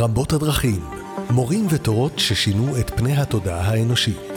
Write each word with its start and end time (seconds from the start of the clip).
רבות 0.00 0.32
הדרכים, 0.32 0.80
מורים 1.30 1.66
ותורות 1.70 2.18
ששינו 2.18 2.80
את 2.80 2.90
פני 2.90 3.16
התודעה 3.16 3.60
האנושית. 3.60 4.32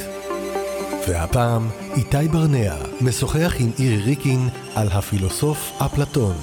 והפעם, 1.07 1.67
איתי 1.95 2.27
ברנע 2.31 2.75
משוחח 3.01 3.53
עם 3.59 3.71
אירי 3.79 4.01
ריקין 4.01 4.49
על 4.75 4.87
הפילוסוף 4.91 5.71
אפלטון. 5.85 6.35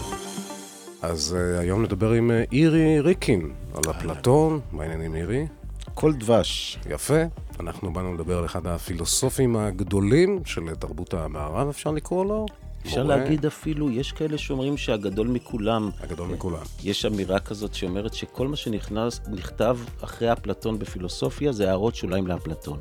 אז 1.02 1.36
uh, 1.36 1.60
היום 1.60 1.82
נדבר 1.82 2.10
עם 2.10 2.30
uh, 2.30 2.52
אירי 2.52 3.00
ריקין 3.00 3.50
על 3.74 3.90
אפלטון. 3.90 4.60
מה 4.72 4.82
העניינים 4.82 5.14
אירי? 5.14 5.46
כל 5.94 6.12
דבש. 6.12 6.78
יפה. 6.90 7.22
אנחנו 7.60 7.92
באנו 7.92 8.14
לדבר 8.14 8.38
על 8.38 8.44
אחד 8.44 8.66
הפילוסופים 8.66 9.56
הגדולים 9.56 10.40
של 10.44 10.74
תרבות 10.78 11.14
המערב, 11.14 11.68
אפשר 11.68 11.90
לקרוא 11.90 12.24
לו? 12.24 12.46
אפשר 12.86 13.02
מורה. 13.02 13.16
להגיד 13.16 13.46
אפילו, 13.46 13.90
יש 13.90 14.12
כאלה 14.12 14.38
שאומרים 14.38 14.76
שהגדול 14.76 15.28
מכולם. 15.28 15.90
הגדול 16.00 16.28
מכולם. 16.28 16.62
יש 16.84 17.04
אמירה 17.04 17.40
כזאת 17.40 17.74
שאומרת 17.74 18.14
שכל 18.14 18.48
מה 18.48 18.56
שנכנס, 18.56 19.20
נכתב 19.28 19.78
אחרי 20.00 20.32
אפלטון 20.32 20.78
בפילוסופיה 20.78 21.52
זה 21.52 21.68
הערות 21.68 21.94
שוליים 21.94 22.26
לאפלטון. 22.26 22.80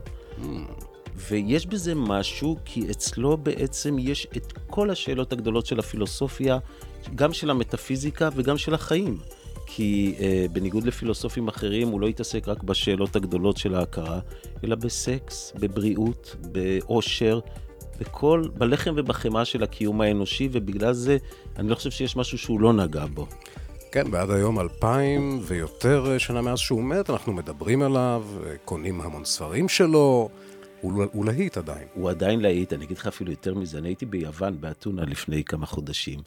ויש 1.16 1.66
בזה 1.66 1.96
משהו, 1.96 2.58
כי 2.66 2.92
אצלו 2.92 3.38
בעצם 3.38 4.00
יש 4.00 4.28
את 4.38 4.54
כל 4.68 4.90
השאלות 4.90 5.34
הגדולות 5.34 5.66
של 5.66 5.80
הפילוסופיה, 5.80 6.58
גם 7.16 7.34
של 7.34 7.50
המטאפיזיקה 7.50 8.30
וגם 8.36 8.58
של 8.58 8.74
החיים. 8.74 9.18
כי 9.72 10.16
אה, 10.20 10.46
בניגוד 10.52 10.84
לפילוסופים 10.84 11.48
אחרים, 11.48 11.88
הוא 11.88 12.02
לא 12.02 12.08
התעסק 12.08 12.48
רק 12.48 12.64
בשאלות 12.64 13.16
הגדולות 13.16 13.58
של 13.58 13.76
ההכרה, 13.76 14.20
אלא 14.64 14.76
בסקס, 14.76 15.54
בבריאות, 15.60 16.36
באושר, 16.42 17.40
בכל, 18.00 18.44
בלחם 18.58 18.94
ובחמאה 18.98 19.46
של 19.46 19.64
הקיום 19.64 20.02
האנושי, 20.02 20.50
ובגלל 20.52 20.94
זה 20.94 21.18
אני 21.58 21.70
לא 21.70 21.76
חושב 21.76 21.92
שיש 21.92 22.16
משהו 22.16 22.38
שהוא 22.38 22.62
לא 22.62 22.74
נגע 22.74 23.06
בו. 23.06 23.28
כן, 23.92 24.04
ועד 24.12 24.32
היום 24.32 24.60
אלפיים 24.60 25.40
ויותר 25.42 26.12
אה, 26.12 26.20
שנה 26.20 26.42
מאז 26.42 26.60
שהוא 26.60 26.84
מת, 26.84 27.10
אנחנו 27.10 27.34
מדברים 27.34 27.82
עליו, 27.82 28.26
אה, 28.46 28.56
קונים 28.66 29.02
המון 29.02 29.26
ספרים 29.26 29.70
שלו, 29.70 30.30
הוא, 30.82 31.04
הוא 31.12 31.26
להיט 31.26 31.58
עדיין. 31.58 31.88
הוא 31.94 32.10
עדיין 32.10 32.40
להיט, 32.40 32.74
אני 32.74 32.86
אגיד 32.86 32.98
לך 32.98 33.08
אפילו 33.08 33.32
יותר 33.32 33.54
מזה, 33.56 33.78
אני 33.78 33.88
הייתי 33.88 34.06
ביוון, 34.06 34.62
באתונה, 34.62 35.02
לפני 35.06 35.44
כמה 35.44 35.66
חודשים, 35.66 36.20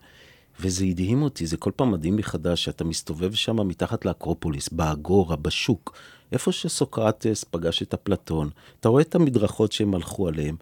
וזה 0.61 0.85
הדהים 0.85 1.23
אותי, 1.23 1.47
זה 1.47 1.57
כל 1.57 1.71
פעם 1.77 1.91
מדהים 1.91 2.17
מחדש, 2.17 2.65
שאתה 2.65 2.85
מסתובב 2.85 3.35
שם 3.35 3.69
מתחת 3.69 4.05
לאקרופוליס, 4.05 4.69
באגורה, 4.69 5.37
בשוק, 5.37 5.97
איפה 6.33 6.53
שסוקרטס 6.53 7.45
פגש 7.45 7.83
את 7.83 7.95
אפלטון, 7.95 8.51
אתה 8.81 8.89
רואה 8.89 9.03
את 9.03 9.15
המדרכות 9.15 9.73
שהם 9.73 9.95
הלכו 9.95 10.29
עליהם, 10.29 10.57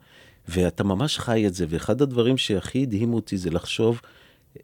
ואתה 0.51 0.85
ממש 0.85 1.19
חי 1.19 1.47
את 1.47 1.55
זה, 1.55 1.67
ואחד 1.69 2.03
הדברים 2.03 2.37
שהכי 2.37 2.83
הדהימו 2.83 3.17
אותי 3.17 3.37
זה 3.37 3.51
לחשוב 3.51 4.01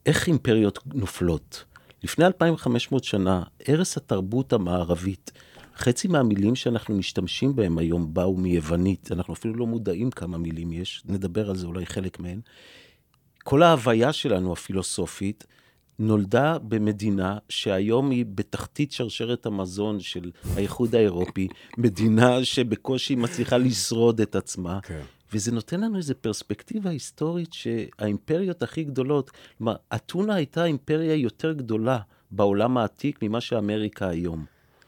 איך 0.06 0.26
אימפריות 0.26 0.78
נופלות. 0.94 1.64
לפני 2.04 2.26
2500 2.26 3.04
שנה, 3.04 3.42
ערש 3.64 3.96
התרבות 3.96 4.52
המערבית, 4.52 5.32
חצי 5.76 6.08
מהמילים 6.08 6.54
שאנחנו 6.54 6.96
משתמשים 6.96 7.56
בהם 7.56 7.78
היום 7.78 8.14
באו 8.14 8.36
מיוונית, 8.36 9.12
אנחנו 9.12 9.34
אפילו 9.34 9.54
לא 9.54 9.66
מודעים 9.66 10.10
כמה 10.10 10.38
מילים 10.38 10.72
יש, 10.72 11.02
נדבר 11.04 11.50
על 11.50 11.56
זה 11.56 11.66
אולי 11.66 11.86
חלק 11.86 12.20
מהן. 12.20 12.40
כל 13.44 13.62
ההוויה 13.62 14.12
שלנו, 14.12 14.52
הפילוסופית, 14.52 15.44
נולדה 15.98 16.58
במדינה 16.58 17.38
שהיום 17.48 18.10
היא 18.10 18.24
בתחתית 18.28 18.92
שרשרת 18.92 19.46
המזון 19.46 20.00
של 20.00 20.30
האיחוד 20.54 20.94
האירופי, 20.94 21.48
מדינה 21.78 22.44
שבקושי 22.44 23.14
מצליחה 23.14 23.58
לשרוד 23.58 24.20
את 24.20 24.36
עצמה. 24.36 24.80
כן. 24.82 25.02
וזה 25.32 25.52
נותן 25.52 25.80
לנו 25.80 25.96
איזו 25.96 26.14
פרספקטיבה 26.20 26.91
היסטורית 26.91 27.52
שהאימפריות 27.52 28.62
הכי 28.62 28.84
גדולות, 28.84 29.30
כלומר, 29.58 29.77
אתונה 29.94 30.34
הייתה 30.34 30.64
אימפריה 30.64 31.14
יותר 31.14 31.52
גדולה 31.52 31.98
בעולם 32.30 32.77
העתיק 32.78 33.19
ממה 33.22 33.41
שאמריקה 33.41 34.08
היום. 34.08 34.44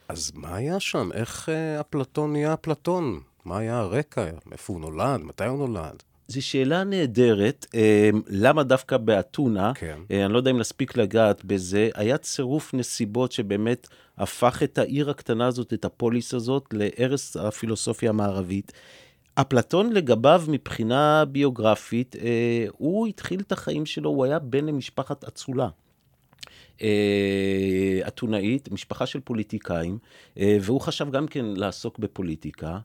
אז 0.09 0.33
מה 0.34 0.56
היה 0.56 0.81
שם? 0.81 1.09
איך 1.14 1.48
אה, 1.48 1.81
אפלטון 1.81 2.33
נהיה 2.33 2.55
אפלטון? 2.55 3.20
מה 3.44 3.59
היה 3.59 3.78
הרקע? 3.78 4.26
איפה 4.53 4.72
הוא 4.72 4.81
נולד? 4.81 5.21
מתי 5.21 5.44
הוא 5.44 5.69
נולד? 5.69 6.03
זו 6.28 6.47
שאלה 6.47 6.84
נהדרת, 6.84 7.66
אה, 7.75 8.10
למה 8.26 8.62
דווקא 8.62 8.97
באתונה, 8.97 9.72
כן. 9.75 9.99
אה, 10.10 10.25
אני 10.25 10.32
לא 10.32 10.38
יודע 10.38 10.50
אם 10.50 10.59
נספיק 10.59 10.97
לגעת 10.97 11.44
בזה, 11.44 11.88
היה 11.94 12.19
צירוף 12.19 12.75
נסיבות 12.75 13.32
שבאמת 13.32 13.88
הפך 14.19 14.62
את 14.62 14.78
העיר 14.78 15.10
הקטנה 15.10 15.47
הזאת, 15.47 15.72
את 15.72 15.84
הפוליס 15.84 16.34
הזאת, 16.34 16.65
לערש 16.72 17.37
הפילוסופיה 17.37 18.10
המערבית. 18.10 18.72
אפלטון 19.41 19.93
לגביו 19.93 20.43
מבחינה 20.49 21.25
ביוגרפית, 21.25 22.16
אה, 22.16 22.66
הוא 22.72 23.06
התחיל 23.06 23.41
את 23.41 23.53
החיים 23.53 23.87
שלו, 23.87 24.10
הוא 24.10 24.25
היה 24.25 24.38
בן 24.38 24.66
למשפחת 24.66 25.25
אצולה. 25.25 25.69
אה, 26.82 28.00
אתונאית, 28.09 28.72
משפחה 28.72 29.06
של 29.06 29.21
פוליטיקאים, 29.21 29.99
אה, 30.38 30.56
והוא 30.60 30.81
חשב 30.81 31.10
גם 31.10 31.26
כן 31.26 31.44
לעסוק 31.44 31.99
בפוליטיקה, 31.99 32.78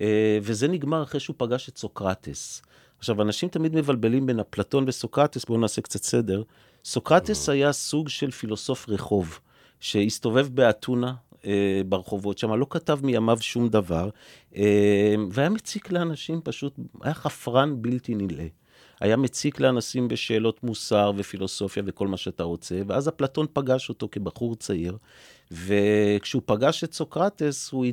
אה, 0.00 0.38
וזה 0.42 0.68
נגמר 0.68 1.02
אחרי 1.02 1.20
שהוא 1.20 1.34
פגש 1.38 1.68
את 1.68 1.78
סוקרטס. 1.78 2.62
עכשיו, 2.98 3.22
אנשים 3.22 3.48
תמיד 3.48 3.74
מבלבלים 3.74 4.26
בין 4.26 4.40
אפלטון 4.40 4.84
וסוקרטס, 4.88 5.44
בואו 5.44 5.60
נעשה 5.60 5.82
קצת 5.82 6.02
סדר. 6.02 6.42
סוקרטס 6.84 7.48
היה 7.48 7.72
סוג 7.72 8.08
של 8.08 8.30
פילוסוף 8.30 8.88
רחוב, 8.88 9.38
שהסתובב 9.80 10.48
באתונה, 10.54 11.14
אה, 11.46 11.80
ברחובות 11.88 12.38
שם, 12.38 12.52
לא 12.52 12.66
כתב 12.70 12.98
מימיו 13.02 13.38
שום 13.40 13.68
דבר, 13.68 14.10
אה, 14.56 15.14
והיה 15.30 15.48
מציק 15.48 15.92
לאנשים 15.92 16.40
פשוט, 16.44 16.78
היה 17.02 17.14
חפרן 17.14 17.82
בלתי 17.82 18.14
נלאה. 18.14 18.46
היה 19.00 19.16
מציק 19.16 19.60
לאנשים 19.60 20.08
בשאלות 20.08 20.64
מוסר 20.64 21.12
ופילוסופיה 21.16 21.82
וכל 21.86 22.08
מה 22.08 22.16
שאתה 22.16 22.42
רוצה, 22.42 22.80
ואז 22.86 23.08
אפלטון 23.08 23.46
פגש 23.52 23.88
אותו 23.88 24.08
כבחור 24.12 24.56
צעיר, 24.56 24.96
וכשהוא 25.50 26.42
פגש 26.46 26.84
את 26.84 26.92
סוקרטס, 26.92 27.70
הוא 27.72 27.86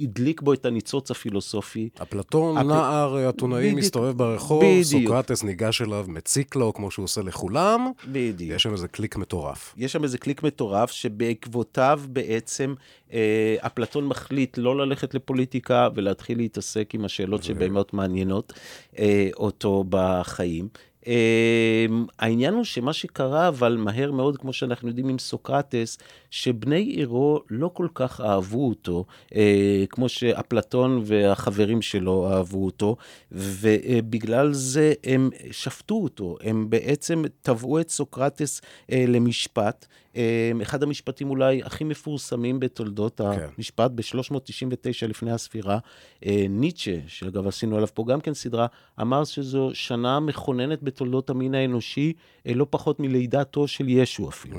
הדליק 0.00 0.40
בו 0.40 0.52
את 0.52 0.66
הניצוץ 0.66 1.10
הפילוסופי. 1.10 1.88
אפלטון, 2.02 2.58
אפ- 2.58 2.64
נער 2.66 3.28
אתונאי, 3.28 3.60
בדיוק. 3.62 3.78
מסתובב 3.78 4.16
ברחוב, 4.18 4.62
בדיוק. 4.64 4.84
סוקרטס 4.84 5.42
ניגש 5.42 5.82
אליו, 5.82 6.04
מציק 6.08 6.56
לו, 6.56 6.72
כמו 6.74 6.90
שהוא 6.90 7.04
עושה 7.04 7.20
לכולם. 7.22 7.90
בדיוק. 8.12 8.56
יש 8.56 8.62
שם 8.62 8.72
איזה 8.72 8.88
קליק 8.88 9.16
מטורף. 9.16 9.74
יש 9.76 9.92
שם 9.92 10.02
איזה 10.04 10.18
קליק 10.18 10.42
מטורף, 10.42 10.90
שבעקבותיו 10.90 12.00
בעצם 12.08 12.74
אה, 13.12 13.56
אפלטון 13.60 14.06
מחליט 14.06 14.58
לא 14.58 14.76
ללכת 14.76 15.14
לפוליטיקה 15.14 15.88
ולהתחיל 15.94 16.38
להתעסק 16.38 16.94
עם 16.94 17.04
השאלות 17.04 17.42
שבאמת 17.42 17.92
מעניינות 17.94 18.52
אה, 18.98 19.28
אותו 19.36 19.84
בחיים. 19.88 20.68
אה, 21.06 21.86
העניין 22.18 22.54
הוא 22.54 22.64
שמה 22.64 22.92
שקרה, 22.92 23.48
אבל 23.48 23.76
מהר 23.76 24.12
מאוד, 24.12 24.36
כמו 24.36 24.52
שאנחנו 24.52 24.88
יודעים 24.88 25.08
עם 25.08 25.18
סוקרטס, 25.18 25.98
שבני 26.30 26.80
עירו 26.80 27.40
לא 27.50 27.70
כל 27.74 27.88
כך 27.94 28.20
אהבו 28.20 28.68
אותו, 28.68 29.04
אה, 29.34 29.84
כמו 29.90 30.08
שאפלטון 30.08 31.02
והחברים 31.04 31.82
שלו 31.82 32.30
אהבו 32.30 32.64
אותו, 32.64 32.96
ובגלל 33.32 34.52
זה 34.52 34.92
הם 35.04 35.30
שפטו 35.50 35.94
אותו, 35.94 36.36
הם 36.40 36.70
בעצם 36.70 37.22
תבעו 37.42 37.80
את 37.80 37.90
סוקרטס 37.90 38.60
אה, 38.92 39.04
למשפט. 39.08 39.86
אה, 40.18 40.52
אחד 40.62 40.82
המשפטים 40.82 41.30
אולי 41.30 41.62
הכי 41.62 41.84
מפורסמים 41.84 42.60
בתולדות 42.60 43.20
כן. 43.20 43.46
המשפט, 43.56 43.90
ב-399 43.90 45.06
לפני 45.08 45.32
הספירה, 45.32 45.78
אה, 46.26 46.46
ניטשה, 46.48 46.96
שאגב 47.06 47.46
עשינו 47.46 47.76
עליו 47.76 47.88
פה 47.94 48.04
גם 48.08 48.20
כן 48.20 48.34
סדרה, 48.34 48.66
אמר 49.00 49.24
שזו 49.24 49.70
שנה 49.74 50.20
מכוננת 50.20 50.82
בתולדות 50.82 51.30
המין 51.30 51.54
האנושי, 51.54 52.12
אה, 52.46 52.54
לא 52.54 52.66
פחות 52.70 53.00
מלידתו 53.00 53.68
של 53.68 53.88
ישו 53.88 54.28
אפילו. 54.28 54.58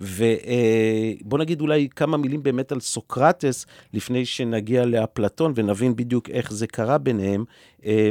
ובוא 0.00 1.38
נגיד 1.38 1.60
אולי 1.60 1.88
כמה 1.96 2.16
מילים 2.16 2.42
באמת 2.42 2.72
על 2.72 2.80
סוקרטס, 2.80 3.66
לפני 3.92 4.24
שנגיע 4.24 4.84
לאפלטון 4.84 5.52
ונבין 5.54 5.96
בדיוק 5.96 6.30
איך 6.30 6.52
זה 6.52 6.66
קרה 6.66 6.98
ביניהם. 6.98 7.44
אה, 7.86 8.08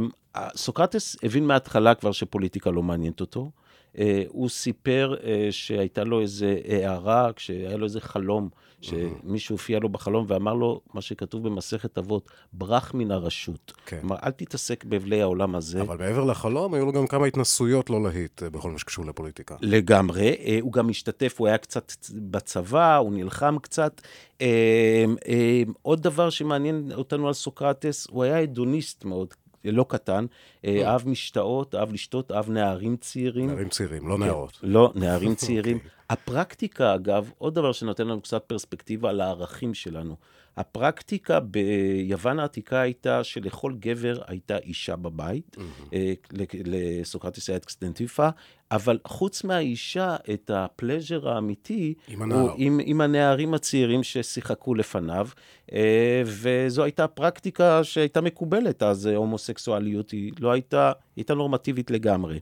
סוקרטס 0.56 1.16
הבין 1.24 1.48
מההתחלה 1.48 1.96
כבר 1.96 2.12
שפוליטיקה 2.12 2.72
לא 2.72 2.84
מעניינת 2.84 3.22
אותו. 3.22 3.52
אה, 3.98 4.24
הוא 4.28 4.50
סיפר 4.50 5.16
אה, 5.24 5.48
שהייתה 5.52 6.04
לו 6.04 6.22
איזה 6.22 6.57
הערה, 6.69 7.34
כשהיה 7.36 7.78
לו 7.78 7.84
איזה 7.86 8.01
חלום, 8.01 8.50
שמישהו 8.81 9.54
הופיע 9.54 9.80
לו 9.80 9.90
בחלום 9.90 10.25
ואמר 10.28 10.54
לו, 10.54 10.81
מה 10.94 11.01
שכתוב 11.01 11.44
במסכת 11.44 11.98
אבות, 11.98 12.30
ברח 12.54 12.94
מן 12.94 13.12
הרשות. 13.12 13.74
כן. 13.86 14.00
כלומר, 14.00 14.16
אל 14.24 14.31
תתעסק 14.31 14.84
באבלי 14.84 15.22
העולם 15.22 15.56
הזה. 15.56 15.81
אבל 15.81 15.98
מעבר 15.98 16.24
לחלום, 16.24 16.74
היו 16.74 16.86
לו 16.86 16.92
גם 16.92 17.07
כמה 17.07 17.25
התנסויות 17.25 17.90
לא 17.90 18.04
להיט 18.04 18.44
אה, 18.44 18.50
בכל 18.50 18.72
מה 18.72 18.80
שקשור 18.80 19.06
לפוליטיקה. 19.06 19.56
לגמרי, 19.62 20.60
הוא 20.62 20.72
גם 20.72 20.90
השתתף, 20.90 21.36
הוא 21.38 21.48
היה 21.48 21.57
קצת 21.57 21.92
בצבא, 22.16 22.98
הוא 22.98 23.13
נלחם 23.13 23.56
קצת. 23.62 24.01
עוד 25.81 26.04
דבר 26.04 26.30
שמעניין 26.30 26.92
אותנו 26.95 27.28
על 27.28 27.34
סוקרטס, 27.34 28.07
הוא 28.10 28.24
היה 28.24 28.40
הדוניסט 28.40 29.06
מאוד, 29.06 29.34
לא 29.71 29.86
קטן, 29.89 30.25
אה, 30.65 30.92
אהב 30.92 31.10
משתאות, 31.10 31.75
אהב 31.75 31.94
לשתות, 31.94 32.31
אהב 32.31 32.50
נערים 32.50 32.98
צעירים. 32.98 33.48
נערים 33.48 33.69
צעירים, 33.69 34.07
לא 34.07 34.18
נערות. 34.18 34.60
לא, 34.63 34.92
נערים 34.95 35.36
צעירים. 35.45 35.80
הפרקטיקה, 36.10 36.95
אגב, 36.95 37.31
עוד 37.38 37.56
דבר 37.56 37.71
שנותן 37.71 38.07
לנו 38.07 38.21
קצת 38.21 38.44
פרספקטיבה 38.48 39.10
על 39.10 39.21
הערכים 39.21 39.74
שלנו. 39.74 40.15
הפרקטיקה 40.58 41.40
ביוון 41.40 42.40
העתיקה 42.40 42.82
הייתה 42.82 43.24
שלכל 43.24 43.74
גבר 43.80 44.22
הייתה 44.28 44.58
אישה 44.58 44.96
בבית, 44.96 45.58
mm-hmm. 45.58 45.96
לסוקרטס 46.66 47.50
היה 47.50 47.58
אקסטנטיפה, 47.58 48.30
אבל 48.72 49.00
חוץ 49.08 49.44
מהאישה, 49.44 50.16
את 50.34 50.52
הפלז'ר 50.54 51.30
האמיתי, 51.30 51.94
עם 52.08 52.22
הנער. 52.22 52.54
עם, 52.58 52.80
עם 52.84 53.02
הנערים 53.02 53.54
הצעירים 53.54 54.04
ששיחקו 54.04 54.76
לפניו, 54.76 55.28
אה, 55.74 56.22
וזו 56.26 56.84
הייתה 56.84 57.08
פרקטיקה 57.08 57.84
שהייתה 57.84 58.22
מקובלת 58.22 58.84
אז, 58.84 59.06
הומוסקסואליות 59.06 60.12
היא 60.12 60.32
לא 60.40 60.52
הייתה, 60.52 60.92
הייתה 61.16 61.34
נורמטיבית 61.34 61.92
לגמרי. 61.92 62.40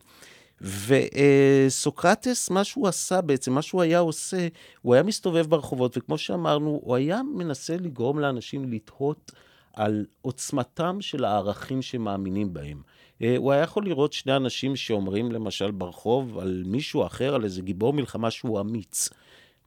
וסוקרטס, 0.62 2.50
מה 2.50 2.64
שהוא 2.64 2.88
עשה 2.88 3.22
בעצם, 3.22 3.54
מה 3.54 3.62
שהוא 3.62 3.82
היה 3.82 4.00
עושה, 4.00 4.48
הוא 4.82 4.94
היה 4.94 5.04
מסתובב 5.04 5.46
ברחובות, 5.48 5.98
וכמו 5.98 6.18
שאמרנו, 6.18 6.80
הוא 6.84 6.96
היה 6.96 7.22
מנסה 7.36 7.78
לגרום 7.78 8.20
לאנשים 8.20 8.72
לתהות 8.72 9.32
על 9.74 10.06
עוצמתם 10.22 10.98
של 11.02 11.26
הערכים 11.26 11.82
שמאמינים 11.82 12.54
בהם. 12.54 12.82
אה, 13.22 13.38
הוא 13.38 13.52
היה 13.52 13.62
יכול 13.62 13.86
לראות 13.86 14.14
שני 14.14 14.36
אנשים 14.36 14.76
שאומרים 14.76 15.32
למשל 15.32 15.72
ברחוב 15.72 16.38
על 16.38 16.64
מישהו 16.66 17.06
אחר, 17.06 17.36
על 17.36 17.44
איזה 17.44 17.62
גיבור 17.62 17.94
מלחמה 17.94 18.32
שהוא 18.32 18.60
אמיץ. 18.60 19.10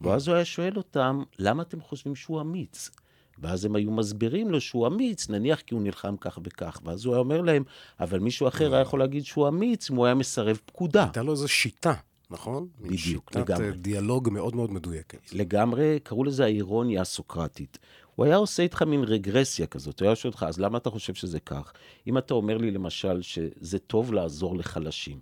ואז 0.00 0.28
הוא 0.28 0.34
היה 0.34 0.44
שואל 0.44 0.76
אותם, 0.76 1.22
למה 1.38 1.62
אתם 1.62 1.80
חושבים 1.80 2.14
שהוא 2.14 2.40
אמיץ? 2.40 2.90
ואז 3.38 3.64
הם 3.64 3.76
היו 3.76 3.90
מסבירים 3.90 4.50
לו 4.50 4.60
שהוא 4.60 4.86
אמיץ, 4.86 5.28
נניח 5.28 5.60
כי 5.60 5.74
הוא 5.74 5.82
נלחם 5.82 6.16
כך 6.20 6.38
וכך. 6.44 6.80
ואז 6.84 7.04
הוא 7.04 7.14
היה 7.14 7.20
אומר 7.20 7.40
להם, 7.40 7.64
אבל 8.00 8.18
מישהו 8.18 8.48
אחר 8.48 8.74
היה 8.74 8.82
יכול 8.82 8.98
להגיד 8.98 9.24
שהוא 9.24 9.48
אמיץ 9.48 9.90
אם 9.90 9.96
הוא 9.96 10.06
היה 10.06 10.14
מסרב 10.14 10.58
פקודה. 10.66 11.02
הייתה 11.02 11.22
לו 11.22 11.32
איזו 11.32 11.48
שיטה, 11.48 11.94
נכון? 12.30 12.68
בדיוק, 12.80 13.30
שיטת 13.34 13.50
לגמרי. 13.50 13.72
דיאלוג 13.72 14.28
מאוד 14.32 14.56
מאוד 14.56 14.72
מדויקת. 14.72 15.32
לגמרי, 15.32 15.98
קראו 16.02 16.24
לזה 16.24 16.44
האירוניה 16.44 17.00
הסוקרטית. 17.00 17.78
הוא 18.14 18.26
היה 18.26 18.36
עושה 18.36 18.62
איתך 18.62 18.82
מין 18.82 19.04
רגרסיה 19.04 19.66
כזאת, 19.66 20.00
הוא 20.00 20.06
היה 20.06 20.16
שואל 20.16 20.32
אותך, 20.32 20.46
אז 20.48 20.60
למה 20.60 20.78
אתה 20.78 20.90
חושב 20.90 21.14
שזה 21.14 21.40
כך? 21.40 21.72
אם 22.06 22.18
אתה 22.18 22.34
אומר 22.34 22.56
לי 22.56 22.70
למשל 22.70 23.22
שזה 23.22 23.78
טוב 23.78 24.12
לעזור 24.12 24.56
לחלשים, 24.56 25.18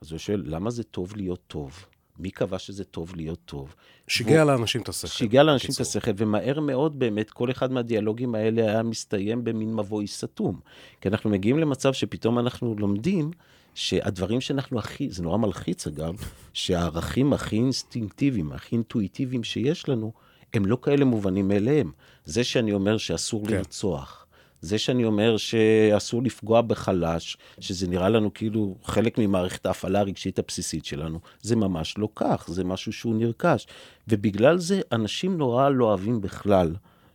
אז 0.00 0.10
הוא 0.10 0.18
שואל, 0.18 0.42
למה 0.46 0.70
זה 0.70 0.82
טוב 0.82 1.16
להיות 1.16 1.40
טוב? 1.46 1.86
מי 2.20 2.30
קבע 2.30 2.58
שזה 2.58 2.84
טוב 2.84 3.12
להיות 3.16 3.38
טוב? 3.44 3.74
שיגע 4.08 4.44
לאנשים 4.44 4.82
את 4.82 4.88
השכל. 4.88 5.08
שיגע 5.08 5.42
לאנשים 5.42 5.70
את 5.70 5.74
בקיצור. 5.74 6.00
השכל, 6.00 6.10
ומהר 6.16 6.60
מאוד 6.60 6.98
באמת 6.98 7.30
כל 7.30 7.50
אחד 7.50 7.72
מהדיאלוגים 7.72 8.34
האלה 8.34 8.62
היה 8.62 8.82
מסתיים 8.82 9.44
במין 9.44 9.74
מבוי 9.74 10.06
סתום. 10.06 10.60
כי 11.00 11.08
אנחנו 11.08 11.30
מגיעים 11.30 11.58
למצב 11.58 11.92
שפתאום 11.92 12.38
אנחנו 12.38 12.74
לומדים 12.78 13.30
שהדברים 13.74 14.40
שאנחנו 14.40 14.78
הכי, 14.78 15.10
זה 15.10 15.22
נורא 15.22 15.38
מלחיץ 15.38 15.86
אגב, 15.86 16.14
שהערכים 16.52 17.32
הכי 17.32 17.56
אינסטינקטיביים, 17.56 18.52
הכי 18.52 18.76
אינטואיטיביים 18.76 19.44
שיש 19.44 19.88
לנו, 19.88 20.12
הם 20.54 20.66
לא 20.66 20.78
כאלה 20.82 21.04
מובנים 21.04 21.48
מאליהם. 21.48 21.92
זה 22.24 22.44
שאני 22.44 22.72
אומר 22.72 22.98
שאסור 22.98 23.46
כן. 23.46 23.54
לרצוח, 23.54 24.26
זה 24.60 24.78
שאני 24.78 25.04
אומר 25.04 25.36
שאסור 25.36 26.22
לפגוע 26.22 26.60
בחלש, 26.60 27.36
שזה 27.60 27.88
נראה 27.88 28.08
לנו 28.08 28.34
כאילו 28.34 28.76
חלק 28.84 29.18
ממערכת 29.18 29.66
ההפעלה 29.66 30.00
הרגשית 30.00 30.38
הבסיסית 30.38 30.84
שלנו, 30.84 31.20
זה 31.42 31.56
ממש 31.56 31.94
לא 31.98 32.08
כך, 32.14 32.44
זה 32.48 32.64
משהו 32.64 32.92
שהוא 32.92 33.14
נרכש. 33.14 33.66
ובגלל 34.08 34.58
זה 34.58 34.80
אנשים 34.92 35.38
נורא 35.38 35.68
לא 35.68 35.84
אוהבים 35.84 36.20
בכלל 36.20 36.74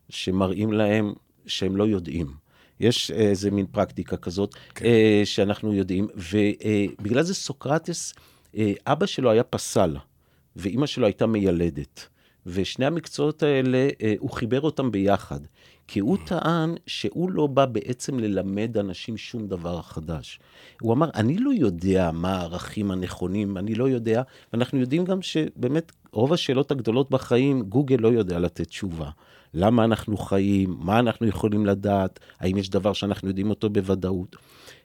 שמראים 0.10 0.74
להם 0.74 1.14
שהם 1.46 1.78
לא 1.78 1.84
יודעים. 1.84 2.28
יש 2.80 3.12
איזה 3.12 3.52
מין 3.52 3.66
פרקטיקה 3.66 4.18
כזאת 4.18 4.56
כן. 4.76 4.86
שאנחנו 5.26 5.74
יודעים, 5.74 6.08
ובגלל 6.16 7.24
זה 7.24 7.34
סוקרטס, 7.34 8.14
אה, 8.58 8.74
אבא 8.88 9.06
שלו 9.06 9.32
היה 9.32 9.44
פסל, 9.44 9.98
ואימא 10.56 10.86
שלו 10.86 11.06
הייתה 11.06 11.26
מיילדת. 11.26 12.08
ושני 12.46 12.86
המקצועות 12.86 13.44
האלה, 13.44 13.90
אה, 14.02 14.14
הוא 14.20 14.30
חיבר 14.30 14.62
אותם 14.62 14.92
ביחד. 14.92 15.40
כי 15.88 16.00
הוא 16.00 16.18
טען 16.26 16.76
שהוא 16.88 17.32
לא 17.32 17.48
בא 17.48 17.66
בעצם 17.66 18.20
ללמד 18.20 18.78
אנשים 18.78 19.18
שום 19.18 19.48
דבר 19.48 19.82
חדש. 19.82 20.40
הוא 20.82 20.94
אמר, 20.94 21.10
אני 21.16 21.38
לא 21.38 21.52
יודע 21.54 22.12
מה 22.14 22.36
הערכים 22.36 22.92
הנכונים, 22.92 23.58
אני 23.58 23.76
לא 23.76 23.90
יודע, 23.90 24.22
ואנחנו 24.54 24.80
יודעים 24.80 25.06
גם 25.06 25.22
שבאמת 25.22 25.92
רוב 26.12 26.34
השאלות 26.34 26.72
הגדולות 26.72 27.10
בחיים, 27.10 27.62
גוגל 27.62 27.96
לא 28.00 28.08
יודע 28.08 28.40
לתת 28.40 28.68
תשובה. 28.68 29.10
למה 29.54 29.84
אנחנו 29.84 30.18
חיים, 30.18 30.76
מה 30.80 31.00
אנחנו 31.00 31.28
יכולים 31.28 31.66
לדעת, 31.66 32.20
האם 32.40 32.58
יש 32.58 32.70
דבר 32.70 32.94
שאנחנו 32.94 33.28
יודעים 33.28 33.50
אותו 33.50 33.70
בוודאות. 33.70 34.36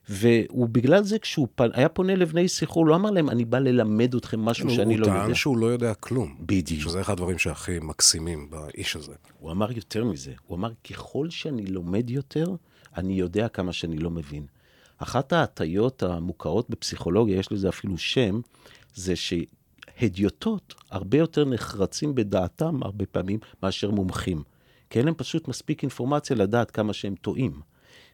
ובגלל 0.09 1.03
זה 1.03 1.19
כשהוא 1.19 1.49
פ... 1.55 1.63
היה 1.73 1.89
פונה 1.89 2.15
לבני 2.15 2.49
שיחו, 2.49 2.81
הוא 2.81 2.87
לא 2.87 2.95
אמר 2.95 3.11
להם, 3.11 3.31
אני 3.31 3.45
בא 3.45 3.59
ללמד 3.59 4.15
אתכם 4.15 4.41
משהו 4.41 4.71
שאני 4.71 4.97
לא 4.97 5.07
יודע. 5.07 5.17
הוא 5.17 5.25
טען 5.27 5.35
שהוא 5.35 5.59
לא 5.59 5.67
יודע 5.67 5.95
כלום. 5.95 6.37
בדיוק. 6.41 6.83
שזה 6.83 7.01
אחד 7.01 7.13
הדברים 7.13 7.39
שהכי 7.39 7.79
מקסימים 7.81 8.51
באיש 8.51 8.97
הזה. 8.97 9.13
הוא 9.39 9.51
אמר 9.51 9.73
יותר 9.73 10.05
מזה, 10.05 10.33
הוא 10.47 10.57
אמר, 10.57 10.73
ככל 10.91 11.31
שאני 11.31 11.67
לומד 11.67 12.11
יותר, 12.11 12.47
אני 12.97 13.15
יודע 13.15 13.49
כמה 13.49 13.73
שאני 13.73 13.99
לא 13.99 14.11
מבין. 14.11 14.47
אחת 14.99 15.33
ההטיות 15.33 16.03
המוכרות 16.03 16.71
בפסיכולוגיה, 16.71 17.39
יש 17.39 17.53
לזה 17.53 17.69
אפילו 17.69 17.99
שם, 17.99 18.41
זה 18.95 19.15
שהדיוטות 19.17 20.75
הרבה 20.91 21.19
יותר 21.19 21.45
נחרצים 21.45 22.15
בדעתם 22.15 22.83
הרבה 22.83 23.07
פעמים 23.07 23.39
מאשר 23.63 23.91
מומחים. 23.91 24.43
כי 24.91 24.99
אין 24.99 25.07
להם 25.07 25.15
פשוט 25.15 25.49
מספיק 25.49 25.83
אינפורמציה 25.83 26.37
לדעת 26.37 26.71
כמה 26.71 26.93
שהם 26.93 27.15
טועים. 27.15 27.61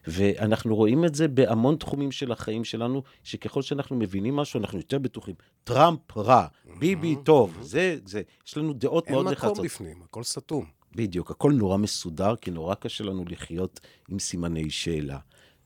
ואנחנו 0.07 0.75
רואים 0.75 1.05
את 1.05 1.15
זה 1.15 1.27
בהמון 1.27 1.75
תחומים 1.75 2.11
של 2.11 2.31
החיים 2.31 2.63
שלנו, 2.63 3.03
שככל 3.23 3.61
שאנחנו 3.61 3.95
מבינים 3.95 4.35
משהו, 4.35 4.59
אנחנו 4.59 4.77
יותר 4.77 4.99
בטוחים. 4.99 5.35
טראמפ 5.63 6.17
רע, 6.17 6.47
ביבי 6.79 7.15
טוב, 7.23 7.57
זה, 7.61 7.97
זה, 8.05 8.21
יש 8.47 8.57
לנו 8.57 8.73
דעות 8.73 9.09
מאוד 9.09 9.25
נחרצות. 9.25 9.43
אין 9.43 9.51
מקום 9.51 9.65
בפנים, 9.65 10.01
הכל 10.03 10.23
סתום. 10.23 10.65
בדיוק, 10.95 11.31
הכל 11.31 11.51
נורא 11.53 11.77
מסודר, 11.77 12.35
כי 12.35 12.51
נורא 12.51 12.75
קשה 12.75 13.03
לנו 13.03 13.25
לחיות 13.29 13.79
עם 14.09 14.19
סימני 14.19 14.69
שאלה. 14.69 15.17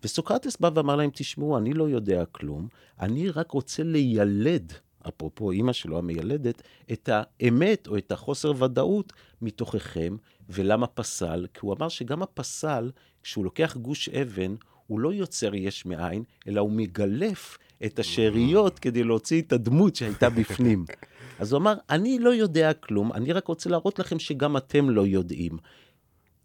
וסוקרטס 0.03 0.57
בא 0.57 0.69
ואמר 0.75 0.95
להם, 0.95 1.09
תשמעו, 1.13 1.57
אני 1.57 1.73
לא 1.73 1.89
יודע 1.89 2.25
כלום, 2.25 2.67
אני 2.99 3.29
רק 3.29 3.51
רוצה 3.51 3.83
לילד, 3.83 4.73
אפרופו 5.07 5.51
אימא 5.51 5.73
שלו 5.73 5.97
המיילדת, 5.97 6.61
את 6.91 7.09
האמת 7.11 7.87
או 7.87 7.97
את 7.97 8.11
החוסר 8.11 8.63
ודאות 8.63 9.13
מתוככם, 9.41 10.15
ולמה 10.49 10.87
פסל? 10.87 11.47
כי 11.53 11.59
הוא 11.61 11.75
אמר 11.79 11.89
שגם 11.89 12.23
הפסל, 12.23 12.91
כשהוא 13.23 13.45
לוקח 13.45 13.77
גוש 13.77 14.09
אבן, 14.09 14.55
הוא 14.87 14.99
לא 14.99 15.13
יוצר 15.13 15.55
יש 15.55 15.85
מאין, 15.85 16.23
אלא 16.47 16.61
הוא 16.61 16.71
מגלף 16.71 17.57
את 17.85 17.99
השאריות 17.99 18.79
כדי 18.79 19.03
להוציא 19.03 19.41
את 19.41 19.53
הדמות 19.53 19.95
שהייתה 19.95 20.29
בפנים. 20.29 20.85
אז 21.39 21.51
הוא 21.51 21.59
אמר, 21.59 21.73
אני 21.89 22.19
לא 22.19 22.29
יודע 22.29 22.73
כלום, 22.73 23.13
אני 23.13 23.33
רק 23.33 23.47
רוצה 23.47 23.69
להראות 23.69 23.99
לכם 23.99 24.19
שגם 24.19 24.57
אתם 24.57 24.89
לא 24.89 25.07
יודעים. 25.07 25.57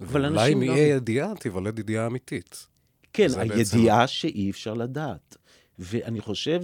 אבל 0.00 0.26
אולי 0.26 0.52
אם 0.52 0.62
יהיה 0.62 0.88
לא... 0.88 0.96
ידיעה, 0.96 1.34
תיוולד 1.34 1.78
ידיעה 1.78 2.06
אמיתית. 2.06 2.66
כן, 3.12 3.28
הידיעה 3.36 3.98
בעצם... 3.98 4.06
שאי 4.06 4.50
אפשר 4.50 4.74
לדעת. 4.74 5.36
ואני 5.78 6.20
חושב 6.20 6.62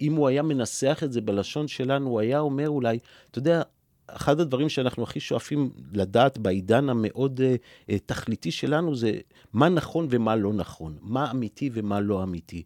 שאם 0.00 0.14
הוא 0.14 0.28
היה 0.28 0.42
מנסח 0.42 1.00
את 1.04 1.12
זה 1.12 1.20
בלשון 1.20 1.68
שלנו, 1.68 2.08
הוא 2.08 2.20
היה 2.20 2.40
אומר 2.40 2.68
אולי, 2.68 2.98
אתה 3.30 3.38
יודע, 3.38 3.62
אחד 4.06 4.40
הדברים 4.40 4.68
שאנחנו 4.68 5.02
הכי 5.02 5.20
שואפים 5.20 5.70
לדעת 5.92 6.38
בעידן 6.38 6.88
המאוד 6.88 7.40
uh, 7.40 7.92
תכליתי 8.06 8.50
שלנו 8.50 8.94
זה 8.94 9.12
מה 9.52 9.68
נכון 9.68 10.06
ומה 10.10 10.36
לא 10.36 10.52
נכון, 10.52 10.96
מה 11.00 11.30
אמיתי 11.30 11.70
ומה 11.72 12.00
לא 12.00 12.22
אמיתי. 12.22 12.62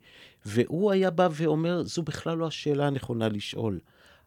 והוא 0.47 0.93
היה 0.93 1.11
בא 1.11 1.29
ואומר, 1.33 1.83
זו 1.83 2.03
בכלל 2.03 2.39
לא 2.39 2.47
השאלה 2.47 2.87
הנכונה 2.87 3.29
לשאול. 3.29 3.79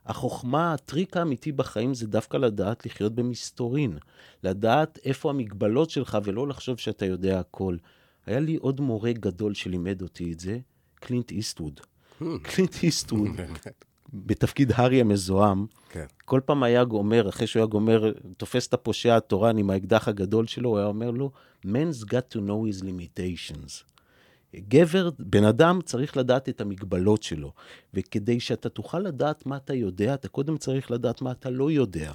החוכמה, 0.05 0.73
הטריק 0.73 1.17
האמיתי 1.17 1.51
בחיים 1.51 1.93
זה 1.93 2.07
דווקא 2.07 2.37
לדעת 2.37 2.85
לחיות 2.85 3.15
במסתורין. 3.15 3.97
לדעת 4.43 4.99
איפה 5.05 5.29
המגבלות 5.29 5.89
שלך 5.89 6.17
ולא 6.23 6.47
לחשוב 6.47 6.77
שאתה 6.77 7.05
יודע 7.05 7.39
הכל. 7.39 7.77
היה 8.25 8.39
לי 8.39 8.55
עוד 8.55 8.81
מורה 8.81 9.13
גדול 9.13 9.53
שלימד 9.53 10.01
אותי 10.01 10.33
את 10.33 10.39
זה, 10.39 10.59
קלינט 10.95 11.31
איסטווד. 11.31 11.79
Hmm. 12.21 12.25
קלינט 12.41 12.75
איסטווד, 12.83 13.29
בתפקיד 14.13 14.71
הארי 14.75 15.01
המזוהם, 15.01 15.65
כן. 15.89 16.05
כל 16.25 16.41
פעם 16.45 16.63
היה 16.63 16.83
גומר, 16.83 17.29
אחרי 17.29 17.47
שהוא 17.47 17.59
היה 17.59 17.67
גומר, 17.67 18.12
תופס 18.38 18.67
את 18.67 18.74
הפושע 18.74 19.17
התורן 19.17 19.57
עם 19.57 19.69
האקדח 19.69 20.07
הגדול 20.07 20.47
שלו, 20.47 20.69
הוא 20.69 20.77
היה 20.77 20.88
אומר 20.88 21.12
לו, 21.12 21.31
Men's 21.65 22.05
got 22.05 22.36
to 22.36 22.38
know 22.38 22.81
his 22.81 22.83
limitations. 22.83 23.83
גבר, 24.55 25.09
בן 25.19 25.43
אדם 25.43 25.79
צריך 25.86 26.17
לדעת 26.17 26.50
את 26.50 26.62
המגבלות 26.62 27.24
שלו, 27.24 27.53
וכדי 27.93 28.39
שאתה 28.39 28.69
תוכל 28.69 29.00
לדעת 29.00 29.45
מה 29.45 29.57
אתה 29.57 29.74
יודע, 29.74 30.13
אתה 30.13 30.27
קודם 30.27 30.57
צריך 30.57 30.91
לדעת 30.91 31.21
מה 31.21 31.31
אתה 31.31 31.50
לא 31.50 31.71
יודע. 31.71 32.13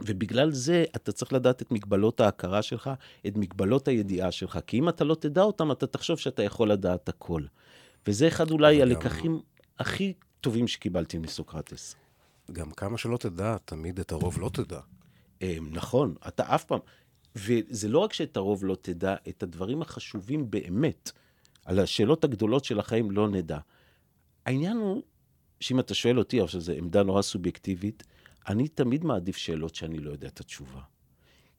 ובגלל 0.00 0.52
זה 0.52 0.84
אתה 0.96 1.12
צריך 1.12 1.32
לדעת 1.32 1.62
את 1.62 1.70
מגבלות 1.70 2.20
ההכרה 2.20 2.62
שלך, 2.62 2.90
את 3.26 3.36
מגבלות 3.36 3.88
הידיעה 3.88 4.32
שלך, 4.32 4.58
כי 4.66 4.78
אם 4.78 4.88
אתה 4.88 5.04
לא 5.04 5.14
תדע 5.14 5.42
אותם, 5.42 5.72
אתה 5.72 5.86
תחשוב 5.86 6.18
שאתה 6.18 6.42
יכול 6.42 6.70
לדעת 6.70 7.08
הכל. 7.08 7.42
וזה 8.06 8.28
אחד 8.28 8.50
אולי 8.50 8.82
הלקחים 8.82 9.40
הכי 9.78 10.12
טובים 10.40 10.68
שקיבלתי 10.68 11.18
מסוקרטס. 11.18 11.96
גם 12.52 12.70
כמה 12.70 12.98
שלא 12.98 13.16
תדע, 13.16 13.56
תמיד 13.64 14.00
את 14.00 14.12
הרוב 14.12 14.40
לא 14.40 14.50
תדע. 14.52 14.80
נכון, 15.60 16.14
אתה 16.28 16.54
אף 16.54 16.64
פעם... 16.64 16.78
וזה 17.36 17.88
לא 17.88 17.98
רק 17.98 18.12
שאת 18.12 18.36
הרוב 18.36 18.64
לא 18.64 18.76
תדע, 18.82 19.14
את 19.28 19.42
הדברים 19.42 19.82
החשובים 19.82 20.50
באמת, 20.50 21.10
על 21.64 21.78
השאלות 21.78 22.24
הגדולות 22.24 22.64
של 22.64 22.78
החיים 22.78 23.10
לא 23.10 23.28
נדע. 23.28 23.58
העניין 24.46 24.76
הוא, 24.76 25.02
שאם 25.60 25.80
אתה 25.80 25.94
שואל 25.94 26.18
אותי, 26.18 26.40
עכשיו 26.40 26.60
זו 26.60 26.72
עמדה 26.72 27.02
נורא 27.02 27.22
סובייקטיבית, 27.22 28.02
אני 28.48 28.68
תמיד 28.68 29.04
מעדיף 29.04 29.36
שאלות 29.36 29.74
שאני 29.74 29.98
לא 29.98 30.10
יודע 30.10 30.28
את 30.28 30.40
התשובה. 30.40 30.80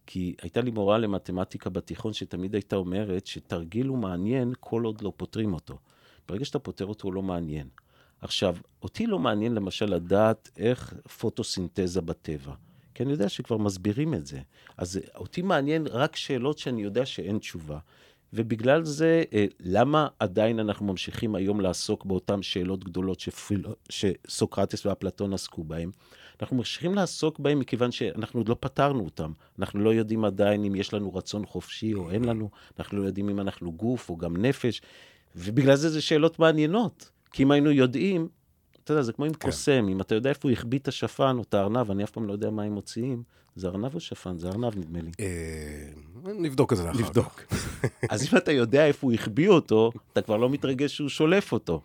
כי 0.06 0.36
הייתה 0.42 0.62
לי 0.62 0.72
מורה 0.72 0.98
למתמטיקה 0.98 1.70
בתיכון 1.70 2.14
שתמיד 2.14 2.56
הייתה 2.56 2.76
אומרת 2.76 3.28
שתרגיל 3.28 3.88
הוא 3.88 3.98
מעניין 3.98 4.54
כל 4.60 4.84
עוד 4.84 5.02
לא 5.02 5.14
פותרים 5.18 5.54
אותו. 5.54 5.80
ברגע 6.32 6.46
שאתה 6.46 6.60
פותר 6.60 6.86
אותו, 6.86 7.08
הוא 7.08 7.14
לא 7.14 7.22
מעניין. 7.22 7.68
עכשיו, 8.22 8.56
אותי 8.84 9.08
לא 9.08 9.20
מעניין 9.20 9.54
למשל 9.54 9.86
לדעת 9.86 10.50
איך 10.58 10.94
פוטוסינתזה 11.20 12.02
בטבע. 12.02 12.54
כי 12.94 13.04
אני 13.04 13.12
יודע 13.12 13.30
שכבר 13.30 13.58
מסבירים 13.58 14.14
את 14.14 14.26
זה. 14.26 14.40
אז 14.78 15.00
אותי 15.16 15.42
מעניין 15.42 15.88
רק 15.88 16.16
שאלות 16.16 16.58
שאני 16.58 16.84
יודע 16.84 17.06
שאין 17.06 17.38
תשובה. 17.38 17.80
ובגלל 18.34 18.84
זה, 18.84 19.24
אה, 19.34 19.46
למה 19.60 20.08
עדיין 20.20 20.60
אנחנו 20.60 20.86
ממשיכים 20.86 21.36
היום 21.36 21.62
לעסוק 21.62 22.06
באותן 22.06 22.42
שאלות 22.42 22.84
גדולות 22.84 23.20
שפיל... 23.20 23.66
שסוקרטס 23.90 24.86
ואפלטון 24.86 25.34
עסקו 25.34 25.64
בהן? 25.64 25.92
אנחנו 26.42 26.58
ממשיכים 26.58 26.96
לעסוק 26.96 27.40
בהן 27.40 27.58
מכיוון 27.58 27.92
שאנחנו 27.92 28.40
עוד 28.40 28.50
לא 28.50 28.56
פתרנו 28.60 29.06
אותן. 29.06 29.32
אנחנו 29.60 29.80
לא 29.80 29.94
יודעים 29.94 30.26
עדיין 30.26 30.64
אם 30.64 30.76
יש 30.76 30.94
לנו 30.94 31.14
רצון 31.16 31.46
חופשי 31.46 31.94
או 31.94 32.12
אין 32.12 32.26
לנו, 32.26 32.50
אנחנו 32.80 32.98
לא 32.98 33.04
יודעים 33.04 33.30
אם 33.30 33.40
אנחנו 33.40 33.72
גוף 33.72 34.10
או 34.10 34.18
גם 34.18 34.38
נפש, 34.38 34.82
ובגלל 35.36 35.76
זה 35.76 35.90
זה 35.90 36.02
שאלות 36.02 36.40
מעניינות. 36.40 37.10
כי 37.32 37.44
אם 37.44 37.52
היינו 37.52 37.72
יודעים, 37.72 38.28
אתה 38.84 38.94
יודע, 38.94 39.04
זה 39.04 39.14
כמו 39.14 39.26
עם 39.26 39.34
כן. 39.34 39.48
קוסם, 39.50 39.88
אם 39.92 40.02
אתה 40.02 40.16
יודע 40.16 40.30
איפה 40.30 40.48
הוא 40.48 40.52
החביא 40.52 40.80
את 40.80 40.88
השפן 40.88 41.36
או 41.38 41.44
את 41.44 41.54
הארנב, 41.54 41.92
אני 41.92 42.04
אף 42.04 42.12
פעם 42.12 42.28
לא 42.28 42.34
יודע 42.34 42.50
מה 42.50 42.64
הם 42.64 42.74
מוציאים. 42.74 43.24
זה 43.56 43.68
ארנב 43.68 43.96
או 43.96 44.00
שפן? 44.00 44.38
זה 44.38 44.48
ארנב, 44.50 44.78
נדמה 44.78 45.00
לי. 45.02 45.12
אה, 45.20 46.34
נבדוק 46.34 46.74
את 46.74 46.78
זה 46.78 46.90
אחר 46.90 46.94
כך. 46.94 47.00
נבדוק. 47.00 47.42
אז 48.10 48.34
אם 48.34 48.38
אתה 48.38 48.52
יודע 48.52 48.88
איפה 48.88 49.08
הוא 49.08 49.14
החביא 49.14 49.50
אותו, 49.50 49.92
אתה 50.14 50.22
כבר 50.22 50.38
לא 50.38 50.50
מתרגש 50.50 50.96
שהוא 50.96 51.10
שולף 51.10 51.52
אותו. 51.52 51.82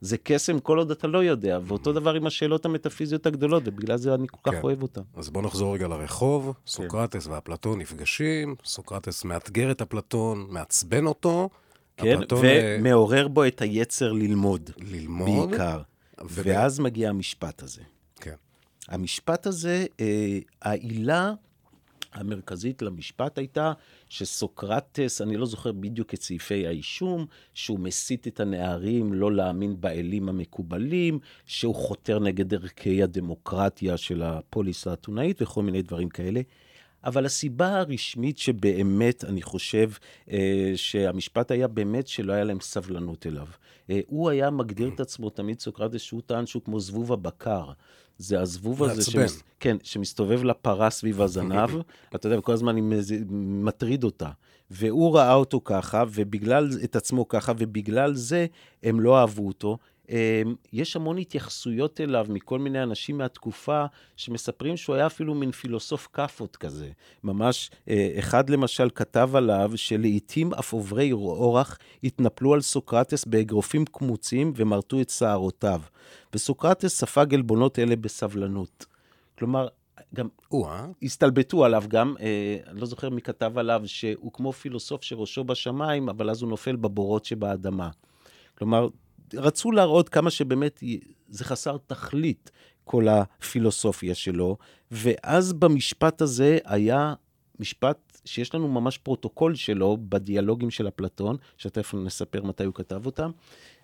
זה 0.00 0.16
קסם 0.22 0.60
כל 0.60 0.78
עוד 0.78 0.90
אתה 0.90 1.06
לא 1.06 1.24
יודע, 1.24 1.58
ואותו 1.64 1.92
דבר 1.92 2.14
עם 2.14 2.26
השאלות 2.26 2.64
המטאפיזיות 2.64 3.26
הגדולות, 3.26 3.62
ובגלל 3.66 3.96
זה 3.96 4.14
אני 4.14 4.26
כל 4.28 4.50
כך 4.50 4.52
כן. 4.52 4.62
אוהב 4.62 4.82
אותן. 4.82 5.00
אז 5.14 5.30
בוא 5.30 5.42
נחזור 5.42 5.74
רגע 5.74 5.88
לרחוב, 5.88 6.44
כן. 6.44 6.60
סוקרטס 6.66 7.26
כן. 7.26 7.32
ואפלטון 7.32 7.78
נפגשים, 7.78 8.54
סוקרטס 8.64 9.24
מאתגר 9.24 9.70
את 9.70 9.82
אפלטון, 9.82 10.46
מעצבן 10.50 11.06
אותו. 11.06 11.48
כן. 11.96 12.20
אה, 12.44 12.76
ומעורר 12.78 13.28
בו 13.28 13.46
את 13.46 13.62
היצר 13.62 14.12
ללמוד. 14.12 14.70
ללמוד. 14.78 15.50
בעיקר. 15.50 15.80
ו... 16.20 16.42
ואז 16.44 16.80
מגיע 16.80 17.08
המשפט 17.08 17.62
הזה. 17.62 17.82
כן. 18.20 18.34
המשפט 18.88 19.46
הזה, 19.46 19.86
אה, 20.00 20.38
העילה 20.62 21.32
המרכזית 22.12 22.82
למשפט 22.82 23.38
הייתה 23.38 23.72
שסוקרטס, 24.08 25.20
אני 25.20 25.36
לא 25.36 25.46
זוכר 25.46 25.72
בדיוק 25.72 26.14
את 26.14 26.22
סעיפי 26.22 26.66
האישום, 26.66 27.26
שהוא 27.54 27.78
מסית 27.78 28.26
את 28.26 28.40
הנערים 28.40 29.12
לא 29.12 29.32
להאמין 29.32 29.80
באלים 29.80 30.28
המקובלים, 30.28 31.18
שהוא 31.46 31.74
חותר 31.74 32.18
נגד 32.18 32.54
ערכי 32.54 33.02
הדמוקרטיה 33.02 33.96
של 33.96 34.22
הפוליס 34.22 34.86
האתונאית 34.86 35.42
וכל 35.42 35.62
מיני 35.62 35.82
דברים 35.82 36.08
כאלה. 36.08 36.40
אבל 37.04 37.26
הסיבה 37.26 37.78
הרשמית 37.78 38.38
שבאמת, 38.38 39.24
אני 39.24 39.42
חושב, 39.42 39.90
אה, 40.30 40.72
שהמשפט 40.76 41.50
היה 41.50 41.68
באמת 41.68 42.08
שלא 42.08 42.32
היה 42.32 42.44
להם 42.44 42.60
סבלנות 42.60 43.26
אליו. 43.26 43.46
אה, 43.90 44.00
הוא 44.06 44.30
היה 44.30 44.50
מגדיר 44.50 44.88
את 44.94 45.00
עצמו, 45.00 45.30
תמיד 45.30 45.60
סוקרטס, 45.60 46.00
שהוא 46.00 46.22
טען 46.26 46.46
שהוא 46.46 46.62
כמו 46.62 46.80
זבוב 46.80 47.12
הבקר. 47.12 47.64
זה 48.18 48.40
הזבוב 48.40 48.82
הזה, 48.82 49.10
שמס... 49.10 49.42
כן, 49.60 49.76
שמסתובב 49.82 50.44
לפרה 50.44 50.90
סביב 50.90 51.22
הזנב, 51.22 51.70
אתה 52.14 52.26
יודע, 52.26 52.40
כל 52.40 52.52
הזמן 52.52 52.76
מטריד 53.30 54.04
אותה. 54.04 54.30
והוא 54.70 55.14
ראה 55.16 55.34
אותו 55.34 55.60
ככה, 55.64 56.04
ובגלל, 56.12 56.70
את 56.84 56.96
עצמו 56.96 57.28
ככה, 57.28 57.52
ובגלל 57.58 58.14
זה 58.14 58.46
הם 58.82 59.00
לא 59.00 59.18
אהבו 59.20 59.46
אותו. 59.46 59.78
אמ, 60.08 60.54
יש 60.72 60.96
המון 60.96 61.18
התייחסויות 61.18 62.00
אליו 62.00 62.26
מכל 62.28 62.58
מיני 62.58 62.82
אנשים 62.82 63.18
מהתקופה 63.18 63.84
שמספרים 64.16 64.76
שהוא 64.76 64.96
היה 64.96 65.06
אפילו 65.06 65.34
מין 65.34 65.50
פילוסוף 65.50 66.08
כאפות 66.12 66.56
כזה. 66.56 66.90
ממש, 67.24 67.70
אה, 67.88 68.14
אחד 68.18 68.50
למשל 68.50 68.88
כתב 68.94 69.30
עליו 69.34 69.72
שלעיתים 69.76 70.54
אף 70.54 70.72
עוברי 70.72 71.12
אורח 71.12 71.78
התנפלו 72.04 72.54
על 72.54 72.60
סוקרטס 72.60 73.24
באגרופים 73.24 73.84
קמוצים 73.84 74.52
ומרטו 74.56 75.00
את 75.00 75.10
שערותיו. 75.10 75.80
וסוקרטס 76.34 76.98
ספג 76.98 77.34
עלבונות 77.34 77.78
אלה 77.78 77.96
בסבלנות. 77.96 78.86
כלומר, 79.38 79.68
גם 80.14 80.28
או-אה. 80.50 80.86
הסתלבטו 81.02 81.64
עליו 81.64 81.84
גם, 81.88 82.14
אה, 82.20 82.56
אני 82.66 82.80
לא 82.80 82.86
זוכר 82.86 83.10
מי 83.10 83.22
כתב 83.22 83.58
עליו, 83.58 83.82
שהוא 83.84 84.32
כמו 84.32 84.52
פילוסוף 84.52 85.02
שראשו 85.02 85.44
בשמיים, 85.44 86.08
אבל 86.08 86.30
אז 86.30 86.42
הוא 86.42 86.50
נופל 86.50 86.76
בבורות 86.76 87.24
שבאדמה. 87.24 87.90
כלומר, 88.58 88.88
רצו 89.34 89.72
להראות 89.72 90.08
כמה 90.08 90.30
שבאמת 90.30 90.82
זה 91.28 91.44
חסר 91.44 91.76
תכלית, 91.86 92.50
כל 92.84 93.08
הפילוסופיה 93.08 94.14
שלו, 94.14 94.56
ואז 94.90 95.52
במשפט 95.52 96.22
הזה 96.22 96.58
היה 96.64 97.14
משפט 97.60 98.20
שיש 98.24 98.54
לנו 98.54 98.68
ממש 98.68 98.98
פרוטוקול 98.98 99.54
שלו 99.54 99.96
בדיאלוגים 100.08 100.70
של 100.70 100.88
אפלטון, 100.88 101.36
שתכף 101.56 101.94
נספר 101.94 102.42
מתי 102.42 102.64
הוא 102.64 102.74
כתב 102.74 103.06
אותם, 103.06 103.30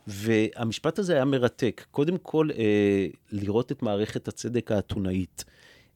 והמשפט 0.07 0.99
הזה 0.99 1.15
היה 1.15 1.25
מרתק. 1.25 1.85
קודם 1.91 2.19
כל, 2.19 2.49
אה, 2.59 3.07
לראות 3.33 3.73
את 3.73 3.83
מערכת 3.83 4.29
הצדק 4.29 4.73
האתונאית. 4.73 5.45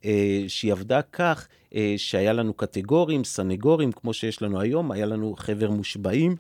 אה, 0.05 0.45
שהיא 0.49 0.73
עבדה 0.73 1.03
כך 1.03 1.49
אה, 1.75 1.95
שהיה 1.97 2.33
לנו 2.33 2.55
קטגורים, 2.55 3.25
סנגורים, 3.25 3.93
כמו 3.93 4.13
שיש 4.13 4.43
לנו 4.43 4.61
היום, 4.61 4.93
היה 4.93 5.07
לנו 5.07 5.35
חבר 5.39 5.71
מושבעים. 5.71 6.37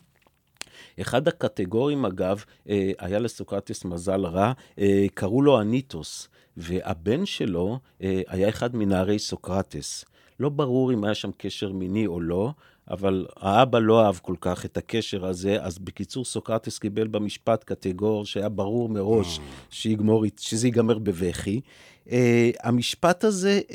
אחד 1.00 1.28
הקטגורים, 1.28 2.04
אגב, 2.04 2.44
אה, 2.68 2.92
היה 2.98 3.18
לסוקרטס 3.18 3.84
מזל 3.84 4.26
רע, 4.26 4.52
אה, 4.78 5.06
קראו 5.14 5.42
לו 5.42 5.60
אניטוס, 5.60 6.28
והבן 6.56 7.26
שלו 7.26 7.78
אה, 8.02 8.22
היה 8.28 8.48
אחד 8.48 8.76
מנערי 8.76 9.18
סוקרטס. 9.18 10.04
לא 10.40 10.48
ברור 10.48 10.92
אם 10.92 11.04
היה 11.04 11.14
שם 11.14 11.30
קשר 11.36 11.72
מיני 11.72 12.06
או 12.06 12.20
לא, 12.20 12.52
אבל 12.90 13.26
האבא 13.36 13.78
לא 13.78 14.06
אהב 14.06 14.16
כל 14.22 14.34
כך 14.40 14.64
את 14.64 14.76
הקשר 14.76 15.26
הזה, 15.26 15.56
אז 15.60 15.78
בקיצור, 15.78 16.24
סוקרטס 16.24 16.78
קיבל 16.78 17.06
במשפט 17.06 17.64
קטגור 17.64 18.24
שהיה 18.24 18.48
ברור 18.48 18.88
מראש 18.88 19.40
שיגמור, 19.70 20.24
שזה 20.40 20.66
ייגמר 20.66 20.98
בבכי. 20.98 21.60
Uh, 22.06 22.10
המשפט 22.62 23.24
הזה 23.24 23.60
uh, 23.68 23.72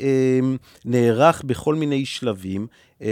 נערך 0.84 1.44
בכל 1.44 1.74
מיני 1.74 2.06
שלבים. 2.06 2.66
Uh, 2.98 3.02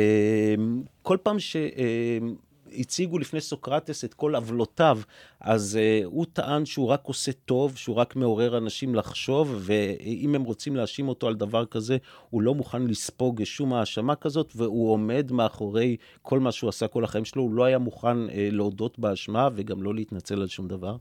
כל 1.02 1.16
פעם 1.22 1.38
ש... 1.38 1.56
Uh, 1.56 2.45
הציגו 2.78 3.18
לפני 3.18 3.40
סוקרטס 3.40 4.04
את 4.04 4.14
כל 4.14 4.34
עוולותיו, 4.34 4.98
אז 5.40 5.78
uh, 5.78 6.04
הוא 6.06 6.26
טען 6.32 6.66
שהוא 6.66 6.88
רק 6.88 7.00
עושה 7.04 7.32
טוב, 7.32 7.76
שהוא 7.76 7.96
רק 7.96 8.16
מעורר 8.16 8.58
אנשים 8.58 8.94
לחשוב, 8.94 9.54
ואם 9.58 10.34
הם 10.34 10.42
רוצים 10.42 10.76
להאשים 10.76 11.08
אותו 11.08 11.28
על 11.28 11.34
דבר 11.34 11.66
כזה, 11.66 11.96
הוא 12.30 12.42
לא 12.42 12.54
מוכן 12.54 12.86
לספוג 12.86 13.44
שום 13.44 13.72
האשמה 13.72 14.14
כזאת, 14.14 14.52
והוא 14.56 14.92
עומד 14.92 15.32
מאחורי 15.32 15.96
כל 16.22 16.40
מה 16.40 16.52
שהוא 16.52 16.68
עשה 16.68 16.88
כל 16.88 17.04
החיים 17.04 17.24
שלו, 17.24 17.42
הוא 17.42 17.54
לא 17.54 17.64
היה 17.64 17.78
מוכן 17.78 18.28
uh, 18.28 18.32
להודות 18.34 18.98
באשמה 18.98 19.48
וגם 19.54 19.82
לא 19.82 19.94
להתנצל 19.94 20.40
על 20.40 20.48
שום 20.48 20.68
דבר. 20.68 20.96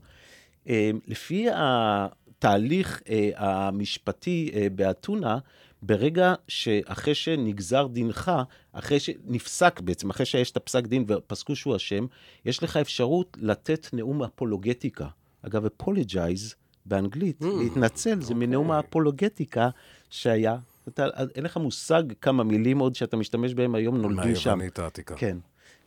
Uh, 0.66 0.68
לפי 1.06 1.46
התהליך 1.54 3.00
uh, 3.04 3.10
המשפטי 3.36 4.50
uh, 4.52 4.56
באתונה, 4.74 5.38
ברגע 5.86 6.34
שאחרי 6.48 7.14
שנגזר 7.14 7.86
דינך, 7.86 8.32
אחרי 8.72 9.00
שנפסק 9.00 9.80
בעצם, 9.80 10.10
אחרי 10.10 10.26
שיש 10.26 10.50
את 10.50 10.56
הפסק 10.56 10.86
דין 10.86 11.04
ופסקו 11.08 11.56
שהוא 11.56 11.76
אשם, 11.76 12.06
יש 12.44 12.62
לך 12.62 12.76
אפשרות 12.76 13.36
לתת 13.40 13.88
נאום 13.92 14.22
אפולוגטיקה. 14.22 15.08
אגב, 15.42 15.64
אפולוג'ייז 15.64 16.54
באנגלית, 16.86 17.42
mm, 17.42 17.46
להתנצל, 17.46 18.18
okay. 18.18 18.24
זה 18.24 18.34
מנאום 18.34 18.66
אוקיי. 18.66 18.76
האפולוגטיקה 18.76 19.68
שהיה. 20.10 20.56
אתה, 20.88 21.06
אין 21.34 21.44
לך 21.44 21.56
מושג 21.56 22.02
כמה 22.20 22.44
מילים 22.44 22.78
עוד 22.78 22.94
שאתה 22.94 23.16
משתמש 23.16 23.54
בהם 23.54 23.74
היום 23.74 23.96
נולדו 23.96 24.22
שם. 24.22 24.50
מהיוונית 24.50 24.78
העתיקה. 24.78 25.14
כן. 25.14 25.38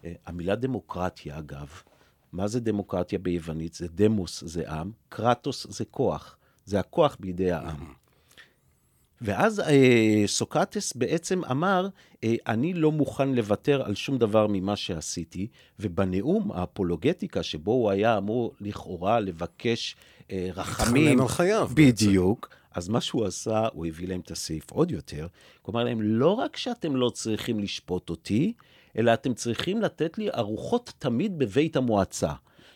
אה, 0.05 0.13
המילה 0.25 0.55
דמוקרטיה, 0.55 1.37
אגב, 1.37 1.67
מה 2.31 2.47
זה 2.47 2.59
דמוקרטיה 2.59 3.19
ביוונית? 3.19 3.73
זה 3.73 3.87
דמוס, 3.87 4.43
זה 4.45 4.71
עם, 4.71 4.91
קרטוס 5.09 5.67
זה 5.69 5.85
כוח. 5.85 6.35
זה 6.65 6.79
הכוח 6.79 7.17
בידי 7.19 7.51
העם. 7.51 7.93
ואז 9.21 9.59
אה, 9.59 10.23
סוקרטס 10.25 10.93
בעצם 10.93 11.43
אמר, 11.45 11.87
אה, 12.23 12.35
אני 12.47 12.73
לא 12.73 12.91
מוכן 12.91 13.29
לוותר 13.29 13.81
על 13.85 13.95
שום 13.95 14.17
דבר 14.17 14.47
ממה 14.49 14.75
שעשיתי, 14.75 15.47
ובנאום 15.79 16.51
האפולוגטיקה, 16.51 17.43
שבו 17.43 17.71
הוא 17.71 17.89
היה 17.89 18.17
אמור 18.17 18.53
לכאורה 18.61 19.19
לבקש 19.19 19.95
אה, 20.31 20.49
רחמים, 20.55 21.05
להתחנן 21.05 21.21
על 21.21 21.27
חייו. 21.27 21.69
בדיוק. 21.73 22.47
בעצם. 22.49 22.59
אז 22.75 22.89
מה 22.89 23.01
שהוא 23.01 23.25
עשה, 23.25 23.67
הוא 23.73 23.85
הביא 23.85 24.07
להם 24.07 24.19
את 24.19 24.31
הסעיף 24.31 24.71
עוד 24.71 24.91
יותר. 24.91 25.27
אמר 25.69 25.83
להם, 25.83 26.01
לא 26.01 26.33
רק 26.33 26.57
שאתם 26.57 26.95
לא 26.95 27.09
צריכים 27.09 27.59
לשפוט 27.59 28.09
אותי, 28.09 28.53
אלא 28.97 29.13
אתם 29.13 29.33
צריכים 29.33 29.81
לתת 29.81 30.17
לי 30.17 30.29
ארוחות 30.29 30.93
תמיד 30.99 31.39
בבית 31.39 31.75
המועצה. 31.75 32.33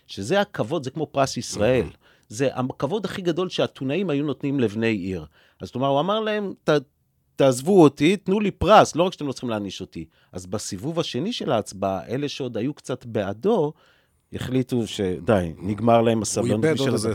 שזה 0.08 0.42
הכבוד, 0.42 0.84
זה 0.84 0.92
כמו 0.92 1.08
פרס 1.12 1.38
ישראל. 1.38 1.86
זה 2.34 2.50
הכבוד 2.54 3.06
הכי 3.06 3.22
גדול 3.22 3.50
שהאתונאים 3.50 4.10
היו 4.10 4.26
נותנים 4.26 4.60
לבני 4.60 4.88
עיר. 4.88 5.26
אז 5.62 5.72
כלומר, 5.72 5.88
הוא 5.88 6.00
אמר 6.00 6.20
להם, 6.20 6.54
ת, 6.64 6.70
תעזבו 7.36 7.84
אותי, 7.84 8.18
תנו 8.18 8.40
לי 8.40 8.52
פרס, 8.52 8.96
לא 8.96 9.04
רק 9.04 9.14
שאתם 9.14 9.28
לא 9.28 9.32
צריכים 9.32 9.50
להעניש 9.50 9.82
אותי. 9.82 10.06
אז 10.32 10.46
בסיבוב 10.46 11.00
השני 11.00 11.34
של 11.34 11.52
ההצבעה, 11.52 12.08
אלה 12.08 12.30
שעוד 12.30 12.58
היו 12.58 12.74
קצת 12.74 13.06
בעדו, 13.06 13.74
החליטו 14.34 14.88
שדי, 14.88 15.54
נגמר 15.58 16.02
להם 16.02 16.22
הסבלנות. 16.22 16.64
הוא 16.64 16.66
איבד 16.66 16.80
עוד 16.80 16.90
איזה 16.90 17.12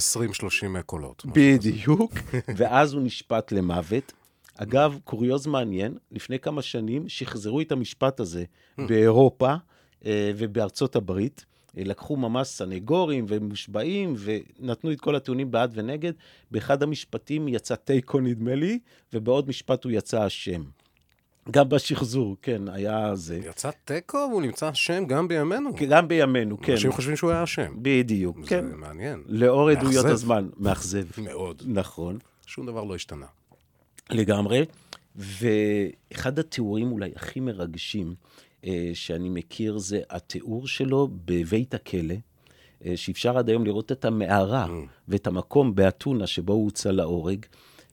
20-30 0.79 0.83
קולות. 0.87 1.23
בדיוק, 1.27 2.13
ואז 2.57 2.93
הוא 2.93 3.03
נשפט 3.03 3.53
למוות. 3.53 4.13
אגב, 4.55 4.99
קוריוז 5.05 5.47
מעניין, 5.47 5.99
לפני 6.13 6.39
כמה 6.39 6.63
שנים 6.63 7.09
שחזרו 7.09 7.61
את 7.61 7.73
המשפט 7.73 8.21
הזה 8.21 8.45
באירופה 8.79 9.55
אה, 10.07 10.31
ובארצות 10.37 10.97
הברית. 10.97 11.45
לקחו 11.85 12.17
ממש 12.17 12.49
סנגורים 12.49 13.25
ומושבעים 13.29 14.15
ונתנו 14.19 14.93
את 14.93 15.01
כל 15.01 15.17
הטיעונים 15.17 15.51
בעד 15.51 15.71
ונגד. 15.75 16.13
באחד 16.51 16.83
המשפטים 16.83 17.49
יצא 17.49 17.75
תיקו 17.75 18.21
נדמה 18.21 18.55
לי, 18.55 18.79
ובעוד 19.13 19.49
משפט 19.49 19.85
הוא 19.85 19.93
יצא 19.93 20.27
אשם. 20.27 20.63
גם 21.51 21.69
בשחזור, 21.69 22.37
כן, 22.43 22.69
היה 22.69 23.15
זה. 23.15 23.41
יצא 23.49 23.71
תיקו 23.85 24.27
והוא 24.31 24.43
נמצא 24.43 24.71
אשם 24.71 25.05
גם 25.07 25.29
בימינו. 25.29 25.71
גם 25.89 26.09
בימינו, 26.09 26.61
כן. 26.61 26.73
אנשים 26.73 26.93
חושבים 26.93 27.17
שהוא 27.17 27.31
היה 27.31 27.45
אשם. 27.45 27.75
בדיוק, 27.83 28.39
כן. 28.47 28.69
זה 28.69 28.77
מעניין. 28.77 29.23
לאור 29.27 29.71
עדויות. 29.71 30.07
הזמן. 30.07 30.49
מאכזב. 30.57 31.05
מאוד. 31.19 31.63
נכון. 31.67 32.19
שום 32.47 32.67
דבר 32.67 32.85
לא 32.85 32.95
השתנה. 32.95 33.27
לגמרי. 34.11 34.65
ואחד 35.17 36.39
התיאורים 36.39 36.93
אולי 36.93 37.11
הכי 37.17 37.41
מרגשים 37.41 38.15
שאני 38.95 39.29
מכיר 39.29 39.79
זה 39.79 40.01
התיאור 40.11 40.67
שלו 40.67 41.09
בבית 41.25 41.75
הכלא, 41.75 42.15
אה, 42.87 42.97
שאפשר 42.97 43.39
עד 43.39 43.49
היום 43.49 43.65
לראות 43.65 43.93
את 43.93 44.05
המערה 44.05 44.67
ואת 45.09 45.27
המקום 45.27 45.75
באתונה 45.75 46.27
שבו 46.27 46.53
הוא 46.53 46.65
הוצא 46.65 46.91
להורג. 46.91 47.47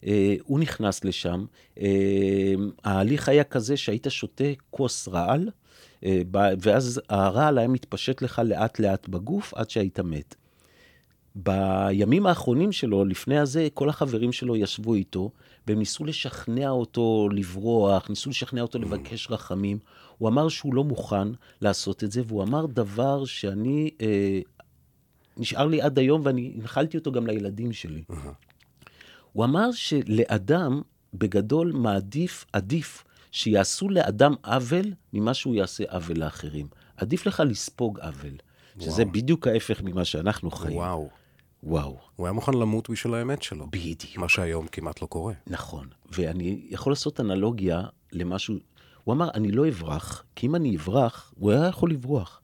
אה, 0.05 0.36
הוא 0.43 0.60
נכנס 0.60 1.05
לשם, 1.05 1.45
אה, 1.81 2.53
ההליך 2.84 3.29
היה 3.29 3.43
כזה 3.43 3.77
שהיית 3.77 4.07
שותה 4.10 4.43
כוס 4.69 5.07
רעל, 5.07 5.50
אה, 6.03 6.22
ואז 6.62 7.01
הרעל 7.10 7.57
היה 7.57 7.67
מתפשט 7.67 8.22
לך 8.22 8.41
לאט 8.45 8.79
לאט 8.79 9.07
בגוף 9.07 9.53
עד 9.53 9.69
שהיית 9.69 10.00
מת. 10.00 10.36
בימים 11.36 12.25
האחרונים 12.25 12.72
שלו, 12.72 13.05
לפני 13.05 13.39
הזה, 13.39 13.67
כל 13.74 13.89
החברים 13.89 14.31
שלו 14.31 14.55
ישבו 14.55 14.93
איתו, 14.93 15.31
והם 15.67 15.79
ניסו 15.79 16.05
לשכנע 16.05 16.69
אותו 16.69 17.29
לברוח, 17.31 18.10
ניסו 18.10 18.29
לשכנע 18.29 18.62
אותו 18.62 18.79
לבקש 18.79 19.31
רחמים. 19.31 19.79
הוא 20.17 20.29
אמר 20.29 20.50
שהוא 20.50 20.74
לא 20.74 20.84
מוכן 20.84 21.27
לעשות 21.62 22.03
את 22.03 22.12
זה, 22.12 22.22
והוא 22.27 22.43
אמר 22.43 22.65
דבר 22.65 23.25
שאני, 23.25 23.89
אה, 24.01 24.39
נשאר 25.38 25.67
לי 25.67 25.81
עד 25.81 26.00
היום, 26.00 26.22
ואני 26.24 26.53
הנחלתי 26.55 26.98
אותו 26.98 27.12
גם 27.12 27.27
לילדים 27.27 27.74
שלי. 27.74 28.03
הוא 29.34 29.45
אמר 29.45 29.72
שלאדם, 29.72 30.81
בגדול, 31.13 31.72
מעדיף, 31.72 32.45
עדיף, 32.53 33.03
שיעשו 33.31 33.89
לאדם 33.89 34.34
עוול 34.43 34.93
ממה 35.13 35.34
שהוא 35.34 35.55
יעשה 35.55 35.84
עוול 35.89 36.17
לאחרים. 36.17 36.67
עדיף 36.98 37.25
לך 37.25 37.43
לספוג 37.45 38.00
עוול, 38.00 38.34
שזה 38.79 39.05
בדיוק 39.05 39.48
ההפך 39.48 39.81
ממה 39.81 40.05
שאנחנו 40.05 40.51
חיים. 40.51 40.77
וואו. 40.77 41.10
וואו, 41.63 41.98
הוא 42.15 42.27
היה 42.27 42.34
מוכן 42.34 42.53
למות 42.53 42.89
בשביל 42.89 43.13
האמת 43.13 43.41
שלו. 43.41 43.67
בדיוק. 43.67 44.17
מה 44.17 44.29
שהיום 44.29 44.67
כמעט 44.67 45.01
לא 45.01 45.07
קורה. 45.07 45.34
נכון. 45.48 45.88
ואני 46.12 46.62
יכול 46.69 46.91
לעשות 46.91 47.19
אנלוגיה 47.19 47.81
למשהו, 48.12 48.55
הוא 49.05 49.13
אמר, 49.13 49.29
אני 49.33 49.51
לא 49.51 49.67
אברח, 49.67 50.24
כי 50.35 50.47
אם 50.47 50.55
אני 50.55 50.75
אברח, 50.75 51.33
הוא 51.39 51.51
היה 51.51 51.67
יכול 51.67 51.91
לברוח. 51.91 52.41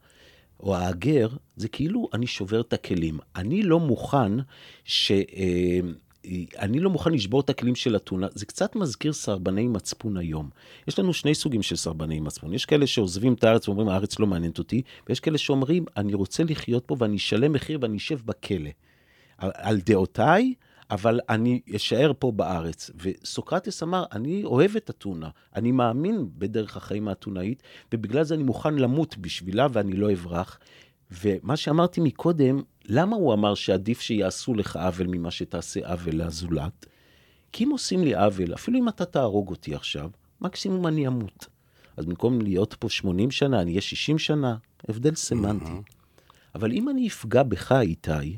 או 0.59 0.75
ההגר, 0.75 1.29
זה 1.55 1.67
כאילו 1.67 2.07
אני 2.13 2.27
שובר 2.27 2.61
את 2.61 2.73
הכלים. 2.73 3.19
אני 3.35 3.63
לא 3.63 3.79
מוכן 3.79 4.31
ש... 4.83 5.11
אה, 5.11 5.79
אני 6.59 6.79
לא 6.79 6.89
מוכן 6.89 7.11
לשבור 7.11 7.41
את 7.41 7.49
הכלים 7.49 7.75
של 7.75 7.95
אתונה. 7.95 8.27
זה 8.33 8.45
קצת 8.45 8.75
מזכיר 8.75 9.13
סרבני 9.13 9.67
מצפון 9.67 10.17
היום. 10.17 10.49
יש 10.87 10.99
לנו 10.99 11.13
שני 11.13 11.35
סוגים 11.35 11.61
של 11.61 11.75
סרבני 11.75 12.19
מצפון. 12.19 12.53
יש 12.53 12.65
כאלה 12.65 12.87
שעוזבים 12.87 13.33
את 13.33 13.43
הארץ 13.43 13.67
ואומרים, 13.67 13.89
הארץ 13.89 14.19
לא 14.19 14.27
מעניינת 14.27 14.59
אותי, 14.59 14.81
ויש 15.09 15.19
כאלה 15.19 15.37
שאומרים, 15.37 15.85
אני 15.97 16.13
רוצה 16.13 16.43
לחיות 16.43 16.85
פה 16.85 16.95
ואני 16.99 17.15
אשלם 17.15 17.53
מחיר 17.53 17.79
ואני 17.81 17.97
אשב 17.97 18.19
בכלא. 18.25 18.69
על, 19.37 19.51
על 19.53 19.79
דעותיי, 19.85 20.53
אבל 20.91 21.19
אני 21.29 21.61
אשאר 21.75 22.11
פה 22.19 22.31
בארץ. 22.31 22.91
וסוקרטס 22.95 23.83
אמר, 23.83 24.03
אני 24.11 24.43
אוהב 24.43 24.75
את 24.75 24.89
אתונה, 24.89 25.29
אני 25.55 25.71
מאמין 25.71 26.29
בדרך 26.37 26.77
החיים 26.77 27.07
האתונאית, 27.07 27.63
ובגלל 27.93 28.23
זה 28.23 28.35
אני 28.35 28.43
מוכן 28.43 28.75
למות 28.75 29.17
בשבילה 29.17 29.67
ואני 29.71 29.93
לא 29.93 30.13
אברח. 30.13 30.59
ומה 31.23 31.57
שאמרתי 31.57 32.01
מקודם, 32.01 32.61
למה 32.85 33.15
הוא 33.15 33.33
אמר 33.33 33.53
שעדיף 33.53 34.01
שיעשו 34.01 34.53
לך 34.53 34.75
עוול 34.75 35.07
ממה 35.07 35.31
שתעשה 35.31 35.87
עוול 35.87 36.15
לזולת? 36.15 36.85
כי 37.51 37.63
אם 37.63 37.69
עושים 37.69 38.03
לי 38.03 38.15
עוול, 38.15 38.53
אפילו 38.53 38.79
אם 38.79 38.89
אתה 38.89 39.05
תהרוג 39.05 39.49
אותי 39.49 39.75
עכשיו, 39.75 40.09
מקסימום 40.41 40.87
אני 40.87 41.07
אמות. 41.07 41.47
אז 41.97 42.05
במקום 42.05 42.41
להיות 42.41 42.73
פה 42.79 42.89
80 42.89 43.31
שנה, 43.31 43.61
אני 43.61 43.71
אהיה 43.71 43.81
60 43.81 44.17
שנה, 44.17 44.55
הבדל 44.89 45.15
סמנטי. 45.15 45.71
אבל 46.55 46.71
אם 46.71 46.89
אני 46.89 47.07
אפגע 47.07 47.43
בך, 47.43 47.71
איתי, 47.71 48.37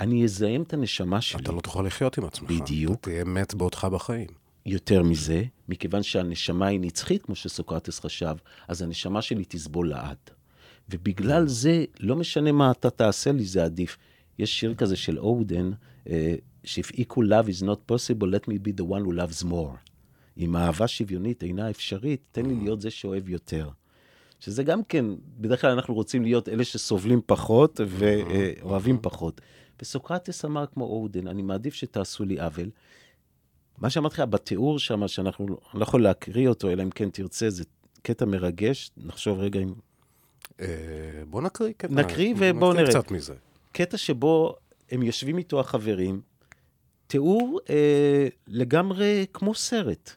אני 0.00 0.24
אזהם 0.24 0.62
את 0.62 0.72
הנשמה 0.72 1.20
שלי. 1.20 1.42
אתה 1.42 1.52
לא 1.52 1.60
תוכל 1.60 1.82
לחיות 1.82 2.18
עם 2.18 2.24
עצמך. 2.24 2.50
בדיוק. 2.50 2.92
אתה 2.92 3.02
תהיה 3.02 3.24
מת 3.24 3.54
בעודך 3.54 3.84
בחיים. 3.84 4.28
יותר 4.66 5.02
מזה, 5.02 5.44
מכיוון 5.68 6.02
שהנשמה 6.02 6.66
היא 6.66 6.80
נצחית, 6.80 7.22
כמו 7.22 7.34
שסוקרטס 7.34 8.00
חשב, 8.00 8.34
אז 8.68 8.82
הנשמה 8.82 9.22
שלי 9.22 9.44
תסבול 9.48 9.88
לעד. 9.88 10.16
ובגלל 10.90 11.48
זה, 11.48 11.84
לא 12.00 12.16
משנה 12.16 12.52
מה 12.52 12.70
אתה 12.70 12.90
תעשה 12.90 13.32
לי, 13.32 13.44
זה 13.44 13.64
עדיף. 13.64 13.96
יש 14.38 14.60
שיר 14.60 14.74
כזה 14.74 14.96
של 14.96 15.18
אודן, 15.18 15.70
אה, 16.08 16.34
ש-if 16.64 16.92
equal 16.92 17.22
love 17.22 17.48
is 17.48 17.62
not 17.62 17.92
possible, 17.92 18.26
let 18.26 18.48
me 18.48 18.54
be 18.66 18.80
the 18.80 18.84
one 18.84 19.04
who 19.06 19.12
loves 19.12 19.44
more. 19.44 19.76
אם 20.38 20.56
אהבה 20.56 20.88
שוויונית 20.88 21.42
אינה 21.42 21.70
אפשרית, 21.70 22.20
תן 22.32 22.46
לי 22.46 22.54
להיות 22.54 22.80
זה 22.80 22.90
שאוהב 22.90 23.28
יותר. 23.28 23.68
שזה 24.40 24.62
גם 24.62 24.84
כן, 24.84 25.04
בדרך 25.38 25.60
כלל 25.60 25.70
אנחנו 25.70 25.94
רוצים 25.94 26.22
להיות 26.22 26.48
אלה 26.48 26.64
שסובלים 26.64 27.20
פחות 27.26 27.80
ואוהבים 27.86 28.98
פחות. 29.02 29.40
וסוקרטס 29.82 30.44
אמר 30.44 30.66
כמו 30.66 30.84
אודן, 30.84 31.26
אני 31.26 31.42
מעדיף 31.42 31.74
שתעשו 31.74 32.24
לי 32.24 32.40
עוול. 32.40 32.70
מה 33.78 33.90
שאמרתי 33.90 34.14
לך 34.14 34.20
בתיאור 34.20 34.78
שם, 34.78 35.08
שאנחנו 35.08 35.46
לא 35.74 35.82
יכול 35.82 36.02
להקריא 36.02 36.48
אותו, 36.48 36.70
אלא 36.70 36.82
אם 36.82 36.90
כן 36.90 37.10
תרצה, 37.10 37.50
זה 37.50 37.64
קטע 38.02 38.24
מרגש, 38.24 38.90
נחשוב 38.96 39.38
רגע 39.38 39.60
אם... 39.60 39.72
אה, 40.60 40.66
בוא 41.30 41.42
נקריא 41.42 41.72
קטע. 41.76 41.94
נקריא 41.94 42.34
ובואו 42.38 42.72
נראה. 42.72 42.88
קצת 42.88 43.10
מזה. 43.10 43.34
קטע 43.72 43.96
שבו 43.96 44.56
הם 44.90 45.02
יושבים 45.02 45.38
איתו 45.38 45.60
החברים, 45.60 46.20
תיאור 47.06 47.60
אה, 47.70 48.28
לגמרי 48.48 49.26
כמו 49.32 49.54
סרט. 49.54 50.10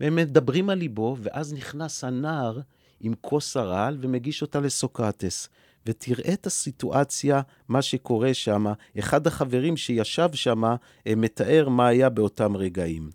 והם 0.00 0.16
מדברים 0.16 0.70
על 0.70 0.78
ליבו, 0.78 1.16
ואז 1.20 1.52
נכנס 1.52 2.04
הנער 2.04 2.60
עם 3.00 3.14
כוס 3.20 3.56
הרעל 3.56 3.98
ומגיש 4.00 4.42
אותה 4.42 4.60
לסוקרטס. 4.60 5.48
ותראה 5.86 6.32
את 6.32 6.46
הסיטואציה, 6.46 7.40
מה 7.68 7.82
שקורה 7.82 8.34
שם. 8.34 8.66
אחד 8.98 9.26
החברים 9.26 9.76
שישב 9.76 10.28
שם 10.34 10.64
אה, 10.64 11.14
מתאר 11.16 11.68
מה 11.68 11.88
היה 11.88 12.08
באותם 12.08 12.56
רגעים. 12.56 13.10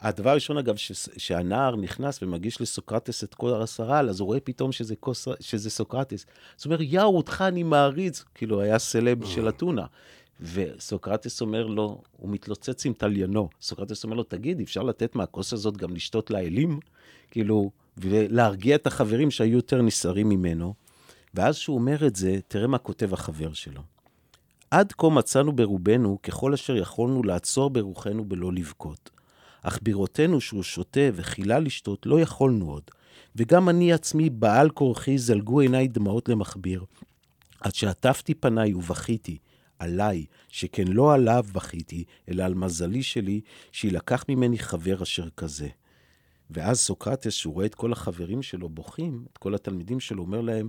הדבר 0.00 0.30
הראשון, 0.30 0.58
אגב, 0.58 0.76
ש- 0.76 1.08
שהנער 1.16 1.76
נכנס 1.76 2.22
ומגיש 2.22 2.60
לסוקרטס 2.60 3.24
את 3.24 3.34
כל 3.34 3.62
הרעל, 3.78 4.08
אז 4.08 4.20
הוא 4.20 4.26
רואה 4.26 4.40
פתאום 4.40 4.72
שזה, 4.72 4.96
כוס, 4.96 5.28
שזה 5.40 5.70
סוקרטס. 5.70 6.26
אז 6.58 6.66
הוא 6.66 6.72
אומר, 6.72 6.82
יאו, 6.82 7.16
אותך 7.16 7.44
אני 7.48 7.62
מעריץ. 7.62 8.24
כאילו, 8.34 8.60
היה 8.60 8.78
סלב 8.78 9.24
של 9.24 9.48
אתונה. 9.48 9.86
וסוקרטס 10.40 11.40
אומר 11.40 11.66
לו, 11.66 12.02
הוא 12.16 12.30
מתלוצץ 12.30 12.86
עם 12.86 12.92
תליינו. 12.92 13.48
סוקרטס 13.60 14.04
אומר 14.04 14.16
לו, 14.16 14.22
תגיד, 14.22 14.60
אפשר 14.60 14.82
לתת 14.82 15.16
מהכוס 15.16 15.52
הזאת 15.52 15.76
גם 15.76 15.94
לשתות 15.94 16.30
לאלים? 16.30 16.80
כאילו, 17.30 17.70
ולהרגיע 17.98 18.76
את 18.76 18.86
החברים 18.86 19.30
שהיו 19.30 19.52
יותר 19.52 19.82
נסערים 19.82 20.28
ממנו. 20.28 20.74
ואז 21.36 21.56
שהוא 21.56 21.76
אומר 21.78 22.06
את 22.06 22.16
זה, 22.16 22.38
תראה 22.48 22.66
מה 22.66 22.78
כותב 22.78 23.12
החבר 23.14 23.52
שלו. 23.52 23.82
עד 24.70 24.92
כה 24.92 25.08
מצאנו 25.08 25.52
ברובנו 25.52 26.18
ככל 26.22 26.54
אשר 26.54 26.76
יכולנו 26.76 27.22
לעצור 27.22 27.70
ברוחנו 27.70 28.24
בלא 28.24 28.52
לבכות. 28.52 29.10
אך 29.62 29.78
בראותנו 29.82 30.40
שהוא 30.40 30.62
שותה 30.62 31.00
וחילה 31.14 31.58
לשתות 31.58 32.06
לא 32.06 32.20
יכולנו 32.20 32.70
עוד. 32.70 32.82
וגם 33.36 33.68
אני 33.68 33.92
עצמי, 33.92 34.30
בעל 34.30 34.70
כורחי, 34.70 35.18
זלגו 35.18 35.60
עיניי 35.60 35.88
דמעות 35.88 36.28
למכביר. 36.28 36.84
עד 37.60 37.74
שעטפתי 37.74 38.34
פניי 38.34 38.74
ובכיתי, 38.74 39.38
עליי, 39.78 40.24
שכן 40.48 40.88
לא 40.88 41.14
עליו 41.14 41.44
בכיתי, 41.52 42.04
אלא 42.28 42.42
על 42.42 42.54
מזלי 42.54 43.02
שלי, 43.02 43.40
שיילקח 43.72 44.24
ממני 44.28 44.58
חבר 44.58 45.02
אשר 45.02 45.28
כזה. 45.36 45.68
ואז 46.50 46.80
סוקרטס, 46.80 47.32
שהוא 47.32 47.54
רואה 47.54 47.66
את 47.66 47.74
כל 47.74 47.92
החברים 47.92 48.42
שלו 48.42 48.68
בוכים, 48.68 49.24
את 49.32 49.38
כל 49.38 49.54
התלמידים 49.54 50.00
שלו, 50.00 50.22
אומר 50.22 50.40
להם, 50.40 50.68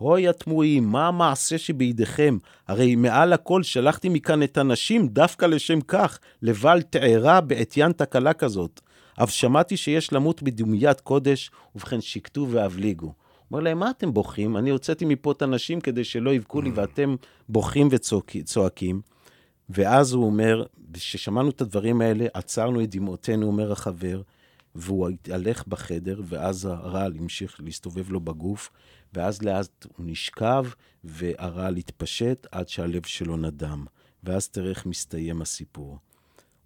הוי 0.00 0.28
התמוהים, 0.28 0.84
מה 0.88 1.08
המעשה 1.08 1.58
שבידיכם? 1.58 2.38
הרי 2.68 2.96
מעל 2.96 3.32
הכל 3.32 3.62
שלחתי 3.62 4.08
מכאן 4.08 4.42
את 4.42 4.58
הנשים 4.58 5.08
דווקא 5.08 5.46
לשם 5.46 5.80
כך, 5.80 6.18
לבל 6.42 6.82
תארה 6.82 7.40
בעטיין 7.40 7.92
תקלה 7.92 8.32
כזאת. 8.32 8.80
אף 9.22 9.30
שמעתי 9.30 9.76
שיש 9.76 10.12
למות 10.12 10.42
בדומיית 10.42 11.00
קודש, 11.00 11.50
ובכן 11.74 12.00
שקטו 12.00 12.46
והבליגו. 12.50 13.12
אומר 13.50 13.62
להם, 13.62 13.78
מה 13.78 13.90
אתם 13.90 14.14
בוכים? 14.14 14.56
אני 14.56 14.70
הוצאתי 14.70 15.04
מפה 15.04 15.32
את 15.32 15.42
הנשים 15.42 15.80
כדי 15.80 16.04
שלא 16.04 16.30
יבכו 16.34 16.62
לי, 16.62 16.70
ואתם 16.74 17.16
בוכים 17.48 17.88
וצועקים. 17.90 19.00
ואז 19.68 20.12
הוא 20.12 20.24
אומר, 20.24 20.64
כששמענו 20.92 21.50
את 21.50 21.60
הדברים 21.60 22.00
האלה, 22.00 22.26
עצרנו 22.34 22.82
את 22.82 22.90
דמעותינו, 22.90 23.46
אומר 23.46 23.72
החבר, 23.72 24.22
והוא 24.74 25.08
התהלך 25.08 25.66
בחדר, 25.68 26.20
ואז 26.24 26.64
הרעל 26.64 27.12
המשיך 27.18 27.56
להסתובב 27.60 28.10
לו 28.10 28.20
בגוף, 28.20 28.70
ואז 29.14 29.42
לאט 29.42 29.86
הוא 29.96 30.06
נשכב, 30.06 30.64
והרעל 31.04 31.76
התפשט 31.76 32.46
עד 32.52 32.68
שהלב 32.68 33.06
שלו 33.06 33.36
נדם. 33.36 33.86
ואז 34.24 34.48
תראה 34.48 34.70
איך 34.70 34.86
מסתיים 34.86 35.42
הסיפור. 35.42 35.98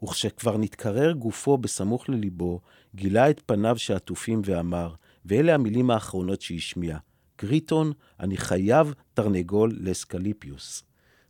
וכשכבר 0.03 0.57
נתקרר 0.57 1.13
גופו 1.13 1.59
בסמוך 1.59 2.09
לליבו, 2.09 2.61
גילה 2.95 3.31
את 3.31 3.43
פניו 3.47 3.79
שעטופים 3.79 4.43
ואמר, 4.45 4.95
ואלה 5.25 5.55
המילים 5.55 5.91
האחרונות 5.91 6.41
שהשמיע, 6.41 6.99
קריטון, 7.37 7.93
אני 8.21 8.37
חייב 8.37 8.95
תרנגול 9.15 9.77
לאסקליפיוס. 9.81 10.83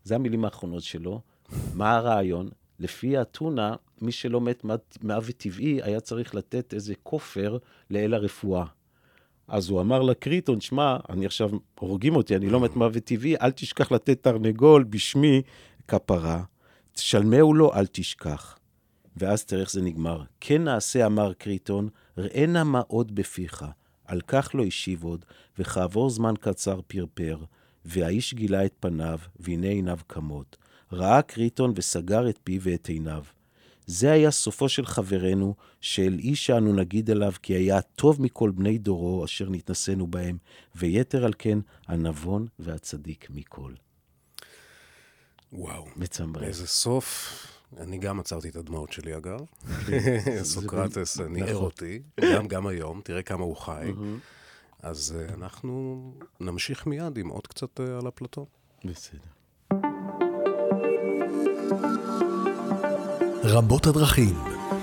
זה 0.04 0.14
המילים 0.14 0.44
האחרונות 0.44 0.82
שלו. 0.82 1.20
מה 1.74 1.96
הרעיון? 1.96 2.48
לפי 2.78 3.16
האתונה, 3.16 3.74
מי 4.00 4.12
שלא 4.12 4.40
מת 4.40 4.64
מוות 5.02 5.36
טבעי, 5.36 5.82
היה 5.82 6.00
צריך 6.00 6.34
לתת 6.34 6.74
איזה 6.74 6.94
כופר 7.02 7.58
לאל 7.90 8.14
הרפואה. 8.14 8.64
אז 9.48 9.68
הוא 9.68 9.80
אמר 9.80 10.02
לקריטון, 10.02 10.60
שמע, 10.60 10.96
אני 11.08 11.26
עכשיו, 11.26 11.50
הורגים 11.80 12.16
אותי, 12.16 12.36
אני 12.36 12.50
לא 12.50 12.60
מת 12.60 12.76
מוות 12.76 13.04
טבעי, 13.04 13.36
אל 13.36 13.50
תשכח 13.50 13.92
לתת 13.92 14.22
תרנגול 14.22 14.84
בשמי 14.84 15.42
כפרה. 15.88 16.42
תשלמהו 16.92 17.54
לו, 17.54 17.74
אל 17.74 17.86
תשכח. 17.86 18.58
ואז 19.16 19.44
תראה 19.44 19.60
איך 19.60 19.70
זה 19.70 19.82
נגמר. 19.82 20.22
כן 20.40 20.64
נעשה, 20.64 21.06
אמר 21.06 21.32
קריטון, 21.32 21.88
ראנה 22.18 22.64
מה 22.64 22.82
עוד 22.86 23.14
בפיך. 23.14 23.64
על 24.04 24.20
כך 24.20 24.50
לא 24.54 24.64
השיב 24.64 25.04
עוד, 25.04 25.24
וכעבור 25.58 26.10
זמן 26.10 26.34
קצר 26.40 26.80
פרפר, 26.86 27.38
והאיש 27.84 28.34
גילה 28.34 28.64
את 28.64 28.74
פניו, 28.80 29.18
והנה 29.40 29.66
עיניו 29.66 29.98
קמות. 30.06 30.56
ראה 30.92 31.22
קריטון 31.22 31.72
וסגר 31.76 32.28
את 32.28 32.38
פיו 32.44 32.62
ואת 32.62 32.88
עיניו. 32.88 33.24
זה 33.86 34.12
היה 34.12 34.30
סופו 34.30 34.68
של 34.68 34.86
חברנו, 34.86 35.54
שאל 35.80 36.18
איש 36.18 36.46
שאנו 36.46 36.72
נגיד 36.72 37.10
עליו 37.10 37.32
כי 37.42 37.52
היה 37.52 37.80
טוב 37.80 38.22
מכל 38.22 38.50
בני 38.50 38.78
דורו 38.78 39.24
אשר 39.24 39.50
נתנסינו 39.50 40.06
בהם, 40.06 40.38
ויתר 40.74 41.24
על 41.24 41.32
כן 41.38 41.58
הנבון 41.88 42.46
והצדיק 42.58 43.26
מכל. 43.30 43.72
וואו. 45.52 45.86
מצמרר. 45.96 46.44
איזה 46.44 46.66
סוף. 46.66 47.36
אני 47.76 47.98
גם 47.98 48.20
עצרתי 48.20 48.48
את 48.48 48.56
הדמעות 48.56 48.92
שלי, 48.92 49.16
אגב. 49.16 49.38
סוקרטס 50.42 51.20
ניער 51.20 51.50
נכון. 51.50 51.64
אותי, 51.64 52.02
גם, 52.34 52.48
גם 52.48 52.66
היום, 52.66 53.00
תראה 53.04 53.22
כמה 53.22 53.44
הוא 53.44 53.56
חי. 53.56 53.92
אז 54.82 55.16
אה, 55.18 55.34
אנחנו 55.34 56.12
נמשיך 56.40 56.86
מיד 56.86 57.18
עם 57.18 57.28
עוד 57.28 57.46
קצת 57.46 57.80
אה, 57.80 57.98
על 57.98 58.08
אפלטון. 58.08 58.44
בסדר. 58.84 59.34
רבות 63.46 63.86
הדרכים, 63.86 64.34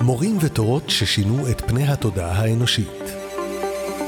מורים 0.01 0.37
ותורות 0.41 0.89
ששינו 0.89 1.51
את 1.51 1.61
פני 1.61 1.87
התודעה 1.87 2.31
האנושית. 2.31 3.03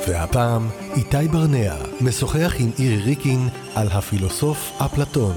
והפעם, 0.08 0.68
איתי 0.96 1.28
ברנע 1.32 1.76
משוחח 2.02 2.54
עם 2.60 2.72
אירי 2.80 3.02
ריקין 3.04 3.48
על 3.76 3.88
הפילוסוף 3.92 4.72
אפלטון. 4.86 5.36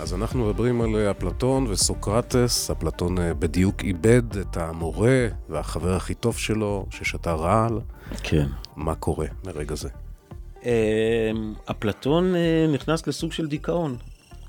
אז 0.00 0.14
אנחנו 0.14 0.48
מדברים 0.48 0.80
על 0.80 0.96
אה, 0.96 1.10
אפלטון 1.10 1.66
וסוקרטס. 1.66 2.70
אפלטון 2.70 3.18
אה, 3.18 3.34
בדיוק 3.34 3.82
איבד 3.82 4.36
את 4.36 4.56
המורה 4.56 5.26
והחבר 5.48 5.96
הכי 5.96 6.14
טוב 6.14 6.38
שלו, 6.38 6.86
ששתה 6.90 7.34
רעל. 7.34 7.80
כן. 8.22 8.46
מה 8.76 8.94
קורה 8.94 9.26
מרגע 9.44 9.74
זה? 9.74 9.88
אה, 10.64 11.30
אפלטון 11.70 12.34
אה, 12.34 12.66
נכנס 12.72 13.06
לסוג 13.06 13.32
של 13.32 13.46
דיכאון, 13.46 13.96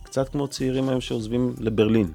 קצת 0.03 0.29
כמו 0.29 0.47
צעירים 0.47 0.89
היום 0.89 1.01
שעוזבים 1.01 1.53
לברלין. 1.59 2.11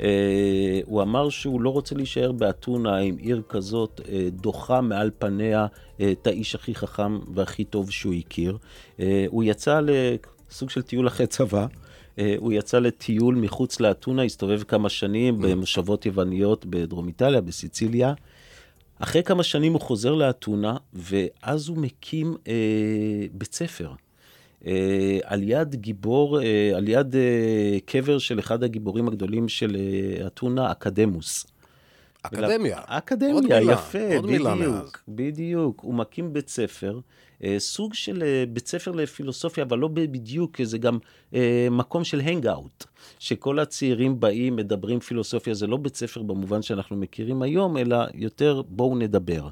אה, 0.00 0.80
הוא 0.84 1.02
אמר 1.02 1.28
שהוא 1.28 1.60
לא 1.60 1.70
רוצה 1.70 1.94
להישאר 1.94 2.32
באתונה 2.32 2.96
עם 2.96 3.16
עיר 3.16 3.42
כזאת 3.48 4.00
אה, 4.08 4.28
דוחה 4.30 4.80
מעל 4.80 5.10
פניה 5.18 5.66
אה, 6.00 6.12
את 6.12 6.26
האיש 6.26 6.54
הכי 6.54 6.74
חכם 6.74 7.18
והכי 7.34 7.64
טוב 7.64 7.90
שהוא 7.90 8.14
הכיר. 8.14 8.58
הוא 9.28 9.44
יצא 9.44 9.80
לסוג 9.80 10.70
של 10.70 10.82
טיול 10.82 11.08
אחרי 11.08 11.26
צבא. 11.26 11.66
הוא 12.38 12.52
יצא 12.52 12.78
לטיול 12.78 13.34
מחוץ 13.34 13.80
לאתונה, 13.80 14.22
הסתובב 14.22 14.62
כמה 14.62 14.88
שנים 14.88 15.40
במושבות 15.40 16.06
יווניות 16.06 16.66
בדרום 16.66 17.08
איטליה, 17.08 17.40
בסיציליה. 17.40 18.14
אחרי 18.98 19.22
כמה 19.22 19.42
שנים 19.42 19.72
הוא 19.72 19.80
חוזר 19.80 20.14
לאתונה, 20.14 20.76
ואז 20.92 21.68
הוא 21.68 21.76
מקים 21.76 22.36
אה, 22.48 23.26
בית 23.32 23.54
ספר. 23.54 23.92
אה, 24.66 25.18
על 25.24 25.42
יד 25.42 25.74
גיבור, 25.74 26.42
אה, 26.42 26.72
על 26.76 26.88
יד 26.88 27.16
אה, 27.16 27.78
קבר 27.84 28.18
של 28.18 28.38
אחד 28.38 28.62
הגיבורים 28.62 29.08
הגדולים 29.08 29.48
של 29.48 29.76
אתונה, 30.26 30.72
אקדמוס. 30.72 31.46
אקדמיה. 32.22 32.76
עוד 32.76 32.86
אקדמיה, 32.86 33.40
מילה, 33.40 33.72
יפה, 33.72 34.16
עוד 34.16 34.26
מילה 34.26 34.54
מאז. 34.54 34.68
בדיוק, 34.68 35.02
בדיוק. 35.08 35.80
הוא 35.80 35.94
מקים 35.94 36.32
בית 36.32 36.48
ספר, 36.48 37.00
סוג 37.58 37.94
של 37.94 38.24
בית 38.48 38.66
ספר 38.66 38.90
לפילוסופיה, 38.90 39.64
אבל 39.64 39.78
לא 39.78 39.88
בדיוק, 39.88 40.62
זה 40.62 40.78
גם 40.78 40.98
מקום 41.70 42.04
של 42.04 42.20
hang-out, 42.20 42.84
שכל 43.18 43.58
הצעירים 43.58 44.20
באים, 44.20 44.56
מדברים 44.56 45.00
פילוסופיה, 45.00 45.54
זה 45.54 45.66
לא 45.66 45.76
בית 45.76 45.96
ספר 45.96 46.22
במובן 46.22 46.62
שאנחנו 46.62 46.96
מכירים 46.96 47.42
היום, 47.42 47.76
אלא 47.76 47.96
יותר 48.14 48.62
בואו 48.68 48.96
נדבר. 48.98 49.48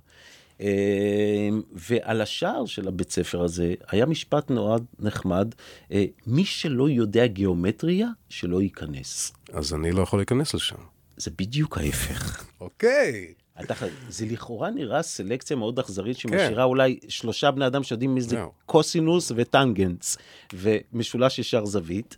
אה, 0.61 1.49
ועל 1.73 2.21
השער 2.21 2.67
של 2.67 2.89
הבית 2.89 3.11
ספר 3.11 3.43
הזה 3.43 3.75
היה 3.89 4.07
משפט 4.07 4.51
מאוד 4.51 4.85
נחמד, 4.99 5.55
אה, 5.93 6.05
מי 6.27 6.45
שלא 6.45 6.89
יודע 6.89 7.27
גיאומטריה, 7.27 8.09
שלא 8.29 8.63
ייכנס. 8.63 9.33
אז 9.53 9.75
אני 9.75 9.93
לא 9.93 10.03
יכול 10.03 10.19
להיכנס 10.19 10.55
לשם. 10.55 10.77
זה 11.17 11.31
בדיוק 11.39 11.79
ההפך. 11.79 12.45
אוקיי. 12.61 13.35
אתה, 13.61 13.75
זה 14.09 14.27
לכאורה 14.27 14.71
נראה 14.71 15.03
סלקציה 15.03 15.57
מאוד 15.57 15.79
אכזרית 15.79 16.19
שמשאירה 16.19 16.65
אולי 16.65 16.99
שלושה 17.09 17.51
בני 17.51 17.67
אדם 17.67 17.83
שיודעים 17.83 18.15
מי 18.15 18.21
זה 18.21 18.29
זהו. 18.29 18.53
קוסינוס 18.67 19.33
וטנגנס 19.37 20.19
ומשולש 20.53 21.39
ישר 21.39 21.67
זווית, 21.67 22.17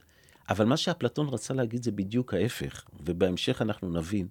אבל 0.49 0.65
מה 0.65 0.77
שאפלטון 0.77 1.29
רצה 1.29 1.55
להגיד 1.55 1.83
זה 1.83 1.91
בדיוק 1.91 2.35
ההפך, 2.35 2.85
ובהמשך 3.07 3.63
אנחנו 3.63 3.91
נבין 3.91 4.27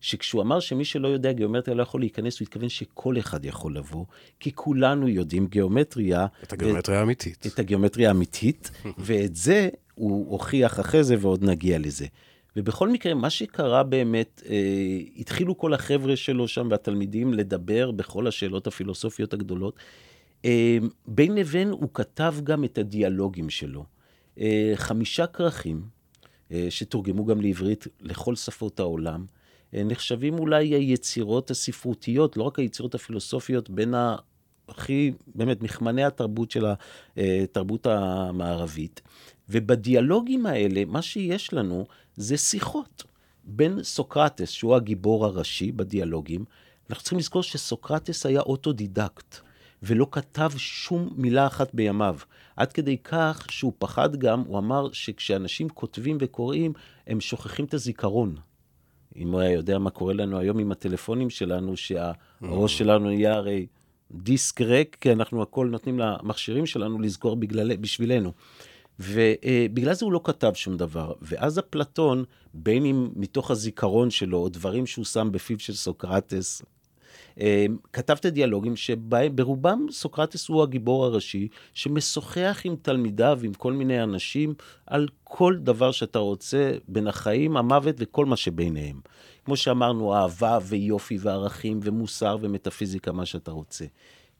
שכשהוא 0.00 0.42
אמר 0.42 0.60
שמי 0.60 0.84
שלא 0.84 1.08
יודע 1.08 1.32
גיאומטריה 1.32 1.76
לא 1.76 1.82
יכול 1.82 2.00
להיכנס, 2.00 2.40
הוא 2.40 2.46
התכוון 2.46 2.68
שכל 2.68 3.18
אחד 3.18 3.44
יכול 3.44 3.76
לבוא, 3.76 4.04
כי 4.40 4.52
כולנו 4.54 5.08
יודעים 5.08 5.46
גיאומטריה. 5.46 6.26
את 6.42 6.52
הגיאומטריה 6.52 7.00
האמיתית. 7.00 7.46
את 7.46 7.58
הגיאומטריה 7.58 8.08
האמיתית, 8.08 8.70
ואת 8.98 9.36
זה 9.36 9.68
הוא 9.94 10.30
הוכיח 10.30 10.80
אחרי 10.80 11.04
זה, 11.04 11.16
ועוד 11.20 11.44
נגיע 11.44 11.78
לזה. 11.78 12.06
ובכל 12.56 12.88
מקרה, 12.88 13.14
מה 13.14 13.30
שקרה 13.30 13.82
באמת, 13.82 14.42
אה, 14.48 14.56
התחילו 15.16 15.58
כל 15.58 15.74
החבר'ה 15.74 16.16
שלו 16.16 16.48
שם 16.48 16.68
והתלמידים 16.70 17.34
לדבר 17.34 17.90
בכל 17.90 18.26
השאלות 18.26 18.66
הפילוסופיות 18.66 19.32
הגדולות. 19.32 19.76
אה, 20.44 20.78
בין 21.06 21.34
לבין 21.34 21.68
הוא 21.68 21.88
כתב 21.94 22.34
גם 22.44 22.64
את 22.64 22.78
הדיאלוגים 22.78 23.50
שלו. 23.50 23.84
אה, 24.40 24.72
חמישה 24.74 25.26
כרכים, 25.26 25.82
אה, 26.52 26.66
שתורגמו 26.70 27.24
גם 27.24 27.40
לעברית 27.40 27.86
לכל 28.00 28.36
שפות 28.36 28.80
העולם, 28.80 29.24
נחשבים 29.72 30.38
אולי 30.38 30.66
היצירות 30.66 31.50
הספרותיות, 31.50 32.36
לא 32.36 32.42
רק 32.42 32.58
היצירות 32.58 32.94
הפילוסופיות, 32.94 33.70
בין. 33.70 33.94
הכי, 34.68 35.12
באמת, 35.34 35.62
מכמני 35.62 36.04
התרבות 36.04 36.50
של 36.50 36.66
התרבות 37.16 37.86
המערבית. 37.86 39.00
ובדיאלוגים 39.48 40.46
האלה, 40.46 40.84
מה 40.84 41.02
שיש 41.02 41.52
לנו 41.52 41.86
זה 42.16 42.36
שיחות 42.36 43.04
בין 43.44 43.82
סוקרטס, 43.82 44.50
שהוא 44.50 44.76
הגיבור 44.76 45.26
הראשי 45.26 45.72
בדיאלוגים. 45.72 46.44
אנחנו 46.90 47.02
צריכים 47.02 47.18
לזכור 47.18 47.42
שסוקרטס 47.42 48.26
היה 48.26 48.40
אוטודידקט, 48.40 49.36
ולא 49.82 50.06
כתב 50.10 50.50
שום 50.56 51.10
מילה 51.16 51.46
אחת 51.46 51.74
בימיו. 51.74 52.16
עד 52.56 52.72
כדי 52.72 52.96
כך 52.96 53.46
שהוא 53.50 53.72
פחד 53.78 54.16
גם, 54.16 54.40
הוא 54.40 54.58
אמר 54.58 54.92
שכשאנשים 54.92 55.68
כותבים 55.68 56.18
וקוראים, 56.20 56.72
הם 57.06 57.20
שוכחים 57.20 57.64
את 57.64 57.74
הזיכרון. 57.74 58.36
אם 59.18 59.32
הוא 59.32 59.40
היה 59.40 59.52
יודע 59.52 59.78
מה 59.78 59.90
קורה 59.90 60.14
לנו 60.14 60.38
היום 60.38 60.58
עם 60.58 60.72
הטלפונים 60.72 61.30
שלנו, 61.30 61.76
שהראש 61.76 62.78
שלנו 62.78 63.10
יהיה 63.10 63.34
הרי 63.34 63.66
דיסק 64.12 64.60
ריק, 64.60 64.96
כי 65.00 65.12
אנחנו 65.12 65.42
הכל 65.42 65.66
נותנים 65.66 65.98
למכשירים 65.98 66.66
שלנו 66.66 66.98
לזכור 66.98 67.36
בגלל, 67.36 67.76
בשבילנו. 67.76 68.32
ובגלל 69.00 69.94
זה 69.94 70.04
הוא 70.04 70.12
לא 70.12 70.20
כתב 70.24 70.52
שום 70.54 70.76
דבר. 70.76 71.12
ואז 71.22 71.58
אפלטון, 71.58 72.24
בין 72.54 72.86
אם 72.86 73.08
מתוך 73.16 73.50
הזיכרון 73.50 74.10
שלו, 74.10 74.38
או 74.38 74.48
דברים 74.48 74.86
שהוא 74.86 75.04
שם 75.04 75.28
בפיו 75.32 75.58
של 75.58 75.72
סוקרטס, 75.72 76.62
אה, 77.40 77.66
כתב 77.92 78.16
את 78.20 78.24
הדיאלוגים 78.24 78.76
שברובם 78.76 79.86
סוקרטס 79.90 80.48
הוא 80.48 80.62
הגיבור 80.62 81.04
הראשי, 81.04 81.48
שמשוחח 81.74 82.60
עם 82.64 82.76
תלמידיו, 82.82 83.40
עם 83.42 83.54
כל 83.54 83.72
מיני 83.72 84.02
אנשים, 84.02 84.54
על 84.86 85.08
כל 85.24 85.56
דבר 85.60 85.92
שאתה 85.92 86.18
רוצה 86.18 86.72
בין 86.88 87.06
החיים, 87.06 87.56
המוות 87.56 87.94
וכל 87.98 88.26
מה 88.26 88.36
שביניהם. 88.36 89.00
כמו 89.44 89.56
שאמרנו, 89.56 90.14
אהבה 90.14 90.58
ויופי 90.62 91.18
וערכים 91.20 91.80
ומוסר 91.82 92.36
ומטאפיזיקה, 92.40 93.12
מה 93.12 93.26
שאתה 93.26 93.50
רוצה. 93.50 93.84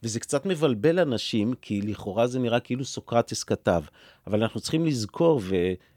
וזה 0.02 0.20
קצת 0.20 0.46
מבלבל 0.46 0.98
אנשים, 0.98 1.54
כי 1.62 1.82
לכאורה 1.82 2.26
זה 2.26 2.38
נראה 2.38 2.60
כאילו 2.60 2.84
סוקרטס 2.84 3.44
כתב. 3.44 3.82
אבל 4.26 4.42
אנחנו 4.42 4.60
צריכים 4.60 4.86
לזכור, 4.86 5.40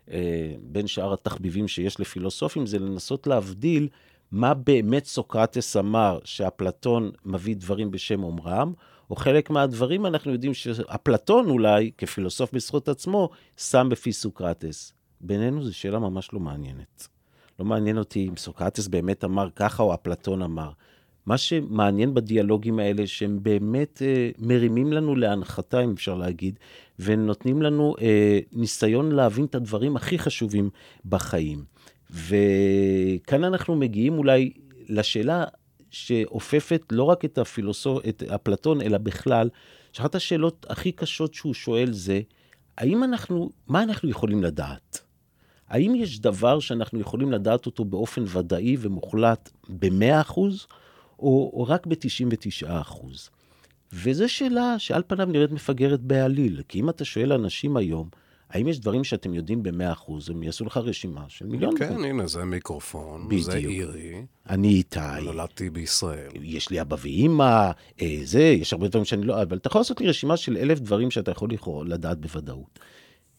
ובין 0.07 0.87
שאר 0.87 1.13
התחביבים 1.13 1.67
שיש 1.67 1.99
לפילוסופים, 1.99 2.65
זה 2.65 2.79
לנסות 2.79 3.27
להבדיל 3.27 3.87
מה 4.31 4.53
באמת 4.53 5.05
סוקרטס 5.05 5.77
אמר, 5.77 6.19
שאפלטון 6.23 7.11
מביא 7.25 7.55
דברים 7.55 7.91
בשם 7.91 8.23
אומרם, 8.23 8.73
או 9.09 9.15
חלק 9.15 9.49
מהדברים 9.49 10.05
אנחנו 10.05 10.31
יודעים 10.31 10.53
שאפלטון 10.53 11.49
אולי, 11.49 11.91
כפילוסוף 11.97 12.53
בזכות 12.53 12.89
עצמו, 12.89 13.29
שם 13.57 13.87
בפי 13.91 14.13
סוקרטס. 14.13 14.93
בינינו 15.21 15.63
זו 15.63 15.77
שאלה 15.77 15.99
ממש 15.99 16.33
לא 16.33 16.39
מעניינת. 16.39 17.07
לא 17.59 17.65
מעניין 17.65 17.97
אותי 17.97 18.27
אם 18.29 18.37
סוקרטס 18.37 18.87
באמת 18.87 19.23
אמר 19.23 19.49
ככה 19.55 19.83
או 19.83 19.93
אפלטון 19.93 20.41
אמר. 20.41 20.71
מה 21.25 21.37
שמעניין 21.37 22.13
בדיאלוגים 22.13 22.79
האלה, 22.79 23.07
שהם 23.07 23.39
באמת 23.41 24.01
אה, 24.05 24.29
מרימים 24.37 24.93
לנו 24.93 25.15
להנחתה, 25.15 25.79
אם 25.79 25.91
אפשר 25.91 26.15
להגיד, 26.15 26.59
ונותנים 26.99 27.61
לנו 27.61 27.95
אה, 28.01 28.39
ניסיון 28.51 29.11
להבין 29.11 29.45
את 29.45 29.55
הדברים 29.55 29.95
הכי 29.95 30.19
חשובים 30.19 30.69
בחיים. 31.05 31.63
וכאן 32.09 33.43
אנחנו 33.43 33.75
מגיעים 33.75 34.17
אולי 34.17 34.51
לשאלה 34.89 35.45
שאופפת 35.89 36.81
לא 36.91 37.03
רק 37.03 37.25
את 37.25 37.37
הפילוסוף, 37.37 38.05
את 38.09 38.23
אפלטון, 38.23 38.81
אלא 38.81 38.97
בכלל, 38.97 39.49
שאחת 39.93 40.15
השאלות 40.15 40.65
הכי 40.69 40.91
קשות 40.91 41.33
שהוא 41.33 41.53
שואל 41.53 41.91
זה, 41.91 42.21
האם 42.77 43.03
אנחנו, 43.03 43.49
מה 43.67 43.83
אנחנו 43.83 44.09
יכולים 44.09 44.43
לדעת? 44.43 45.01
האם 45.67 45.95
יש 45.95 46.19
דבר 46.19 46.59
שאנחנו 46.59 46.99
יכולים 46.99 47.31
לדעת 47.31 47.65
אותו 47.65 47.85
באופן 47.85 48.23
ודאי 48.27 48.77
ומוחלט 48.79 49.49
ב-100%, 49.69 50.37
או, 51.19 51.51
או 51.53 51.65
רק 51.69 51.87
ב-99%? 51.87 53.05
וזו 53.93 54.29
שאלה 54.29 54.79
שעל 54.79 55.03
פניו 55.07 55.25
נראית 55.25 55.51
מפגרת 55.51 56.01
בעליל, 56.01 56.61
כי 56.67 56.79
אם 56.79 56.89
אתה 56.89 57.05
שואל 57.05 57.33
אנשים 57.33 57.77
היום, 57.77 58.09
האם 58.49 58.67
יש 58.67 58.79
דברים 58.79 59.03
שאתם 59.03 59.33
יודעים 59.33 59.63
ב-100%, 59.63 60.11
הם 60.29 60.43
יעשו 60.43 60.65
לך 60.65 60.77
רשימה 60.77 61.25
של 61.27 61.45
מיליון 61.45 61.77
כן, 61.77 61.85
דברים. 61.85 62.03
הנה, 62.03 62.27
זה 62.27 62.45
מיקרופון, 62.45 63.27
בדיוק. 63.27 63.43
זה 63.43 63.57
אירי. 63.57 64.25
אני 64.49 64.67
איתי. 64.67 64.99
נולדתי 65.23 65.69
בישראל. 65.69 66.31
יש 66.41 66.69
לי 66.69 66.81
אבא 66.81 66.95
ואימא, 66.99 67.71
אה, 68.01 68.19
זה, 68.23 68.41
יש 68.41 68.73
הרבה 68.73 68.87
דברים 68.87 69.05
שאני 69.05 69.25
לא... 69.25 69.41
אבל 69.41 69.57
אתה 69.57 69.67
יכול 69.67 69.81
לעשות 69.81 70.01
לי 70.01 70.07
רשימה 70.07 70.37
של 70.37 70.57
אלף 70.57 70.79
דברים 70.79 71.11
שאתה 71.11 71.31
יכול 71.31 71.53
יכול 71.53 71.91
לדעת 71.91 72.19
בוודאות. 72.19 72.79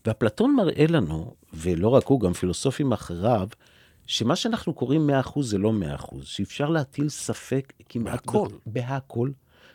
ואפלטון 0.07 0.55
מראה 0.55 0.85
לנו, 0.89 1.35
ולא 1.55 1.89
רק 1.89 2.07
הוא, 2.07 2.21
גם 2.21 2.33
פילוסופים 2.33 2.93
אחריו, 2.93 3.49
שמה 4.07 4.37
שאנחנו 4.37 4.75
קוראים 4.75 5.11
100% 5.37 5.43
זה 5.43 5.59
לא 5.59 5.73
100%, 5.97 6.17
שאפשר 6.23 6.69
להטיל 6.69 7.09
ספק 7.09 7.73
כמעט... 7.89 8.27
בהכל. 8.27 8.49
בהכל, 8.67 9.31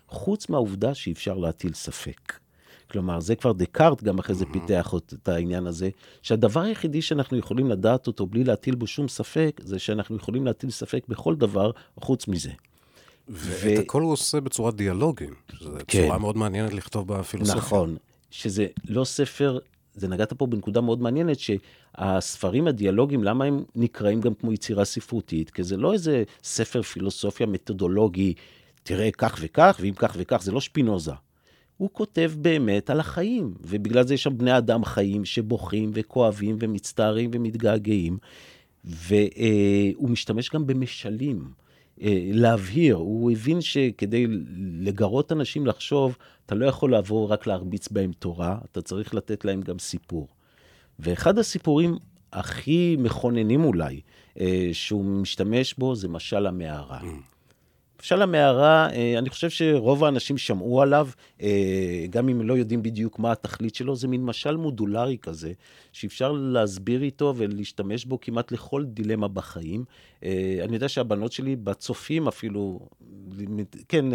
חוץ 0.08 0.50
מהעובדה 0.50 0.93
שאפשר 0.93 1.38
להטיל 1.38 1.74
ספק. 1.74 2.45
כלומר, 2.91 3.19
זה 3.19 3.36
כבר 3.36 3.52
דקארט 3.52 4.04
גם 4.04 4.19
אחרי 4.19 4.36
זה 4.36 4.45
פיתח 4.45 4.93
את 5.13 5.28
העניין 5.28 5.67
הזה, 5.67 5.89
שהדבר 6.21 6.62
היחידי 6.62 7.02
שאנחנו 7.02 7.38
יכולים 7.38 7.69
לדעת 7.69 8.08
אותו 8.08 8.26
בלי 8.26 8.43
להטיל 8.43 8.76
בו 8.76 8.88
שום 8.88 9.08
ספק, 9.08 9.62
זה 9.63 9.80
שאנחנו 9.80 10.15
יכולים 10.15 10.45
להטיל 10.45 10.69
ספק 10.69 11.04
בכל 11.08 11.36
דבר 11.36 11.71
חוץ 12.00 12.28
מזה. 12.28 12.52
ואת 13.28 13.78
ו... 13.78 13.82
הכל 13.82 14.02
הוא 14.02 14.12
עושה 14.12 14.39
בצורה 14.39 14.71
דיאלוגים, 14.71 15.34
שזו 15.54 15.71
כן. 15.88 16.04
צורה 16.06 16.17
מאוד 16.17 16.38
מעניינת 16.38 16.74
לכתוב 16.74 17.08
בפילוסופיה. 17.08 17.62
נכון, 17.62 17.98
שזה 18.32 18.67
לא 18.88 19.04
ספר, 19.04 19.60
זה 19.95 20.08
נגעת 20.08 20.34
פה 20.34 20.45
בנקודה 20.45 20.82
מאוד 20.82 21.02
מעניינת, 21.02 21.38
שהספרים 21.39 22.67
הדיאלוגיים, 22.67 23.24
למה 23.24 23.45
הם 23.45 23.63
נקראים 23.76 24.21
גם 24.21 24.34
כמו 24.34 24.54
יצירה 24.54 24.86
ספרותית? 24.86 25.50
כי 25.50 25.63
זה 25.63 25.78
לא 25.78 25.93
איזה 25.93 26.24
ספר 26.43 26.82
פילוסופיה 26.82 27.48
מתודולוגי, 27.48 28.34
תראה 28.84 29.12
כך 29.12 29.38
וכך, 29.41 29.78
ואם 29.82 29.93
כך 29.93 30.15
וכך, 30.19 30.41
זה 30.41 30.52
לא 30.52 30.62
שפינוזה. 30.62 31.12
הוא 31.78 31.90
כותב 31.94 32.32
באמת 32.38 32.90
על 32.90 33.00
החיים, 33.00 33.54
ובגלל 33.62 34.08
זה 34.08 34.14
יש 34.14 34.24
שם 34.24 34.38
בני 34.38 34.58
אדם 34.58 34.86
חיים 34.86 35.26
שבוכים 35.26 35.92
וכואבים 35.94 36.58
ומצטערים 36.60 37.30
ומתגעגעים, 37.34 38.18
והוא 38.86 40.10
משתמש 40.10 40.50
גם 40.50 40.68
במשלים, 40.68 41.52
אה, 42.02 42.30
להבהיר. 42.34 42.96
הוא 42.96 43.32
הבין 43.32 43.62
שכדי 43.62 44.28
לגרות 44.80 45.32
אנשים 45.32 45.68
לחשוב, 45.68 46.18
אתה 46.46 46.56
לא 46.56 46.66
יכול 46.66 46.92
לעבור 46.92 47.32
רק 47.32 47.48
להרביץ 47.48 47.88
בהם 47.88 48.12
תורה, 48.12 48.58
אתה 48.72 48.82
צריך 48.82 49.14
לתת 49.14 49.46
להם 49.46 49.62
גם 49.62 49.80
סיפור. 49.80 50.28
ואחד 51.00 51.38
הסיפורים 51.38 51.98
הכי 52.34 52.96
מכוננים 53.00 53.64
אולי, 53.64 54.02
אה, 54.40 54.70
שהוא 54.74 55.06
משתמש 55.06 55.74
בו, 55.74 55.96
זה 55.96 56.08
משל 56.08 56.46
המערה. 56.46 57.00
Mm. 57.00 57.35
משל 58.02 58.22
המערה, 58.22 58.90
אה, 58.92 59.18
אני 59.18 59.30
חושב 59.30 59.50
שרוב 59.50 60.04
האנשים 60.04 60.38
שמעו 60.38 60.82
עליו, 60.82 61.10
אה, 61.42 62.06
גם 62.10 62.30
אם 62.30 62.42
לא 62.42 62.54
יודעים 62.54 62.84
בדיוק 62.84 63.20
מה 63.20 63.32
התכלית 63.32 63.76
שלו, 63.76 63.96
זה 63.96 64.08
מין 64.08 64.26
משל 64.26 64.56
מודולרי 64.56 65.18
כזה, 65.22 65.54
שאפשר 65.92 66.32
להסביר 66.32 67.02
איתו 67.04 67.34
ולהשתמש 67.38 68.06
בו 68.06 68.20
כמעט 68.20 68.52
לכל 68.52 68.84
דילמה 68.86 69.28
בחיים. 69.28 69.84
אה, 70.24 70.58
אני 70.64 70.74
יודע 70.74 70.90
שהבנות 70.90 71.32
שלי, 71.32 71.56
בצופים 71.56 72.28
אפילו, 72.28 72.80
כן, 73.88 74.06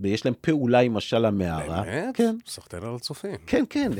יש 0.00 0.24
להם 0.24 0.34
פעולה 0.40 0.78
עם 0.78 0.94
משל 0.94 1.24
המערה. 1.24 1.82
באמת? 1.82 2.16
כן. 2.16 2.36
סחטיין 2.46 2.82
על 2.82 2.94
הצופים. 2.94 3.36
כן, 3.46 3.64
כן. 3.70 3.92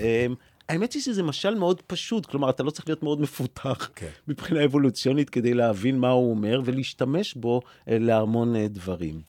האמת 0.71 0.93
היא 0.93 1.03
שזה 1.03 1.23
משל 1.23 1.55
מאוד 1.55 1.83
פשוט, 1.83 2.27
כלומר, 2.27 2.51
אתה 2.51 2.63
לא 2.63 2.71
צריך 2.71 2.89
להיות 2.89 3.03
מאוד 3.03 3.21
מפותח 3.21 3.91
כן. 3.95 4.09
מבחינה 4.29 4.65
אבולוציונית 4.65 5.31
כדי 5.31 5.55
להבין 5.55 5.99
מה 5.99 6.11
הוא 6.11 6.31
אומר 6.31 6.61
ולהשתמש 6.65 7.35
בו 7.35 7.61
להמון 7.87 8.67
דברים. 8.67 9.21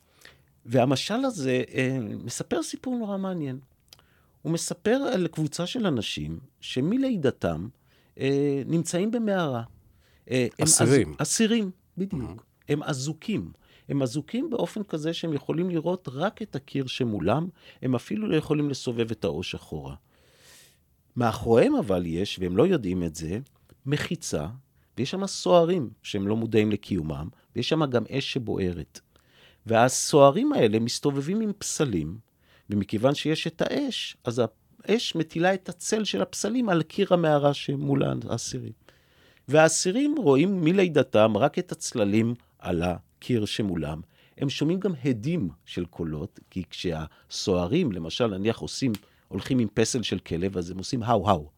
והמשל 0.66 1.26
הזה 1.26 1.64
אה, 1.74 1.98
מספר 2.24 2.64
סיפור 2.64 2.98
נורא 2.98 3.18
מעניין. 3.18 3.60
הוא 4.42 4.54
מספר 4.54 4.96
על 5.14 5.28
קבוצה 5.28 5.66
של 5.66 5.88
אנשים 5.88 6.40
שמלידתם 6.62 7.68
אה, 8.20 8.62
נמצאים 8.66 9.12
במערה. 9.12 9.64
אה, 10.32 10.48
אסירים. 10.64 11.16
אסירים, 11.18 11.72
בדיוק. 11.98 12.42
Mm-hmm. 12.42 12.66
הם 12.70 12.84
אזוקים. 12.84 13.52
הם 13.90 14.02
אזוקים 14.02 14.50
באופן 14.50 14.84
כזה 14.84 15.14
שהם 15.14 15.34
יכולים 15.34 15.70
לראות 15.70 16.10
רק 16.12 16.42
את 16.42 16.56
הקיר 16.56 16.88
שמולם, 16.88 17.48
הם 17.82 17.96
אפילו 17.96 18.28
לא 18.28 18.36
יכולים 18.36 18.70
לסובב 18.70 19.12
את 19.12 19.24
הראש 19.24 19.56
אחורה. 19.56 19.96
מאחוריהם 21.16 21.76
אבל 21.76 22.06
יש, 22.06 22.40
והם 22.40 22.58
לא 22.58 22.68
יודעים 22.68 23.04
את 23.04 23.16
זה, 23.16 23.40
מחיצה, 23.86 24.48
ויש 24.98 25.12
שם 25.12 25.28
סוהרים 25.28 25.90
שהם 26.04 26.28
לא 26.28 26.36
מודעים 26.36 26.72
לקיומם, 26.72 27.28
ויש 27.56 27.70
שם 27.70 27.86
גם 27.86 28.04
אש 28.10 28.34
שבוערת. 28.34 29.00
והסוהרים 29.66 30.54
האלה 30.54 30.80
מסתובבים 30.80 31.42
עם 31.42 31.52
פסלים, 31.58 32.18
ומכיוון 32.70 33.16
שיש 33.16 33.48
את 33.48 33.62
האש, 33.62 34.18
אז 34.24 34.42
האש 34.88 35.16
מטילה 35.16 35.54
את 35.54 35.70
הצל 35.70 36.04
של 36.04 36.22
הפסלים 36.22 36.70
על 36.70 36.84
קיר 36.84 37.14
המערה 37.14 37.54
שמול 37.54 38.04
האסירים. 38.30 38.72
והאסירים 39.48 40.16
רואים 40.18 40.62
מלידתם 40.62 41.38
רק 41.38 41.60
את 41.60 41.72
הצללים 41.72 42.34
על 42.60 42.84
הקיר 42.84 43.46
שמולם. 43.46 44.02
הם 44.38 44.50
שומעים 44.50 44.80
גם 44.80 44.92
הדים 45.06 45.50
של 45.66 45.86
קולות, 45.86 46.40
כי 46.50 46.64
כשהסוהרים, 46.70 47.92
למשל, 47.92 48.28
נניח 48.28 48.60
עושים, 48.60 48.92
הולכים 49.32 49.60
עם 49.60 49.68
פסל 49.74 50.02
של 50.02 50.20
כלב, 50.20 50.58
אז 50.58 50.72
הם 50.72 50.78
עושים 50.78 51.04
האו-האו. 51.04 51.50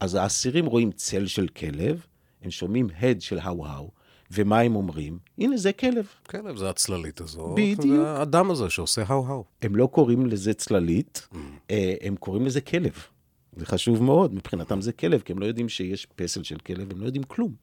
אז 0.00 0.14
האסירים 0.14 0.66
רואים 0.66 0.92
צל 0.92 1.26
של 1.26 1.48
כלב, 1.48 2.06
הם 2.42 2.50
שומעים 2.50 2.88
הד 3.00 3.20
של 3.20 3.38
האו-האו, 3.38 3.90
ומה 4.30 4.60
הם 4.60 4.76
אומרים? 4.76 5.18
הנה, 5.38 5.56
זה 5.56 5.72
כלב. 5.72 6.06
כלב 6.30 6.56
זה 6.56 6.70
הצללית 6.70 7.20
הזאת. 7.20 7.54
בדיוק. 7.54 7.98
והאדם 7.98 8.50
הזה 8.50 8.70
שעושה 8.70 9.02
האו-האו. 9.06 9.44
הם 9.62 9.76
לא 9.76 9.86
קוראים 9.86 10.26
לזה 10.26 10.54
צללית, 10.54 11.28
mm. 11.32 11.36
אה, 11.70 11.94
הם 12.00 12.16
קוראים 12.16 12.46
לזה 12.46 12.60
כלב. 12.60 12.92
זה 13.56 13.66
חשוב 13.66 14.02
מאוד, 14.02 14.34
מבחינתם 14.34 14.80
זה 14.80 14.92
כלב, 14.92 15.20
כי 15.20 15.32
הם 15.32 15.38
לא 15.38 15.46
יודעים 15.46 15.68
שיש 15.68 16.06
פסל 16.16 16.42
של 16.42 16.58
כלב, 16.58 16.92
הם 16.92 17.00
לא 17.00 17.06
יודעים 17.06 17.24
כלום. 17.24 17.54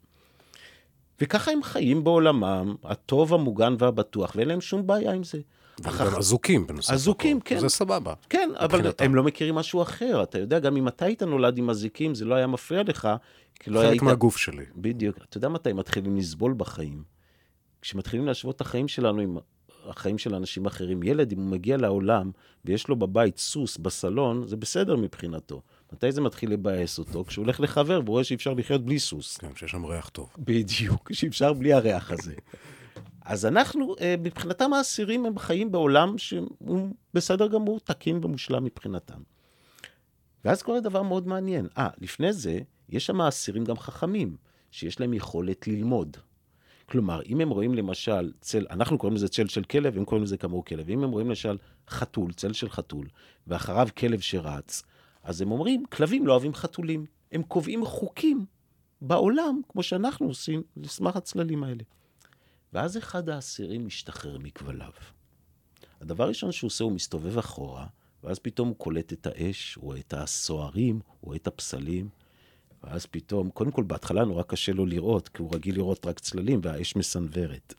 וככה 1.22 1.52
הם 1.52 1.64
חיים 1.64 2.04
בעולמם, 2.04 2.76
הטוב, 2.84 3.34
המוגן 3.34 3.76
והבטוח, 3.80 4.34
ואין 4.36 4.48
להם 4.48 4.62
שום 4.62 4.88
בעיה 4.88 5.12
עם 5.12 5.24
זה. 5.24 5.40
והם 5.84 6.16
אזוקים 6.18 6.68
בנוסף. 6.68 6.94
אזוקים, 6.94 7.40
כן. 7.40 7.60
זה 7.60 7.70
סבבה. 7.70 8.14
כן, 8.30 8.50
אבל 8.56 8.92
הם 9.00 9.16
לא 9.16 9.24
מכירים 9.24 9.56
משהו 9.56 9.82
אחר. 9.82 10.24
אתה 10.24 10.40
יודע, 10.40 10.60
גם 10.60 10.78
אם 10.78 10.88
אתה 10.88 11.06
היית 11.06 11.24
נולד 11.24 11.58
עם 11.58 11.70
אזיקים, 11.70 12.16
זה 12.16 12.26
לא 12.26 12.36
היה 12.36 12.48
מפריע 12.48 12.84
לך, 12.84 13.10
כי 13.60 13.70
לא 13.70 13.80
היית... 13.80 13.92
חלק 13.92 14.02
מהגוף 14.02 14.38
שלי. 14.38 14.66
בדיוק. 14.76 15.18
אתה 15.30 15.38
יודע 15.38 15.50
מתי 15.50 15.74
מתחילים 15.74 16.18
לסבול 16.18 16.54
בחיים? 16.58 17.04
כשמתחילים 17.82 18.26
להשוות 18.26 18.56
את 18.56 18.62
החיים 18.62 18.88
שלנו 18.88 19.22
עם 19.22 19.38
החיים 19.86 20.18
של 20.18 20.36
אנשים 20.36 20.66
אחרים. 20.66 21.04
ילד, 21.04 21.32
אם 21.32 21.38
הוא 21.38 21.48
מגיע 21.48 21.78
לעולם 21.78 22.32
ויש 22.66 22.88
לו 22.88 22.96
בבית 22.96 23.38
סוס 23.38 23.78
בסלון, 23.78 24.48
זה 24.48 24.58
בסדר 24.58 24.96
מבחינתו. 24.96 25.62
מתי 25.94 26.12
זה 26.12 26.22
מתחיל 26.22 26.52
לבאס 26.52 27.00
אותו? 27.00 27.26
כשהוא 27.26 27.44
הולך 27.44 27.60
לחבר 27.60 28.02
והוא 28.04 28.14
רואה 28.14 28.24
שאפשר 28.24 28.54
לחיות 28.54 28.86
בלי 28.86 29.00
סוס. 29.00 29.38
כן, 29.38 29.56
שיש 29.56 29.72
שם 29.72 29.86
ריח 29.86 30.10
טוב. 30.10 30.30
בדיוק, 30.38 31.12
שאפשר 31.14 31.54
בלי 31.54 31.74
הריח 31.74 32.12
הזה. 32.12 32.34
אז 33.26 33.46
אנחנו, 33.46 33.96
אה, 34.02 34.16
מבחינתם 34.20 34.74
האסירים 34.74 35.26
הם 35.26 35.40
חיים 35.40 35.72
בעולם 35.72 36.18
שהוא 36.18 36.90
בסדר 37.14 37.48
גמור, 37.48 37.80
תקין 37.80 38.20
ומושלם 38.24 38.64
מבחינתם. 38.64 39.20
ואז 40.46 40.62
קורה 40.62 40.80
דבר 40.80 41.02
מאוד 41.02 41.28
מעניין. 41.28 41.68
אה, 41.78 41.90
לפני 41.98 42.34
זה, 42.34 42.60
יש 42.90 43.06
שם 43.06 43.22
אסירים 43.22 43.64
גם 43.64 43.78
חכמים, 43.78 44.36
שיש 44.72 45.00
להם 45.00 45.14
יכולת 45.14 45.68
ללמוד. 45.68 46.18
כלומר, 46.86 47.22
אם 47.26 47.42
הם 47.42 47.50
רואים 47.50 47.74
למשל 47.74 48.32
צל, 48.42 48.66
אנחנו 48.70 48.98
קוראים 48.98 49.16
לזה 49.16 49.28
צל 49.28 49.48
של 49.48 49.64
כלב, 49.64 49.98
הם 49.98 50.06
קוראים 50.06 50.24
לזה 50.24 50.38
כאמור 50.38 50.66
כלב. 50.66 50.90
אם 50.90 51.04
הם 51.04 51.12
רואים 51.12 51.28
למשל 51.28 51.58
חתול, 51.90 52.34
צל 52.34 52.54
של 52.54 52.70
חתול, 52.70 53.08
ואחריו 53.48 53.88
כלב 53.98 54.20
שרץ, 54.20 54.84
אז 55.24 55.42
הם 55.42 55.52
אומרים, 55.52 55.86
כלבים 55.86 56.28
לא 56.28 56.32
אוהבים 56.32 56.54
חתולים. 56.54 57.06
הם 57.32 57.44
קובעים 57.44 57.86
חוקים 57.86 58.46
בעולם, 59.02 59.62
כמו 59.70 59.84
שאנחנו 59.84 60.28
עושים, 60.28 60.64
לסמך 60.78 61.16
הצללים 61.16 61.64
האלה. 61.64 61.84
ואז 62.74 62.98
אחד 62.98 63.30
האסירים 63.30 63.86
משתחרר 63.86 64.38
מכבליו. 64.38 64.92
הדבר 66.02 66.24
הראשון 66.24 66.52
שהוא 66.52 66.68
עושה, 66.68 66.84
הוא 66.84 66.92
מסתובב 66.92 67.38
אחורה, 67.38 67.88
ואז 68.24 68.40
פתאום 68.40 68.68
הוא 68.68 68.76
קולט 68.76 69.14
את 69.14 69.28
האש, 69.28 69.76
הוא 69.76 69.84
רואה 69.84 70.00
את 70.00 70.14
הסוהרים, 70.14 70.96
הוא 70.96 71.28
רואה 71.28 71.38
את 71.38 71.48
הפסלים, 71.48 72.10
ואז 72.84 73.06
פתאום, 73.06 73.50
קודם 73.50 73.72
כל, 73.72 73.84
בהתחלה 73.84 74.26
נורא 74.26 74.44
קשה 74.44 74.72
לו 74.72 74.86
לראות, 74.86 75.30
כי 75.30 75.42
הוא 75.42 75.56
רגיל 75.56 75.76
לראות 75.76 76.06
רק 76.06 76.20
צללים 76.20 76.60
והאש 76.64 76.96
מסנוורת. 76.96 77.74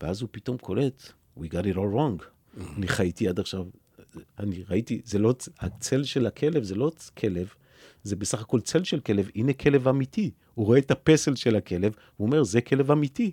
ואז 0.00 0.22
הוא 0.22 0.28
פתאום 0.32 0.58
קולט, 0.58 1.12
we 1.38 1.42
got 1.42 1.74
it 1.74 1.76
all 1.76 1.94
wrong. 1.94 2.24
אני 2.76 2.88
חייתי 2.88 3.28
עד 3.28 3.40
עכשיו, 3.40 3.66
אני 4.38 4.64
ראיתי, 4.68 5.00
זה 5.04 5.18
לא, 5.18 5.34
הצל 5.58 6.04
של 6.04 6.26
הכלב 6.26 6.62
זה 6.62 6.74
לא 6.74 6.90
כלב, 7.18 7.54
זה 8.02 8.16
בסך 8.16 8.40
הכל 8.40 8.60
צל 8.60 8.84
של 8.84 9.00
כלב, 9.00 9.30
הנה 9.34 9.52
כלב 9.52 9.88
אמיתי. 9.88 10.30
הוא 10.54 10.66
רואה 10.66 10.78
את 10.78 10.90
הפסל 10.90 11.34
של 11.34 11.56
הכלב, 11.56 11.92
הוא 12.16 12.26
אומר, 12.26 12.42
זה 12.42 12.60
כלב 12.60 12.90
אמיתי. 12.90 13.32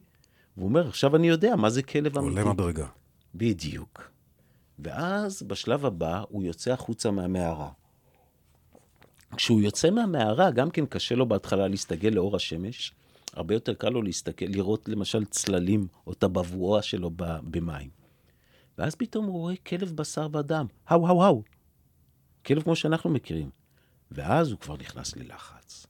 והוא 0.58 0.70
אומר, 0.70 0.88
עכשיו 0.88 1.16
אני 1.16 1.28
יודע 1.28 1.56
מה 1.56 1.70
זה 1.70 1.84
כלב 1.84 2.18
אמיתי. 2.18 2.40
עולה 2.40 2.54
מדרגה. 2.54 2.88
בדיוק. 3.36 4.12
ואז 4.80 5.44
בשלב 5.44 5.86
הבא 5.86 6.24
הוא 6.30 6.44
יוצא 6.44 6.72
החוצה 6.72 7.12
מהמערה. 7.12 7.70
כשהוא 9.36 9.62
יוצא 9.62 9.90
מהמערה, 9.90 10.52
גם 10.52 10.70
כן 10.70 10.86
קשה 10.86 11.16
לו 11.16 11.26
בהתחלה 11.26 11.68
להסתגל 11.68 12.10
לאור 12.10 12.36
השמש. 12.36 12.94
הרבה 13.34 13.54
יותר 13.54 13.74
קל 13.74 13.90
לו 13.90 14.02
להסתכל, 14.02 14.46
לראות 14.46 14.90
למשל 14.90 15.26
צללים 15.26 15.88
או 16.08 16.12
את 16.12 16.24
הבבואה 16.24 16.82
שלו 16.82 17.12
במים. 17.44 17.90
ואז 18.78 18.96
פתאום 18.96 19.26
הוא 19.26 19.40
רואה 19.40 19.56
כלב 19.56 19.92
בשר 19.96 20.28
ודם, 20.34 20.66
האו 20.88 21.08
האו 21.08 21.24
האו. 21.24 21.44
כלב 22.46 22.64
כמו 22.64 22.76
שאנחנו 22.76 23.10
מכירים. 23.10 23.50
ואז 24.12 24.52
הוא 24.52 24.60
כבר 24.60 24.78
נכנס 24.78 25.16
ללחץ. 25.16 25.86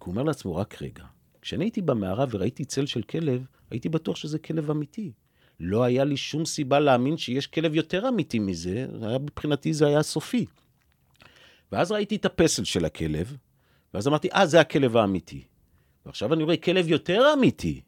כי 0.00 0.04
הוא 0.04 0.12
אומר 0.12 0.22
לעצמו, 0.22 0.56
רק 0.56 0.82
רגע, 0.82 1.04
כשאני 1.48 1.64
הייתי 1.64 1.82
במערה 1.82 2.24
וראיתי 2.30 2.64
צל 2.64 2.86
של 2.86 3.02
כלב, 3.02 3.44
הייתי 3.70 3.88
בטוח 3.88 4.16
שזה 4.16 4.38
כלב 4.38 4.70
אמיתי. 4.70 5.12
לא 5.60 5.82
היה 5.82 6.04
לי 6.04 6.16
שום 6.16 6.44
סיבה 6.44 6.80
להאמין 6.80 7.16
שיש 7.16 7.46
כלב 7.46 7.74
יותר 7.74 8.08
אמיתי 8.08 8.38
מזה, 8.38 8.86
היה, 9.02 9.18
מבחינתי 9.18 9.72
זה 9.72 9.86
היה 9.86 10.02
סופי. 10.02 10.46
ואז 11.72 11.92
ראיתי 11.92 12.16
את 12.16 12.24
הפסל 12.24 12.64
של 12.64 12.84
הכלב, 12.84 13.36
ואז 13.94 14.08
אמרתי, 14.08 14.28
אה, 14.34 14.46
זה 14.46 14.60
הכלב 14.60 14.96
האמיתי. 14.96 15.44
ועכשיו 16.06 16.34
אני 16.34 16.42
רואה 16.42 16.56
כלב 16.56 16.88
יותר 16.88 17.32
אמיתי. 17.32 17.80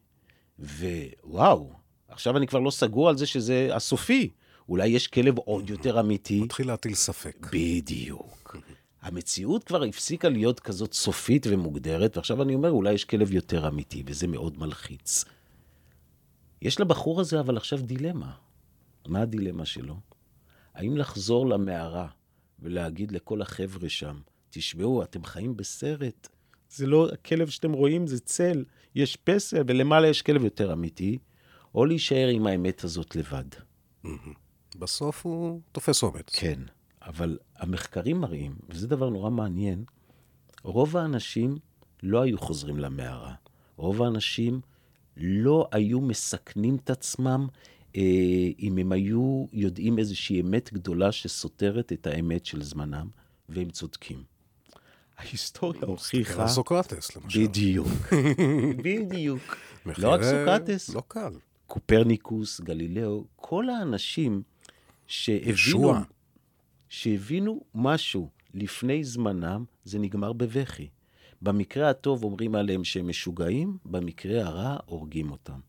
ווואו, 0.59 1.73
עכשיו 2.07 2.37
אני 2.37 2.47
כבר 2.47 2.59
לא 2.59 2.71
סגור 2.71 3.09
על 3.09 3.17
זה 3.17 3.25
שזה 3.25 3.69
הסופי. 3.75 4.29
אולי 4.69 4.87
יש 4.87 5.07
כלב 5.07 5.37
עוד 5.37 5.69
יותר 5.69 5.99
אמיתי. 5.99 6.41
מתחיל 6.41 6.67
להטיל 6.67 6.93
ספק. 6.93 7.47
בדיוק. 7.51 8.57
המציאות 9.01 9.63
כבר 9.63 9.83
הפסיקה 9.83 10.29
להיות 10.29 10.59
כזאת 10.59 10.93
סופית 10.93 11.47
ומוגדרת, 11.49 12.17
ועכשיו 12.17 12.41
אני 12.41 12.55
אומר, 12.55 12.71
אולי 12.71 12.93
יש 12.93 13.05
כלב 13.05 13.31
יותר 13.31 13.67
אמיתי, 13.67 14.03
וזה 14.05 14.27
מאוד 14.27 14.59
מלחיץ. 14.59 15.25
יש 16.61 16.79
לבחור 16.79 17.21
הזה 17.21 17.39
אבל 17.39 17.57
עכשיו 17.57 17.81
דילמה. 17.81 18.31
מה 19.07 19.21
הדילמה 19.21 19.65
שלו? 19.65 19.95
האם 20.73 20.97
לחזור 20.97 21.49
למערה 21.49 22.07
ולהגיד 22.59 23.11
לכל 23.11 23.41
החבר'ה 23.41 23.89
שם, 23.89 24.19
תשמעו, 24.49 25.03
אתם 25.03 25.23
חיים 25.23 25.57
בסרט, 25.57 26.27
זה 26.69 26.87
לא, 26.87 27.09
הכלב 27.13 27.49
שאתם 27.49 27.71
רואים 27.71 28.07
זה 28.07 28.19
צל, 28.19 28.65
יש 28.95 29.15
פסל, 29.15 29.63
ולמעלה 29.67 30.07
יש 30.07 30.21
כלב 30.21 30.43
יותר 30.43 30.73
אמיתי, 30.73 31.17
או 31.75 31.85
להישאר 31.85 32.27
עם 32.27 32.47
האמת 32.47 32.83
הזאת 32.83 33.15
לבד. 33.15 33.43
בסוף 34.75 35.25
הוא 35.25 35.61
תופס 35.71 36.03
אומץ. 36.03 36.35
כן, 36.35 36.59
אבל 37.01 37.37
המחקרים 37.57 38.21
מראים, 38.21 38.55
וזה 38.69 38.87
דבר 38.87 39.09
נורא 39.09 39.29
מעניין, 39.29 39.83
רוב 40.63 40.97
האנשים 40.97 41.57
לא 42.03 42.21
היו 42.21 42.37
חוזרים 42.37 42.79
למערה. 42.79 43.33
רוב 43.77 44.01
האנשים 44.01 44.61
לא 45.17 45.67
היו 45.71 46.01
מסכנים 46.01 46.75
את 46.75 46.89
עצמם 46.89 47.47
אה, 47.95 48.01
אם 48.59 48.77
הם 48.77 48.91
היו 48.91 49.45
יודעים 49.53 49.99
איזושהי 49.99 50.41
אמת 50.41 50.73
גדולה 50.73 51.11
שסותרת 51.11 51.93
את 51.93 52.07
האמת 52.07 52.45
של 52.45 52.63
זמנם, 52.63 53.07
והם 53.49 53.69
צודקים. 53.69 54.23
ההיסטוריה 55.17 55.81
הוכיחה... 55.81 56.47
סוקרטס, 56.47 57.15
למשל. 57.15 57.43
בדיוק, 57.43 57.87
בדיוק. 58.83 59.57
לא 59.97 60.09
רק 60.09 60.23
סוקרטס. 60.23 60.89
לא 60.89 61.03
קל. 61.07 61.33
קופרניקוס, 61.67 62.61
גלילאו, 62.61 63.25
כל 63.35 63.69
האנשים 63.69 64.43
שהבינו, 65.07 65.51
ישוע. 65.51 66.01
שהבינו 66.91 67.61
משהו 67.75 68.29
לפני 68.53 69.03
זמנם, 69.03 69.65
זה 69.83 69.99
נגמר 69.99 70.33
בבכי. 70.33 70.87
במקרה 71.41 71.89
הטוב 71.89 72.23
אומרים 72.23 72.55
עליהם 72.55 72.83
שהם 72.83 73.07
משוגעים, 73.07 73.77
במקרה 73.85 74.45
הרע 74.45 74.77
הורגים 74.85 75.31
אותם. 75.31 75.59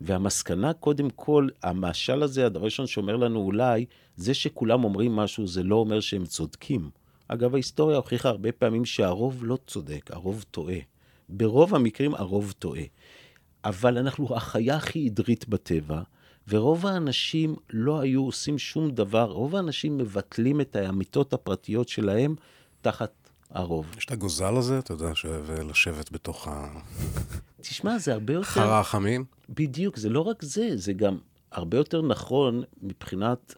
והמסקנה, 0.00 0.72
קודם 0.72 1.10
כל, 1.10 1.48
המשל 1.62 2.22
הזה, 2.22 2.46
הדבר 2.46 2.64
ראשון 2.64 2.86
שאומר 2.86 3.16
לנו 3.16 3.40
אולי, 3.40 3.84
זה 4.16 4.34
שכולם 4.34 4.84
אומרים 4.84 5.16
משהו, 5.16 5.46
זה 5.46 5.62
לא 5.62 5.76
אומר 5.76 6.00
שהם 6.00 6.24
צודקים. 6.24 6.90
אגב, 7.28 7.54
ההיסטוריה 7.54 7.96
הוכיחה 7.96 8.28
הרבה 8.28 8.52
פעמים 8.52 8.84
שהרוב 8.84 9.44
לא 9.44 9.58
צודק, 9.66 10.10
הרוב 10.12 10.44
טועה. 10.50 10.78
ברוב 11.28 11.74
המקרים 11.74 12.14
הרוב 12.14 12.54
טועה. 12.58 12.82
אבל 13.64 13.98
אנחנו 13.98 14.36
החיה 14.36 14.76
הכי 14.76 15.06
עדרית 15.06 15.48
בטבע, 15.48 16.02
ורוב 16.48 16.86
האנשים 16.86 17.56
לא 17.70 18.00
היו 18.00 18.24
עושים 18.24 18.58
שום 18.58 18.90
דבר, 18.90 19.30
רוב 19.30 19.56
האנשים 19.56 19.98
מבטלים 19.98 20.60
את 20.60 20.76
האמיתות 20.76 21.32
הפרטיות 21.32 21.88
שלהם 21.88 22.34
תחת 22.80 23.12
הרוב. 23.50 23.94
יש 23.98 24.04
את 24.04 24.10
הגוזל 24.10 24.56
הזה, 24.56 24.78
אתה 24.78 24.92
יודע, 24.92 25.14
שאוהב 25.14 25.50
לשבת 25.50 26.12
בתוך 26.12 26.48
תשמע, 27.60 27.98
זה 27.98 28.12
הרבה 28.12 28.32
יותר... 28.32 28.46
החרא 28.46 28.80
החמים. 28.80 29.24
בדיוק, 29.48 29.96
זה 29.96 30.08
לא 30.08 30.20
רק 30.20 30.42
זה, 30.42 30.70
זה 30.74 30.92
גם 30.92 31.18
הרבה 31.52 31.76
יותר 31.76 32.02
נכון 32.02 32.62
מבחינת 32.82 33.54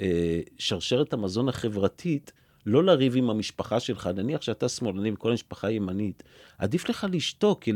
אה, 0.00 0.40
שרשרת 0.58 1.12
המזון 1.12 1.48
החברתית, 1.48 2.32
לא 2.66 2.84
לריב 2.84 3.16
עם 3.16 3.30
המשפחה 3.30 3.80
שלך. 3.80 4.06
נניח 4.06 4.42
שאתה 4.42 4.68
שמאלני 4.68 5.10
וכל 5.12 5.30
המשפחה 5.30 5.70
ימנית, 5.70 6.22
עדיף 6.58 6.88
לך 6.88 7.06
לשתוק, 7.12 7.62
כי 7.62 7.72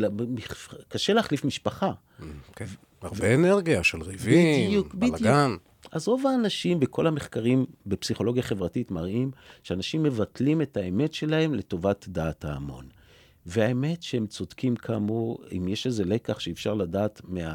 קשה 0.88 1.12
להחליף 1.12 1.44
משפחה. 1.44 1.92
כן, 2.56 2.66
הרבה 3.02 3.34
אנרגיה 3.34 3.82
של 3.82 4.02
ריבים, 4.02 4.66
בדיוק, 4.68 4.94
בדיוק. 4.94 5.18
בלאגן. 5.20 5.56
אז 5.92 6.08
רוב 6.08 6.26
האנשים 6.26 6.80
בכל 6.80 7.06
המחקרים 7.06 7.66
בפסיכולוגיה 7.86 8.42
חברתית 8.42 8.90
מראים 8.90 9.30
שאנשים 9.62 10.02
מבטלים 10.02 10.62
את 10.62 10.76
האמת 10.76 11.14
שלהם 11.14 11.54
לטובת 11.54 12.08
דעת 12.08 12.44
ההמון. 12.44 12.88
והאמת 13.46 14.02
שהם 14.02 14.26
צודקים 14.26 14.76
כאמור, 14.76 15.42
אם 15.56 15.68
יש 15.68 15.86
איזה 15.86 16.04
לקח 16.04 16.40
שאפשר 16.40 16.74
לדעת 16.74 17.20
מה... 17.24 17.54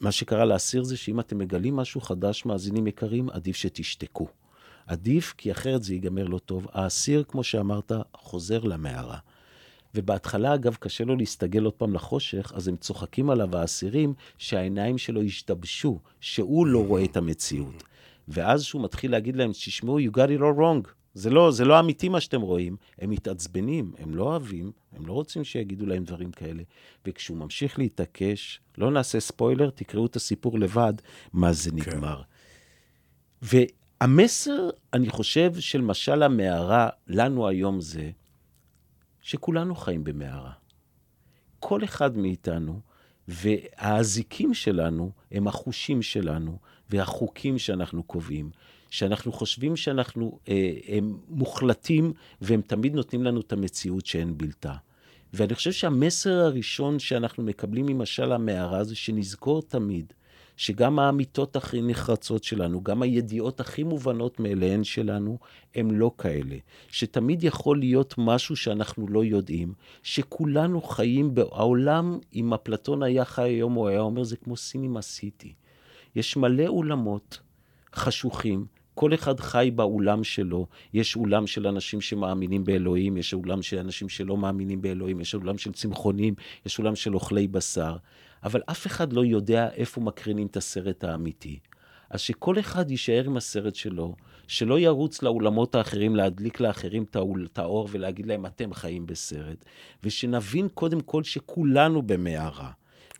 מה 0.00 0.12
שקרה 0.12 0.44
לאסיר 0.44 0.82
זה 0.82 0.96
שאם 0.96 1.20
אתם 1.20 1.38
מגלים 1.38 1.76
משהו 1.76 2.00
חדש, 2.00 2.44
מאזינים 2.44 2.86
יקרים, 2.86 3.30
עדיף 3.30 3.56
שתשתקו. 3.56 4.28
עדיף, 4.86 5.34
כי 5.38 5.52
אחרת 5.52 5.82
זה 5.82 5.94
ייגמר 5.94 6.24
לא 6.24 6.38
טוב. 6.38 6.66
האסיר, 6.72 7.24
כמו 7.28 7.44
שאמרת, 7.44 7.92
חוזר 8.14 8.60
למערה. 8.64 9.18
ובהתחלה, 9.94 10.54
אגב, 10.54 10.76
קשה 10.80 11.04
לו 11.04 11.16
להסתגל 11.16 11.64
עוד 11.64 11.72
פעם 11.72 11.94
לחושך, 11.94 12.52
אז 12.54 12.68
הם 12.68 12.76
צוחקים 12.76 13.30
עליו, 13.30 13.56
האסירים, 13.56 14.14
שהעיניים 14.38 14.98
שלו 14.98 15.22
השתבשו, 15.22 15.98
שהוא 16.20 16.66
לא 16.66 16.86
רואה 16.86 17.04
את 17.04 17.16
המציאות. 17.16 17.84
ואז 18.28 18.62
שהוא 18.64 18.82
מתחיל 18.82 19.10
להגיד 19.10 19.36
להם, 19.36 19.52
תשמעו, 19.52 20.00
you 20.00 20.10
got 20.10 20.38
it 20.38 20.40
all 20.40 20.58
wrong. 20.58 20.88
זה 21.14 21.30
לא, 21.30 21.50
זה 21.50 21.64
לא 21.64 21.80
אמיתי 21.80 22.08
מה 22.08 22.20
שאתם 22.20 22.40
רואים. 22.40 22.76
הם 22.98 23.10
מתעצבנים, 23.10 23.92
הם 23.98 24.14
לא 24.14 24.22
אוהבים, 24.22 24.72
הם 24.92 25.06
לא 25.06 25.12
רוצים 25.12 25.44
שיגידו 25.44 25.86
להם 25.86 26.04
דברים 26.04 26.30
כאלה. 26.32 26.62
וכשהוא 27.06 27.38
ממשיך 27.38 27.78
להתעקש, 27.78 28.60
לא 28.78 28.90
נעשה 28.90 29.20
ספוילר, 29.20 29.70
תקראו 29.70 30.06
את 30.06 30.16
הסיפור 30.16 30.58
לבד, 30.58 30.94
מה 31.32 31.52
זה 31.52 31.70
נגמר. 31.72 32.22
כן. 33.50 33.58
והמסר, 34.00 34.70
אני 34.92 35.10
חושב, 35.10 35.52
של 35.58 35.80
משל 35.80 36.22
המערה 36.22 36.88
לנו 37.06 37.48
היום 37.48 37.80
זה, 37.80 38.10
שכולנו 39.22 39.74
חיים 39.74 40.04
במערה. 40.04 40.52
כל 41.60 41.84
אחד 41.84 42.16
מאיתנו, 42.16 42.80
והאזיקים 43.28 44.54
שלנו 44.54 45.10
הם 45.30 45.48
החושים 45.48 46.02
שלנו 46.02 46.58
והחוקים 46.90 47.58
שאנחנו 47.58 48.02
קובעים, 48.02 48.50
שאנחנו 48.90 49.32
חושבים 49.32 49.76
שאנחנו 49.76 50.38
אה, 50.48 50.72
הם 50.88 51.18
מוחלטים 51.28 52.12
והם 52.40 52.60
תמיד 52.60 52.94
נותנים 52.94 53.24
לנו 53.24 53.40
את 53.40 53.52
המציאות 53.52 54.06
שאין 54.06 54.38
בלתה. 54.38 54.74
ואני 55.34 55.54
חושב 55.54 55.72
שהמסר 55.72 56.30
הראשון 56.30 56.98
שאנחנו 56.98 57.42
מקבלים 57.42 57.86
ממשל 57.86 58.32
המערה 58.32 58.84
זה 58.84 58.94
שנזכור 58.94 59.62
תמיד 59.62 60.12
שגם 60.62 60.98
האמיתות 60.98 61.56
הכי 61.56 61.82
נחרצות 61.82 62.44
שלנו, 62.44 62.82
גם 62.82 63.02
הידיעות 63.02 63.60
הכי 63.60 63.82
מובנות 63.82 64.40
מאליהן 64.40 64.84
שלנו, 64.84 65.38
הם 65.74 65.90
לא 65.90 66.10
כאלה. 66.18 66.56
שתמיד 66.88 67.44
יכול 67.44 67.78
להיות 67.78 68.14
משהו 68.18 68.56
שאנחנו 68.56 69.08
לא 69.08 69.24
יודעים, 69.24 69.74
שכולנו 70.02 70.82
חיים 70.82 71.34
בעולם, 71.34 72.18
אם 72.34 72.54
אפלטון 72.54 73.02
היה 73.02 73.24
חי 73.24 73.42
היום, 73.42 73.72
הוא 73.72 73.88
היה 73.88 74.00
אומר, 74.00 74.24
זה 74.24 74.36
כמו 74.36 74.56
סינימה 74.56 75.02
סיטי. 75.02 75.52
יש 76.16 76.36
מלא 76.36 76.66
אולמות 76.66 77.40
חשוכים, 77.94 78.66
כל 78.94 79.14
אחד 79.14 79.40
חי 79.40 79.70
באולם 79.74 80.24
שלו. 80.24 80.66
יש 80.92 81.16
אולם 81.16 81.46
של 81.46 81.66
אנשים 81.66 82.00
שמאמינים 82.00 82.64
באלוהים, 82.64 83.16
יש 83.16 83.34
אולם 83.34 83.62
של 83.62 83.78
אנשים 83.78 84.08
שלא 84.08 84.36
מאמינים 84.36 84.82
באלוהים, 84.82 85.20
יש 85.20 85.34
אולם 85.34 85.58
של 85.58 85.72
צמחונים, 85.72 86.34
יש 86.66 86.78
אולם 86.78 86.96
של 86.96 87.14
אוכלי 87.14 87.48
בשר. 87.48 87.96
אבל 88.44 88.60
אף 88.70 88.86
אחד 88.86 89.12
לא 89.12 89.24
יודע 89.24 89.68
איפה 89.70 90.00
מקרינים 90.00 90.46
את 90.46 90.56
הסרט 90.56 91.04
האמיתי. 91.04 91.58
אז 92.10 92.20
שכל 92.20 92.58
אחד 92.58 92.90
יישאר 92.90 93.24
עם 93.26 93.36
הסרט 93.36 93.74
שלו, 93.74 94.14
שלא 94.46 94.78
ירוץ 94.78 95.22
לאולמות 95.22 95.74
האחרים, 95.74 96.16
להדליק 96.16 96.60
לאחרים 96.60 97.04
את 97.52 97.58
האור 97.58 97.88
ולהגיד 97.90 98.26
להם, 98.26 98.46
אתם 98.46 98.74
חיים 98.74 99.06
בסרט, 99.06 99.64
ושנבין 100.02 100.68
קודם 100.68 101.00
כל 101.00 101.22
שכולנו 101.22 102.02
במערה. 102.02 102.70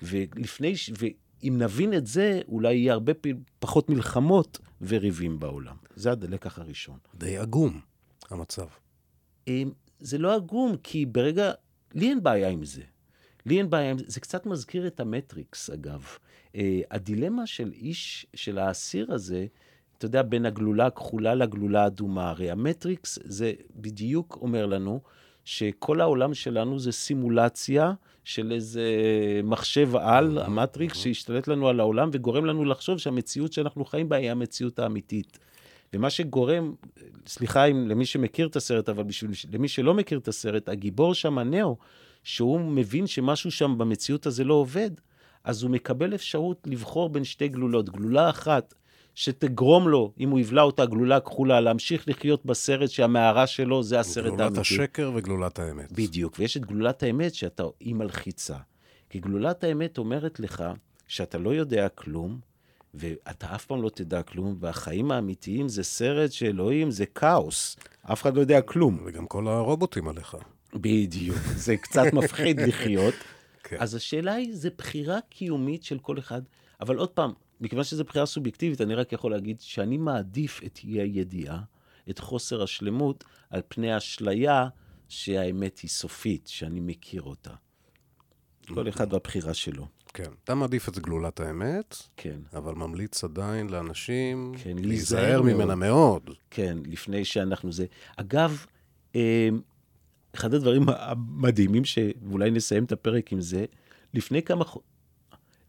ולפני, 0.02 0.74
ואם 0.98 1.54
נבין 1.58 1.94
את 1.94 2.06
זה, 2.06 2.40
אולי 2.48 2.74
יהיה 2.74 2.92
הרבה 2.92 3.12
פחות 3.58 3.90
מלחמות 3.90 4.58
וריבים 4.80 5.38
בעולם. 5.38 5.76
זה 5.96 6.10
הלקח 6.10 6.58
הראשון. 6.58 6.98
די 7.14 7.38
עגום, 7.38 7.80
המצב. 8.30 8.66
אמ, 9.48 9.70
זה 10.00 10.18
לא 10.18 10.34
עגום, 10.34 10.76
כי 10.82 11.06
ברגע... 11.06 11.52
לי 11.94 12.08
אין 12.08 12.22
בעיה 12.22 12.48
עם 12.48 12.64
זה. 12.64 12.82
לי 13.46 13.58
אין 13.58 13.70
בעיה 13.70 13.90
עם 13.90 13.98
זה. 13.98 14.04
זה 14.06 14.20
קצת 14.20 14.46
מזכיר 14.46 14.86
את 14.86 15.00
המטריקס, 15.00 15.70
אגב. 15.70 16.06
Uh, 16.52 16.56
הדילמה 16.90 17.46
של 17.46 17.72
איש, 17.72 18.26
של 18.34 18.58
האסיר 18.58 19.12
הזה, 19.12 19.46
אתה 19.98 20.06
יודע, 20.06 20.22
בין 20.22 20.46
הגלולה 20.46 20.86
הכחולה 20.86 21.34
לגלולה 21.34 21.84
האדומה. 21.84 22.30
הרי 22.30 22.50
המטריקס 22.50 23.18
זה 23.24 23.52
בדיוק 23.76 24.38
אומר 24.40 24.66
לנו 24.66 25.00
שכל 25.44 26.00
העולם 26.00 26.34
שלנו 26.34 26.78
זה 26.78 26.92
סימולציה 26.92 27.92
של 28.24 28.52
איזה 28.52 28.90
מחשב 29.44 29.96
על, 29.96 30.38
המטריקס, 30.38 30.96
שהשתלט 30.96 31.48
לנו 31.48 31.68
על 31.68 31.80
העולם 31.80 32.10
וגורם 32.12 32.44
לנו 32.44 32.64
לחשוב 32.64 32.98
שהמציאות 32.98 33.52
שאנחנו 33.52 33.84
חיים 33.84 34.08
בה 34.08 34.16
היא 34.16 34.30
המציאות 34.30 34.78
האמיתית. 34.78 35.38
ומה 35.94 36.10
שגורם, 36.10 36.74
סליחה 37.26 37.64
אם 37.64 37.88
למי 37.88 38.06
שמכיר 38.06 38.46
את 38.46 38.56
הסרט, 38.56 38.88
אבל 38.88 39.02
בשביל 39.02 39.30
למי 39.52 39.68
שלא 39.68 39.94
מכיר 39.94 40.18
את 40.18 40.28
הסרט, 40.28 40.68
הגיבור 40.68 41.14
שם, 41.14 41.38
הנאו, 41.38 41.76
שהוא 42.22 42.60
מבין 42.60 43.06
שמשהו 43.06 43.50
שם 43.50 43.78
במציאות 43.78 44.26
הזה 44.26 44.44
לא 44.44 44.54
עובד, 44.54 44.90
אז 45.44 45.62
הוא 45.62 45.70
מקבל 45.70 46.14
אפשרות 46.14 46.66
לבחור 46.66 47.08
בין 47.08 47.24
שתי 47.24 47.48
גלולות. 47.48 47.90
גלולה 47.90 48.30
אחת, 48.30 48.74
שתגרום 49.14 49.88
לו, 49.88 50.12
אם 50.20 50.30
הוא 50.30 50.40
יבלע 50.40 50.62
אותה 50.62 50.86
גלולה 50.86 51.20
כחולה, 51.20 51.60
להמשיך 51.60 52.08
לחיות 52.08 52.46
בסרט 52.46 52.90
שהמערה 52.90 53.46
שלו 53.46 53.82
זה 53.82 54.00
הסרט 54.00 54.26
האמיתי. 54.26 54.36
גלולת 54.36 54.58
השקר 54.58 55.10
וגלולת 55.14 55.58
האמת. 55.58 55.92
בדיוק, 55.92 56.34
ויש 56.38 56.56
את 56.56 56.66
גלולת 56.66 57.02
האמת 57.02 57.34
שאתה, 57.34 57.62
היא 57.80 57.94
מלחיצה. 57.94 58.56
כי 59.10 59.20
גלולת 59.20 59.64
האמת 59.64 59.98
אומרת 59.98 60.40
לך 60.40 60.64
שאתה 61.08 61.38
לא 61.38 61.54
יודע 61.54 61.88
כלום, 61.88 62.40
ואתה 62.94 63.54
אף 63.54 63.66
פעם 63.66 63.82
לא 63.82 63.88
תדע 63.88 64.22
כלום, 64.22 64.56
והחיים 64.60 65.10
האמיתיים 65.10 65.68
זה 65.68 65.82
סרט 65.82 66.32
שאלוהים, 66.32 66.90
זה 66.90 67.06
כאוס. 67.06 67.76
אף 68.02 68.22
אחד 68.22 68.36
לא 68.36 68.40
יודע 68.40 68.60
כלום. 68.60 68.98
וגם 69.06 69.26
כל 69.26 69.48
הרובוטים 69.48 70.08
עליך. 70.08 70.36
בדיוק, 70.74 71.38
זה 71.38 71.76
קצת 71.76 72.12
מפחיד 72.12 72.60
לחיות. 72.60 73.14
כן. 73.62 73.76
אז 73.80 73.94
השאלה 73.94 74.34
היא, 74.34 74.56
זה 74.56 74.70
בחירה 74.78 75.18
קיומית 75.28 75.84
של 75.84 75.98
כל 75.98 76.18
אחד, 76.18 76.42
אבל 76.80 76.96
עוד 76.96 77.08
פעם, 77.08 77.32
מכיוון 77.60 77.84
שזו 77.84 78.04
בחירה 78.04 78.26
סובייקטיבית, 78.26 78.80
אני 78.80 78.94
רק 78.94 79.12
יכול 79.12 79.30
להגיד 79.30 79.60
שאני 79.60 79.96
מעדיף 79.96 80.60
את 80.66 80.80
אי 80.84 81.00
הידיעה, 81.00 81.60
את 82.10 82.18
חוסר 82.18 82.62
השלמות, 82.62 83.24
על 83.50 83.60
פני 83.68 83.96
אשליה 83.96 84.68
שהאמת 85.08 85.78
היא 85.78 85.90
סופית, 85.90 86.46
שאני 86.46 86.80
מכיר 86.80 87.22
אותה. 87.22 87.50
כל 88.74 88.88
אחד 88.88 89.12
והבחירה 89.12 89.54
שלו. 89.54 89.86
כן. 90.14 90.30
אתה 90.44 90.54
מעדיף 90.54 90.88
את 90.88 90.98
גלולת 90.98 91.40
האמת, 91.40 91.96
כן. 92.16 92.38
אבל 92.54 92.74
ממליץ 92.74 93.24
עדיין 93.24 93.68
לאנשים 93.68 94.52
כן, 94.62 94.76
להיזהר 94.78 95.42
ממנה 95.42 95.74
מאוד. 95.74 96.30
כן, 96.50 96.78
לפני 96.86 97.24
שאנחנו 97.24 97.72
זה. 97.72 97.86
אגב, 98.16 98.66
אמ, 99.14 99.20
אחד 100.34 100.54
הדברים 100.54 100.82
המדהימים, 100.88 101.84
שאולי 101.84 102.50
נסיים 102.50 102.84
את 102.84 102.92
הפרק 102.92 103.32
עם 103.32 103.40
זה, 103.40 103.64
לפני 104.14 104.42
כמה, 104.42 104.64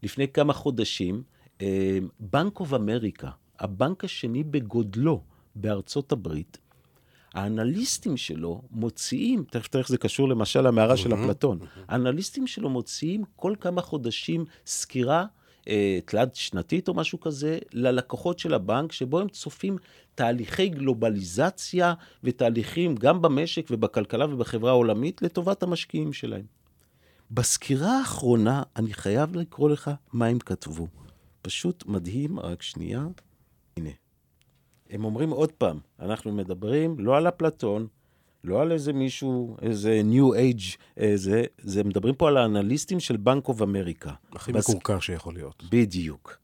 לפני 0.02 0.28
כמה 0.28 0.52
חודשים, 0.52 1.22
בנק 2.20 2.60
אוף 2.60 2.74
אמריקה, 2.74 3.30
הבנק 3.58 4.04
השני 4.04 4.44
בגודלו 4.44 5.22
בארצות 5.54 6.12
הברית, 6.12 6.58
האנליסטים 7.34 8.16
שלו 8.16 8.62
מוציאים, 8.70 9.44
תכף 9.50 9.68
תראה 9.68 9.82
איך 9.82 9.88
זה 9.88 9.98
קשור 9.98 10.28
למשל 10.28 10.60
למערה 10.60 10.96
של 10.96 11.14
אפלטון, 11.14 11.58
האנליסטים 11.88 12.46
שלו 12.46 12.70
מוציאים 12.70 13.24
כל 13.36 13.54
כמה 13.60 13.82
חודשים 13.82 14.44
סקירה 14.66 15.26
אה, 15.68 15.98
תלת 16.04 16.34
שנתית 16.34 16.88
או 16.88 16.94
משהו 16.94 17.20
כזה, 17.20 17.58
ללקוחות 17.72 18.38
של 18.38 18.54
הבנק, 18.54 18.92
שבו 18.92 19.20
הם 19.20 19.28
צופים 19.28 19.76
תהליכי 20.14 20.68
גלובליזציה 20.68 21.94
ותהליכים 22.24 22.94
גם 22.94 23.22
במשק 23.22 23.66
ובכלכלה 23.70 24.34
ובחברה 24.34 24.70
העולמית 24.70 25.22
לטובת 25.22 25.62
המשקיעים 25.62 26.12
שלהם. 26.12 26.44
בסקירה 27.30 27.98
האחרונה, 27.98 28.62
אני 28.76 28.94
חייב 28.94 29.36
לקרוא 29.36 29.70
לך 29.70 29.90
מה 30.12 30.26
הם 30.26 30.38
כתבו. 30.38 30.86
פשוט 31.42 31.86
מדהים, 31.86 32.40
רק 32.40 32.62
שנייה. 32.62 33.06
הנה. 33.76 33.90
הם 34.90 35.04
אומרים 35.04 35.30
עוד 35.30 35.52
פעם, 35.52 35.78
אנחנו 36.00 36.32
מדברים 36.32 36.98
לא 36.98 37.16
על 37.16 37.28
אפלטון, 37.28 37.86
לא 38.44 38.62
על 38.62 38.72
איזה 38.72 38.92
מישהו, 38.92 39.56
איזה 39.62 40.02
New 40.12 40.34
Age, 40.34 40.76
איזה, 40.96 41.44
זה 41.58 41.84
מדברים 41.84 42.14
פה 42.14 42.28
על 42.28 42.36
האנליסטים 42.36 43.00
של 43.00 43.16
בנק 43.16 43.48
אוף 43.48 43.62
אמריקה. 43.62 44.12
הכי 44.32 44.52
בס... 44.52 44.70
מקורקע 44.70 45.00
שיכול 45.00 45.34
להיות. 45.34 45.64
בדיוק. 45.70 46.38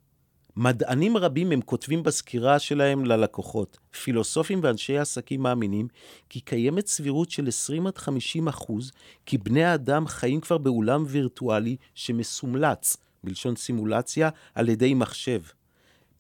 מדענים 0.57 1.17
רבים 1.17 1.53
הם 1.53 1.61
כותבים 1.61 2.03
בסקירה 2.03 2.59
שלהם 2.59 3.05
ללקוחות, 3.05 3.79
פילוסופים 4.03 4.61
ואנשי 4.63 4.99
עסקים 4.99 5.43
מאמינים 5.43 5.89
כי 6.29 6.41
קיימת 6.41 6.87
סבירות 6.87 7.31
של 7.31 7.49
20 7.49 7.87
עד 7.87 7.99
50 7.99 8.49
אחוז 8.49 8.93
כי 9.27 9.39
בני 9.39 9.65
האדם 9.65 10.07
חיים 10.07 10.41
כבר 10.41 10.59
באולם 10.59 11.05
וירטואלי 11.07 11.77
שמסומלץ, 11.95 12.97
בלשון 13.25 13.57
סימולציה, 13.57 14.31
על 14.55 14.69
ידי 14.69 14.95
מחשב. 14.95 15.41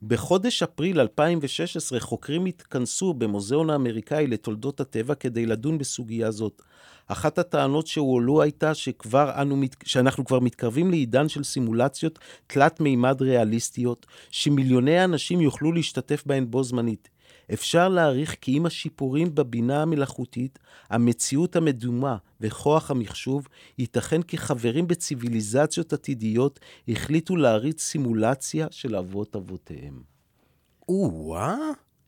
בחודש 0.02 0.62
אפריל 0.62 1.00
2016 1.00 2.00
חוקרים 2.00 2.46
התכנסו 2.46 3.14
במוזיאון 3.14 3.70
האמריקאי 3.70 4.26
לתולדות 4.26 4.80
הטבע 4.80 5.14
כדי 5.14 5.46
לדון 5.46 5.78
בסוגיה 5.78 6.30
זאת. 6.30 6.62
אחת 7.06 7.38
הטענות 7.38 7.86
שהועלו 7.86 8.42
הייתה 8.42 8.74
שכבר 8.74 9.42
אנו, 9.42 9.62
שאנחנו 9.84 10.24
כבר 10.24 10.40
מתקרבים 10.40 10.90
לעידן 10.90 11.28
של 11.28 11.44
סימולציות 11.44 12.18
תלת 12.46 12.80
מימד 12.80 13.22
ריאליסטיות, 13.22 14.06
שמיליוני 14.30 15.04
אנשים 15.04 15.40
יוכלו 15.40 15.72
להשתתף 15.72 16.22
בהן 16.26 16.50
בו 16.50 16.62
זמנית. 16.62 17.08
אפשר 17.52 17.88
להעריך 17.88 18.36
כי 18.40 18.56
עם 18.56 18.66
השיפורים 18.66 19.34
בבינה 19.34 19.82
המלאכותית, 19.82 20.58
המציאות 20.90 21.56
המדומה 21.56 22.16
וכוח 22.40 22.90
המחשוב, 22.90 23.48
ייתכן 23.78 24.22
כי 24.22 24.38
חברים 24.38 24.86
בציוויליזציות 24.86 25.92
עתידיות 25.92 26.60
החליטו 26.88 27.36
להריץ 27.36 27.82
סימולציה 27.82 28.66
של 28.70 28.96
אבות 28.96 29.36
אבותיהם. 29.36 30.02
או-אה, 30.88 31.56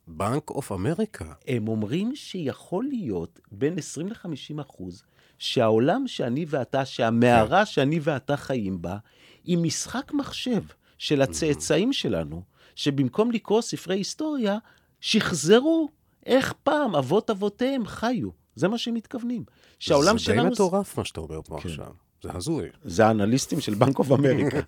Bank 0.06 0.50
of 0.50 0.72
America. 0.72 1.32
הם 1.48 1.68
אומרים 1.68 2.16
שיכול 2.16 2.84
להיות 2.84 3.40
בין 3.52 3.78
20 3.78 4.08
ל-50 4.08 4.60
אחוז 4.60 5.02
שהעולם 5.38 6.06
שאני 6.06 6.46
ואתה, 6.48 6.84
שהמערה 6.84 7.58
כן. 7.58 7.64
שאני 7.64 8.00
ואתה 8.02 8.36
חיים 8.36 8.82
בה, 8.82 8.96
היא 9.44 9.58
משחק 9.58 10.12
מחשב 10.14 10.62
של 10.98 11.22
הצאצאים 11.22 11.92
שלנו, 11.92 12.42
שבמקום 12.74 13.30
לקרוא 13.30 13.60
ספרי 13.60 13.96
היסטוריה, 13.96 14.58
שחזרו 15.02 15.88
איך 16.26 16.54
פעם 16.62 16.96
אבות 16.96 17.30
אבותיהם 17.30 17.86
חיו. 17.86 18.28
זה 18.54 18.68
מה 18.68 18.78
שהם 18.78 18.94
מתכוונים. 18.94 19.44
שהעולם 19.78 20.18
שלנו... 20.18 20.42
זה 20.42 20.48
די 20.48 20.52
מטורף 20.52 20.98
מה 20.98 21.04
שאתה 21.04 21.20
אומר 21.20 21.42
פה 21.42 21.60
כן. 21.60 21.68
עכשיו. 21.68 21.92
זה 22.22 22.28
הזוי. 22.32 22.68
זה 22.82 23.06
האנליסטים 23.06 23.60
של 23.60 23.74
Bank 23.74 23.98
of 23.98 24.12
America. 24.12 24.58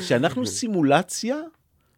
שאנחנו 0.00 0.46
סימולציה 0.46 1.36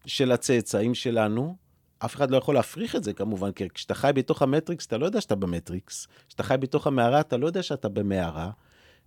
של 0.07 0.33
הצאצאים 0.33 0.95
שלנו, 0.95 1.57
אף 1.99 2.15
אחד 2.15 2.31
לא 2.31 2.37
יכול 2.37 2.55
להפריך 2.55 2.97
את 2.97 3.05
זה 3.05 3.13
כמובן, 3.13 3.53
כי 3.53 3.69
כשאתה 3.69 3.95
חי 3.95 4.11
בתוך 4.15 4.43
המטריקס, 4.43 4.87
אתה 4.87 4.99
לא 4.99 5.07
יודע 5.07 5.21
שאתה 5.21 5.35
במטריקס. 5.35 6.07
כשאתה 6.29 6.43
חי 6.43 6.55
בתוך 6.61 6.87
המערה, 6.87 7.21
אתה 7.21 7.37
לא 7.37 7.47
יודע 7.47 7.63
שאתה 7.63 7.89
במערה. 7.89 8.51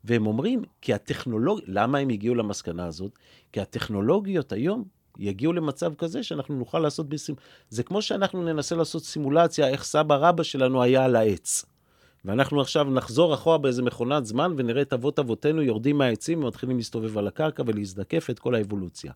והם 0.03 0.27
אומרים, 0.27 0.63
כי 0.81 0.93
הטכנולוג... 0.93 1.59
למה 1.65 1.97
הם 1.97 2.09
הגיעו 2.09 2.35
למסקנה 2.35 2.85
הזאת? 2.85 3.19
כי 3.51 3.61
הטכנולוגיות 3.61 4.51
היום 4.51 4.83
יגיעו 5.20 5.53
למצב 5.53 5.93
כזה 5.95 6.24
שאנחנו 6.24 6.55
נוכל 6.55 6.80
לעשות 6.80 7.09
בסימ... 7.09 7.36
זה 7.70 7.84
כמו 7.84 8.01
שאנחנו 8.01 8.43
ננסה 8.43 8.76
לעשות 8.76 9.03
סימולציה 9.03 9.68
איך 9.68 9.84
סבא 9.84 10.16
רבא 10.16 10.43
שלנו 10.43 10.84
היה 10.84 11.05
על 11.05 11.16
העץ. 11.16 11.66
ואנחנו 12.26 12.61
עכשיו 12.61 12.84
נחזור 12.84 13.34
אחורה 13.34 13.57
באיזה 13.57 13.84
מכונת 13.84 14.26
זמן 14.26 14.53
ונראה 14.57 14.82
את 14.82 14.93
אבות 14.93 15.20
אבותינו 15.20 15.61
יורדים 15.61 15.97
מהעצים 15.97 16.43
ומתחילים 16.43 16.78
להסתובב 16.78 17.18
על 17.18 17.28
הקרקע 17.28 17.63
ולהזדקף 17.66 18.30
את 18.30 18.39
כל 18.39 18.55
האבולוציה. 18.55 19.11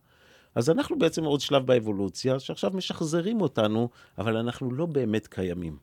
אז 0.54 0.70
אנחנו 0.70 0.98
בעצם 0.98 1.24
עוד 1.24 1.40
שלב 1.40 1.66
באבולוציה, 1.66 2.38
שעכשיו 2.38 2.70
משחזרים 2.74 3.40
אותנו, 3.40 3.88
אבל 4.18 4.36
אנחנו 4.36 4.70
לא 4.72 4.86
באמת 4.86 5.26
קיימים. 5.26 5.76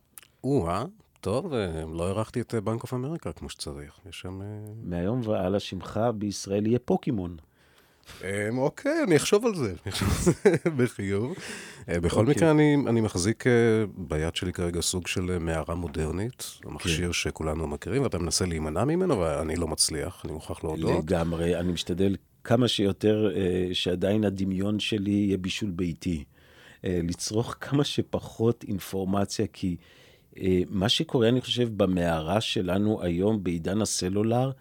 או-אה, 0.44 0.86
טוב, 1.22 1.54
אה, 1.54 1.84
לא 1.94 2.08
הערכתי 2.08 2.42
את 2.42 2.56
בנק 2.56 2.84
אוף 2.84 2.94
אמריקה 2.94 3.32
כמו 3.32 3.50
שצריך. 3.50 4.00
יש 4.10 4.20
שם... 4.20 4.42
אה, 4.42 4.48
מהיום 4.84 5.22
והלאה 5.24 5.60
שמך 5.60 6.00
בישראל 6.16 6.66
יהיה 6.68 6.80
פוקימון. 6.80 7.38
אמ, 8.24 8.58
אוקיי, 8.58 9.04
אני 9.04 9.16
אחשוב 9.16 9.46
על 9.46 9.56
זה, 9.56 9.74
בחיוב. 10.78 11.36
אה, 11.90 12.00
בכל 12.00 12.20
אוקיי. 12.20 12.36
מקרה, 12.36 12.52
אני 12.90 13.02
מחזיק 13.02 13.48
אה, 13.48 13.52
ביד 13.98 14.36
שלי 14.36 14.54
כרגע 14.54 14.82
סוג 14.82 15.08
של 15.08 15.32
אה, 15.32 15.40
מערה 15.40 15.76
מודרנית, 15.76 16.44
מכשיר 16.66 17.08
כן. 17.08 17.14
שכולנו 17.14 17.68
מכירים, 17.68 18.04
ואתה 18.04 18.18
מנסה 18.18 18.46
להימנע 18.46 18.86
ממנו, 18.86 19.20
ואני 19.20 19.56
לא 19.56 19.68
מצליח, 19.68 20.22
אני 20.26 20.34
מוכרח 20.34 20.64
להודות. 20.64 21.04
לגמרי, 21.04 21.60
אני 21.60 21.72
משתדל 21.72 22.16
כמה 22.44 22.68
שיותר 22.68 23.32
שעדיין 23.74 24.24
הדמיון 24.24 24.80
שלי 24.80 25.12
יהיה 25.12 25.38
בישול 25.38 25.70
ביתי. 25.70 26.24
לצרוך 26.84 27.56
כמה 27.62 27.84
שפחות 27.84 28.66
אינפורמציה, 28.68 29.46
כי 29.54 29.76
מה 30.70 30.90
שקורה, 30.90 31.30
אני 31.30 31.42
חושב, 31.42 31.70
במערה 31.78 32.42
שלנו 32.42 33.04
היום 33.04 33.44
בעידן 33.44 33.82
הסלולר, 33.82 34.52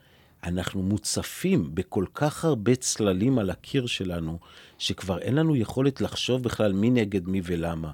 אנחנו 0.44 0.82
מוצפים 0.82 1.74
בכל 1.74 2.04
כך 2.14 2.44
הרבה 2.44 2.74
צללים 2.74 3.38
על 3.38 3.50
הקיר 3.50 3.86
שלנו, 3.86 4.38
שכבר 4.78 5.18
אין 5.18 5.34
לנו 5.34 5.56
יכולת 5.56 6.00
לחשוב 6.00 6.42
בכלל 6.42 6.72
מי 6.72 6.90
נגד 6.90 7.28
מי 7.28 7.40
ולמה. 7.44 7.90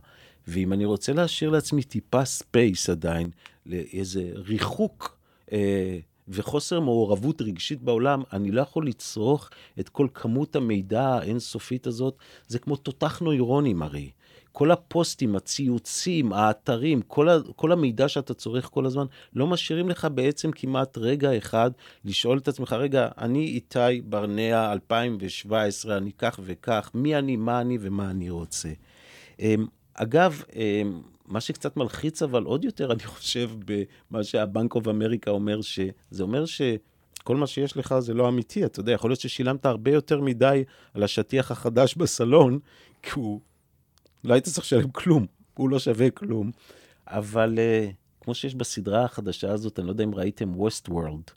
ואם 0.49 0.73
אני 0.73 0.85
רוצה 0.85 1.13
להשאיר 1.13 1.51
לעצמי 1.51 1.83
טיפה 1.83 2.25
space 2.25 2.91
עדיין, 2.91 3.31
לאיזה 3.67 4.31
ריחוק 4.35 5.19
אה, 5.53 5.99
וחוסר 6.29 6.81
מעורבות 6.81 7.43
רגשית 7.43 7.83
בעולם, 7.83 8.23
אני 8.33 8.51
לא 8.51 8.61
יכול 8.63 8.87
לצרוך 8.87 9.51
את 9.81 9.89
כל 9.89 10.09
כמות 10.15 10.57
המידע 10.57 11.09
האינסופית 11.09 11.87
הזאת. 11.87 12.17
זה 12.49 12.59
כמו 12.59 12.77
תותח 12.77 13.21
נוירונים 13.21 13.83
הרי. 13.83 14.11
כל 14.53 14.71
הפוסטים, 14.71 15.37
הציוצים, 15.37 16.33
האתרים, 16.33 17.03
כל, 17.03 17.29
ה, 17.29 17.39
כל 17.57 17.73
המידע 17.73 18.09
שאתה 18.09 18.35
צורך 18.35 18.69
כל 18.73 18.87
הזמן, 18.87 19.07
לא 19.35 19.47
משאירים 19.47 19.89
לך 19.89 20.09
בעצם 20.15 20.53
כמעט 20.53 20.99
רגע 20.99 21.39
אחד 21.39 21.71
לשאול 22.05 22.39
את 22.39 22.49
עצמך, 22.49 22.73
רגע, 22.73 23.09
אני 23.19 23.45
איתי 23.45 24.01
ברנע 24.05 24.73
2017, 24.73 25.97
אני 25.97 26.13
כך 26.19 26.41
וכך, 26.43 26.91
מי 26.95 27.17
אני, 27.17 27.37
מה 27.37 27.61
אני 27.61 27.79
ומה 27.81 28.11
אני 28.11 28.31
רוצה. 28.31 28.69
אמ, 29.41 29.67
אגב, 29.95 30.43
אמ, 30.57 31.03
מה 31.27 31.41
שקצת 31.41 31.77
מלחיץ 31.77 32.23
אבל 32.23 32.45
עוד 32.45 32.65
יותר, 32.65 32.93
אני 32.93 33.03
חושב, 33.03 33.51
במה 33.65 34.25
שהבנק 34.25 34.75
אוף 34.75 34.89
אמריקה 34.89 35.31
אומר, 35.31 35.61
שזה 35.61 36.23
אומר 36.23 36.47
ש... 36.47 36.63
כל 37.25 37.37
מה 37.37 37.47
שיש 37.47 37.77
לך 37.77 37.95
זה 37.99 38.15
לא 38.15 38.29
אמיתי, 38.29 38.65
אתה 38.65 38.81
יודע, 38.81 38.93
יכול 38.93 39.11
להיות 39.11 39.21
ששילמת 39.21 39.67
הרבה 39.67 39.91
יותר 39.91 40.21
מדי 40.21 40.65
על 40.95 41.03
השטיח 41.03 41.51
החדש 41.51 41.95
בסלון, 41.95 42.59
כי 43.03 43.11
הוא 43.15 43.41
לא 44.25 44.35
היית 44.35 44.45
צריך 44.45 44.67
לשלם 44.67 44.91
כלום, 44.91 45.27
הוא 45.55 45.71
לא 45.71 45.79
שווה 45.79 46.11
כלום. 46.11 46.51
אבל 47.07 47.59
uh, 47.59 47.93
כמו 48.21 48.35
שיש 48.35 48.55
בסדרה 48.55 49.05
החדשה 49.05 49.53
הזאת, 49.53 49.79
אני 49.79 49.87
לא 49.87 49.93
יודע 49.93 50.05
אם 50.05 50.15
ראיתם 50.15 50.57
ווסט 50.57 50.89
וורלד. 50.89 51.31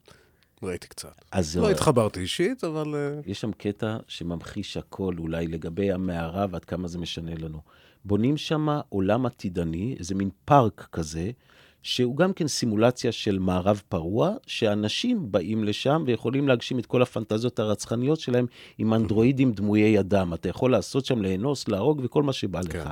ראיתי 0.64 0.88
קצת. 0.88 1.22
אז 1.32 1.58
לא 1.58 1.70
התחברתי 1.72 2.20
אישית, 2.20 2.64
אבל... 2.64 2.86
Uh... 2.86 3.30
יש 3.30 3.42
שם 3.42 3.52
קטע 3.52 3.98
שממחיש 4.08 4.78
הכל, 4.78 5.16
אולי 5.18 5.48
לגבי 5.48 5.92
המערה 5.92 6.46
ועד 6.52 6.66
כמה 6.66 6.88
זה 6.88 6.98
משנה 6.98 7.36
לנו. 7.36 7.62
בונים 8.06 8.38
שם 8.38 8.68
עולם 8.90 9.26
עתידני, 9.26 9.96
איזה 10.00 10.16
מין 10.16 10.30
פארק 10.46 10.88
כזה, 10.92 11.32
שהוא 11.86 12.18
גם 12.18 12.34
כן 12.34 12.48
סימולציה 12.48 13.12
של 13.12 13.40
מערב 13.40 13.82
פרוע, 13.90 14.32
שאנשים 14.48 15.32
באים 15.32 15.64
לשם 15.64 16.04
ויכולים 16.06 16.48
להגשים 16.48 16.80
את 16.80 16.86
כל 16.86 17.02
הפנטזיות 17.02 17.60
הרצחניות 17.60 18.20
שלהם 18.20 18.46
עם 18.78 18.94
אנדרואידים 18.94 19.52
דמויי 19.52 20.00
אדם. 20.00 20.34
אתה 20.34 20.50
יכול 20.50 20.72
לעשות 20.72 21.06
שם 21.06 21.22
לאנוס, 21.22 21.68
להרוג 21.68 22.02
וכל 22.04 22.24
מה 22.24 22.34
שבא 22.34 22.62
כן. 22.62 22.80
לך. 22.80 22.90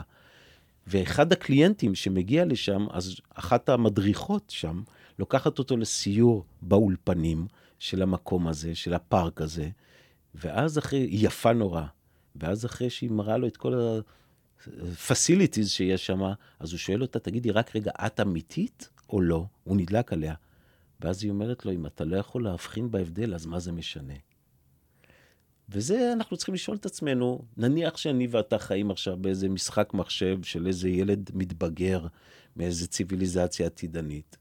ואחד 0.88 1.32
הקליינטים 1.32 1.96
שמגיע 1.96 2.46
לשם, 2.46 2.88
אז 2.92 3.16
אחת 3.36 3.70
המדריכות 3.70 4.44
שם, 4.50 4.82
לוקחת 5.20 5.60
אותו 5.60 5.78
לסיור 5.78 6.46
באולפנים 6.62 7.48
של 7.80 8.02
המקום 8.02 8.48
הזה, 8.48 8.76
של 8.76 8.94
הפארק 8.94 9.42
הזה, 9.42 9.70
ואז 10.36 10.78
אחרי, 10.78 11.00
היא 11.00 11.28
יפה 11.28 11.54
נורא, 11.54 11.84
ואז 12.36 12.66
אחרי 12.66 12.90
שהיא 12.90 13.12
מראה 13.12 13.38
לו 13.38 13.48
את 13.48 13.58
כל 13.58 13.74
ה... 13.74 14.00
פסיליטיז 15.08 15.70
שיש 15.70 16.06
שם, 16.06 16.22
אז 16.60 16.72
הוא 16.72 16.78
שואל 16.78 17.02
אותה, 17.02 17.20
תגידי, 17.20 17.52
רק 17.52 17.76
רגע, 17.76 17.92
את 18.06 18.20
אמיתית 18.20 18.90
או 19.10 19.22
לא? 19.22 19.46
הוא 19.64 19.78
נדלק 19.78 20.14
עליה. 20.14 20.34
ואז 21.02 21.24
היא 21.24 21.32
אומרת 21.32 21.66
לו, 21.66 21.72
אם 21.72 21.86
אתה 21.86 22.04
לא 22.04 22.18
יכול 22.18 22.44
להבחין 22.44 22.92
בהבדל, 22.92 23.34
אז 23.34 23.46
מה 23.46 23.60
זה 23.60 23.72
משנה? 23.72 24.14
וזה 25.70 26.14
אנחנו 26.14 26.38
צריכים 26.38 26.56
לשאול 26.56 26.78
את 26.78 26.86
עצמנו, 26.86 27.42
נניח 27.58 27.98
שאני 27.98 28.28
ואתה 28.32 28.58
חיים 28.58 28.92
עכשיו 28.92 29.18
באיזה 29.18 29.50
משחק 29.50 29.94
מחשב 29.94 30.44
של 30.44 30.68
איזה 30.68 30.90
ילד 30.90 31.30
מתבגר 31.34 32.08
מאיזה 32.56 32.88
ציוויליזציה 32.88 33.66
עתידנית. 33.66 34.38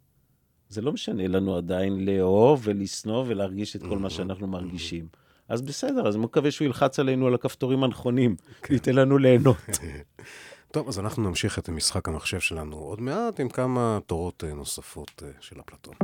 זה 0.69 0.81
לא 0.81 0.93
משנה 0.93 1.29
לנו 1.29 1.57
עדיין 1.57 2.05
לאהוב 2.05 2.61
ולשנוא 2.65 3.25
ולהרגיש 3.27 3.77
את 3.77 3.83
כל 3.83 3.99
מה 3.99 4.11
שאנחנו 4.11 4.47
מרגישים. 4.47 5.09
אז 5.49 5.63
בסדר, 5.63 6.09
אז 6.09 6.17
אני 6.17 6.25
מקווה 6.25 6.51
שהוא 6.51 6.67
ילחץ 6.67 6.99
עלינו 6.99 7.27
על 7.27 7.35
הכפתורים 7.35 7.85
הנכונים, 7.85 8.37
כן. 8.63 8.75
ייתן 8.75 8.95
לנו 8.95 9.19
ליהנות. 9.19 9.57
טוב, 10.73 10.89
אז 10.89 10.99
אנחנו 10.99 11.23
נמשיך 11.23 11.59
את 11.59 11.69
משחק 11.69 12.09
המחשב 12.09 12.41
שלנו 12.41 12.77
עוד 12.77 13.01
מעט 13.01 13.41
עם 13.41 13.49
כמה 13.49 13.99
תורות 14.07 14.45
אה, 14.45 14.55
נוספות 14.55 15.23
אה, 15.23 15.29
של 15.41 15.57
אפלטון. 15.61 15.95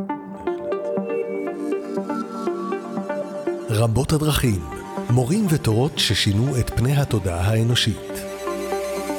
רבות 3.70 4.12
הדרכים, 4.12 4.61
מורים 5.11 5.47
ותורות 5.51 5.93
ששינו 5.99 6.59
את 6.61 6.70
פני 6.70 6.97
התודעה 6.97 7.41
האנושית. 7.41 8.28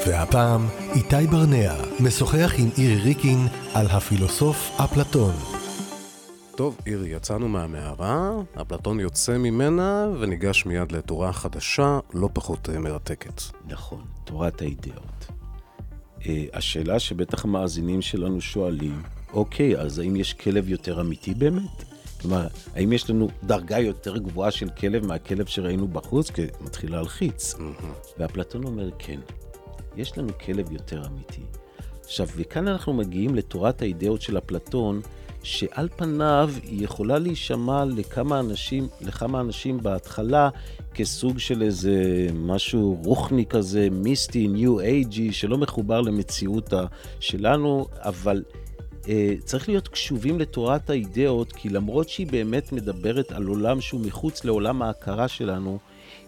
והפעם, 0.06 0.66
איתי 0.94 1.26
ברנע 1.30 1.74
משוחח 2.00 2.52
עם 2.58 2.68
אירי 2.78 3.00
ריקין 3.00 3.46
על 3.74 3.86
הפילוסוף 3.86 4.70
אפלטון. 4.84 5.59
טוב, 6.56 6.78
אירי, 6.86 7.08
יצאנו 7.08 7.48
מהמערה, 7.48 8.32
אפלטון 8.60 9.00
יוצא 9.00 9.38
ממנה 9.38 10.08
וניגש 10.20 10.66
מיד 10.66 10.92
לתורה 10.92 11.32
חדשה, 11.32 11.98
לא 12.14 12.28
פחות 12.32 12.68
אה, 12.68 12.78
מרתקת. 12.78 13.42
נכון, 13.66 14.02
תורת 14.24 14.62
האידאות. 14.62 15.26
אה, 16.26 16.44
השאלה 16.52 16.98
שבטח 16.98 17.44
המאזינים 17.44 18.02
שלנו 18.02 18.40
שואלים, 18.40 19.02
אוקיי, 19.32 19.76
אז 19.76 19.98
האם 19.98 20.16
יש 20.16 20.34
כלב 20.34 20.68
יותר 20.68 21.00
אמיתי 21.00 21.34
באמת? 21.34 21.84
כלומר, 22.20 22.46
האם 22.74 22.92
יש 22.92 23.10
לנו 23.10 23.28
דרגה 23.44 23.78
יותר 23.78 24.18
גבוהה 24.18 24.50
של 24.50 24.68
כלב 24.68 25.06
מהכלב 25.06 25.46
שראינו 25.46 25.88
בחוץ? 25.88 26.30
כי 26.30 26.42
מתחיל 26.60 26.92
להלחיץ. 26.92 27.54
Mm-hmm. 27.54 28.18
ואפלטון 28.18 28.64
אומר, 28.64 28.90
כן, 28.98 29.20
יש 29.96 30.18
לנו 30.18 30.28
כלב 30.46 30.72
יותר 30.72 31.06
אמיתי. 31.06 31.42
עכשיו, 32.04 32.28
וכאן 32.36 32.68
אנחנו 32.68 32.92
מגיעים 32.92 33.34
לתורת 33.34 33.82
האידאות 33.82 34.22
של 34.22 34.38
אפלטון, 34.38 35.00
שעל 35.42 35.88
פניו 35.96 36.50
היא 36.62 36.84
יכולה 36.84 37.18
להישמע 37.18 37.84
לכמה 37.84 38.40
אנשים, 38.40 38.88
לכמה 39.00 39.40
אנשים 39.40 39.78
בהתחלה 39.82 40.48
כסוג 40.94 41.38
של 41.38 41.62
איזה 41.62 42.26
משהו 42.34 42.98
רוחני 43.04 43.46
כזה, 43.46 43.88
מיסטי, 43.90 44.48
ניו 44.48 44.80
אייג'י, 44.80 45.32
שלא 45.32 45.58
מחובר 45.58 46.00
למציאות 46.00 46.72
שלנו, 47.20 47.86
אבל 47.98 48.42
אה, 49.08 49.34
צריך 49.44 49.68
להיות 49.68 49.88
קשובים 49.88 50.38
לתורת 50.38 50.90
האידאות, 50.90 51.52
כי 51.52 51.68
למרות 51.68 52.08
שהיא 52.08 52.26
באמת 52.26 52.72
מדברת 52.72 53.32
על 53.32 53.46
עולם 53.46 53.80
שהוא 53.80 54.00
מחוץ 54.00 54.44
לעולם 54.44 54.82
ההכרה 54.82 55.28
שלנו, 55.28 55.78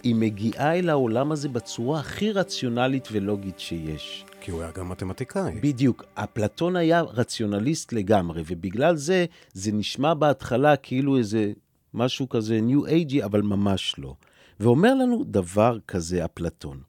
היא 0.03 0.15
מגיעה 0.15 0.79
אל 0.79 0.89
העולם 0.89 1.33
הזה 1.33 1.49
בצורה 1.49 2.01
הכי 2.01 2.33
רציונלית 2.33 3.09
ולוגית 3.13 3.61
שיש. 3.61 4.25
כי 4.43 4.51
הוא 4.51 4.63
היה 4.63 4.71
גם 4.71 4.89
מתמטיקאי. 4.89 5.61
בדיוק. 5.61 6.05
אפלטון 6.15 6.77
היה 6.77 7.01
רציונליסט 7.01 7.93
לגמרי, 7.93 8.43
ובגלל 8.47 8.97
זה, 8.97 9.27
זה 9.53 9.73
נשמע 9.73 10.15
בהתחלה 10.15 10.77
כאילו 10.77 11.19
איזה 11.19 11.53
משהו 11.95 12.29
כזה 12.29 12.61
ניו 12.61 12.87
אייג'י, 12.87 13.25
אבל 13.25 13.43
ממש 13.43 13.95
לא. 13.99 14.15
ואומר 14.61 14.95
לנו 14.95 15.25
דבר 15.25 15.79
כזה, 15.89 16.25
אפלטון. 16.25 16.81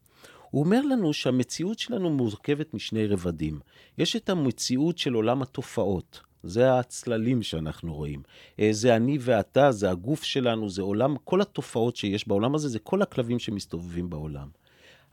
הוא 0.50 0.64
אומר 0.64 0.82
לנו 0.82 1.12
שהמציאות 1.12 1.78
שלנו 1.78 2.10
מורכבת 2.10 2.74
משני 2.74 3.06
רבדים. 3.06 3.60
יש 3.98 4.16
את 4.16 4.28
המציאות 4.28 4.98
של 4.98 5.14
עולם 5.14 5.42
התופעות, 5.42 6.20
זה 6.42 6.78
הצללים 6.78 7.42
שאנחנו 7.42 7.94
רואים. 7.94 8.22
אה, 8.60 8.68
זה 8.70 8.96
אני 8.96 9.18
ואתה, 9.20 9.72
זה 9.72 9.90
הגוף 9.90 10.22
שלנו, 10.22 10.70
זה 10.70 10.82
עולם, 10.82 11.16
כל 11.24 11.40
התופעות 11.40 11.96
שיש 11.96 12.28
בעולם 12.28 12.54
הזה, 12.54 12.68
זה 12.68 12.78
כל 12.78 13.02
הכלבים 13.02 13.38
שמסתובבים 13.38 14.10
בעולם. 14.10 14.48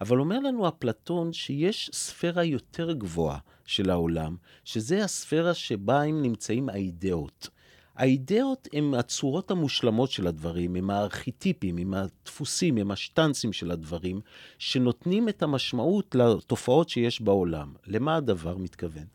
אבל 0.01 0.19
אומר 0.19 0.39
לנו 0.39 0.67
אפלטון 0.67 1.33
שיש 1.33 1.89
ספירה 1.93 2.43
יותר 2.43 2.91
גבוהה 2.91 3.37
של 3.65 3.89
העולם, 3.89 4.35
שזה 4.65 5.03
הספירה 5.03 5.53
שבה 5.53 6.03
הם 6.03 6.21
נמצאים 6.21 6.69
האידאות. 6.69 7.49
האידאות 7.95 8.67
הן 8.73 8.93
הצורות 8.93 9.51
המושלמות 9.51 10.11
של 10.11 10.27
הדברים, 10.27 10.75
הם 10.75 10.89
הארכיטיפים, 10.89 11.77
הם 11.77 11.93
הדפוסים, 11.93 12.77
הם 12.77 12.91
השטנצים 12.91 13.53
של 13.53 13.71
הדברים, 13.71 14.21
שנותנים 14.59 15.29
את 15.29 15.43
המשמעות 15.43 16.15
לתופעות 16.15 16.89
שיש 16.89 17.21
בעולם. 17.21 17.73
למה 17.87 18.15
הדבר 18.15 18.57
מתכוון? 18.57 19.05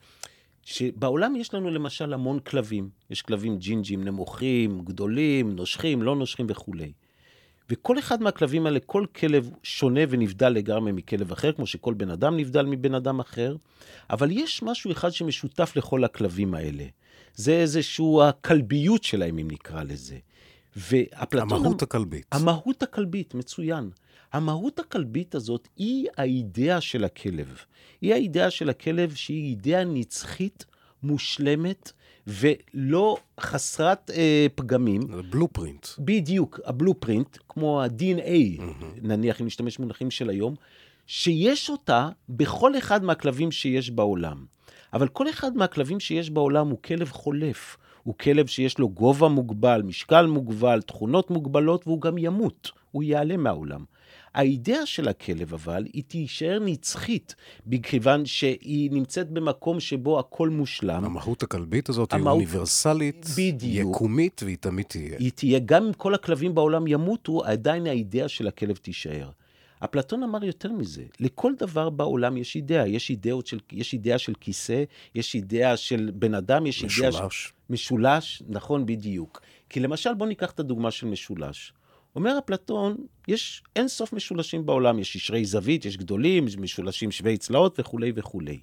שבעולם 0.62 1.36
יש 1.36 1.54
לנו 1.54 1.70
למשל 1.70 2.12
המון 2.12 2.38
כלבים. 2.38 2.90
יש 3.10 3.22
כלבים 3.22 3.58
ג'ינג'ים 3.58 4.04
נמוכים, 4.04 4.80
גדולים, 4.84 5.56
נושכים, 5.56 6.02
לא 6.02 6.16
נושכים 6.16 6.46
וכולי. 6.48 6.92
וכל 7.70 7.98
אחד 7.98 8.22
מהכלבים 8.22 8.66
האלה, 8.66 8.80
כל 8.80 9.06
כלב 9.16 9.50
שונה 9.62 10.00
ונבדל 10.08 10.48
לגמרי 10.48 10.92
מכלב 10.92 11.32
אחר, 11.32 11.52
כמו 11.52 11.66
שכל 11.66 11.94
בן 11.94 12.10
אדם 12.10 12.36
נבדל 12.36 12.66
מבן 12.66 12.94
אדם 12.94 13.20
אחר, 13.20 13.56
אבל 14.10 14.30
יש 14.30 14.62
משהו 14.62 14.92
אחד 14.92 15.10
שמשותף 15.10 15.72
לכל 15.76 16.04
הכלבים 16.04 16.54
האלה. 16.54 16.84
זה 17.34 17.52
איזשהו 17.52 18.22
הכלביות 18.22 19.04
שלהם, 19.04 19.38
אם 19.38 19.50
נקרא 19.50 19.82
לזה. 19.82 20.16
ואפלטון... 20.76 21.52
המהות 21.52 21.82
הכלבית. 21.82 22.26
המהות 22.32 22.82
הכלבית, 22.82 23.34
מצוין. 23.34 23.90
המהות 24.32 24.78
הכלבית 24.78 25.34
הזאת 25.34 25.68
היא 25.76 26.06
האידאה 26.16 26.80
של 26.80 27.04
הכלב. 27.04 27.58
היא 28.00 28.12
האידאה 28.12 28.50
של 28.50 28.70
הכלב 28.70 29.14
שהיא 29.14 29.50
אידאה 29.50 29.84
נצחית, 29.84 30.64
מושלמת, 31.02 31.92
ולא 32.26 33.16
חסרת 33.40 34.10
אה, 34.10 34.46
פגמים. 34.54 35.00
בלופרינט. 35.30 35.86
בדיוק, 35.98 36.60
הבלופרינט, 36.64 37.38
כמו 37.48 37.82
ה-DNA, 37.82 38.60
mm-hmm. 38.60 38.84
נניח 39.02 39.40
אם 39.40 39.46
נשתמש 39.46 39.78
במונחים 39.78 40.10
של 40.10 40.30
היום, 40.30 40.54
שיש 41.06 41.70
אותה 41.70 42.08
בכל 42.28 42.78
אחד 42.78 43.04
מהכלבים 43.04 43.52
שיש 43.52 43.90
בעולם. 43.90 44.44
אבל 44.92 45.08
כל 45.08 45.28
אחד 45.28 45.56
מהכלבים 45.56 46.00
שיש 46.00 46.30
בעולם 46.30 46.68
הוא 46.68 46.78
כלב 46.82 47.10
חולף. 47.10 47.76
הוא 48.02 48.14
כלב 48.14 48.46
שיש 48.46 48.78
לו 48.78 48.88
גובה 48.88 49.28
מוגבל, 49.28 49.82
משקל 49.82 50.26
מוגבל, 50.26 50.82
תכונות 50.82 51.30
מוגבלות, 51.30 51.86
והוא 51.86 52.00
גם 52.00 52.18
ימות, 52.18 52.70
הוא 52.90 53.02
ייעלם 53.02 53.42
מהעולם. 53.42 53.84
האידאה 54.36 54.86
של 54.86 55.08
הכלב 55.08 55.54
אבל, 55.54 55.84
היא 55.92 56.02
תישאר 56.08 56.58
נצחית, 56.64 57.34
מכיוון 57.66 58.26
שהיא 58.26 58.90
נמצאת 58.90 59.30
במקום 59.30 59.80
שבו 59.80 60.18
הכל 60.18 60.48
מושלם. 60.48 61.04
המהות 61.04 61.42
הכלבית 61.42 61.88
הזאת 61.88 62.12
המהות- 62.12 62.26
היא 62.26 62.46
אוניברסלית, 62.46 63.26
בדיוק. 63.38 63.96
יקומית, 63.96 64.40
והיא 64.44 64.56
תמיד 64.60 64.86
תהיה. 64.86 65.16
היא 65.18 65.32
תהיה, 65.34 65.58
גם 65.58 65.84
אם 65.86 65.92
כל 65.92 66.14
הכלבים 66.14 66.54
בעולם 66.54 66.86
ימותו, 66.86 67.44
עדיין 67.44 67.86
האידאה 67.86 68.28
של 68.28 68.46
הכלב 68.48 68.76
תישאר. 68.76 69.30
אפלטון 69.84 70.22
אמר 70.22 70.44
יותר 70.44 70.72
מזה, 70.72 71.02
לכל 71.20 71.52
דבר 71.58 71.90
בעולם 71.90 72.36
יש 72.36 72.56
אידאה, 72.56 72.88
יש, 72.88 73.10
אידאות 73.10 73.46
של, 73.46 73.58
יש 73.72 73.92
אידאה 73.92 74.18
של 74.18 74.32
כיסא, 74.40 74.84
יש 75.14 75.34
אידאה 75.34 75.76
של 75.76 76.10
בן 76.14 76.34
אדם, 76.34 76.66
יש 76.66 76.82
אידאה 76.82 77.12
של... 77.12 77.18
משולש. 77.18 77.52
משולש, 77.70 78.42
נכון 78.48 78.86
בדיוק. 78.86 79.40
כי 79.70 79.80
למשל, 79.80 80.14
בואו 80.14 80.28
ניקח 80.28 80.50
את 80.50 80.60
הדוגמה 80.60 80.90
של 80.90 81.06
משולש. 81.06 81.72
אומר 82.16 82.38
אפלטון, 82.38 82.96
יש 83.28 83.62
אין 83.76 83.88
סוף 83.88 84.12
משולשים 84.12 84.66
בעולם, 84.66 84.98
יש 84.98 85.16
ישרי 85.16 85.44
זווית, 85.44 85.84
יש 85.84 85.96
גדולים, 85.96 86.46
יש 86.46 86.56
משולשים 86.56 87.10
שווי 87.10 87.36
צלעות 87.36 87.80
וכולי 87.80 88.12
וכולי. 88.14 88.58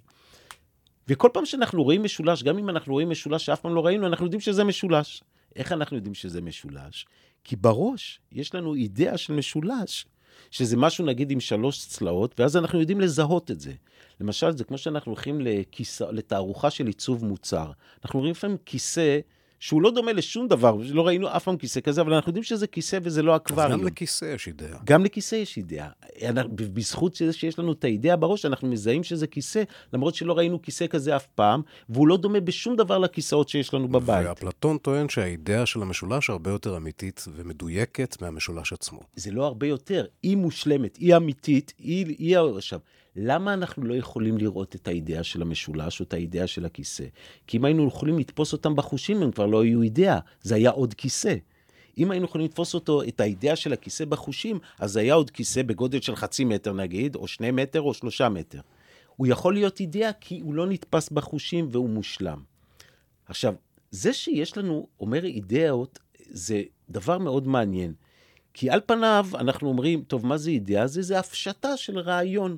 וכל 1.07 1.29
פעם 1.33 1.45
שאנחנו 1.45 1.83
רואים 1.83 2.03
משולש, 2.03 2.43
גם 2.43 2.57
אם 2.57 2.69
אנחנו 2.69 2.93
רואים 2.93 3.09
משולש 3.09 3.45
שאף 3.45 3.61
פעם 3.61 3.75
לא 3.75 3.85
ראינו, 3.85 4.07
אנחנו 4.07 4.25
יודעים 4.25 4.41
שזה 4.41 4.63
משולש. 4.63 5.23
איך 5.55 5.71
אנחנו 5.71 5.97
יודעים 5.97 6.13
שזה 6.13 6.41
משולש? 6.41 7.05
כי 7.43 7.55
בראש 7.55 8.19
יש 8.31 8.55
לנו 8.55 8.75
אידאה 8.75 9.17
של 9.17 9.33
משולש, 9.33 10.05
שזה 10.51 10.77
משהו 10.77 11.05
נגיד 11.05 11.31
עם 11.31 11.39
שלוש 11.39 11.85
צלעות, 11.85 12.39
ואז 12.39 12.57
אנחנו 12.57 12.79
יודעים 12.79 13.01
לזהות 13.01 13.51
את 13.51 13.59
זה. 13.59 13.73
למשל, 14.21 14.57
זה 14.57 14.63
כמו 14.63 14.77
שאנחנו 14.77 15.11
הולכים 15.11 15.41
לכיסא, 15.41 16.03
לתערוכה 16.03 16.69
של 16.69 16.87
עיצוב 16.87 17.25
מוצר. 17.25 17.71
אנחנו 18.03 18.19
רואים 18.19 18.31
לפעמים 18.31 18.57
כיסא 18.65 19.19
שהוא 19.63 19.81
לא 19.81 19.91
דומה 19.91 20.13
לשום 20.13 20.47
דבר, 20.47 20.77
לא 20.89 21.07
ראינו 21.07 21.27
אף 21.35 21.43
פעם 21.43 21.57
כיסא 21.57 21.79
כזה, 21.79 22.01
אבל 22.01 22.13
אנחנו 22.13 22.29
יודעים 22.29 22.43
שזה 22.43 22.67
כיסא 22.67 22.99
וזה 23.03 23.21
לא 23.23 23.35
אקווריום. 23.35 23.81
גם 23.81 23.87
לכיסא 23.87 24.25
יש 24.25 24.47
אידאה. 24.47 24.77
גם 24.83 25.05
לכיסא 25.05 25.35
יש 25.35 25.57
אידאה. 25.57 25.89
בזכות 26.55 27.15
זה 27.15 27.33
שיש 27.33 27.59
לנו 27.59 27.71
את 27.71 27.83
האידאה 27.83 28.15
בראש, 28.15 28.45
אנחנו 28.45 28.67
מזהים 28.67 29.03
שזה 29.03 29.27
כיסא, 29.27 29.63
למרות 29.93 30.15
שלא 30.15 30.37
ראינו 30.37 30.61
כיסא 30.61 30.87
כזה 30.87 31.15
אף 31.15 31.27
פעם, 31.27 31.61
והוא 31.89 32.07
לא 32.07 32.17
דומה 32.17 32.39
בשום 32.39 32.75
דבר 32.75 32.97
לכיסאות 32.97 33.49
שיש 33.49 33.73
לנו 33.73 33.87
בבית. 33.87 34.27
ואפלטון 34.27 34.77
טוען 34.77 35.09
שהאידאה 35.09 35.65
של 35.65 35.81
המשולש 35.81 36.29
הרבה 36.29 36.51
יותר 36.51 36.77
אמיתית 36.77 37.25
ומדויקת 37.35 38.21
מהמשולש 38.21 38.73
עצמו. 38.73 38.99
זה 39.15 39.31
לא 39.31 39.45
הרבה 39.45 39.67
יותר. 39.67 40.05
היא 40.23 40.37
מושלמת, 40.37 40.95
היא 40.95 41.15
אמיתית, 41.15 41.73
היא... 41.77 42.05
היא... 42.17 42.37
עכשיו, 42.57 42.79
למה 43.15 43.53
אנחנו 43.53 43.83
לא 43.83 43.93
יכולים 43.93 44.37
לראות 44.37 44.75
את 44.75 44.87
האידאה 44.87 45.23
של 45.23 45.41
המשולש 45.41 45.99
או 45.99 46.05
את 46.05 46.13
האידאה 46.13 46.47
של 46.47 46.65
הכיסא? 46.65 47.05
כי 47.47 47.57
אם 47.57 47.65
היינו 47.65 47.87
יכולים 47.87 48.19
לתפוס 48.19 48.53
אותם 48.53 48.75
בחושים, 48.75 49.21
הם 49.21 49.31
כבר 49.31 49.45
לא 49.45 49.63
היו 49.63 49.81
אידאה, 49.81 50.19
זה 50.41 50.55
היה 50.55 50.69
עוד 50.69 50.93
כיסא. 50.93 51.35
אם 51.97 52.11
היינו 52.11 52.25
יכולים 52.25 52.47
לתפוס 52.47 52.73
אותו, 52.73 53.03
את 53.03 53.19
האידאה 53.19 53.55
של 53.55 53.73
הכיסא 53.73 54.05
בחושים, 54.05 54.59
אז 54.79 54.91
זה 54.91 54.99
היה 54.99 55.13
עוד 55.13 55.31
כיסא 55.31 55.61
בגודל 55.61 56.01
של 56.01 56.15
חצי 56.15 56.45
מטר 56.45 56.73
נגיד, 56.73 57.15
או 57.15 57.27
שני 57.27 57.51
מטר 57.51 57.81
או 57.81 57.93
שלושה 57.93 58.29
מטר. 58.29 58.59
הוא 59.15 59.27
יכול 59.27 59.53
להיות 59.53 59.79
אידאה 59.79 60.13
כי 60.13 60.39
הוא 60.39 60.53
לא 60.53 60.67
נתפס 60.67 61.09
בחושים 61.09 61.67
והוא 61.71 61.89
מושלם. 61.89 62.41
עכשיו, 63.25 63.53
זה 63.91 64.13
שיש 64.13 64.57
לנו, 64.57 64.87
אומר 64.99 65.25
אידאות, 65.25 65.99
זה 66.29 66.61
דבר 66.89 67.17
מאוד 67.17 67.47
מעניין. 67.47 67.93
כי 68.53 68.69
על 68.69 68.79
פניו 68.85 69.27
אנחנו 69.35 69.67
אומרים, 69.67 70.03
טוב, 70.03 70.25
מה 70.25 70.37
זה 70.37 70.49
אידאה? 70.49 70.87
זה, 70.87 71.01
זה 71.01 71.19
הפשטה 71.19 71.77
של 71.77 71.99
רעיון. 71.99 72.57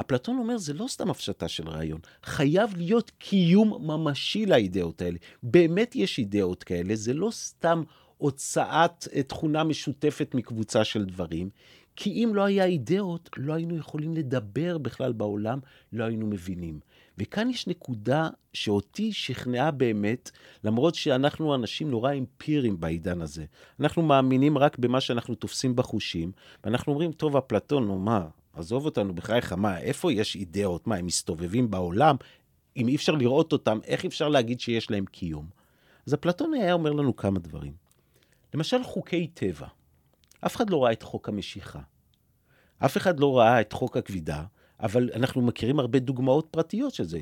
אפלטון 0.00 0.38
אומר, 0.38 0.58
זה 0.58 0.72
לא 0.72 0.86
סתם 0.88 1.10
הפשטה 1.10 1.48
של 1.48 1.68
רעיון, 1.68 2.00
חייב 2.22 2.76
להיות 2.76 3.10
קיום 3.18 3.90
ממשי 3.90 4.46
לאידאות 4.46 5.02
האלה. 5.02 5.18
באמת 5.42 5.96
יש 5.96 6.18
אידאות 6.18 6.64
כאלה, 6.64 6.96
זה 6.96 7.14
לא 7.14 7.28
סתם 7.32 7.82
הוצאת 8.18 9.08
אה, 9.14 9.22
תכונה 9.22 9.64
משותפת 9.64 10.34
מקבוצה 10.34 10.84
של 10.84 11.04
דברים, 11.04 11.50
כי 11.96 12.10
אם 12.10 12.30
לא 12.34 12.44
היה 12.44 12.64
אידאות, 12.64 13.30
לא 13.36 13.54
היינו 13.54 13.76
יכולים 13.76 14.14
לדבר 14.14 14.78
בכלל 14.78 15.12
בעולם, 15.12 15.58
לא 15.92 16.04
היינו 16.04 16.26
מבינים. 16.26 16.80
וכאן 17.18 17.50
יש 17.50 17.66
נקודה 17.66 18.28
שאותי 18.52 19.12
שכנעה 19.12 19.70
באמת, 19.70 20.30
למרות 20.64 20.94
שאנחנו 20.94 21.54
אנשים 21.54 21.90
נורא 21.90 22.12
אמפיריים 22.12 22.80
בעידן 22.80 23.22
הזה. 23.22 23.44
אנחנו 23.80 24.02
מאמינים 24.02 24.58
רק 24.58 24.78
במה 24.78 25.00
שאנחנו 25.00 25.34
תופסים 25.34 25.76
בחושים, 25.76 26.32
ואנחנו 26.64 26.92
אומרים, 26.92 27.12
טוב, 27.12 27.36
אפלטון, 27.36 27.86
נו 27.86 27.98
מה, 27.98 28.26
עזוב 28.56 28.84
אותנו, 28.84 29.14
בחייך, 29.14 29.52
מה, 29.52 29.78
איפה 29.78 30.12
יש 30.12 30.36
אידאות? 30.36 30.86
מה, 30.86 30.96
הם 30.96 31.06
מסתובבים 31.06 31.70
בעולם? 31.70 32.16
אם 32.76 32.88
אי 32.88 32.96
אפשר 32.96 33.14
לראות 33.14 33.52
אותם, 33.52 33.78
איך 33.84 34.04
אפשר 34.04 34.28
להגיד 34.28 34.60
שיש 34.60 34.90
להם 34.90 35.04
קיום? 35.06 35.46
אז 36.06 36.14
אפלטון 36.14 36.54
היה 36.54 36.72
אומר 36.72 36.92
לנו 36.92 37.16
כמה 37.16 37.38
דברים. 37.38 37.72
למשל, 38.54 38.84
חוקי 38.84 39.26
טבע. 39.26 39.66
אף 40.40 40.56
אחד 40.56 40.70
לא 40.70 40.84
ראה 40.84 40.92
את 40.92 41.02
חוק 41.02 41.28
המשיכה. 41.28 41.80
אף 42.78 42.96
אחד 42.96 43.20
לא 43.20 43.38
ראה 43.38 43.60
את 43.60 43.72
חוק 43.72 43.96
הכבידה, 43.96 44.44
אבל 44.80 45.10
אנחנו 45.14 45.42
מכירים 45.42 45.78
הרבה 45.78 45.98
דוגמאות 45.98 46.46
פרטיות 46.50 46.94
של 46.94 47.04
זה. 47.04 47.18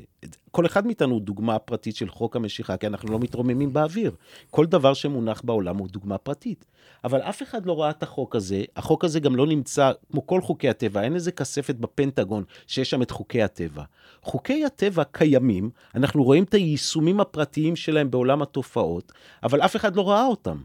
כל 0.51 0.65
אחד 0.65 0.85
מאיתנו 0.85 1.13
הוא 1.13 1.21
דוגמה 1.21 1.59
פרטית 1.59 1.95
של 1.95 2.09
חוק 2.09 2.35
המשיכה, 2.35 2.77
כי 2.77 2.87
אנחנו 2.87 3.11
לא 3.11 3.19
מתרוממים 3.19 3.73
באוויר. 3.73 4.11
כל 4.49 4.65
דבר 4.65 4.93
שמונח 4.93 5.41
בעולם 5.45 5.77
הוא 5.77 5.87
דוגמה 5.87 6.17
פרטית. 6.17 6.65
אבל 7.03 7.21
אף 7.21 7.43
אחד 7.43 7.65
לא 7.65 7.81
ראה 7.81 7.89
את 7.89 8.03
החוק 8.03 8.35
הזה, 8.35 8.63
החוק 8.75 9.05
הזה 9.05 9.19
גם 9.19 9.35
לא 9.35 9.47
נמצא, 9.47 9.91
כמו 10.11 10.27
כל 10.27 10.41
חוקי 10.41 10.69
הטבע, 10.69 11.01
אין 11.01 11.15
איזה 11.15 11.31
כספת 11.31 11.75
בפנטגון 11.75 12.43
שיש 12.67 12.89
שם 12.89 13.01
את 13.01 13.11
חוקי 13.11 13.43
הטבע. 13.43 13.83
חוקי 14.21 14.65
הטבע 14.65 15.03
קיימים, 15.03 15.69
אנחנו 15.95 16.23
רואים 16.23 16.43
את 16.43 16.53
היישומים 16.53 17.19
הפרטיים 17.19 17.75
שלהם 17.75 18.11
בעולם 18.11 18.41
התופעות, 18.41 19.11
אבל 19.43 19.61
אף 19.61 19.75
אחד 19.75 19.95
לא 19.95 20.09
ראה 20.09 20.25
אותם. 20.25 20.57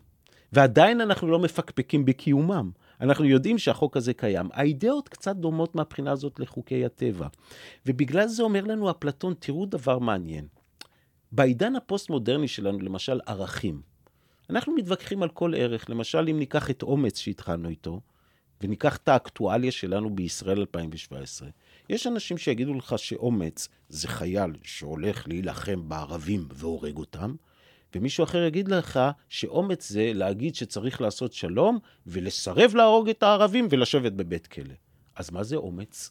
ועדיין 0.53 1.01
אנחנו 1.01 1.29
לא 1.29 1.39
מפקפקים 1.39 2.05
בקיומם. 2.05 2.71
אנחנו 3.01 3.25
יודעים 3.25 3.59
שהחוק 3.59 3.97
הזה 3.97 4.15
קיים. 4.15 4.49
האידאות 4.53 5.09
קצת 5.09 5.37
דומות 5.37 5.75
מהבחינה 5.75 6.13
הזאת 6.13 6.41
לחוקי 6.41 6.85
הטבע. 6.85 7.29
ובגלל 7.87 8.27
זה 8.27 8.43
אומר 8.43 8.65
לנו 8.65 8.91
אפלטון, 8.91 9.35
תראו 9.39 9.67
דבר 9.67 9.99
מעניין. 9.99 10.47
בעידן 11.33 11.77
הפוסט-מודרני 11.77 12.49
שלנו, 12.49 12.79
למשל 12.79 13.21
ערכים, 13.27 13.83
אנחנו 14.51 14.75
מתווכחים 14.75 15.23
על 15.23 15.29
כל 15.29 15.55
ערך. 15.57 15.91
למשל, 15.91 16.29
אם 16.31 16.39
ניקח 16.39 16.71
את 16.71 16.83
אומץ 16.83 17.19
שהתחלנו 17.19 17.69
איתו, 17.69 18.01
וניקח 18.61 18.97
את 18.97 19.09
האקטואליה 19.09 19.73
שלנו 19.73 20.15
בישראל 20.15 20.59
2017, 20.59 21.49
יש 21.89 22.07
אנשים 22.07 22.39
שיגידו 22.39 22.75
לך 22.75 22.95
שאומץ 22.99 23.69
זה 23.89 24.09
חייל 24.09 24.51
שהולך 24.63 25.29
להילחם 25.29 25.89
בערבים 25.89 26.49
והורג 26.55 26.97
אותם, 26.97 27.35
ומישהו 27.95 28.25
אחר 28.25 28.43
יגיד 28.43 28.69
לך 28.69 29.01
שאומץ 29.29 29.89
זה 29.89 30.11
להגיד 30.15 30.55
שצריך 30.55 31.01
לעשות 31.01 31.33
שלום 31.33 31.79
ולסרב 32.07 32.75
להרוג 32.75 33.09
את 33.09 33.23
הערבים 33.23 33.69
ולשבת 33.71 34.13
בבית 34.13 34.47
כלא. 34.47 34.75
אז 35.17 35.31
מה 35.31 35.43
זה 35.43 35.57
אומץ? 35.57 36.11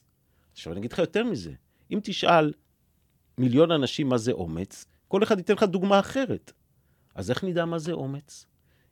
עכשיו 0.54 0.74
אני 0.74 0.80
אגיד 0.80 0.94
לך 0.94 1.00
יותר 1.00 1.24
מזה. 1.24 1.54
אם 1.92 2.00
תשאל 2.04 2.54
מיליון 3.38 3.72
אנשים 3.72 4.10
מה 4.10 4.18
זה 4.18 4.32
אומץ, 4.32 4.86
כל 5.08 5.24
אחד 5.24 5.38
ייתן 5.38 5.54
לך 5.54 5.64
דוגמה 5.64 6.00
אחרת. 6.00 6.52
אז 7.16 7.30
איך 7.30 7.44
נדע 7.44 7.66
מה 7.66 7.80
זה 7.80 7.92
אומץ? 7.92 8.46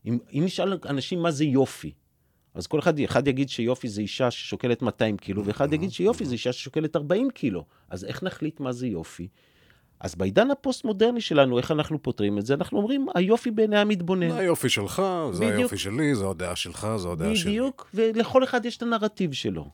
אם, 0.06 0.18
אם 0.34 0.42
נשאל 0.46 0.78
אנשים 0.86 1.22
מה 1.22 1.32
זה 1.32 1.46
יופי, 1.46 1.94
אז 2.54 2.68
כל 2.68 2.80
אחד, 2.80 3.00
אחד 3.00 3.28
יגיד 3.28 3.50
שיופי 3.50 3.88
זה 3.88 4.02
אישה 4.02 4.32
ששוקלת 4.32 4.82
200 4.82 5.18
קילו, 5.18 5.46
ואחד 5.46 5.74
יגיד 5.74 5.92
שיופי 5.92 6.26
זה 6.26 6.34
אישה 6.34 6.54
ששוקלת 6.54 6.96
40 6.96 7.30
קילו. 7.32 7.66
אז 7.90 8.06
איך 8.06 8.24
נחליט 8.24 8.60
מה 8.60 8.72
זה 8.72 8.88
יופי? 8.88 9.28
אז 10.00 10.16
בעידן 10.16 10.52
הפוסט-מודרני 10.52 11.22
שלנו, 11.22 11.58
איך 11.58 11.72
אנחנו 11.72 12.04
פותרים 12.04 12.38
את 12.38 12.46
זה? 12.46 12.54
אנחנו 12.54 12.78
אומרים, 12.78 13.08
היופי 13.16 13.52
בעיני 13.52 13.78
המתבונן. 13.78 14.30
זה 14.30 14.38
היופי 14.38 14.70
שלך, 14.70 15.02
זה 15.32 15.46
בדיוק. 15.46 15.60
היופי 15.60 15.78
שלי, 15.78 16.16
זו 16.16 16.32
הדעה 16.32 16.56
שלך, 16.56 16.88
זו 16.96 17.12
הדעה 17.12 17.36
שלי. 17.36 17.52
בדיוק, 17.52 17.90
ולכל 17.94 18.44
אחד 18.44 18.66
יש 18.66 18.78
את 18.78 18.82
הנרטיב 18.82 19.34
שלו. 19.34 19.70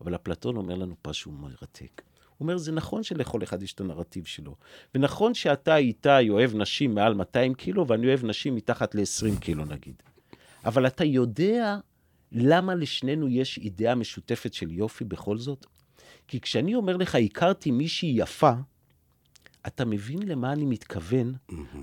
אבל 0.00 0.14
אפלטון 0.14 0.56
אומר 0.56 0.74
לנו 0.74 0.94
משהו 1.06 1.32
מרתק. 1.32 2.02
הוא 2.36 2.46
אומר, 2.46 2.56
זה 2.56 2.72
נכון 2.72 3.02
שלכל 3.02 3.42
אחד 3.42 3.62
יש 3.62 3.72
את 3.72 3.80
הנרטיב 3.80 4.24
שלו. 4.24 4.54
ונכון 4.94 5.34
שאתה 5.34 5.76
איתי 5.76 6.28
אוהב 6.30 6.54
נשים 6.54 6.94
מעל 6.94 7.14
200 7.14 7.54
קילו, 7.54 7.88
ואני 7.88 8.06
אוהב 8.06 8.24
נשים 8.24 8.54
מתחת 8.54 8.94
ל-20 8.94 9.40
קילו 9.40 9.64
נגיד. 9.64 10.02
אבל 10.64 10.86
אתה 10.86 11.04
יודע 11.04 11.78
למה 12.32 12.74
לשנינו 12.74 13.28
יש 13.28 13.58
אידאה 13.58 13.94
משותפת 13.94 14.54
של 14.54 14.70
יופי 14.70 15.04
בכל 15.04 15.38
זאת? 15.38 15.66
כי 16.28 16.40
כשאני 16.40 16.74
אומר 16.74 16.96
לך, 16.96 17.14
הכרתי 17.14 17.70
מישהי 17.70 18.14
יפה, 18.16 18.52
אתה 19.66 19.84
מבין 19.84 20.22
למה 20.22 20.52
אני 20.52 20.64
מתכוון, 20.64 21.34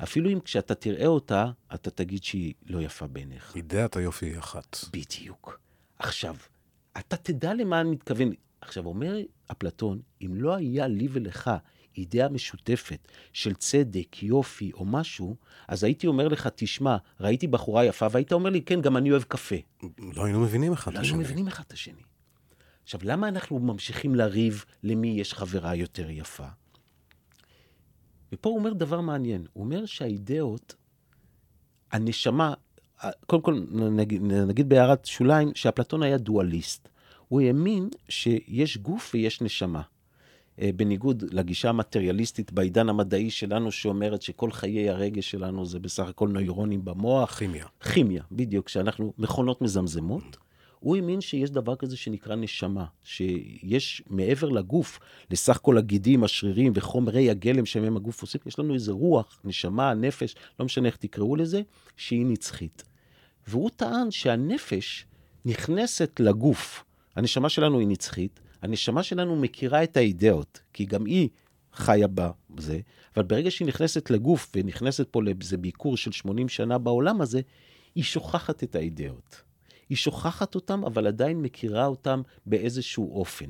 אפילו 0.04 0.30
אם 0.30 0.40
כשאתה 0.40 0.76
תראה 0.76 1.08
אותה, 1.08 1.52
אתה 1.74 1.92
תגיד 1.92 2.24
שהיא 2.24 2.54
לא 2.66 2.82
יפה 2.82 3.08
בעיניך. 3.08 3.56
אידאת 3.56 3.96
היופי 3.96 4.26
היא 4.26 4.38
אחת. 4.40 4.78
בדיוק. 4.94 5.60
עכשיו, 6.00 6.36
אתה 6.98 7.18
תדע 7.18 7.54
למה 7.54 7.82
אני 7.82 7.90
מתכוון. 7.90 8.32
עכשיו, 8.62 8.86
אומר 8.86 9.18
אפלטון, 9.52 10.02
אם 10.22 10.36
לא 10.36 10.56
היה 10.56 10.88
לי 10.88 11.08
ולך 11.12 11.52
אידאה 11.98 12.30
משותפת 12.30 13.08
של 13.34 13.54
צדק, 13.54 14.24
יופי 14.24 14.72
או 14.74 14.86
משהו, 14.86 15.36
אז 15.68 15.84
הייתי 15.84 16.08
אומר 16.08 16.28
לך, 16.28 16.50
תשמע, 16.56 16.98
ראיתי 17.20 17.48
בחורה 17.48 17.86
יפה, 17.86 18.08
והיית 18.12 18.34
אומר 18.34 18.50
לי, 18.50 18.62
כן, 18.62 18.82
גם 18.82 18.98
אני 18.98 19.12
אוהב 19.12 19.24
קפה. 19.24 19.56
לא 20.00 20.26
היינו 20.26 20.40
מבינים 20.40 20.74
אחד 20.74 20.94
לא 20.94 21.00
את 21.00 21.04
היינו 21.04 21.16
השני. 21.18 21.24
מבינים 21.24 21.48
אחד 21.48 21.64
את 21.68 21.72
השני. 21.72 22.02
עכשיו, 22.84 23.00
למה 23.04 23.28
אנחנו 23.28 23.60
ממשיכים 23.60 24.16
לריב 24.16 24.66
למי 24.84 25.08
יש 25.08 25.34
חברה 25.34 25.76
יותר 25.76 26.10
יפה? 26.10 26.48
ופה 28.34 28.50
הוא 28.50 28.58
אומר 28.58 28.74
דבר 28.74 29.02
מעניין. 29.02 29.46
הוא 29.54 29.64
אומר 29.64 29.86
שהאידאות, 29.86 30.76
הנשמה, 31.92 32.54
קודם 33.26 33.42
כל 33.42 33.64
נגיד, 33.72 34.22
נגיד 34.24 34.70
בהערת 34.70 35.06
שוליים, 35.06 35.52
שאפלטון 35.56 36.04
היה 36.04 36.18
דואליסט. 36.18 36.90
הוא 37.28 37.42
האמין 37.42 37.90
שיש 38.10 38.78
גוף 38.78 39.12
ויש 39.14 39.42
נשמה. 39.42 39.82
אה, 40.62 40.70
בניגוד 40.76 41.24
לגישה 41.32 41.70
המטריאליסטית 41.70 42.52
בעידן 42.52 42.90
המדעי 42.90 43.30
שלנו, 43.30 43.72
שאומרת 43.72 44.22
שכל 44.22 44.52
חיי 44.52 44.90
הרגש 44.90 45.32
שלנו 45.32 45.66
זה 45.66 45.80
בסך 45.80 46.08
הכל 46.08 46.30
נוירונים 46.30 46.86
במוח. 46.86 47.38
כימיה. 47.38 47.66
כימיה, 47.94 48.24
בדיוק, 48.32 48.70
שאנחנו 48.70 49.14
מכונות 49.18 49.62
מזמזמות. 49.62 50.38
הוא 50.84 50.96
האמין 50.96 51.22
שיש 51.22 51.52
דבר 51.52 51.76
כזה 51.76 51.98
שנקרא 51.98 52.36
נשמה, 52.36 52.86
שיש 53.04 54.02
מעבר 54.10 54.50
לגוף, 54.50 55.00
לסך 55.32 55.60
כל 55.62 55.78
הגידים, 55.78 56.24
השרירים 56.24 56.72
וחומרי 56.76 57.30
הגלם 57.30 57.66
שמהם 57.66 57.98
הגוף 57.98 58.22
עושה, 58.22 58.40
יש 58.46 58.60
לנו 58.60 58.74
איזה 58.74 58.92
רוח, 58.92 59.40
נשמה, 59.44 59.94
נפש, 59.94 60.36
לא 60.60 60.66
משנה 60.66 60.88
איך 60.88 60.96
תקראו 60.96 61.36
לזה, 61.36 61.62
שהיא 61.98 62.26
נצחית. 62.26 62.84
והוא 63.48 63.70
טען 63.76 64.12
שהנפש 64.12 65.06
נכנסת 65.46 66.20
לגוף. 66.20 66.84
הנשמה 67.16 67.50
שלנו 67.50 67.80
היא 67.80 67.88
נצחית, 67.88 68.40
הנשמה 68.62 69.04
שלנו 69.04 69.36
מכירה 69.36 69.84
את 69.84 69.98
האידאות, 69.98 70.62
כי 70.74 70.86
גם 70.86 71.06
היא 71.06 71.30
חיה 71.74 72.08
בזה, 72.50 72.80
אבל 73.16 73.24
ברגע 73.24 73.52
שהיא 73.52 73.68
נכנסת 73.68 74.10
לגוף 74.10 74.52
ונכנסת 74.56 75.08
פה 75.12 75.24
לאיזה 75.24 75.58
ביקור 75.58 75.98
של 75.98 76.12
80 76.12 76.50
שנה 76.50 76.78
בעולם 76.78 77.22
הזה, 77.22 77.42
היא 77.96 78.04
שוכחת 78.04 78.64
את 78.64 78.76
האידאות. 78.76 79.53
היא 79.94 79.98
שוכחת 79.98 80.56
אותם, 80.56 80.84
אבל 80.86 81.08
עדיין 81.08 81.42
מכירה 81.42 81.86
אותם 81.86 82.22
באיזשהו 82.46 83.20
אופן. 83.20 83.46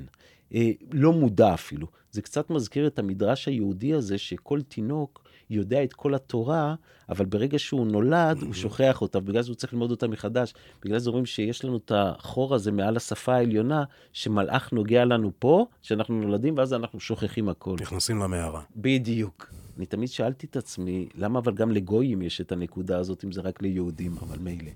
אה, 0.53 0.71
לא 0.91 1.13
מודע 1.13 1.53
אפילו. 1.53 1.87
זה 2.11 2.21
קצת 2.21 2.49
מזכיר 2.49 2.87
את 2.87 2.99
המדרש 2.99 3.47
היהודי 3.47 3.93
הזה, 3.93 4.17
שכל 4.17 4.61
תינוק 4.61 5.23
יודע 5.49 5.83
את 5.83 5.93
כל 5.93 6.15
התורה, 6.15 6.75
אבל 7.09 7.25
ברגע 7.25 7.59
שהוא 7.59 7.87
נולד, 7.87 8.41
הוא 8.41 8.53
שוכח 8.53 9.01
אותה, 9.01 9.19
בגלל 9.19 9.41
זה 9.41 9.49
הוא 9.49 9.55
צריך 9.55 9.73
ללמוד 9.73 9.91
אותה 9.91 10.07
מחדש. 10.07 10.53
בגלל 10.85 10.99
זה 10.99 11.09
אומרים 11.09 11.25
שיש 11.25 11.65
לנו 11.65 11.77
את 11.77 11.91
החור 11.95 12.55
הזה 12.55 12.71
מעל 12.71 12.97
השפה 12.97 13.35
העליונה, 13.35 13.83
שמלאך 14.13 14.73
נוגע 14.73 15.05
לנו 15.05 15.31
פה, 15.39 15.65
שאנחנו 15.81 16.21
נולדים, 16.21 16.57
ואז 16.57 16.73
אנחנו 16.73 16.99
שוכחים 16.99 17.49
הכל. 17.49 17.75
נכנסים 17.81 18.19
למערה. 18.19 18.61
בדיוק. 18.75 19.53
אני 19.77 19.85
תמיד 19.85 20.09
שאלתי 20.09 20.47
את 20.47 20.55
עצמי, 20.55 21.07
למה 21.15 21.39
אבל 21.39 21.53
גם 21.53 21.71
לגויים 21.71 22.21
יש 22.21 22.41
את 22.41 22.51
הנקודה 22.51 22.97
הזאת, 22.97 23.23
אם 23.25 23.31
זה 23.31 23.41
רק 23.41 23.61
ליהודים, 23.61 24.15
אבל 24.21 24.37
מילא. 24.39 24.71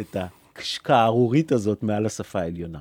את 0.00 0.16
ההשקעה 0.16 1.02
הארורית 1.02 1.52
הזאת 1.52 1.82
מעל 1.82 2.06
השפה 2.06 2.40
העליונה. 2.40 2.78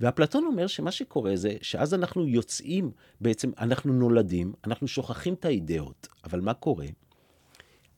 ואפלטון 0.00 0.44
אומר 0.44 0.66
שמה 0.66 0.90
שקורה 0.90 1.36
זה 1.36 1.56
שאז 1.62 1.94
אנחנו 1.94 2.26
יוצאים, 2.26 2.90
בעצם 3.20 3.50
אנחנו 3.58 3.92
נולדים, 3.92 4.52
אנחנו 4.66 4.88
שוכחים 4.88 5.34
את 5.34 5.44
האידאות, 5.44 6.08
אבל 6.24 6.40
מה 6.40 6.54
קורה? 6.54 6.86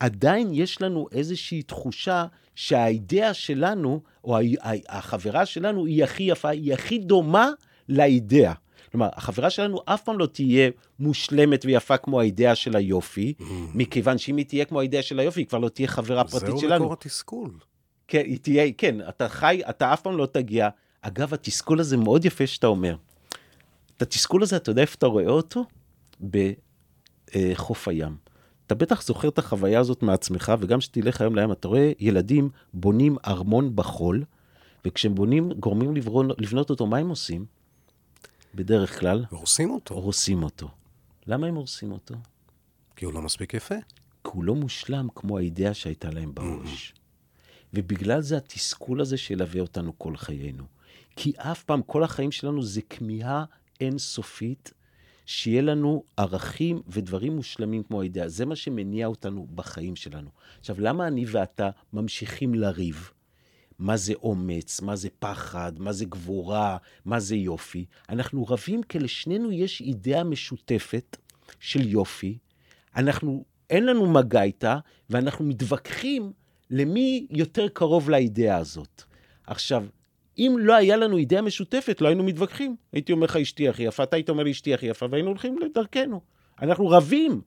עדיין 0.01 0.49
יש 0.53 0.83
לנו 0.83 1.07
איזושהי 1.13 1.63
תחושה 1.63 2.27
שהאידאה 2.55 3.35
שלנו, 3.35 4.01
או 4.25 4.37
החברה 4.89 5.47
שלנו, 5.47 5.87
היא 5.87 6.05
הכי 6.05 6.23
יפה, 6.23 6.49
היא 6.49 6.75
הכי 6.75 6.99
דומה 6.99 7.51
לאידאה. 7.89 8.53
כלומר, 8.91 9.09
החברה 9.13 9.51
שלנו 9.51 9.81
אף 9.85 10.03
פעם 10.03 10.19
לא 10.19 10.27
תהיה 10.27 10.71
מושלמת 10.99 11.65
ויפה 11.65 11.97
כמו 11.97 12.21
האידאה 12.21 12.55
של 12.55 12.77
היופי, 12.77 13.35
mm. 13.39 13.45
מכיוון 13.75 14.19
שאם 14.19 14.37
היא 14.37 14.47
תהיה 14.47 14.65
כמו 14.65 14.81
האידאה 14.81 15.03
של 15.03 15.19
היופי, 15.19 15.41
היא 15.41 15.47
כבר 15.47 15.59
לא 15.59 15.69
תהיה 15.69 15.89
חברה 15.89 16.25
פרטית 16.25 16.59
שלנו. 16.59 16.69
זהו 16.69 16.79
מקור 16.79 16.93
התסכול. 16.93 17.51
כן, 18.11 18.23
היא 18.25 18.39
תהיה, 18.39 18.73
כן, 18.79 19.09
אתה 19.09 19.29
חי, 19.29 19.61
אתה 19.71 19.93
אף 19.93 20.03
פעם 20.03 20.17
לא 20.17 20.27
תגיע. 20.27 20.69
אגב, 21.01 21.35
התסכול 21.35 21.81
הזה 21.81 21.97
מאוד 21.97 22.25
יפה 22.25 22.47
שאתה 22.47 22.67
אומר. 22.67 22.97
את 23.97 24.03
התסכול 24.03 24.43
הזה, 24.43 24.57
אתה 24.57 24.71
יודע 24.71 24.83
איפה 24.83 24.95
אתה 24.99 25.07
רואה 25.07 25.27
אותו? 25.29 25.65
בחוף 26.21 27.89
הים. 27.89 28.17
אתה 28.67 28.75
בטח 28.75 29.03
זוכר 29.03 29.29
את 29.29 29.39
החוויה 29.39 29.81
הזאת 29.81 30.03
מעצמך, 30.03 30.53
וגם 30.61 30.79
כשתלך 30.79 31.21
היום 31.21 31.37
לים, 31.37 31.53
אתה 31.53 31.69
רואה 31.69 31.93
ילדים 31.99 32.51
בונים 32.75 33.17
ארמון 33.27 33.77
בחול, 33.77 34.25
וכשהם 34.85 35.15
בונים, 35.15 35.53
גורמים 35.53 35.97
לברון, 35.97 36.29
לבנות 36.39 36.71
אותו, 36.71 36.87
מה 36.87 36.99
הם 36.99 37.09
עושים? 37.09 37.45
בדרך 38.55 39.01
כלל... 39.01 39.25
הורסים 39.31 39.71
אותו. 39.71 39.95
הורסים 39.95 40.43
אותו. 40.43 40.69
למה 41.27 41.47
הם 41.47 41.55
הורסים 41.55 41.93
אותו? 41.93 42.15
כי 42.97 43.05
הוא 43.05 43.15
לא 43.15 43.23
מספיק 43.23 43.55
יפה. 43.55 43.75
כי 44.25 44.31
הוא 44.33 44.45
לא 44.45 44.55
מושלם 44.55 45.09
כמו 45.15 45.39
האידאה 45.39 45.75
שהייתה 45.75 46.11
להם 46.11 46.35
בראש. 46.35 46.95
ובגלל 47.75 48.21
זה 48.21 48.37
התסכול 48.37 49.01
הזה 49.01 49.17
שילווה 49.17 49.61
אותנו 49.61 49.99
כל 49.99 50.17
חיינו. 50.17 50.65
כי 51.17 51.33
אף 51.37 51.65
פעם, 51.65 51.83
כל 51.83 52.03
החיים 52.03 52.33
שלנו 52.33 52.63
זה 52.63 52.81
כמיהה 52.83 53.45
אינסופית, 53.81 54.73
שיהיה 55.27 55.63
לנו 55.63 56.05
ערכים 56.17 56.83
ודברים 56.89 57.37
מושלמים 57.37 57.83
כמו 57.83 58.01
האידאה. 58.01 58.29
זה 58.29 58.47
מה 58.47 58.57
שמניע 58.57 59.07
אותנו 59.07 59.47
בחיים 59.55 59.97
שלנו. 59.97 60.31
עכשיו, 60.61 60.81
למה 60.81 61.07
אני 61.07 61.25
ואתה 61.29 61.71
ממשיכים 61.93 62.55
לריב? 62.55 63.11
מה 63.79 63.97
זה 63.97 64.13
אומץ, 64.15 64.81
מה 64.81 64.97
זה 64.97 65.09
פחד, 65.19 65.73
מה 65.79 65.93
זה 65.93 66.05
גבורה, 66.05 66.77
מה 67.05 67.21
זה 67.21 67.37
יופי. 67.37 67.85
אנחנו 68.09 68.47
רבים 68.47 68.83
כי 68.83 68.99
לשנינו 68.99 69.53
יש 69.53 69.81
אידאה 69.81 70.25
משותפת 70.25 71.17
של 71.61 71.89
יופי. 71.89 72.39
אנחנו, 72.97 73.45
אין 73.71 73.87
לנו 73.87 74.11
מגע 74.11 74.43
איתה, 74.43 74.79
ואנחנו 75.11 75.45
מתווכחים 75.45 76.33
למי 76.71 77.27
יותר 77.31 77.69
קרוב 77.69 78.11
לאידאה 78.11 78.57
הזאת. 78.57 79.03
עכשיו, 79.47 79.85
אם 80.39 80.57
לא 80.59 80.75
היה 80.75 80.97
לנו 80.97 81.17
אידאה 81.17 81.43
משותפת, 81.43 82.01
לא 82.01 82.09
היינו 82.09 82.25
מתווכחים. 82.25 82.77
הייתי 82.93 83.13
אומר 83.13 83.25
לך, 83.25 83.37
אשתי 83.37 83.69
הכי 83.69 83.83
יפה, 83.83 84.03
אתה 84.03 84.17
היית 84.17 84.31
אומר 84.31 84.43
לי, 84.43 84.51
אשתי 84.51 84.75
הכי 84.75 84.87
יפה, 84.87 85.07
והיינו 85.11 85.29
הולכים 85.29 85.59
לדרכנו. 85.59 86.21
אנחנו 86.63 86.89
רבים. 86.89 87.41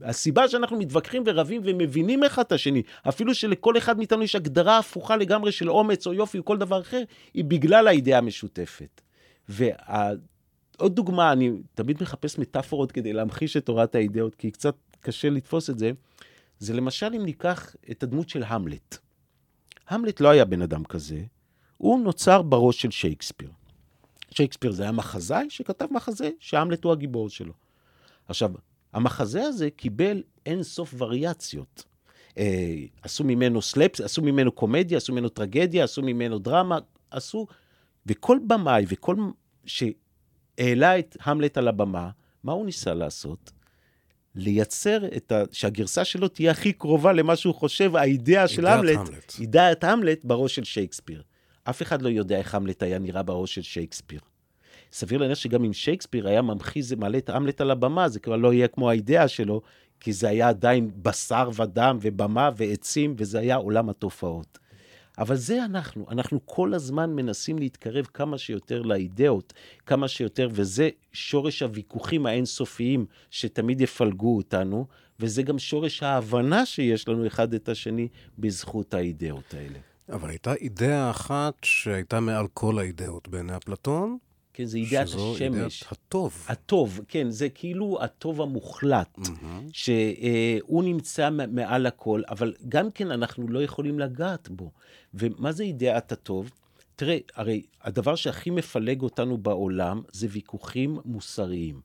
הסיבה 0.00 0.48
שאנחנו 0.48 0.78
מתווכחים 0.78 1.22
ורבים 1.26 1.62
ומבינים 1.64 2.24
אחד 2.24 2.42
את 2.42 2.52
השני, 2.52 2.82
אפילו 3.08 3.34
שלכל 3.34 3.78
אחד 3.78 3.98
מאיתנו 3.98 4.22
יש 4.22 4.34
הגדרה 4.34 4.78
הפוכה 4.78 5.16
לגמרי 5.16 5.52
של 5.52 5.70
אומץ 5.70 6.06
או 6.06 6.14
יופי 6.14 6.38
או 6.38 6.44
כל 6.44 6.58
דבר 6.58 6.80
אחר, 6.80 7.02
היא 7.34 7.44
בגלל 7.44 7.88
האידאה 7.88 8.18
המשותפת. 8.18 9.00
ועוד 9.48 10.94
דוגמה, 10.94 11.32
אני 11.32 11.50
תמיד 11.74 12.02
מחפש 12.02 12.38
מטאפורות 12.38 12.92
כדי 12.92 13.12
להמחיש 13.12 13.56
את 13.56 13.66
תורת 13.66 13.94
האידאות, 13.94 14.34
כי 14.34 14.50
קצת 14.50 14.74
קשה 15.00 15.30
לתפוס 15.30 15.70
את 15.70 15.78
זה. 15.78 15.90
זה 16.58 16.74
למשל 16.74 17.06
אם 17.16 17.24
ניקח 17.24 17.76
את 17.90 18.02
הדמות 18.02 18.28
של 18.28 18.42
המלט. 18.42 18.98
המלט 19.88 20.20
לא 20.20 20.28
היה 20.28 20.44
בן 20.44 20.62
אדם 20.62 20.84
כזה, 20.84 21.22
הוא 21.76 22.00
נוצר 22.00 22.42
בראש 22.42 22.82
של 22.82 22.90
שייקספיר. 22.90 23.50
שייקספיר 24.30 24.72
זה 24.72 24.82
היה 24.82 24.92
מחזאי 24.92 25.46
שכתב 25.50 25.86
מחזה 25.90 26.30
שהמלט 26.40 26.84
הוא 26.84 26.92
הגיבור 26.92 27.28
שלו. 27.28 27.52
עכשיו, 28.28 28.52
המחזה 28.92 29.42
הזה 29.42 29.70
קיבל 29.70 30.22
אין 30.46 30.62
סוף 30.62 30.94
וריאציות. 30.98 31.84
אה, 32.38 32.74
עשו 33.02 33.24
ממנו 33.24 33.62
סלפס, 33.62 34.00
עשו 34.00 34.22
ממנו 34.22 34.52
קומדיה, 34.52 34.98
עשו 34.98 35.12
ממנו 35.12 35.28
טרגדיה, 35.28 35.84
עשו 35.84 36.02
ממנו 36.02 36.38
דרמה, 36.38 36.78
עשו... 37.10 37.46
וכל 38.06 38.38
במאי 38.46 38.84
וכל 38.88 39.16
שהעלה 39.66 40.98
את 40.98 41.16
המלט 41.20 41.58
על 41.58 41.68
הבמה, 41.68 42.10
מה 42.44 42.52
הוא 42.52 42.66
ניסה 42.66 42.94
לעשות? 42.94 43.52
לייצר 44.38 45.06
את 45.16 45.32
ה... 45.32 45.42
שהגרסה 45.52 46.04
שלו 46.04 46.28
תהיה 46.28 46.50
הכי 46.50 46.72
קרובה 46.72 47.12
למה 47.12 47.36
שהוא 47.36 47.54
חושב, 47.54 47.96
האידאה 47.96 48.48
של 48.48 48.66
המלט, 48.66 48.98
אידאת 49.40 49.84
המלט 49.84 50.24
בראש 50.24 50.54
של 50.54 50.64
שייקספיר. 50.64 51.22
אף 51.64 51.82
אחד 51.82 52.02
לא 52.02 52.08
יודע 52.08 52.38
איך 52.38 52.54
המלט 52.54 52.82
היה 52.82 52.98
נראה 52.98 53.22
בראש 53.22 53.54
של 53.54 53.62
שייקספיר. 53.62 54.20
סביר 54.92 55.18
להניח 55.18 55.38
שגם 55.38 55.64
אם 55.64 55.72
שייקספיר 55.72 56.28
היה 56.28 56.42
ממחיז, 56.42 56.92
מעלה 56.92 57.18
את 57.18 57.30
המלט 57.30 57.60
על 57.60 57.70
הבמה, 57.70 58.08
זה 58.08 58.20
כבר 58.20 58.36
לא 58.36 58.52
יהיה 58.52 58.68
כמו 58.68 58.90
האידאה 58.90 59.28
שלו, 59.28 59.60
כי 60.00 60.12
זה 60.12 60.28
היה 60.28 60.48
עדיין 60.48 60.90
בשר 61.02 61.50
ודם 61.56 61.98
ובמה 62.00 62.50
ועצים, 62.56 63.14
וזה 63.18 63.38
היה 63.38 63.56
עולם 63.56 63.88
התופעות. 63.88 64.58
אבל 65.18 65.36
זה 65.36 65.64
אנחנו, 65.64 66.06
אנחנו 66.10 66.40
כל 66.44 66.74
הזמן 66.74 67.10
מנסים 67.10 67.58
להתקרב 67.58 68.04
כמה 68.14 68.38
שיותר 68.38 68.82
לאידאות, 68.82 69.52
כמה 69.86 70.08
שיותר, 70.08 70.48
וזה 70.52 70.88
שורש 71.12 71.62
הוויכוחים 71.62 72.26
האינסופיים 72.26 73.06
שתמיד 73.30 73.80
יפלגו 73.80 74.36
אותנו, 74.36 74.86
וזה 75.20 75.42
גם 75.42 75.58
שורש 75.58 76.02
ההבנה 76.02 76.66
שיש 76.66 77.08
לנו 77.08 77.26
אחד 77.26 77.54
את 77.54 77.68
השני 77.68 78.08
בזכות 78.38 78.94
האידאות 78.94 79.54
האלה. 79.54 79.78
אבל 80.12 80.28
הייתה 80.28 80.54
אידאה 80.54 81.10
אחת 81.10 81.54
שהייתה 81.62 82.20
מעל 82.20 82.46
כל 82.54 82.78
האידאות 82.78 83.28
בעיני 83.28 83.56
אפלטון, 83.56 84.18
כן, 84.58 84.64
זה 84.64 84.78
אידאת 84.78 85.06
השמש. 85.06 85.14
שזו 85.14 85.44
אידאת 85.44 85.72
הטוב. 85.90 86.46
הטוב, 86.48 87.00
כן, 87.08 87.30
זה 87.30 87.48
כאילו 87.48 87.98
הטוב 88.00 88.42
המוחלט, 88.42 89.18
mm-hmm. 89.18 89.70
שהוא 89.72 90.84
נמצא 90.84 91.30
מעל 91.30 91.86
הכל, 91.86 92.22
אבל 92.28 92.54
גם 92.68 92.90
כן 92.90 93.10
אנחנו 93.10 93.48
לא 93.48 93.62
יכולים 93.62 93.98
לגעת 93.98 94.48
בו. 94.48 94.70
ומה 95.14 95.52
זה 95.52 95.62
אידאת 95.62 96.12
הטוב? 96.12 96.50
תראה, 96.96 97.18
הרי 97.34 97.62
הדבר 97.82 98.14
שהכי 98.14 98.50
מפלג 98.50 99.02
אותנו 99.02 99.38
בעולם 99.38 100.02
זה 100.12 100.26
ויכוחים 100.30 100.98
מוסריים. 101.04 101.80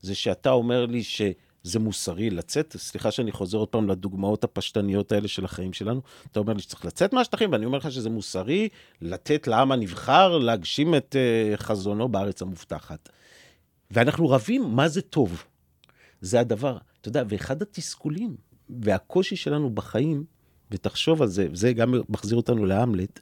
זה 0.00 0.14
שאתה 0.14 0.50
אומר 0.50 0.86
לי 0.86 1.02
ש... 1.02 1.22
זה 1.66 1.78
מוסרי 1.78 2.30
לצאת, 2.30 2.76
סליחה 2.78 3.10
שאני 3.10 3.32
חוזר 3.32 3.58
עוד 3.58 3.68
פעם 3.68 3.88
לדוגמאות 3.88 4.44
הפשטניות 4.44 5.12
האלה 5.12 5.28
של 5.28 5.44
החיים 5.44 5.72
שלנו, 5.72 6.00
אתה 6.32 6.40
אומר 6.40 6.52
לי 6.52 6.62
שצריך 6.62 6.84
לצאת 6.84 7.12
מהשטחים, 7.12 7.52
ואני 7.52 7.66
אומר 7.66 7.78
לך 7.78 7.92
שזה 7.92 8.10
מוסרי 8.10 8.68
לתת 9.00 9.46
לעם 9.46 9.72
הנבחר 9.72 10.38
להגשים 10.38 10.94
את 10.94 11.16
uh, 11.16 11.56
חזונו 11.56 12.08
בארץ 12.08 12.42
המובטחת. 12.42 13.08
ואנחנו 13.90 14.28
רבים 14.28 14.62
מה 14.62 14.88
זה 14.88 15.02
טוב. 15.02 15.44
זה 16.20 16.40
הדבר, 16.40 16.78
אתה 17.00 17.08
יודע, 17.08 17.22
ואחד 17.28 17.62
התסכולים 17.62 18.36
והקושי 18.70 19.36
שלנו 19.36 19.70
בחיים, 19.70 20.24
ותחשוב 20.70 21.22
על 21.22 21.28
זה, 21.28 21.46
וזה 21.52 21.72
גם 21.72 21.94
מחזיר 22.08 22.36
אותנו 22.36 22.64
להמלט, 22.64 23.20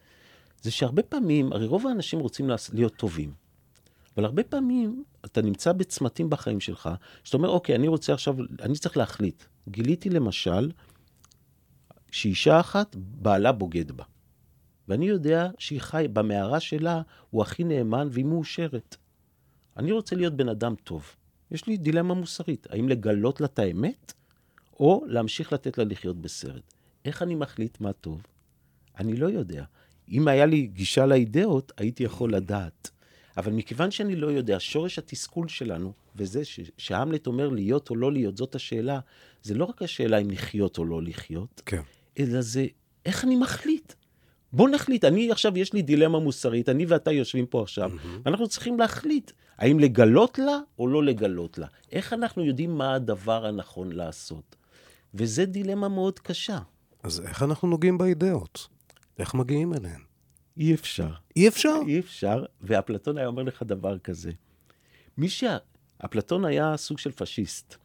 זה 0.63 0.71
שהרבה 0.71 1.03
פעמים, 1.03 1.53
הרי 1.53 1.67
רוב 1.67 1.87
האנשים 1.87 2.21
רוצים 2.21 2.51
להיות 2.73 2.97
טובים, 2.97 3.33
אבל 4.17 4.25
הרבה 4.25 4.43
פעמים 4.43 5.05
אתה 5.25 5.43
נמצא 5.43 5.73
בצמתים 5.73 6.31
בחיים 6.31 6.61
שלך, 6.61 6.91
שאתה 7.25 7.37
אומר, 7.37 7.49
אוקיי, 7.49 7.75
אני 7.75 7.89
רוצה 7.89 8.13
עכשיו, 8.13 8.37
אני 8.61 8.75
צריך 8.75 8.97
להחליט. 8.97 9.45
גיליתי 9.69 10.11
למשל, 10.11 10.71
שאישה 12.11 12.61
אחת, 12.61 12.97
בעלה 12.97 13.53
בוגד 13.53 13.93
בה. 13.93 14.05
ואני 14.89 15.09
יודע 15.09 15.51
שהיא 15.59 15.81
חי, 15.81 16.07
במערה 16.13 16.61
שלה 16.61 17.03
הוא 17.31 17.43
הכי 17.43 17.65
נאמן 17.65 18.09
והיא 18.11 18.25
מאושרת. 18.25 18.97
אני 19.77 19.93
רוצה 19.93 20.17
להיות 20.17 20.37
בן 20.37 20.49
אדם 20.49 20.75
טוב. 20.85 21.17
יש 21.51 21.67
לי 21.67 21.77
דילמה 21.77 22.15
מוסרית, 22.15 22.67
האם 22.71 22.89
לגלות 22.89 23.41
לה 23.41 23.47
את 23.47 23.59
האמת, 23.59 24.13
או 24.81 25.05
להמשיך 25.07 25.53
לתת 25.53 25.79
לה 25.79 25.85
לחיות 25.85 26.21
בסרט. 26.21 26.75
איך 27.05 27.23
אני 27.23 27.35
מחליט 27.35 27.81
מה 27.81 27.93
טוב? 27.93 28.23
אני 28.99 29.17
לא 29.17 29.27
יודע. 29.27 29.65
אם 30.09 30.29
היה 30.29 30.47
לי 30.47 30.67
גישה 30.67 31.07
לאידאות, 31.07 31.73
הייתי 31.77 32.03
יכול 32.03 32.35
לדעת. 32.35 32.91
אבל 33.37 33.53
מכיוון 33.53 33.91
שאני 33.91 34.17
לא 34.17 34.27
יודע, 34.27 34.57
שורש 34.61 34.99
התסכול 34.99 35.49
שלנו, 35.49 35.93
וזה 36.17 36.43
שהמלט 36.79 37.27
אומר 37.27 37.49
להיות 37.49 37.91
או 37.91 37.97
לא 37.97 38.13
להיות, 38.13 38.37
זאת 38.37 38.55
השאלה, 38.55 39.01
זה 39.43 39.55
לא 39.55 39.65
רק 39.65 39.83
השאלה 39.83 40.19
אם 40.19 40.31
לחיות 40.31 40.79
או 40.79 40.85
לא 40.85 41.03
לחיות, 41.03 41.63
כן. 41.67 41.83
אלא 42.19 42.41
זה 42.41 42.67
איך 43.07 43.25
אני 43.25 43.37
מחליט. 43.37 43.93
בוא 44.53 44.69
נחליט, 44.69 45.05
אני 45.05 45.31
עכשיו, 45.31 45.59
יש 45.59 45.73
לי 45.73 45.83
דילמה 45.83 46.19
מוסרית, 46.19 46.69
אני 46.69 46.87
ואתה 46.87 47.13
יושבים 47.13 47.47
פה 47.47 47.63
עכשיו, 47.63 47.91
mm-hmm. 47.91 48.27
אנחנו 48.27 48.49
צריכים 48.49 48.79
להחליט 48.79 49.31
האם 49.59 49.81
לגלות 49.81 50.39
לה 50.39 50.59
או 50.79 50.89
לא 50.89 51.05
לגלות 51.05 51.59
לה. 51.59 51.67
איך 51.93 52.13
אנחנו 52.13 52.45
יודעים 52.45 52.79
מה 52.79 52.95
הדבר 52.95 53.47
הנכון 53.47 53.93
לעשות? 53.93 54.57
וזה 55.15 55.45
דילמה 55.45 55.89
מאוד 55.89 56.19
קשה. 56.19 56.59
אז 57.03 57.21
איך 57.21 57.43
אנחנו 57.43 57.69
נוגעים 57.69 57.99
באידאות? 57.99 58.69
איך 59.19 59.35
מגיעים 59.35 59.75
אליהן? 59.75 60.01
אי 60.57 60.75
אפשר. 60.75 61.09
אי 61.37 61.49
אפשר? 61.49 61.79
אי 61.87 61.99
אפשר, 61.99 62.45
ואפלטון 62.61 63.19
היה 63.19 63.27
אומר 63.27 63.43
לך 63.43 63.63
דבר 63.63 63.99
כזה. 63.99 64.33
מי 65.19 65.29
שה... 65.29 65.57
אפלטון 66.05 66.45
היה 66.45 66.77
סוג 66.77 66.99
של 66.99 67.13
פשיסט. 67.13 67.77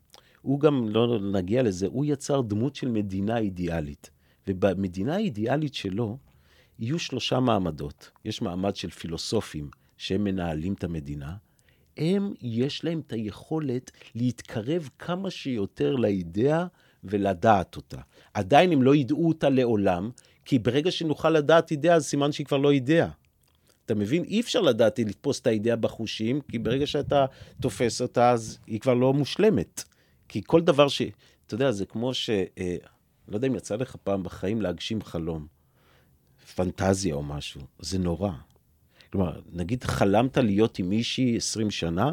הוא 0.42 0.60
גם, 0.60 0.90
לא 0.90 1.20
נגיע 1.20 1.64
לזה, 1.64 1.88
הוא 1.88 2.06
יצר 2.06 2.42
דמות 2.42 2.76
של 2.76 2.88
מדינה 2.88 3.38
אידיאלית. 3.38 4.10
ובמדינה 4.48 5.16
האידיאלית 5.16 5.74
שלו 5.74 6.18
יהיו 6.80 7.00
שלושה 7.00 7.40
מעמדות. 7.40 8.12
יש 8.26 8.42
מעמד 8.42 8.76
של 8.76 8.90
פילוסופים 8.90 9.70
שהם 9.98 10.24
מנהלים 10.24 10.74
את 10.74 10.84
המדינה. 10.84 11.36
הם, 11.98 12.34
יש 12.42 12.84
להם 12.84 13.02
את 13.08 13.14
היכולת 13.14 13.92
להתקרב 14.16 14.90
כמה 15.00 15.30
שיותר 15.30 15.96
לאידאה 15.96 16.66
ולדעת 17.04 17.76
אותה. 17.76 17.98
עדיין 18.34 18.72
הם 18.72 18.84
לא 18.84 18.96
ידעו 18.96 19.28
אותה 19.28 19.50
לעולם, 19.50 20.10
כי 20.50 20.60
ברגע 20.60 20.91
שנוכל 20.91 21.30
לדעת 21.30 21.72
אידאה, 21.72 21.95
אז 21.95 22.06
סימן 22.06 22.32
שהיא 22.32 22.45
כבר 22.45 22.58
לא 22.58 22.72
אידאה. 22.72 23.08
אתה 23.86 23.95
מבין? 23.95 24.24
אי 24.24 24.41
אפשר 24.41 24.62
לדעת 24.62 25.00
לתפוס 25.00 25.39
את 25.39 25.47
האידאה 25.47 25.76
בחושים, 25.76 26.41
כי 26.41 26.60
ברגע 26.60 26.88
שאתה 26.88 27.26
תופס 27.62 28.02
אותה, 28.02 28.32
אז 28.32 28.58
היא 28.68 28.80
כבר 28.80 28.93
לא 28.93 29.14
מושלמת. 29.14 29.84
כי 30.28 30.41
כל 30.45 30.62
דבר 30.62 30.88
ש... 30.88 31.02
אתה 31.47 31.54
יודע, 31.54 31.72
זה 31.72 31.86
כמו 31.86 32.14
ש... 32.14 32.30
אה, 32.30 32.76
לא 33.28 33.36
יודע 33.36 33.47
אם 33.47 33.56
יצא 33.56 33.76
לך 33.76 33.95
פעם 34.04 34.24
בחיים 34.24 34.62
להגשים 34.62 35.02
חלום, 35.02 35.47
פנטזיה 36.56 37.16
או 37.16 37.24
משהו, 37.24 37.62
זה 37.80 38.00
נורא. 38.00 38.32
כלומר, 39.12 39.39
נגיד 39.52 39.84
חלמת 39.84 40.38
להיות 40.38 40.80
עם 40.80 40.89
מישהי 40.89 41.38
20 41.38 41.72
שנה, 41.72 42.12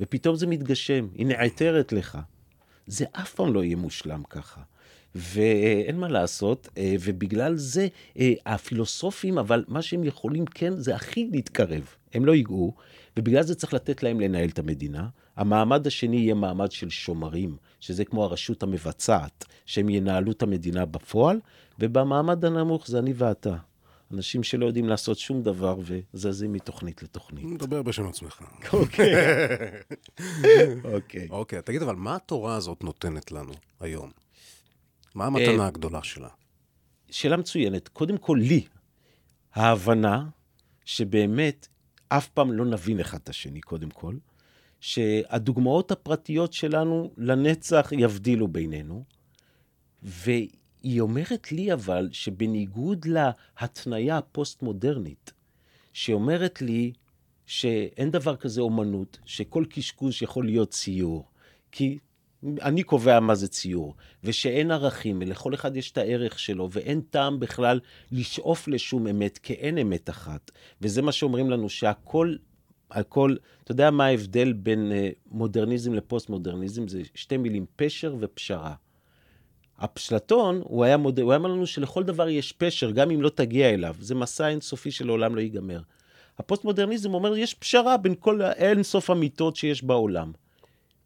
ופתאום 0.00 0.36
זה 0.36 0.46
מתגשם, 0.46 1.08
היא 1.14 1.26
נעתרת 1.26 1.92
לך. 1.92 2.18
זה 2.86 3.04
אף 3.12 3.34
פעם 3.34 3.54
לא 3.54 3.64
יהיה 3.64 3.76
מושלם 3.76 4.22
ככה. 4.30 4.60
ואין 5.16 5.98
מה 5.98 6.08
לעשות, 6.08 6.68
אה, 6.78 6.94
ובגלל 7.00 7.56
זה 7.56 7.88
אה, 8.18 8.32
הפילוסופים, 8.46 9.38
אבל 9.38 9.64
מה 9.68 9.82
שהם 9.82 10.04
יכולים 10.04 10.44
כן, 10.46 10.76
זה 10.76 10.94
הכי 10.94 11.28
להתקרב. 11.32 11.94
הם 12.14 12.24
לא 12.24 12.34
ייגעו, 12.34 12.74
ובגלל 13.16 13.42
זה 13.42 13.54
צריך 13.54 13.74
לתת 13.74 14.02
להם 14.02 14.20
לנהל 14.20 14.48
את 14.48 14.58
המדינה. 14.58 15.08
המעמד 15.36 15.86
השני 15.86 16.16
יהיה 16.16 16.34
מעמד 16.34 16.72
של 16.72 16.90
שומרים, 16.90 17.56
שזה 17.80 18.04
כמו 18.04 18.24
הרשות 18.24 18.62
המבצעת, 18.62 19.44
שהם 19.66 19.88
ינהלו 19.88 20.32
את 20.32 20.42
המדינה 20.42 20.84
בפועל, 20.84 21.40
ובמעמד 21.78 22.44
הנמוך 22.44 22.86
זה 22.86 22.98
אני 22.98 23.12
ואתה. 23.16 23.56
אנשים 24.12 24.42
שלא 24.42 24.66
יודעים 24.66 24.88
לעשות 24.88 25.18
שום 25.18 25.42
דבר 25.42 25.76
וזזים 26.14 26.52
מתוכנית 26.52 27.02
לתוכנית. 27.02 27.44
מדבר 27.44 27.82
בשם 27.82 28.06
עצמך. 28.06 28.42
אוקיי. 28.72 29.14
אוקיי. 30.94 31.28
אוקיי, 31.30 31.62
תגיד, 31.62 31.82
אבל 31.82 31.94
מה 31.96 32.16
התורה 32.16 32.56
הזאת 32.56 32.84
נותנת 32.84 33.32
לנו 33.32 33.52
היום? 33.80 34.25
מה 35.16 35.26
המתנה 35.26 35.62
אה, 35.62 35.66
הגדולה 35.66 36.02
שלה? 36.02 36.28
שאלה 37.10 37.36
מצוינת. 37.36 37.88
קודם 37.88 38.18
כל, 38.18 38.38
לי, 38.42 38.64
ההבנה 39.54 40.28
שבאמת 40.84 41.68
אף 42.08 42.28
פעם 42.28 42.52
לא 42.52 42.64
נבין 42.64 43.00
אחד 43.00 43.18
את 43.22 43.28
השני, 43.28 43.60
קודם 43.60 43.90
כל, 43.90 44.16
שהדוגמאות 44.80 45.90
הפרטיות 45.90 46.52
שלנו 46.52 47.10
לנצח 47.16 47.92
יבדילו 47.98 48.48
בינינו, 48.48 49.04
והיא 50.02 51.00
אומרת 51.00 51.52
לי 51.52 51.72
אבל 51.72 52.08
שבניגוד 52.12 53.06
להתניה 53.06 54.18
הפוסט-מודרנית, 54.18 55.32
שאומרת 55.92 56.62
לי 56.62 56.92
שאין 57.46 58.10
דבר 58.10 58.36
כזה 58.36 58.60
אומנות, 58.60 59.18
שכל 59.24 59.64
קשקוש 59.70 60.22
יכול 60.22 60.46
להיות 60.46 60.70
ציור, 60.70 61.28
כי 61.72 61.98
אני 62.44 62.82
קובע 62.82 63.20
מה 63.20 63.34
זה 63.34 63.48
ציור, 63.48 63.94
ושאין 64.24 64.70
ערכים, 64.70 65.18
ולכל 65.20 65.54
אחד 65.54 65.76
יש 65.76 65.92
את 65.92 65.98
הערך 65.98 66.38
שלו, 66.38 66.68
ואין 66.72 67.00
טעם 67.00 67.40
בכלל 67.40 67.80
לשאוף 68.12 68.68
לשום 68.68 69.06
אמת, 69.06 69.38
כי 69.38 69.52
אין 69.52 69.78
אמת 69.78 70.10
אחת. 70.10 70.50
וזה 70.80 71.02
מה 71.02 71.12
שאומרים 71.12 71.50
לנו, 71.50 71.68
שהכל, 71.68 72.36
הכל, 72.90 73.36
אתה 73.64 73.72
יודע 73.72 73.90
מה 73.90 74.06
ההבדל 74.06 74.52
בין 74.52 74.92
אה, 74.92 75.14
מודרניזם 75.30 75.94
לפוסט-מודרניזם? 75.94 76.88
זה 76.88 77.02
שתי 77.14 77.36
מילים, 77.36 77.66
פשר 77.76 78.16
ופשרה. 78.20 78.74
אפלטון, 79.76 80.60
הוא 80.64 80.84
היה, 80.84 80.96
מוד... 80.96 81.20
הוא 81.20 81.32
היה 81.32 81.38
אומר 81.38 81.50
לנו 81.50 81.66
שלכל 81.66 82.02
דבר 82.02 82.28
יש 82.28 82.52
פשר, 82.52 82.90
גם 82.90 83.10
אם 83.10 83.22
לא 83.22 83.28
תגיע 83.28 83.70
אליו. 83.70 83.96
זה 84.00 84.14
מסע 84.14 84.48
אינסופי 84.48 84.90
שלעולם 84.90 85.34
לא 85.34 85.40
ייגמר. 85.40 85.80
הפוסט-מודרניזם 86.38 87.14
אומר, 87.14 87.36
יש 87.36 87.54
פשרה 87.54 87.96
בין 87.96 88.14
כל 88.18 88.42
האינסוף 88.42 89.10
אמיתות 89.10 89.56
שיש 89.56 89.84
בעולם. 89.84 90.32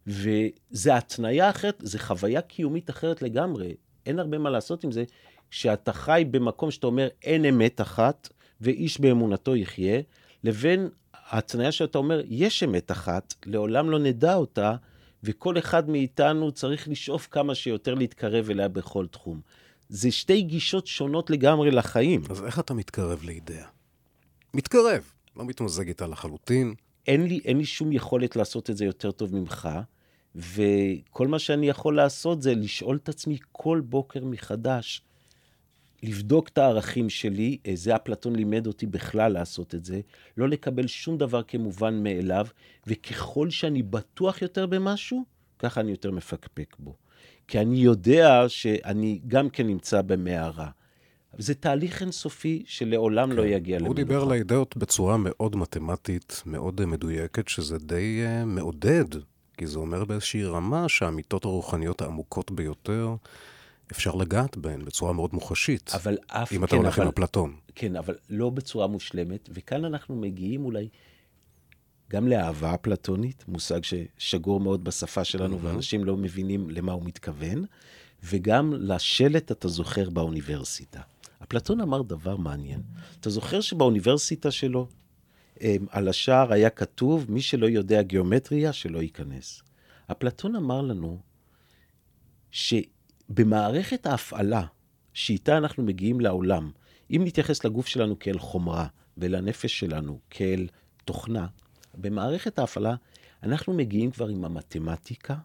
וזה 0.06 0.96
התניה 0.96 1.50
אחרת, 1.50 1.76
זה 1.78 1.98
חוויה 1.98 2.40
קיומית 2.40 2.90
אחרת 2.90 3.22
לגמרי. 3.22 3.74
אין 4.06 4.18
הרבה 4.18 4.38
מה 4.38 4.50
לעשות 4.50 4.84
עם 4.84 4.92
זה, 4.92 5.04
כשאתה 5.50 5.92
חי 5.92 6.24
במקום 6.30 6.70
שאתה 6.70 6.86
אומר, 6.86 7.08
אין 7.22 7.44
אמת 7.44 7.80
אחת, 7.80 8.28
ואיש 8.60 9.00
באמונתו 9.00 9.56
יחיה, 9.56 10.00
לבין 10.44 10.88
ההתניה 11.14 11.72
שאתה 11.72 11.98
אומר, 11.98 12.20
יש 12.28 12.62
אמת 12.62 12.90
אחת, 12.90 13.34
לעולם 13.46 13.90
לא 13.90 13.98
נדע 13.98 14.34
אותה, 14.34 14.76
וכל 15.24 15.58
אחד 15.58 15.90
מאיתנו 15.90 16.52
צריך 16.52 16.88
לשאוף 16.88 17.28
כמה 17.30 17.54
שיותר 17.54 17.94
להתקרב 17.94 18.50
אליה 18.50 18.68
בכל 18.68 19.06
תחום. 19.06 19.40
זה 19.88 20.10
שתי 20.10 20.42
גישות 20.42 20.86
שונות 20.86 21.30
לגמרי 21.30 21.70
לחיים. 21.70 22.22
אז 22.30 22.44
איך 22.44 22.58
אתה 22.58 22.74
מתקרב 22.74 23.22
לאידאה? 23.24 23.66
מתקרב, 24.54 25.12
לא 25.36 25.44
מתמזג 25.44 25.88
איתה 25.88 26.06
לחלוטין. 26.06 26.74
אין 27.06 27.26
לי, 27.26 27.40
אין 27.44 27.58
לי 27.58 27.64
שום 27.64 27.92
יכולת 27.92 28.36
לעשות 28.36 28.70
את 28.70 28.76
זה 28.76 28.84
יותר 28.84 29.10
טוב 29.10 29.34
ממך, 29.34 29.68
וכל 30.34 31.28
מה 31.28 31.38
שאני 31.38 31.68
יכול 31.68 31.96
לעשות 31.96 32.42
זה 32.42 32.54
לשאול 32.54 32.96
את 32.96 33.08
עצמי 33.08 33.38
כל 33.52 33.80
בוקר 33.84 34.24
מחדש, 34.24 35.02
לבדוק 36.02 36.48
את 36.48 36.58
הערכים 36.58 37.10
שלי, 37.10 37.58
זה 37.74 37.96
אפלטון 37.96 38.36
לימד 38.36 38.66
אותי 38.66 38.86
בכלל 38.86 39.32
לעשות 39.32 39.74
את 39.74 39.84
זה, 39.84 40.00
לא 40.36 40.48
לקבל 40.48 40.86
שום 40.86 41.18
דבר 41.18 41.42
כמובן 41.42 42.02
מאליו, 42.02 42.46
וככל 42.86 43.50
שאני 43.50 43.82
בטוח 43.82 44.42
יותר 44.42 44.66
במשהו, 44.66 45.24
ככה 45.58 45.80
אני 45.80 45.90
יותר 45.90 46.10
מפקפק 46.10 46.76
בו. 46.78 46.94
כי 47.48 47.60
אני 47.60 47.78
יודע 47.78 48.44
שאני 48.48 49.20
גם 49.28 49.50
כן 49.50 49.66
נמצא 49.66 50.02
במערה. 50.02 50.70
זה 51.38 51.54
תהליך 51.54 52.02
אינסופי 52.02 52.62
שלעולם 52.66 53.32
לא 53.32 53.42
כן. 53.42 53.48
לא 53.48 53.54
יגיע 53.54 53.78
למנוחה. 53.78 53.88
הוא 53.88 53.96
דיבר 53.96 54.22
על 54.22 54.32
האידאות 54.32 54.76
בצורה 54.76 55.16
מאוד 55.16 55.56
מתמטית, 55.56 56.42
מאוד 56.46 56.84
מדויקת, 56.84 57.48
שזה 57.48 57.78
די 57.78 58.24
uh, 58.24 58.44
מעודד, 58.44 59.04
כי 59.56 59.66
זה 59.66 59.78
אומר 59.78 60.04
באיזושהי 60.04 60.44
רמה 60.44 60.88
שהאמיתות 60.88 61.44
הרוחניות 61.44 62.02
העמוקות 62.02 62.50
ביותר, 62.50 63.14
אפשר 63.92 64.14
לגעת 64.14 64.56
בהן 64.56 64.84
בצורה 64.84 65.12
מאוד 65.12 65.30
מוחשית. 65.34 65.90
אבל 65.94 66.18
אף... 66.26 66.52
אם 66.52 66.58
כן, 66.58 66.64
אתה 66.64 66.76
הולך 66.76 66.94
אבל, 66.94 67.02
עם 67.02 67.08
אפלטון. 67.08 67.56
כן, 67.74 67.96
אבל 67.96 68.14
לא 68.30 68.50
בצורה 68.50 68.86
מושלמת, 68.86 69.48
וכאן 69.52 69.84
אנחנו 69.84 70.16
מגיעים 70.16 70.64
אולי 70.64 70.88
גם 72.10 72.28
לאהבה 72.28 72.74
אפלטונית, 72.74 73.44
מושג 73.48 73.80
ששגור 73.84 74.60
מאוד 74.60 74.84
בשפה 74.84 75.24
שלנו, 75.24 75.56
mm-hmm. 75.56 75.64
ואנשים 75.64 76.04
לא 76.04 76.16
מבינים 76.16 76.70
למה 76.70 76.92
הוא 76.92 77.04
מתכוון, 77.04 77.64
וגם 78.22 78.74
לשלט, 78.74 79.52
אתה 79.52 79.68
זוכר, 79.68 80.10
באוניברסיטה. 80.10 81.00
אפלטון 81.42 81.80
אמר 81.80 82.02
דבר 82.02 82.36
מעניין. 82.36 82.82
אתה 83.20 83.30
זוכר 83.30 83.60
שבאוניברסיטה 83.60 84.50
שלו, 84.50 84.88
אמ, 85.60 85.86
על 85.90 86.08
השער 86.08 86.52
היה 86.52 86.70
כתוב, 86.70 87.26
מי 87.28 87.40
שלא 87.40 87.66
יודע 87.66 88.02
גיאומטריה, 88.02 88.72
שלא 88.72 89.02
ייכנס. 89.02 89.62
אפלטון 90.10 90.56
אמר 90.56 90.82
לנו 90.82 91.18
שבמערכת 92.50 94.06
ההפעלה 94.06 94.66
שאיתה 95.14 95.56
אנחנו 95.56 95.82
מגיעים 95.82 96.20
לעולם, 96.20 96.70
אם 97.10 97.22
נתייחס 97.24 97.64
לגוף 97.64 97.86
שלנו 97.86 98.18
כאל 98.18 98.38
חומרה 98.38 98.86
ולנפש 99.18 99.78
שלנו 99.78 100.20
כאל 100.30 100.66
תוכנה, 101.04 101.46
במערכת 101.94 102.58
ההפעלה 102.58 102.94
אנחנו 103.42 103.72
מגיעים 103.72 104.10
כבר 104.10 104.28
עם 104.28 104.44
המתמטיקה 104.44 105.36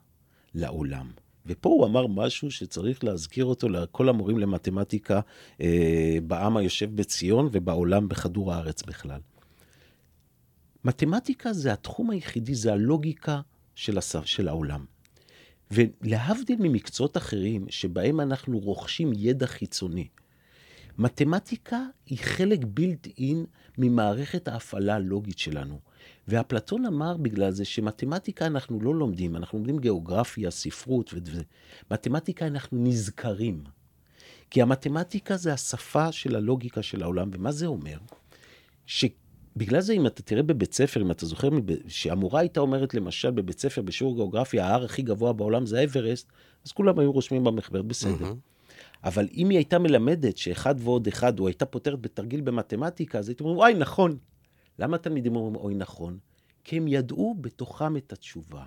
לעולם. 0.54 1.12
ופה 1.46 1.70
הוא 1.70 1.86
אמר 1.86 2.08
משהו 2.08 2.52
שצריך 2.52 3.04
להזכיר 3.04 3.46
אותו 3.46 3.70
לכל 3.70 4.10
המורים 4.10 4.38
למתמטיקה 4.38 5.20
אה, 5.62 6.18
בעם 6.28 6.58
היושב 6.58 6.96
בציון 6.96 7.50
ובעולם 7.52 8.08
בכדור 8.10 8.54
הארץ 8.54 8.84
בכלל. 8.84 9.20
מתמטיקה 10.86 11.54
זה 11.54 11.74
התחום 11.74 12.10
היחידי, 12.10 12.56
זה 12.56 12.74
הלוגיקה 12.74 13.42
של, 13.76 13.98
הס... 13.98 14.16
של 14.26 14.48
העולם. 14.48 14.86
ולהבדיל 15.72 16.58
ממקצועות 16.60 17.18
אחרים 17.18 17.66
שבהם 17.70 18.22
אנחנו 18.22 18.60
רוכשים 18.60 19.12
ידע 19.16 19.48
חיצוני, 19.48 20.08
מתמטיקה 20.98 21.82
היא 22.06 22.18
חלק 22.22 22.60
בילט 22.66 23.08
אין 23.18 23.46
ממערכת 23.78 24.48
ההפעלה 24.48 24.96
הלוגית 24.96 25.40
שלנו. 25.40 25.80
ואפלטון 26.28 26.86
אמר 26.86 27.18
בגלל 27.18 27.52
זה 27.52 27.66
שמתמטיקה 27.66 28.46
אנחנו 28.46 28.80
לא 28.82 28.96
לומדים, 28.96 29.36
אנחנו 29.36 29.58
לומדים 29.58 29.80
גיאוגרפיה, 29.80 30.52
ספרות 30.52 31.14
וזה. 31.14 31.42
מתמטיקה 31.92 32.48
אנחנו 32.48 32.78
נזכרים. 32.84 33.64
כי 34.50 34.62
המתמטיקה 34.62 35.38
זה 35.38 35.54
השפה 35.54 36.12
של 36.12 36.36
הלוגיקה 36.36 36.82
של 36.82 37.04
העולם, 37.04 37.30
ומה 37.34 37.52
זה 37.52 37.66
אומר? 37.66 37.98
שבגלל 38.86 39.82
זה 39.82 39.94
אם 39.94 40.08
אתה 40.08 40.22
תראה 40.22 40.44
בבית 40.44 40.74
ספר, 40.74 41.02
אם 41.02 41.12
אתה 41.12 41.26
זוכר, 41.26 41.50
שהמורה 41.88 42.40
הייתה 42.40 42.60
אומרת 42.60 42.94
למשל 42.94 43.32
בבית 43.32 43.60
ספר 43.60 43.82
בשיעור 43.82 44.16
גיאוגרפיה, 44.16 44.66
ההר 44.66 44.86
הכי 44.86 45.02
גבוה 45.02 45.34
בעולם 45.34 45.66
זה 45.66 45.84
אברסט, 45.84 46.32
אז 46.66 46.72
כולם 46.72 47.00
היו 47.00 47.12
רושמים 47.12 47.44
במחבר 47.44 47.82
בסדר. 47.82 48.32
Mm-hmm. 48.32 48.56
אבל 49.04 49.28
אם 49.34 49.50
היא 49.50 49.58
הייתה 49.58 49.80
מלמדת 49.80 50.38
שאחד 50.38 50.76
ועוד 50.80 51.08
אחד, 51.08 51.40
או 51.40 51.48
הייתה 51.48 51.66
פותרת 51.66 52.02
בתרגיל 52.02 52.42
במתמטיקה, 52.42 53.20
אז 53.20 53.30
הייתם 53.30 53.44
אומרים, 53.44 53.58
וואי, 53.58 53.74
נכון. 53.74 54.18
למה 54.80 54.98
תלמידים 54.98 55.36
אומרים, 55.36 55.56
אוי, 55.56 55.76
נכון? 55.76 56.18
כי 56.64 56.78
הם 56.78 56.88
ידעו 56.88 57.36
בתוכם 57.42 57.98
את 57.98 58.14
התשובה. 58.14 58.64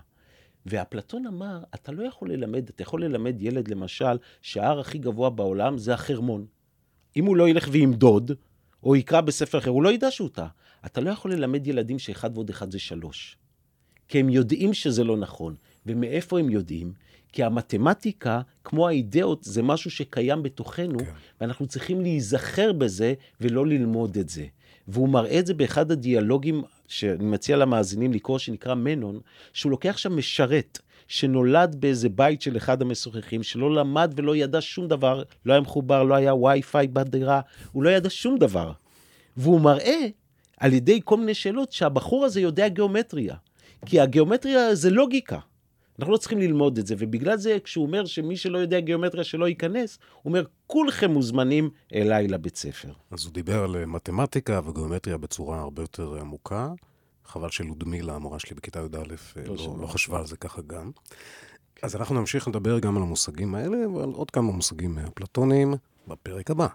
ואפלטון 0.67 1.27
אמר, 1.27 1.63
אתה 1.75 1.93
לא 1.93 2.03
יכול 2.03 2.33
ללמד, 2.33 2.69
אתה 2.69 2.83
יכול 2.83 3.05
ללמד 3.05 3.43
ילד, 3.43 3.69
למשל, 3.69 4.19
שההר 4.43 4.81
הכי 4.81 4.99
גבוה 4.99 5.31
בעולם 5.31 5.79
זה 5.79 5.95
החרמון. 5.95 6.47
אם 7.17 7.25
הוא 7.25 7.37
לא 7.37 7.49
ילך 7.49 7.69
וימדוד, 7.73 8.33
או 8.83 8.97
יקרא 8.97 9.21
בספר 9.21 9.59
אחר, 9.59 9.71
הוא 9.71 9.83
לא 9.83 9.93
ידע 9.93 10.11
שהוא 10.11 10.29
טעה. 10.29 10.49
אתה 10.87 11.01
לא 11.01 11.11
יכול 11.11 11.33
ללמד 11.33 11.67
ילדים 11.67 11.99
שאחד 11.99 12.31
ועוד 12.35 12.51
אחד 12.51 12.71
זה 12.71 12.79
שלוש. 12.79 13.37
כי 14.09 14.21
הם 14.21 14.29
יודעים 14.29 14.75
שזה 14.75 15.05
לא 15.05 15.17
נכון. 15.17 15.55
ומאיפה 15.87 16.39
הם 16.39 16.51
יודעים? 16.51 16.93
כי 17.33 17.45
המתמטיקה, 17.45 18.41
כמו 18.65 18.89
האידאות, 18.89 19.45
זה 19.45 19.63
משהו 19.63 19.91
שקיים 19.91 20.43
בתוכנו, 20.43 20.99
כן. 20.99 21.13
ואנחנו 21.41 21.67
צריכים 21.67 22.01
להיזכר 22.01 22.73
בזה 22.73 23.15
ולא 23.41 23.67
ללמוד 23.67 24.17
את 24.19 24.29
זה. 24.29 24.47
והוא 24.89 25.09
מראה 25.09 25.39
את 25.39 25.47
זה 25.47 25.55
באחד 25.55 25.91
הדיאלוגים 25.91 26.63
שאני 26.89 27.25
מציע 27.25 27.57
למאזינים 27.57 28.13
לקרוא, 28.13 28.39
שנקרא 28.39 28.75
מנון, 28.75 29.21
שהוא 29.53 29.71
לוקח 29.71 29.97
שם 29.97 30.17
משרת. 30.17 30.79
שנולד 31.09 31.77
באיזה 31.79 32.09
בית 32.09 32.43
של 32.43 32.57
אחד 32.57 32.83
המשוחחים, 32.83 33.43
שלא 33.43 33.75
למד 33.75 34.13
ולא 34.17 34.37
ידע 34.37 34.59
שום 34.61 34.89
דבר, 34.89 35.23
לא 35.47 35.53
היה 35.53 35.61
מחובר, 35.61 36.03
לא 36.03 36.15
היה 36.15 36.35
וי-פיי 36.35 36.89
בדירה, 36.89 37.41
הוא 37.73 37.83
לא 37.83 37.91
ידע 37.91 38.11
שום 38.11 38.39
דבר. 38.39 38.73
והוא 39.37 39.61
מראה 39.61 40.07
על 40.57 40.73
ידי 40.73 41.01
כל 41.05 41.17
מיני 41.17 41.35
שאלות 41.35 41.73
שהבחור 41.73 42.25
הזה 42.25 42.41
יודע 42.41 42.69
גיאומטריה. 42.69 43.35
כי 43.87 44.01
הגיאומטריה 44.01 44.75
זה 44.75 44.91
לוגיקה. 44.91 45.39
אנחנו 45.99 46.13
לא 46.13 46.19
צריכים 46.19 46.39
ללמוד 46.39 46.79
את 46.79 46.87
זה, 46.87 46.95
ובגלל 46.99 47.37
זה 47.37 47.59
כשהוא 47.65 47.87
אומר 47.87 48.07
שמי 48.07 48.37
שלא 48.37 48.59
יודע 48.59 48.81
גיאומטריה 48.81 49.25
שלא 49.25 49.49
ייכנס, 49.49 49.99
הוא 50.23 50.31
אומר, 50.31 50.45
כולכם 50.67 51.11
מוזמנים 51.11 51.71
אליי 51.95 52.29
לבית 52.29 52.57
ספר. 52.57 52.89
אז 53.11 53.25
הוא 53.25 53.33
דיבר 53.33 53.65
על 53.65 53.85
מתמטיקה 53.85 54.61
וגיאומטריה 54.67 55.17
בצורה 55.17 55.61
הרבה 55.61 55.83
יותר 55.83 56.15
עמוקה. 56.21 56.73
חבל 57.25 57.51
שלודמילה, 57.51 58.15
המורה 58.15 58.39
שלי 58.39 58.57
בכיתה 58.57 58.81
י"א, 58.81 58.99
לא, 59.47 59.55
לא, 59.57 59.77
לא 59.81 59.87
חשבה 59.87 60.19
על 60.19 60.27
זה 60.27 60.37
ככה 60.37 60.63
גם. 60.67 60.91
אז 61.83 61.97
אנחנו 61.97 62.15
נמשיך 62.15 62.49
לדבר 62.49 62.79
גם 62.79 62.97
על 62.97 63.03
המושגים 63.03 63.55
האלה 63.55 63.89
ועל 63.89 64.11
עוד 64.11 64.31
כמה 64.31 64.53
מושגים 64.53 64.99
אפלטוניים 64.99 65.75
בפרק 66.09 66.51
הבא. 66.51 66.67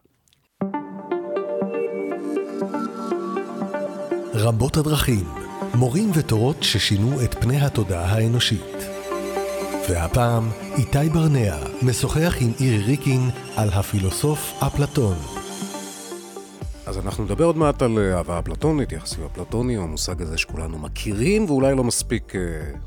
רבות 4.34 4.78
הדרכים, 4.78 5.26
מורים 5.76 6.10
ותורות 6.14 6.58
ששינו 6.64 7.24
את 7.24 7.34
פני 7.34 7.62
התודעה 7.62 8.16
האנושית. 8.16 8.93
והפעם 9.90 10.50
איתי 10.78 11.10
ברנע 11.14 11.56
משוחח 11.82 12.36
עם 12.42 12.52
אירי 12.60 12.84
ריקין 12.84 13.30
על 13.56 13.70
הפילוסוף 13.70 14.54
אפלטון. 14.60 15.16
אז 16.86 16.98
אנחנו 16.98 17.24
נדבר 17.24 17.46
עוד 17.46 17.58
מעט 17.58 17.82
על 17.82 17.98
אה, 17.98 18.18
אהבה 18.18 18.40
אפלטונית, 18.40 18.92
יחסים 18.92 19.24
אפלטוני, 19.24 19.78
המושג 19.78 20.22
הזה 20.22 20.38
שכולנו 20.38 20.78
מכירים 20.80 21.46
ואולי 21.46 21.76
לא 21.76 21.84
מספיק 21.84 22.34
uh, 22.36 22.38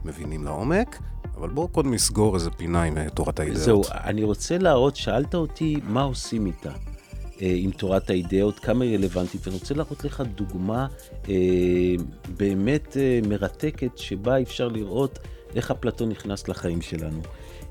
מבינים 0.05 0.45
לעומק, 0.45 0.99
אבל 1.37 1.49
בואו 1.49 1.69
קודם 1.69 1.95
נסגור 1.95 2.35
איזה 2.35 2.51
פינה 2.51 2.83
עם 2.83 2.97
uh, 2.97 3.11
תורת 3.11 3.41
האידאות. 3.41 3.65
זהו, 3.65 3.83
אני 4.05 4.25
רוצה 4.25 4.59
להראות, 4.59 4.97
שאלת 4.97 5.35
אותי 5.35 5.77
מה 5.89 6.03
עושים 6.03 6.47
איתה. 6.47 6.73
עם 7.41 7.71
תורת 7.71 8.11
האידאות, 8.11 8.59
כמה 8.59 8.85
היא 8.85 8.97
רלוונטית, 8.97 9.47
ואני 9.47 9.59
רוצה 9.59 9.75
להראות 9.75 10.05
לך 10.05 10.23
דוגמה 10.35 10.87
אה, 11.29 11.35
באמת 12.39 12.97
אה, 12.97 13.21
מרתקת, 13.29 13.99
שבה 13.99 14.43
אפשר 14.43 14.69
לראות 14.69 15.19
איך 15.57 15.71
אפלטון 15.71 16.09
נכנס 16.09 16.49
לחיים 16.49 16.83
שלנו. 16.83 17.21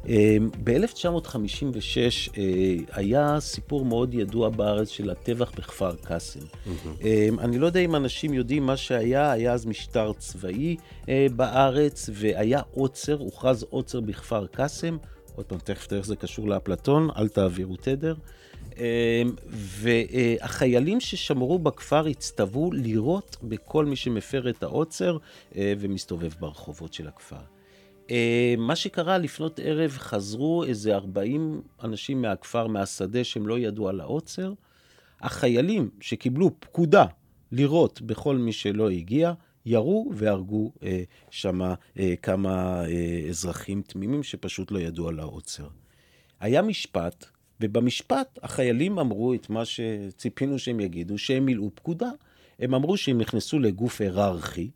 אמ, 0.08 0.50
ב-1956 0.64 1.98
אה, 2.38 2.76
היה 2.92 3.40
סיפור 3.40 3.86
מאוד 3.86 4.14
ידוע 4.14 4.50
בארץ 4.50 4.90
של 4.90 5.10
הטבח 5.10 5.52
בכפר 5.52 5.96
קאסם. 5.96 6.40
Mm-hmm. 6.40 7.40
אני 7.40 7.60
לא 7.60 7.66
יודע 7.66 7.80
אם 7.80 7.96
אנשים 7.96 8.34
יודעים 8.34 8.66
מה 8.66 8.78
שהיה, 8.78 9.32
היה 9.32 9.54
אז 9.54 9.66
משטר 9.66 10.14
צבאי 10.18 10.76
אה, 11.10 11.28
בארץ, 11.36 12.10
והיה 12.14 12.62
עוצר, 12.74 13.18
הוכרז 13.20 13.66
עוצר 13.70 14.00
בכפר 14.00 14.46
קאסם. 14.48 14.98
עוד 15.36 15.46
פעם, 15.46 15.60
תכף 15.60 15.88
תראה 15.88 16.00
איך 16.00 16.08
זה 16.08 16.16
קשור 16.16 16.48
לאפלטון, 16.48 17.10
אל 17.18 17.28
תעבירו 17.28 17.76
תדר. 17.76 18.16
והחיילים 19.48 21.00
ששמרו 21.00 21.60
בכפר 21.60 22.08
הצטוו 22.08 22.72
לירות 22.72 23.38
בכל 23.44 23.86
מי 23.86 23.96
שמפר 23.96 24.50
את 24.50 24.64
העוצר 24.64 25.18
ומסתובב 25.56 26.32
ברחובות 26.40 26.94
של 26.94 27.08
הכפר. 27.08 27.55
אה, 28.12 28.56
מה 28.58 28.76
שקרה 28.76 29.18
לפנות 29.18 29.60
ערב, 29.64 29.92
חזרו 29.92 30.64
איזה 30.64 30.96
40 30.96 31.62
אנשים 31.84 32.22
מהכפר, 32.22 32.68
מהשדה, 32.68 33.24
שהם 33.24 33.48
לא 33.48 33.60
ידעו 33.60 33.90
על 33.90 34.02
העוצר. 34.02 34.54
החיילים 35.22 35.90
שקיבלו 36.02 36.52
פקודה 36.60 37.06
לירות 37.52 38.02
בכל 38.02 38.38
מי 38.38 38.52
שלא 38.52 38.90
הגיע, 38.90 39.34
ירו 39.66 40.12
והרגו 40.14 40.72
אה, 40.84 41.04
שם 41.30 41.62
אה, 42.00 42.14
כמה 42.22 42.84
אה, 42.86 43.26
אזרחים 43.30 43.82
תמימים 43.82 44.24
שפשוט 44.24 44.72
לא 44.72 44.80
ידעו 44.80 45.08
על 45.08 45.20
העוצר. 45.20 45.68
היה 46.40 46.62
משפט, 46.62 47.26
ובמשפט 47.62 48.40
החיילים 48.44 49.00
אמרו 49.00 49.34
את 49.34 49.50
מה 49.50 49.64
שציפינו 49.66 50.60
שהם 50.60 50.80
יגידו, 50.80 51.18
שהם 51.18 51.46
מילאו 51.46 51.72
פקודה. 51.76 52.10
הם 52.60 52.74
אמרו 52.74 52.98
שהם 52.98 53.18
נכנסו 53.18 53.60
לגוף 53.60 54.02
היררכי, 54.02 54.70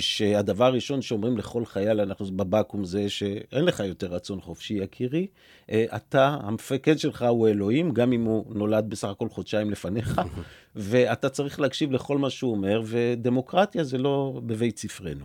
שהדבר 0.00 0.64
הראשון 0.64 1.02
שאומרים 1.02 1.38
לכל 1.38 1.64
חייל 1.64 2.00
אנחנו 2.00 2.26
בבקו"ם 2.26 2.84
זה 2.84 3.10
שאין 3.10 3.64
לך 3.64 3.80
יותר 3.80 4.06
רצון 4.06 4.40
חופשי, 4.40 4.74
יקירי. 4.74 5.26
אה, 5.70 5.84
אתה, 5.96 6.36
המפקד 6.42 6.98
שלך 6.98 7.24
הוא 7.28 7.48
אלוהים, 7.48 7.90
גם 7.90 8.12
אם 8.12 8.24
הוא 8.24 8.54
נולד 8.54 8.84
בסך 8.90 9.08
הכל 9.08 9.28
חודשיים 9.28 9.70
לפניך, 9.70 10.20
ואתה 10.76 11.28
צריך 11.28 11.60
להקשיב 11.60 11.92
לכל 11.92 12.18
מה 12.18 12.30
שהוא 12.30 12.52
אומר, 12.52 12.82
ודמוקרטיה 12.84 13.84
זה 13.84 13.98
לא 13.98 14.40
בבית 14.46 14.78
ספרנו. 14.78 15.24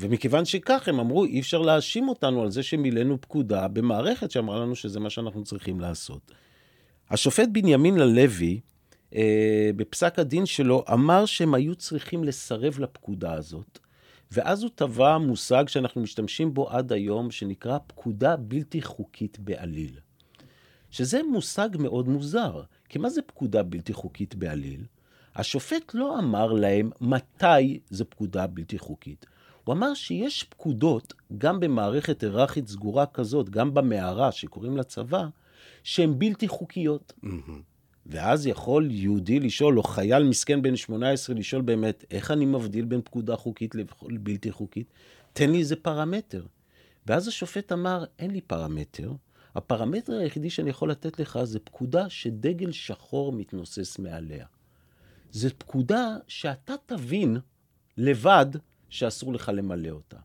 ומכיוון 0.00 0.44
שכך, 0.44 0.88
הם 0.88 1.00
אמרו, 1.00 1.24
אי 1.24 1.40
אפשר 1.40 1.62
להאשים 1.62 2.08
אותנו 2.08 2.42
על 2.42 2.50
זה 2.50 2.62
שמילאנו 2.62 3.20
פקודה 3.20 3.68
במערכת 3.68 4.30
שאמרה 4.30 4.58
לנו 4.58 4.74
שזה 4.76 5.00
מה 5.00 5.10
שאנחנו 5.10 5.44
צריכים 5.44 5.80
לעשות. 5.80 6.32
השופט 7.10 7.48
בנימין 7.52 7.96
ללוי, 7.96 8.52
אה, 8.52 8.58
בפסק 9.76 10.18
הדין 10.18 10.46
שלו, 10.46 10.84
אמר 10.92 11.26
שהם 11.26 11.54
היו 11.54 11.74
צריכים 11.74 12.24
לסרב 12.24 12.78
לפקודה 12.78 13.32
הזאת. 13.32 13.78
ואז 14.32 14.62
הוא 14.62 14.70
טבע 14.74 15.18
מושג 15.18 15.68
שאנחנו 15.68 16.00
משתמשים 16.00 16.54
בו 16.54 16.70
עד 16.70 16.92
היום, 16.92 17.30
שנקרא 17.30 17.78
פקודה 17.86 18.36
בלתי 18.36 18.82
חוקית 18.82 19.38
בעליל. 19.38 19.98
שזה 20.90 21.20
מושג 21.22 21.68
מאוד 21.78 22.08
מוזר, 22.08 22.62
כי 22.88 22.98
מה 22.98 23.10
זה 23.10 23.22
פקודה 23.22 23.62
בלתי 23.62 23.92
חוקית 23.92 24.34
בעליל? 24.34 24.84
השופט 25.36 25.94
לא 25.94 26.18
אמר 26.18 26.52
להם 26.52 26.90
מתי 27.00 27.80
זו 27.90 28.04
פקודה 28.10 28.46
בלתי 28.46 28.78
חוקית. 28.78 29.26
הוא 29.64 29.74
אמר 29.74 29.94
שיש 29.94 30.44
פקודות, 30.44 31.14
גם 31.38 31.60
במערכת 31.60 32.22
היררכית 32.22 32.68
סגורה 32.68 33.06
כזאת, 33.06 33.50
גם 33.50 33.74
במערה 33.74 34.32
שקוראים 34.32 34.76
לה 34.76 34.82
צבא, 34.82 35.26
שהן 35.82 36.18
בלתי 36.18 36.48
חוקיות. 36.48 37.12
Mm-hmm. 37.24 37.77
ואז 38.08 38.46
יכול 38.46 38.90
יהודי 38.90 39.40
לשאול, 39.40 39.78
או 39.78 39.82
חייל 39.82 40.22
מסכן 40.22 40.62
בן 40.62 40.76
18 40.76 41.36
לשאול 41.36 41.62
באמת, 41.62 42.04
איך 42.10 42.30
אני 42.30 42.46
מבדיל 42.46 42.84
בין 42.84 43.00
פקודה 43.04 43.36
חוקית 43.36 43.74
לבלתי 44.08 44.52
חוקית? 44.52 44.86
תן 45.32 45.50
לי 45.50 45.58
איזה 45.58 45.76
פרמטר. 45.76 46.46
ואז 47.06 47.28
השופט 47.28 47.72
אמר, 47.72 48.04
אין 48.18 48.30
לי 48.30 48.40
פרמטר. 48.40 49.12
הפרמטר 49.54 50.12
היחידי 50.12 50.50
שאני 50.50 50.70
יכול 50.70 50.90
לתת 50.90 51.20
לך 51.20 51.38
זה 51.44 51.58
פקודה 51.58 52.08
שדגל 52.08 52.72
שחור 52.72 53.32
מתנוסס 53.32 53.98
מעליה. 53.98 54.46
זו 55.30 55.48
פקודה 55.58 56.16
שאתה 56.28 56.74
תבין 56.86 57.36
לבד 57.96 58.46
שאסור 58.88 59.32
לך 59.32 59.50
למלא 59.54 59.88
אותה. 59.88 60.16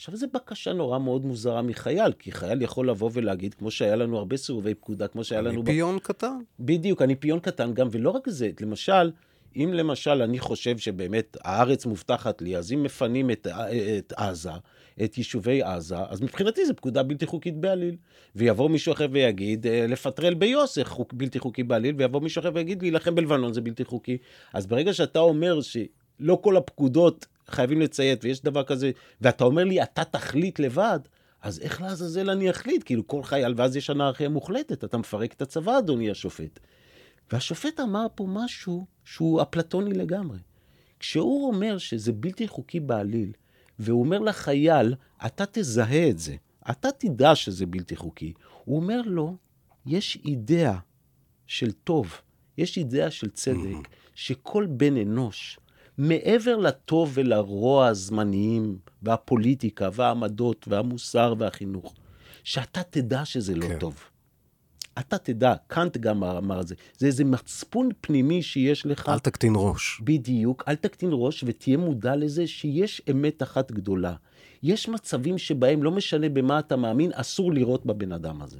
עכשיו, 0.00 0.16
זו 0.16 0.26
בקשה 0.34 0.72
נורא 0.72 0.98
מאוד 0.98 1.24
מוזרה 1.24 1.62
מחייל, 1.62 2.12
כי 2.12 2.32
חייל 2.32 2.62
יכול 2.62 2.88
לבוא 2.90 3.10
ולהגיד, 3.12 3.54
כמו 3.54 3.70
שהיה 3.70 3.96
לנו 3.96 4.18
הרבה 4.18 4.36
סירובי 4.36 4.74
פקודה, 4.74 5.08
כמו 5.08 5.24
שהיה 5.24 5.40
לנו... 5.40 5.60
אני 5.60 5.72
פיון 5.72 5.96
ב... 5.96 6.00
קטן. 6.00 6.38
בדיוק, 6.60 7.02
אני 7.02 7.16
פיון 7.16 7.40
קטן 7.40 7.74
גם, 7.74 7.88
ולא 7.90 8.10
רק 8.10 8.28
זה, 8.28 8.50
למשל, 8.60 9.10
אם 9.56 9.70
למשל 9.72 10.22
אני 10.22 10.38
חושב 10.38 10.78
שבאמת 10.78 11.36
הארץ 11.44 11.86
מובטחת 11.86 12.42
לי, 12.42 12.56
אז 12.56 12.72
אם 12.72 12.82
מפנים 12.82 13.30
את, 13.30 13.46
את 13.98 14.12
עזה, 14.16 14.50
את 15.04 15.18
יישובי 15.18 15.62
עזה, 15.62 15.96
אז 16.08 16.22
מבחינתי 16.22 16.66
זו 16.66 16.76
פקודה 16.76 17.02
בלתי 17.02 17.26
חוקית 17.26 17.56
בעליל. 17.56 17.96
ויבוא 18.36 18.68
מישהו 18.70 18.92
אחר 18.92 19.06
ויגיד, 19.12 19.66
אה, 19.66 19.86
לפטרל 19.88 20.34
ביו"ש 20.34 20.74
זה 20.74 20.84
חוק, 20.84 21.12
בלתי 21.12 21.38
חוקי 21.38 21.62
בעליל, 21.62 21.94
ויבוא 21.98 22.20
מישהו 22.20 22.40
אחר 22.40 22.50
ויגיד, 22.54 22.82
להילחם 22.82 23.14
בלבנון 23.14 23.52
זה 23.52 23.60
בלתי 23.60 23.84
חוקי. 23.84 24.18
אז 24.52 24.66
ברגע 24.66 24.92
שאתה 24.92 25.18
אומר 25.18 25.60
שלא 25.60 26.38
כל 26.42 26.56
הפקודות 26.56 27.26
חייבים 27.50 27.80
לציית, 27.80 28.24
ויש 28.24 28.42
דבר 28.42 28.64
כזה, 28.64 28.90
ואתה 29.20 29.44
אומר 29.44 29.64
לי, 29.64 29.82
אתה 29.82 30.04
תחליט 30.04 30.58
לבד, 30.58 31.00
אז 31.42 31.60
איך 31.60 31.80
לעזאזל 31.82 32.30
אני 32.30 32.50
אחליט? 32.50 32.82
כאילו, 32.84 33.06
כל 33.06 33.22
חייל, 33.22 33.54
ואז 33.56 33.76
יש 33.76 33.90
אנרכיה 33.90 34.28
מוחלטת, 34.28 34.84
אתה 34.84 34.98
מפרק 34.98 35.32
את 35.32 35.42
הצבא, 35.42 35.78
אדוני 35.78 36.10
השופט. 36.10 36.60
והשופט 37.32 37.80
אמר 37.80 38.06
פה 38.14 38.26
משהו 38.28 38.86
שהוא 39.04 39.42
אפלטוני 39.42 39.92
לגמרי. 39.92 40.38
כשהוא 41.00 41.48
אומר 41.48 41.78
שזה 41.78 42.12
בלתי 42.12 42.48
חוקי 42.48 42.80
בעליל, 42.80 43.32
והוא 43.78 44.00
אומר 44.00 44.18
לחייל, 44.18 44.94
אתה 45.26 45.44
תזהה 45.52 46.08
את 46.08 46.18
זה, 46.18 46.36
אתה 46.70 46.88
תדע 46.98 47.34
שזה 47.34 47.66
בלתי 47.66 47.96
חוקי. 47.96 48.32
הוא 48.64 48.76
אומר 48.76 49.00
לו, 49.04 49.36
יש 49.86 50.18
אידאה 50.24 50.78
של 51.46 51.72
טוב, 51.72 52.20
יש 52.58 52.78
אידאה 52.78 53.10
של 53.10 53.30
צדק, 53.30 53.88
שכל 54.14 54.66
בן 54.70 54.96
אנוש, 54.96 55.58
מעבר 56.00 56.56
לטוב 56.56 57.10
ולרוע 57.14 57.86
הזמניים, 57.86 58.78
והפוליטיקה, 59.02 59.88
והעמדות, 59.92 60.66
והמוסר, 60.68 61.34
והחינוך, 61.38 61.94
שאתה 62.44 62.82
תדע 62.90 63.24
שזה 63.24 63.54
לא 63.54 63.68
כן. 63.68 63.78
טוב. 63.78 63.98
אתה 64.98 65.18
תדע, 65.18 65.54
קאנט 65.66 65.96
גם 65.96 66.24
אמר 66.24 66.60
את 66.60 66.68
זה, 66.68 66.74
זה 66.98 67.06
איזה 67.06 67.24
מצפון 67.24 67.88
פנימי 68.00 68.42
שיש 68.42 68.86
לך. 68.86 69.08
אל 69.08 69.18
תקטין 69.18 69.52
ראש. 69.56 70.00
בדיוק, 70.04 70.64
אל 70.68 70.74
תקטין 70.74 71.10
ראש 71.12 71.44
ותהיה 71.46 71.76
מודע 71.76 72.16
לזה 72.16 72.46
שיש 72.46 73.02
אמת 73.10 73.42
אחת 73.42 73.72
גדולה. 73.72 74.14
יש 74.62 74.88
מצבים 74.88 75.38
שבהם, 75.38 75.82
לא 75.82 75.90
משנה 75.90 76.28
במה 76.28 76.58
אתה 76.58 76.76
מאמין, 76.76 77.10
אסור 77.14 77.52
לראות 77.52 77.86
בבן 77.86 78.12
אדם 78.12 78.42
הזה. 78.42 78.58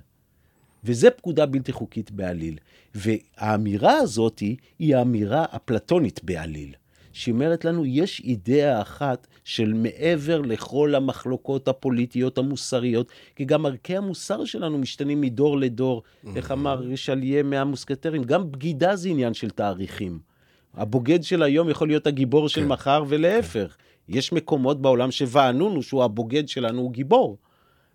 וזה 0.85 1.11
פקודה 1.11 1.47
בלתי 1.47 1.73
חוקית 1.73 2.11
בעליל. 2.11 2.59
והאמירה 2.95 3.95
הזאת 3.95 4.39
היא 4.79 4.97
האמירה 4.97 5.45
אפלטונית 5.57 6.25
בעליל. 6.25 6.75
שהיא 7.13 7.33
אומרת 7.33 7.65
לנו, 7.65 7.87
יש 7.87 8.21
אידאה 8.25 8.83
אחת 8.83 9.27
של 9.45 9.73
מעבר 9.73 10.41
לכל 10.41 10.95
המחלוקות 10.95 11.69
הפוליטיות 11.69 12.39
המוסריות, 12.39 13.13
כי 13.37 13.45
גם 13.45 13.67
ערכי 13.67 13.97
המוסר 13.97 14.45
שלנו 14.45 14.79
משתנים 14.79 15.21
מדור 15.21 15.59
לדור. 15.59 16.03
איך 16.37 16.51
אמר 16.51 16.79
רישליה 16.81 17.43
מהמוסקטרים? 17.43 18.25
גם 18.25 18.53
בגידה 18.53 18.97
זה 18.97 19.09
עניין 19.09 19.35
של 19.35 19.51
תאריכים. 19.51 20.19
הבוגד 20.75 21.23
של 21.23 21.43
היום 21.43 21.69
יכול 21.69 21.89
להיות 21.89 22.07
הגיבור 22.07 22.49
של 22.49 22.61
כן. 22.61 22.69
מחר, 22.69 23.05
ולהפך. 23.09 23.77
כן. 23.77 24.13
יש 24.13 24.33
מקומות 24.33 24.83
בעולם 24.83 25.11
שווענונו 25.11 25.83
שהוא 25.83 26.05
הבוגד 26.05 26.49
שלנו, 26.49 26.81
הוא 26.81 26.93
גיבור. 26.93 27.39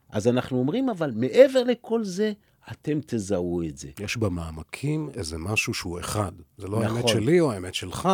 אז 0.10 0.28
אנחנו 0.28 0.58
אומרים, 0.58 0.90
אבל 0.90 1.12
מעבר 1.16 1.64
לכל 1.64 2.04
זה, 2.04 2.32
אתם 2.72 3.00
תזהו 3.06 3.64
את 3.64 3.78
זה. 3.78 3.88
יש 4.00 4.18
במעמקים 4.18 5.10
איזה 5.14 5.38
משהו 5.38 5.74
שהוא 5.74 6.00
אחד. 6.00 6.32
זה 6.58 6.68
לא 6.68 6.84
נכון. 6.84 6.98
האמת 6.98 7.08
שלי 7.08 7.40
או 7.40 7.52
האמת 7.52 7.74
שלך, 7.74 8.10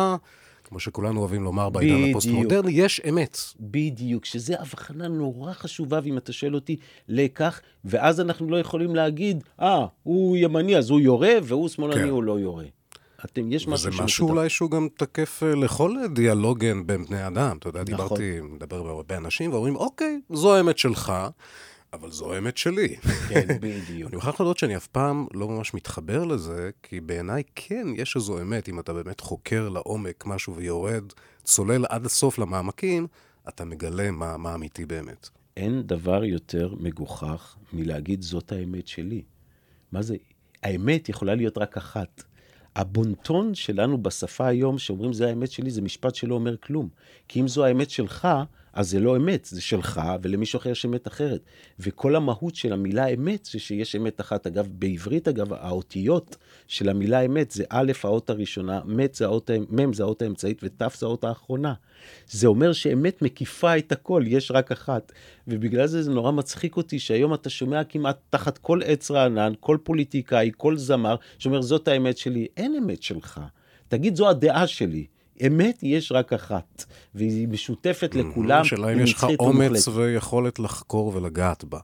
כמו 0.72 0.80
שכולנו 0.80 1.20
אוהבים 1.20 1.42
לומר 1.42 1.70
בעידן 1.70 2.10
הפוסט-מודרני, 2.10 2.72
יש 2.72 3.00
אמת. 3.08 3.38
בדיוק, 3.60 4.24
שזו 4.24 4.54
הבחנה 4.58 5.08
נורא 5.08 5.52
חשובה, 5.52 6.00
ואם 6.04 6.18
אתה 6.18 6.32
שואל 6.32 6.54
אותי, 6.54 6.76
לכך, 7.08 7.60
ואז 7.84 8.20
אנחנו 8.20 8.50
לא 8.50 8.60
יכולים 8.60 8.94
להגיד, 8.94 9.44
אה, 9.60 9.84
ah, 9.84 9.88
הוא 10.02 10.36
ימני 10.36 10.76
אז 10.76 10.90
הוא 10.90 11.00
יורה, 11.00 11.32
והוא 11.42 11.68
שמאלני 11.68 12.02
כן. 12.02 12.08
הוא 12.08 12.22
לא 12.22 12.40
יורה. 12.40 12.64
אתם, 13.24 13.52
יש 13.52 13.68
משהו 13.68 13.92
וזה 13.92 14.02
משהו 14.02 14.28
אולי 14.28 14.48
שהוא 14.48 14.70
גם 14.70 14.88
תקף 14.96 15.42
אה, 15.42 15.54
לכל 15.54 15.96
דיאלוגן 16.14 16.86
בין 16.86 17.04
בני 17.04 17.26
אדם. 17.26 17.56
אתה 17.56 17.68
יודע, 17.68 17.82
נכון. 17.82 17.94
דיברתי, 17.94 18.40
מדבר 18.40 18.76
עם 18.76 18.86
הרבה 18.86 19.16
אנשים, 19.16 19.52
ואומרים, 19.52 19.76
אוקיי, 19.76 20.20
זו 20.32 20.54
האמת 20.54 20.78
שלך. 20.78 21.12
אבל 21.92 22.10
זו 22.10 22.34
האמת 22.34 22.56
שלי. 22.56 22.96
כן, 23.28 23.46
בדיוק. 23.60 24.08
אני 24.08 24.16
מוכרח 24.16 24.40
לדעת 24.40 24.58
שאני 24.58 24.76
אף 24.76 24.86
פעם 24.86 25.26
לא 25.34 25.48
ממש 25.48 25.74
מתחבר 25.74 26.24
לזה, 26.24 26.70
כי 26.82 27.00
בעיניי 27.00 27.42
כן 27.54 27.86
יש 27.96 28.16
איזו 28.16 28.40
אמת, 28.40 28.68
אם 28.68 28.80
אתה 28.80 28.92
באמת 28.92 29.20
חוקר 29.20 29.68
לעומק 29.68 30.26
משהו 30.26 30.56
ויורד, 30.56 31.04
צולל 31.44 31.84
עד 31.88 32.06
הסוף 32.06 32.38
למעמקים, 32.38 33.06
אתה 33.48 33.64
מגלה 33.64 34.10
מה, 34.10 34.36
מה 34.36 34.54
אמיתי 34.54 34.86
באמת. 34.86 35.28
אין 35.56 35.82
דבר 35.82 36.24
יותר 36.24 36.74
מגוחך 36.80 37.56
מלהגיד 37.72 38.22
זאת 38.22 38.52
האמת 38.52 38.86
שלי. 38.86 39.22
מה 39.92 40.02
זה? 40.02 40.16
האמת 40.62 41.08
יכולה 41.08 41.34
להיות 41.34 41.58
רק 41.58 41.76
אחת. 41.76 42.22
הבונטון 42.76 43.54
שלנו 43.54 44.02
בשפה 44.02 44.46
היום, 44.46 44.78
שאומרים 44.78 45.12
זה 45.12 45.28
האמת 45.28 45.50
שלי, 45.50 45.70
זה 45.70 45.82
משפט 45.82 46.14
שלא 46.14 46.34
אומר 46.34 46.56
כלום. 46.56 46.88
כי 47.28 47.40
אם 47.40 47.48
זו 47.48 47.64
האמת 47.64 47.90
שלך, 47.90 48.28
אז 48.72 48.90
זה 48.90 49.00
לא 49.00 49.16
אמת, 49.16 49.44
זה 49.44 49.60
שלך, 49.60 50.00
ולמישהו 50.22 50.56
אחר 50.56 50.70
יש 50.70 50.86
אמת 50.86 51.08
אחרת. 51.08 51.40
וכל 51.80 52.16
המהות 52.16 52.54
של 52.54 52.72
המילה 52.72 53.06
אמת 53.06 53.44
זה 53.52 53.58
שיש 53.58 53.96
אמת 53.96 54.20
אחת. 54.20 54.46
אגב, 54.46 54.68
בעברית, 54.72 55.28
אגב, 55.28 55.52
האותיות 55.52 56.36
של 56.68 56.88
המילה 56.88 57.20
אמת 57.20 57.50
זה 57.50 57.64
א', 57.68 57.92
האות 58.04 58.30
הראשונה, 58.30 58.80
מת 58.84 59.14
זה 59.14 59.24
האות, 59.24 59.50
מ' 59.70 59.92
זה 59.92 60.02
האות 60.02 60.22
האמצעית, 60.22 60.60
ות' 60.62 60.82
זה 60.98 61.06
האות 61.06 61.24
האחרונה. 61.24 61.74
זה 62.26 62.46
אומר 62.46 62.72
שאמת 62.72 63.22
מקיפה 63.22 63.78
את 63.78 63.92
הכל, 63.92 64.24
יש 64.26 64.50
רק 64.50 64.72
אחת. 64.72 65.12
ובגלל 65.48 65.86
זה 65.86 66.02
זה 66.02 66.10
נורא 66.10 66.32
מצחיק 66.32 66.76
אותי 66.76 66.98
שהיום 66.98 67.34
אתה 67.34 67.50
שומע 67.50 67.84
כמעט 67.84 68.18
תחת 68.30 68.58
כל 68.58 68.80
עץ 68.84 69.10
רענן, 69.10 69.52
כל 69.60 69.78
פוליטיקאי, 69.82 70.50
כל 70.56 70.76
זמר, 70.76 71.16
שאומר, 71.38 71.62
זאת 71.62 71.88
האמת 71.88 72.18
שלי. 72.18 72.46
אין 72.56 72.74
אמת 72.74 73.02
שלך. 73.02 73.40
תגיד, 73.88 74.16
זו 74.16 74.28
הדעה 74.28 74.66
שלי. 74.66 75.06
אמת 75.46 75.82
יש 75.82 76.12
רק 76.12 76.32
אחת, 76.32 76.84
והיא 77.14 77.48
משותפת 77.48 78.14
לכולם. 78.14 78.60
השאלה 78.60 78.92
אם 78.92 79.00
יש 79.00 79.14
לך 79.14 79.26
אומץ 79.38 79.88
ויכולת 79.88 80.58
לחקור 80.58 81.16
ולגעת 81.16 81.64
בה. 81.64 81.78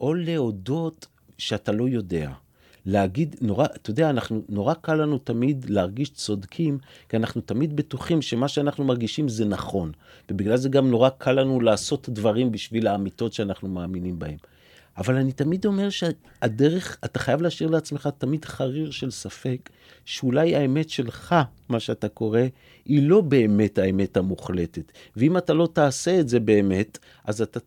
או 0.00 0.14
להודות 0.14 1.06
שאתה 1.38 1.72
לא 1.72 1.88
יודע. 1.88 2.30
להגיד, 2.86 3.36
נורא, 3.40 3.64
אתה 3.64 3.90
יודע, 3.90 4.10
אנחנו, 4.10 4.42
נורא 4.48 4.74
קל 4.74 4.94
לנו 4.94 5.18
תמיד 5.18 5.66
להרגיש 5.68 6.10
צודקים, 6.10 6.78
כי 7.08 7.16
אנחנו 7.16 7.40
תמיד 7.40 7.76
בטוחים 7.76 8.22
שמה 8.22 8.48
שאנחנו 8.48 8.84
מרגישים 8.84 9.28
זה 9.28 9.44
נכון. 9.44 9.92
ובגלל 10.30 10.56
זה 10.56 10.68
גם 10.68 10.90
נורא 10.90 11.08
קל 11.08 11.32
לנו 11.32 11.60
לעשות 11.60 12.08
דברים 12.08 12.52
בשביל 12.52 12.86
האמיתות 12.86 13.32
שאנחנו 13.32 13.68
מאמינים 13.68 14.18
בהן. 14.18 14.36
אבל 14.98 15.16
אני 15.16 15.32
תמיד 15.32 15.66
אומר 15.66 15.88
שהדרך, 15.90 16.98
אתה 17.04 17.18
חייב 17.18 17.42
להשאיר 17.42 17.70
לעצמך 17.70 18.08
תמיד 18.18 18.44
חריר 18.44 18.90
של 18.90 19.10
ספק, 19.10 19.70
שאולי 20.04 20.56
האמת 20.56 20.90
שלך, 20.90 21.34
מה 21.68 21.80
שאתה 21.80 22.08
קורא, 22.08 22.40
היא 22.84 23.08
לא 23.08 23.20
באמת 23.20 23.78
האמת 23.78 24.16
המוחלטת. 24.16 24.92
ואם 25.16 25.36
אתה 25.36 25.54
לא 25.54 25.68
תעשה 25.72 26.20
את 26.20 26.28
זה 26.28 26.40
באמת, 26.40 26.98
אז 27.24 27.42
אתה 27.42 27.60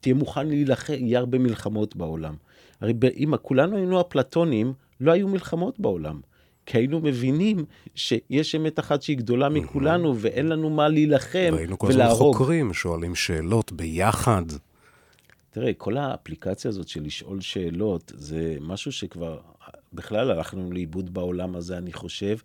תהיה 0.00 0.14
מוכן 0.14 0.46
להילחם, 0.46 0.92
יהיה 0.92 1.18
הרבה 1.18 1.38
מלחמות 1.38 1.96
בעולם. 1.96 2.34
הרי 2.80 2.92
אם 3.16 3.36
כולנו 3.42 3.76
היינו 3.76 4.00
אפלטונים, 4.00 4.72
לא 5.00 5.12
היו 5.12 5.28
מלחמות 5.28 5.80
בעולם. 5.80 6.20
כי 6.66 6.78
היינו 6.78 7.00
מבינים 7.00 7.64
שיש 7.94 8.54
אמת 8.54 8.78
אחת 8.78 9.02
שהיא 9.02 9.16
גדולה 9.16 9.48
מכולנו, 9.48 10.14
ואין 10.18 10.48
לנו 10.48 10.70
מה 10.70 10.88
להילחם 10.88 11.38
ולהרוג. 11.38 11.54
והיינו 11.54 11.78
כל 11.78 11.90
הזמן 11.90 12.08
חוקרים, 12.08 12.74
שואלים 12.74 13.14
שאלות 13.14 13.72
ביחד. 13.72 14.42
תראה, 15.60 15.72
כל 15.72 15.96
האפליקציה 15.96 16.68
הזאת 16.68 16.88
של 16.88 17.02
לשאול 17.02 17.40
שאלות, 17.40 18.12
זה 18.16 18.56
משהו 18.60 18.92
שכבר 18.92 19.38
בכלל 19.92 20.30
הלכנו 20.30 20.72
לאיבוד 20.72 21.14
בעולם 21.14 21.56
הזה, 21.56 21.78
אני 21.78 21.92
חושב, 21.92 22.36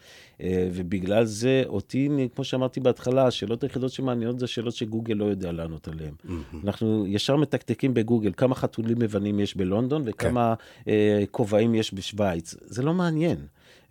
אה, 0.42 0.70
ובגלל 0.74 1.26
זה 1.26 1.64
אותי, 1.66 2.10
כמו 2.36 2.44
שאמרתי 2.44 2.80
בהתחלה, 2.80 3.28
השאלות 3.28 3.64
היחידות 3.64 3.92
שמעניינות 3.92 4.40
זה 4.40 4.48
שאלות 4.48 4.74
שגוגל 4.74 5.14
לא 5.14 5.26
יודע 5.26 5.52
לענות 5.52 5.88
עליהן. 5.88 6.14
אנחנו 6.64 7.08
ישר 7.08 7.36
מתקתקים 7.36 7.94
בגוגל 7.94 8.32
כמה 8.38 8.56
חתולים 8.56 9.02
לבנים 9.02 9.40
יש 9.40 9.58
בלונדון 9.58 10.04
וכמה 10.06 10.56
כן. 10.86 10.92
כובעים 11.32 11.70
כן. 11.70 11.76
יש 11.76 11.94
בשוויץ. 11.94 12.56
זה 12.62 12.84
לא 12.84 12.94
מעניין. 12.94 13.38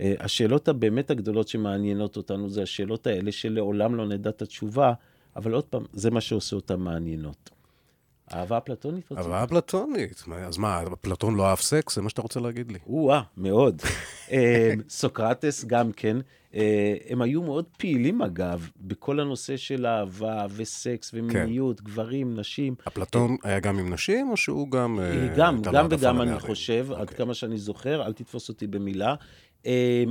אה, 0.00 0.14
השאלות 0.20 0.68
הבאמת 0.68 1.10
הגדולות 1.10 1.48
שמעניינות 1.48 2.16
אותנו 2.16 2.50
זה 2.50 2.62
השאלות 2.62 3.06
האלה 3.06 3.32
שלעולם 3.32 3.94
לא 3.94 4.06
נדע 4.06 4.30
את 4.30 4.42
התשובה, 4.42 4.92
אבל 5.36 5.52
עוד 5.52 5.64
פעם, 5.64 5.84
זה 5.92 6.10
מה 6.10 6.20
שעושה 6.20 6.56
אותן 6.56 6.80
מעניינות. 6.80 7.61
אהבה 8.34 8.58
אפלטונית? 8.58 9.12
אהבה 9.18 9.44
אפלטונית. 9.44 10.24
אז 10.46 10.58
מה, 10.58 10.82
אפלטון 10.92 11.34
לא 11.34 11.46
אהב 11.46 11.58
סקס? 11.58 11.94
זה 11.94 12.02
מה 12.02 12.08
שאתה 12.08 12.22
רוצה 12.22 12.40
להגיד 12.40 12.72
לי. 12.72 12.78
או-אה, 12.86 13.22
מאוד. 13.36 13.82
אה, 14.32 14.72
סוקרטס 14.88 15.64
גם 15.64 15.92
כן. 15.92 16.16
אה, 16.54 16.94
הם 17.08 17.22
היו 17.22 17.42
מאוד 17.42 17.64
פעילים, 17.78 18.22
אגב, 18.22 18.68
בכל 18.80 19.20
הנושא 19.20 19.56
של 19.56 19.86
אהבה 19.86 20.46
וסקס 20.56 21.10
ומיניות, 21.14 21.80
כן. 21.80 21.86
גברים, 21.86 22.40
נשים. 22.40 22.74
אפלטון 22.88 23.36
היה 23.42 23.60
גם 23.60 23.78
עם 23.78 23.92
נשים, 23.92 24.30
או 24.30 24.36
שהוא 24.36 24.70
גם... 24.70 25.00
גם, 25.36 25.62
גם 25.62 25.86
וגם, 25.90 26.22
אני 26.22 26.40
חושב, 26.40 26.86
עד 26.92 27.00
אוקיי. 27.00 27.16
כמה 27.16 27.34
שאני 27.34 27.58
זוכר, 27.58 28.06
אל 28.06 28.12
תתפוס 28.12 28.48
אותי 28.48 28.66
במילה. 28.66 29.14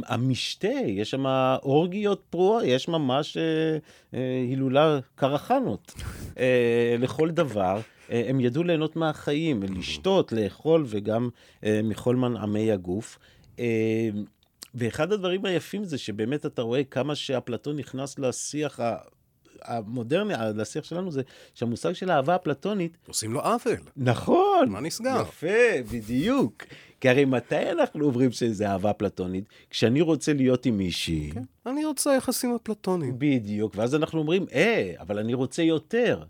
המשתה, 0.05 0.67
יש 0.87 1.11
שם 1.11 1.25
אורגיות 1.63 2.21
פרועה, 2.29 2.65
יש 2.65 2.87
ממש 2.87 3.37
הילולה 4.11 4.99
קרחנות 5.15 5.93
לכל 6.99 7.29
דבר. 7.29 7.79
אה, 8.11 8.23
הם 8.27 8.39
ידעו 8.39 8.63
ליהנות 8.63 8.95
מהחיים, 8.95 9.63
לשתות, 9.63 10.31
לאכול 10.31 10.85
וגם 10.87 11.29
אה, 11.63 11.81
מכל 11.83 12.15
מנעמי 12.15 12.71
הגוף. 12.71 13.19
אה, 13.59 14.09
ואחד 14.75 15.11
הדברים 15.11 15.45
היפים 15.45 15.83
זה 15.83 15.97
שבאמת 15.97 16.45
אתה 16.45 16.61
רואה 16.61 16.83
כמה 16.83 17.15
שאפלטון 17.15 17.77
נכנס 17.77 18.19
לשיח 18.19 18.79
המודרני, 19.63 20.33
לשיח 20.55 20.83
שלנו, 20.83 21.11
זה 21.11 21.21
שהמושג 21.53 21.93
של 21.93 22.09
האהבה 22.09 22.35
אפלטונית... 22.35 22.97
עושים 23.07 23.33
לו 23.33 23.41
עוול. 23.41 23.77
נכון. 23.97 24.69
מה 24.69 24.79
נסגר? 24.79 25.21
יפה, 25.21 25.81
בדיוק. 25.91 26.63
כי 27.01 27.09
הרי 27.09 27.25
מתי 27.25 27.71
אנחנו 27.71 28.05
אומרים 28.05 28.31
שזה 28.31 28.69
אהבה 28.69 28.91
אפלטונית? 28.91 29.45
כשאני 29.69 30.01
רוצה 30.01 30.33
להיות 30.33 30.65
עם 30.65 30.77
מישהי... 30.77 31.31
כן, 31.33 31.43
אני 31.65 31.85
רוצה 31.85 32.15
יחסים 32.15 32.55
אפלטוניים. 32.55 33.15
בדיוק, 33.17 33.73
ואז 33.75 33.95
אנחנו 33.95 34.19
אומרים, 34.19 34.45
אה, 34.53 34.93
אבל 34.99 35.19
אני 35.19 35.33
רוצה 35.33 35.63
יותר. 35.63 36.23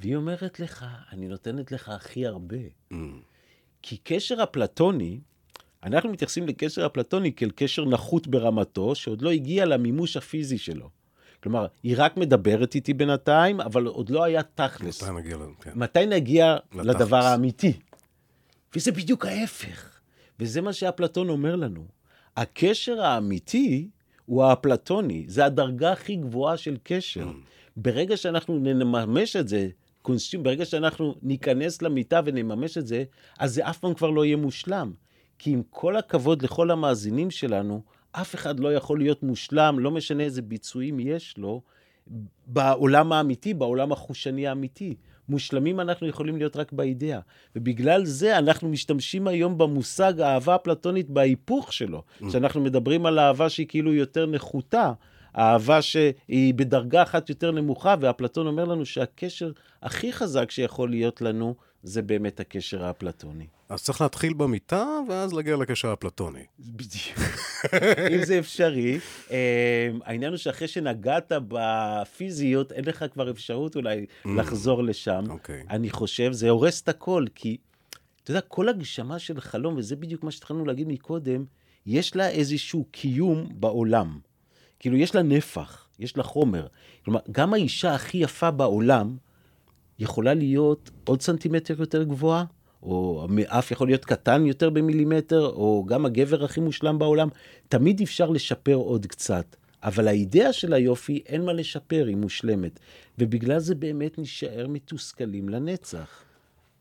והיא 0.00 0.16
אומרת 0.16 0.60
לך, 0.60 0.86
אני 1.12 1.28
נותנת 1.28 1.72
לך 1.72 1.88
הכי 1.88 2.26
הרבה. 2.26 2.56
Mm. 2.92 2.96
כי 3.82 3.96
קשר 3.96 4.42
אפלטוני, 4.42 5.20
אנחנו 5.82 6.12
מתייחסים 6.12 6.46
לקשר 6.46 6.86
אפלטוני 6.86 7.32
כאל 7.32 7.50
קשר 7.54 7.84
נחות 7.84 8.26
ברמתו, 8.26 8.94
שעוד 8.94 9.22
לא 9.22 9.30
הגיע 9.30 9.64
למימוש 9.64 10.16
הפיזי 10.16 10.58
שלו. 10.58 10.90
כלומר, 11.42 11.66
היא 11.82 11.94
רק 11.98 12.16
מדברת 12.16 12.74
איתי 12.74 12.94
בינתיים, 12.94 13.60
אבל 13.60 13.86
עוד 13.86 14.10
לא 14.10 14.24
היה 14.24 14.42
תכלס. 14.42 15.02
מתי 15.02 15.12
נגיע, 15.12 15.36
כן. 15.60 15.70
מתי 15.74 16.06
נגיע 16.06 16.56
לדבר 16.74 17.16
האמיתי? 17.16 17.72
וזה 18.74 18.92
בדיוק 18.92 19.26
ההפך. 19.26 20.00
וזה 20.40 20.60
מה 20.60 20.72
שאפלטון 20.72 21.28
אומר 21.28 21.56
לנו. 21.56 21.86
הקשר 22.36 23.00
האמיתי 23.00 23.88
הוא 24.26 24.44
האפלטוני, 24.44 25.24
זה 25.28 25.44
הדרגה 25.44 25.92
הכי 25.92 26.16
גבוהה 26.16 26.56
של 26.56 26.76
קשר. 26.82 27.28
Mm. 27.28 27.32
ברגע 27.76 28.16
שאנחנו 28.16 28.58
נממש 28.58 29.36
את 29.36 29.48
זה 29.48 29.68
קונסטיום, 30.02 30.42
ברגע 30.42 30.64
שאנחנו 30.64 31.14
ניכנס 31.22 31.82
למיטה 31.82 32.20
ונממש 32.24 32.78
את 32.78 32.86
זה, 32.86 33.04
אז 33.38 33.54
זה 33.54 33.68
אף 33.68 33.78
פעם 33.78 33.94
כבר 33.94 34.10
לא 34.10 34.24
יהיה 34.24 34.36
מושלם. 34.36 34.92
כי 35.38 35.50
עם 35.50 35.62
כל 35.70 35.96
הכבוד 35.96 36.42
לכל 36.42 36.70
המאזינים 36.70 37.30
שלנו, 37.30 37.82
אף 38.12 38.34
אחד 38.34 38.60
לא 38.60 38.74
יכול 38.74 38.98
להיות 38.98 39.22
מושלם, 39.22 39.78
לא 39.78 39.90
משנה 39.90 40.22
איזה 40.22 40.42
ביצועים 40.42 41.00
יש 41.00 41.34
לו, 41.38 41.62
בעולם 42.46 43.12
האמיתי, 43.12 43.54
בעולם 43.54 43.92
החושני 43.92 44.46
האמיתי. 44.46 44.94
מושלמים 45.28 45.80
אנחנו 45.80 46.06
יכולים 46.06 46.36
להיות 46.36 46.56
רק 46.56 46.72
באידאה. 46.72 47.20
ובגלל 47.56 48.04
זה 48.04 48.38
אנחנו 48.38 48.68
משתמשים 48.68 49.28
היום 49.28 49.58
במושג 49.58 50.20
האהבה 50.20 50.54
הפלטונית 50.54 51.10
בהיפוך 51.10 51.72
שלו. 51.72 52.02
Mm. 52.02 52.28
כשאנחנו 52.28 52.60
מדברים 52.60 53.06
על 53.06 53.18
אהבה 53.18 53.48
שהיא 53.48 53.66
כאילו 53.68 53.94
יותר 53.94 54.26
נחותה, 54.26 54.92
אהבה 55.38 55.82
שהיא 55.82 56.54
בדרגה 56.54 57.02
אחת 57.02 57.28
יותר 57.28 57.50
נמוכה, 57.50 57.94
ואפלטון 58.00 58.46
אומר 58.46 58.64
לנו 58.64 58.86
שהקשר 58.86 59.52
הכי 59.82 60.12
חזק 60.12 60.50
שיכול 60.50 60.90
להיות 60.90 61.20
לנו, 61.20 61.54
זה 61.82 62.02
באמת 62.02 62.40
הקשר 62.40 62.84
האפלטוני. 62.84 63.46
אז 63.68 63.82
צריך 63.82 64.00
להתחיל 64.00 64.32
במיטה, 64.34 64.86
ואז 65.08 65.32
להגיע 65.32 65.56
לקשר 65.56 65.88
האפלטוני. 65.88 66.44
בדיוק. 66.58 67.18
אם 68.14 68.24
זה 68.24 68.38
אפשרי. 68.38 68.98
אה, 69.30 69.88
העניין 70.04 70.32
הוא 70.32 70.38
שאחרי 70.38 70.68
שנגעת 70.68 71.32
בפיזיות, 71.48 72.72
אין 72.72 72.84
לך 72.84 73.04
כבר 73.12 73.30
אפשרות 73.30 73.76
אולי 73.76 74.06
mm. 74.06 74.28
לחזור 74.36 74.82
לשם. 74.82 75.24
Okay. 75.26 75.30
אוקיי. 75.30 75.62
אני 75.70 75.90
חושב, 75.90 76.32
זה 76.32 76.50
הורס 76.50 76.82
את 76.82 76.88
הכל, 76.88 77.24
כי, 77.34 77.56
אתה 78.22 78.30
יודע, 78.30 78.40
כל 78.40 78.68
הגשמה 78.68 79.18
של 79.18 79.40
חלום, 79.40 79.76
וזה 79.76 79.96
בדיוק 79.96 80.22
מה 80.22 80.30
שהתחלנו 80.30 80.64
להגיד 80.64 80.88
מקודם, 80.88 81.44
יש 81.86 82.16
לה 82.16 82.28
איזשהו 82.28 82.86
קיום 82.90 83.48
בעולם. 83.50 84.18
כאילו, 84.78 84.96
יש 84.96 85.14
לה 85.14 85.22
נפח, 85.22 85.88
יש 85.98 86.16
לה 86.16 86.22
חומר. 86.22 86.66
כלומר, 87.04 87.20
גם 87.32 87.54
האישה 87.54 87.94
הכי 87.94 88.18
יפה 88.18 88.50
בעולם 88.50 89.16
יכולה 89.98 90.34
להיות 90.34 90.90
עוד 91.04 91.22
סנטימטר 91.22 91.74
יותר 91.78 92.02
גבוהה, 92.02 92.44
או 92.82 93.26
אף 93.46 93.70
יכול 93.70 93.88
להיות 93.88 94.04
קטן 94.04 94.46
יותר 94.46 94.70
במילימטר, 94.70 95.46
או 95.46 95.84
גם 95.88 96.06
הגבר 96.06 96.44
הכי 96.44 96.60
מושלם 96.60 96.98
בעולם. 96.98 97.28
תמיד 97.68 98.00
אפשר 98.00 98.30
לשפר 98.30 98.74
עוד 98.74 99.06
קצת. 99.06 99.56
אבל 99.82 100.08
האידאה 100.08 100.52
של 100.52 100.72
היופי, 100.72 101.22
אין 101.26 101.44
מה 101.44 101.52
לשפר, 101.52 102.04
היא 102.06 102.16
מושלמת. 102.16 102.80
ובגלל 103.18 103.58
זה 103.58 103.74
באמת 103.74 104.18
נישאר 104.18 104.66
מתוסכלים 104.68 105.48
לנצח. 105.48 106.24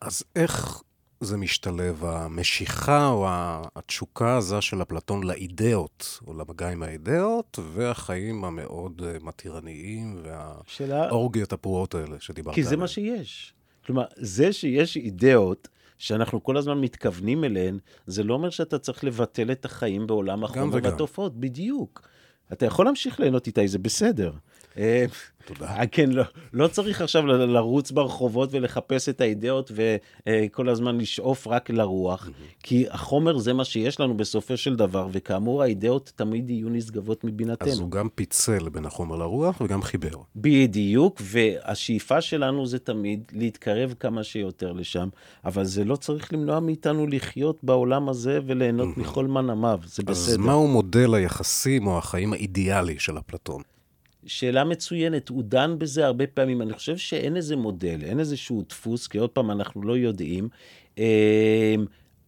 אז 0.01 0.23
איך 0.35 0.81
זה 1.21 1.37
משתלב, 1.37 2.05
המשיכה 2.05 3.07
או 3.07 3.27
התשוקה 3.75 4.37
הזו 4.37 4.61
של 4.61 4.81
אפלטון 4.81 5.23
לאידאות, 5.23 6.19
או 6.27 6.33
למגע 6.33 6.69
עם 6.69 6.83
האידאות, 6.83 7.59
והחיים 7.73 8.45
המאוד 8.45 9.01
אה, 9.05 9.17
מתירניים, 9.21 10.23
והאורגיות 10.79 11.53
הפרועות 11.53 11.95
האלה 11.95 12.15
שדיברת 12.19 12.53
עליהן. 12.53 12.55
כי 12.55 12.69
זה 12.69 12.77
מה 12.77 12.87
שיש. 12.87 13.53
כלומר, 13.85 14.03
זה 14.15 14.53
שיש 14.53 14.97
אידאות, 14.97 15.67
שאנחנו 15.97 16.43
כל 16.43 16.57
הזמן 16.57 16.81
מתכוונים 16.81 17.43
אליהן, 17.43 17.79
זה 18.07 18.23
לא 18.23 18.33
אומר 18.33 18.49
שאתה 18.49 18.79
צריך 18.79 19.03
לבטל 19.03 19.51
את 19.51 19.65
החיים 19.65 20.07
בעולם 20.07 20.43
החומר 20.43 20.79
והתופעות, 20.83 21.39
בדיוק. 21.39 22.07
אתה 22.53 22.65
יכול 22.65 22.85
להמשיך 22.85 23.19
ליהנות 23.19 23.47
איתי, 23.47 23.67
זה 23.67 23.79
בסדר. 23.79 24.31
תודה. 25.47 25.67
אה, 25.67 25.87
כן, 25.87 26.09
לא, 26.09 26.23
לא 26.53 26.67
צריך 26.67 27.01
עכשיו 27.01 27.25
לרוץ 27.25 27.91
ברחובות 27.91 28.49
ולחפש 28.51 29.09
את 29.09 29.21
האידאות 29.21 29.71
וכל 29.75 30.69
הזמן 30.69 30.97
לשאוף 30.97 31.47
רק 31.47 31.69
לרוח, 31.69 32.29
כי 32.63 32.85
החומר 32.89 33.37
זה 33.37 33.53
מה 33.53 33.65
שיש 33.65 33.99
לנו 33.99 34.17
בסופו 34.17 34.57
של 34.57 34.75
דבר, 34.75 35.07
וכאמור 35.11 35.63
האידאות 35.63 36.11
תמיד 36.15 36.49
יהיו 36.49 36.69
נשגבות 36.69 37.23
מבינתנו. 37.23 37.71
אז 37.71 37.79
הוא 37.79 37.91
גם 37.91 38.09
פיצל 38.15 38.69
בין 38.69 38.85
החומר 38.85 39.15
לרוח 39.15 39.61
וגם 39.61 39.81
חיבר. 39.81 40.17
בדיוק, 40.35 41.21
והשאיפה 41.21 42.21
שלנו 42.21 42.67
זה 42.67 42.79
תמיד 42.79 43.31
להתקרב 43.33 43.93
כמה 43.99 44.23
שיותר 44.23 44.71
לשם, 44.71 45.07
אבל 45.45 45.63
זה 45.63 45.83
לא 45.83 45.95
צריך 45.95 46.33
למנוע 46.33 46.59
מאיתנו 46.59 47.07
לחיות 47.07 47.63
בעולם 47.63 48.09
הזה 48.09 48.39
וליהנות 48.45 48.97
מכל 48.97 49.25
מנעמיו, 49.25 49.79
זה 49.85 50.03
בסדר. 50.03 50.33
אז 50.33 50.37
מהו 50.37 50.67
מודל 50.67 51.13
היחסים 51.13 51.87
או 51.87 51.97
החיים 51.97 52.33
האידיאלי 52.33 52.99
של 52.99 53.17
אפלטון? 53.17 53.61
שאלה 54.27 54.63
מצוינת, 54.63 55.29
הוא 55.29 55.43
דן 55.43 55.75
בזה 55.79 56.05
הרבה 56.05 56.27
פעמים. 56.27 56.61
אני 56.61 56.73
חושב 56.73 56.97
שאין 56.97 57.35
איזה 57.35 57.55
מודל, 57.55 57.99
אין 58.03 58.19
איזשהו 58.19 58.63
דפוס, 58.69 59.07
כי 59.07 59.17
עוד 59.17 59.29
פעם, 59.29 59.51
אנחנו 59.51 59.81
לא 59.81 59.97
יודעים. 59.97 60.49
אמ, 60.97 61.85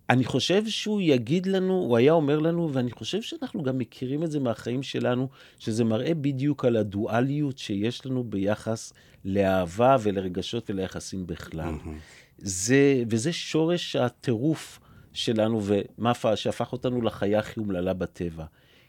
אני 0.10 0.24
חושב 0.24 0.68
שהוא 0.68 1.02
יגיד 1.02 1.46
לנו, 1.46 1.74
הוא 1.74 1.98
היה 1.98 2.12
אומר 2.12 2.40
לנו, 2.40 2.74
ואני 2.74 2.92
חושב 2.92 3.22
שאנחנו 3.22 3.64
גם 3.64 3.78
מכירים 3.78 4.24
את 4.24 4.32
זה 4.32 4.40
מהחיים 4.40 4.84
שלנו, 4.84 5.28
שזה 5.60 5.84
מראה 5.84 6.14
בדיוק 6.14 6.66
על 6.66 6.76
הדואליות 6.76 7.58
שיש 7.58 8.06
לנו 8.06 8.24
ביחס 8.24 8.94
לאהבה 9.26 9.98
ולרגשות 10.02 10.70
וליחסים 10.70 11.28
בכלל. 11.28 11.74
Mm-hmm. 11.74 11.90
זה, 12.38 13.04
וזה 13.10 13.34
שורש 13.34 13.96
הטירוף 13.96 14.80
שלנו, 15.14 15.62
ומה 15.64 16.14
שהפך 16.36 16.74
אותנו 16.74 17.02
לחיה 17.02 17.40
הכי 17.40 17.60
אומללה 17.60 17.94
בטבע. 17.94 18.46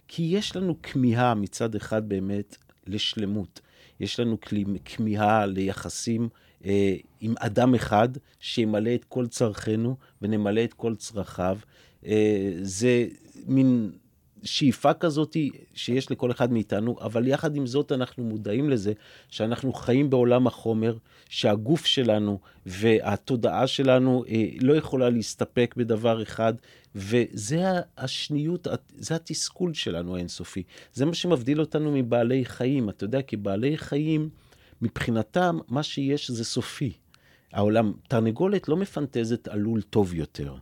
כי 0.09 0.23
יש 0.23 0.57
לנו 0.57 0.77
כמיהה 0.82 1.35
מצד 1.35 1.74
אחד 1.74 2.09
באמת 2.09 2.57
לשלמות. 2.86 3.61
יש 4.01 4.20
לנו 4.20 4.36
כמיהה 4.85 5.47
ליחסים 5.47 6.28
אה, 6.65 6.97
עם 7.20 7.35
אדם 7.39 7.74
אחד 7.74 8.09
שימלא 8.40 8.94
את 8.94 9.05
כל 9.05 9.27
צרכינו 9.27 9.97
ונמלא 10.23 10.65
את 10.65 10.74
כל 10.74 10.94
צרכיו. 10.94 11.59
אה, 12.07 12.52
זה 12.62 13.07
מין 13.47 13.90
שאיפה 14.42 14.94
כזאת 14.94 15.36
שיש 15.74 16.10
לכל 16.10 16.30
אחד 16.30 16.52
מאיתנו, 16.52 16.96
אבל 17.00 17.28
יחד 17.28 17.56
עם 17.56 17.66
זאת 17.66 17.92
אנחנו 17.92 18.24
מודעים 18.24 18.70
לזה 18.70 18.92
שאנחנו 19.30 19.72
חיים 19.72 20.10
בעולם 20.10 20.46
החומר, 20.46 20.96
שהגוף 21.28 21.86
שלנו 21.86 22.38
והתודעה 22.66 23.66
שלנו 23.66 24.24
אה, 24.28 24.44
לא 24.60 24.76
יכולה 24.76 25.10
להסתפק 25.10 25.74
בדבר 25.76 26.22
אחד, 26.22 26.54
וזה 26.94 27.64
השניות, 27.98 28.66
זה 28.98 29.14
התסכול 29.14 29.74
שלנו 29.74 30.16
האינסופי. 30.16 30.62
זה 30.92 31.06
מה 31.06 31.14
שמבדיל 31.14 31.60
אותנו 31.60 31.92
מבעלי 31.92 32.44
חיים. 32.44 32.90
אתה 32.90 33.04
יודע, 33.04 33.22
כי 33.22 33.36
בעלי 33.36 33.78
חיים, 33.78 34.28
מבחינתם, 34.82 35.58
מה 35.68 35.82
שיש 35.82 36.30
זה 36.30 36.44
סופי. 36.44 36.92
העולם, 37.52 37.92
תרנגולת 38.08 38.68
לא 38.68 38.76
מפנטזת 38.76 39.48
על 39.48 39.58
לול 39.58 39.82
טוב 39.82 40.14
יותר. 40.14 40.54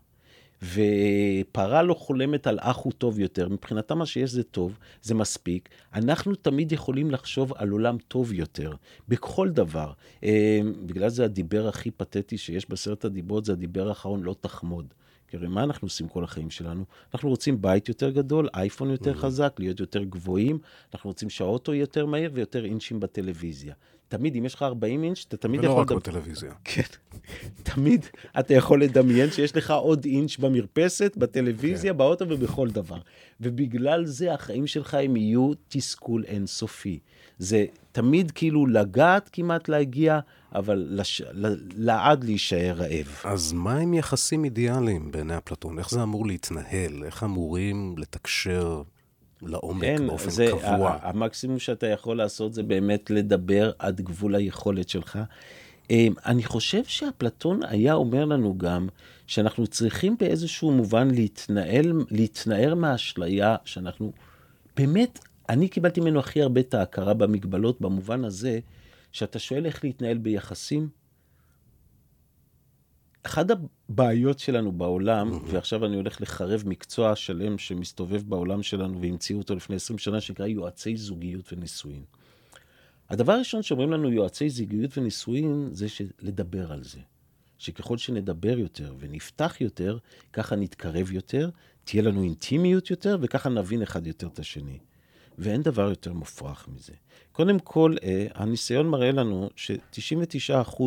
ופרה 0.63 1.83
לא 1.83 1.95
חולמת 1.95 2.47
על 2.47 2.59
אח 2.61 2.77
הוא 2.77 2.93
טוב 2.93 3.19
יותר, 3.19 3.49
מבחינתם 3.49 3.99
מה 3.99 4.07
שיש 4.07 4.31
זה 4.31 4.43
טוב, 4.43 4.79
זה 5.03 5.15
מספיק. 5.15 5.69
אנחנו 5.95 6.35
תמיד 6.35 6.73
יכולים 6.73 7.11
לחשוב 7.11 7.53
על 7.57 7.71
עולם 7.71 7.97
טוב 8.09 8.33
יותר, 8.33 8.73
בכל 9.09 9.51
דבר. 9.51 9.93
אה, 10.25 10.61
בגלל 10.87 11.09
זה 11.09 11.25
הדיבר 11.25 11.69
הכי 11.69 11.91
פתטי 11.91 12.39
שיש 12.39 12.71
בסרט 12.71 13.05
הדיברות, 13.05 13.45
זה 13.45 13.53
הדיבר 13.53 13.89
האחרון, 13.89 14.23
לא 14.23 14.35
תחמוד. 14.41 14.95
כי 15.29 15.37
הרי 15.37 15.49
מה 15.49 15.63
אנחנו 15.63 15.87
עושים 15.87 16.09
כל 16.09 16.25
החיים 16.25 16.51
שלנו? 16.51 16.85
אנחנו 17.15 17.29
רוצים 17.29 17.63
בית 17.63 17.89
יותר 17.89 18.11
גדול, 18.11 18.49
אייפון 18.55 18.91
יותר 18.91 19.13
mm-hmm. 19.13 19.17
חזק, 19.17 19.57
להיות 19.59 19.81
יותר 19.81 20.05
גבוהים, 20.05 20.59
אנחנו 20.95 21.11
רוצים 21.11 21.31
שהאוטו 21.31 21.75
יותר 21.75 22.07
מהיר 22.07 22.31
ויותר 22.35 22.65
אינצ'ים 22.65 23.01
בטלוויזיה. 23.01 23.75
תמיד, 24.09 24.37
אם 24.37 24.45
יש 24.45 24.55
לך 24.55 24.63
40 24.63 25.05
אינץ', 25.05 25.25
אתה 25.29 25.37
תמיד 25.37 25.65
יכול... 25.65 25.75
ולא 25.75 25.81
רק 25.81 25.91
לדמ... 25.91 25.99
בטלוויזיה. 25.99 26.53
כן. 26.65 26.83
תמיד 27.63 28.07
אתה 28.39 28.55
יכול 28.55 28.83
לדמיין 28.83 29.31
שיש 29.31 29.57
לך 29.57 29.71
עוד 29.71 30.05
אינץ' 30.05 30.37
במרפסת, 30.37 31.17
בטלוויזיה, 31.17 31.93
כן. 31.93 31.99
באוטו 31.99 32.25
ובכל 32.29 32.69
דבר. 32.71 32.99
ובגלל 33.41 34.07
זה 34.07 34.35
החיים 34.35 34.67
שלך 34.67 34.95
הם 34.95 35.17
יהיו 35.17 35.51
תסכול 35.69 36.25
אינסופי. 36.25 36.99
זה 37.39 37.65
תמיד 37.93 38.31
כאילו 38.31 38.67
לגעת 38.67 39.31
כמעט 39.33 39.69
להגיע, 39.69 40.19
אבל 40.55 40.87
לש... 40.91 41.23
לעד 41.77 42.25
להישאר 42.25 42.75
רעב. 42.77 43.21
אז 43.25 43.53
מה 43.53 43.79
עם 43.79 43.95
יחסים 43.95 44.45
אידיאליים 44.45 45.11
בעיני 45.11 45.37
אפלטון? 45.37 45.79
איך 45.79 45.91
זה 45.91 46.03
אמור 46.03 46.27
להתנהל? 46.27 47.05
איך 47.05 47.25
אמורים 47.25 47.95
לתקשר 47.99 48.83
לעומק 49.43 49.83
כן, 49.83 50.07
באופן 50.07 50.31
זה, 50.31 50.47
קבוע? 50.51 50.99
המקסימום 51.03 51.59
שאתה 51.59 51.87
יכול 51.87 52.17
לעשות 52.17 52.55
זה 52.55 52.63
באמת 52.63 53.11
לדבר 53.11 53.71
עד 53.79 54.01
גבול 54.01 54.35
היכולת 54.35 54.89
שלך. 54.89 55.19
אמ, 55.91 56.15
אני 56.27 56.45
חושב 56.45 56.85
שאפלטון 56.85 57.61
היה 57.69 57.95
אומר 57.95 58.25
לנו 58.25 58.59
גם 58.59 58.89
שאנחנו 59.27 59.67
צריכים 59.67 60.17
באיזשהו 60.21 60.71
מובן 60.71 61.11
להתנהל, 61.11 61.93
להתנער 62.11 62.75
מהאשליה 62.75 63.57
שאנחנו 63.65 64.13
באמת 64.77 65.19
אני 65.49 65.69
קיבלתי 65.69 66.01
ממנו 66.01 66.19
הכי 66.19 66.43
הרבה 66.43 66.61
את 66.61 66.75
ההכרה 66.75 67.15
במגבלות, 67.15 67.81
במובן 67.81 68.25
הזה 68.25 68.59
שאתה 69.13 69.39
שואל 69.39 69.67
איך 69.67 69.85
להתנהל 69.85 70.19
ביחסים. 70.19 70.89
אחת 73.29 73.47
הבעיות 73.51 74.39
שלנו 74.39 74.73
בעולם, 74.73 75.33
mm-hmm. 75.33 75.53
ועכשיו 75.53 75.87
אני 75.87 75.97
הולך 75.97 76.21
לחרב 76.21 76.63
מקצוע 76.67 77.17
שלם 77.17 77.59
שמסתובב 77.59 78.23
בעולם 78.29 78.63
שלנו 78.63 79.01
והמציאו 79.01 79.39
אותו 79.39 79.55
לפני 79.55 79.77
20 79.77 79.99
שנה, 79.99 80.21
שנקרא 80.21 80.47
יועצי 80.47 80.97
זוגיות 80.97 81.53
ונישואין. 81.53 82.03
הדבר 83.11 83.33
הראשון 83.33 83.63
שאומרים 83.63 83.93
לנו 83.93 84.11
יועצי 84.11 84.51
זוגיות 84.51 84.99
ונישואין, 84.99 85.69
זה 85.73 85.87
לדבר 86.23 86.73
על 86.73 86.85
זה. 86.85 86.99
שככל 87.59 87.97
שנדבר 87.99 88.59
יותר 88.59 88.95
ונפתח 88.99 89.57
יותר, 89.61 89.99
ככה 90.33 90.57
נתקרב 90.57 91.13
יותר, 91.13 91.51
תהיה 91.85 92.03
לנו 92.03 92.23
אינטימיות 92.23 92.91
יותר, 92.91 93.19
וככה 93.21 93.49
נבין 93.49 93.83
אחד 93.83 94.07
יותר 94.07 94.27
את 94.27 94.39
השני. 94.39 94.79
ואין 95.39 95.63
דבר 95.63 95.89
יותר 95.89 96.13
מופרך 96.13 96.69
מזה. 96.69 96.93
קודם 97.33 97.59
כל, 97.59 97.97
אה, 98.03 98.27
הניסיון 98.35 98.89
מראה 98.89 99.13
לנו 99.13 99.51
ש-99% 99.57 100.83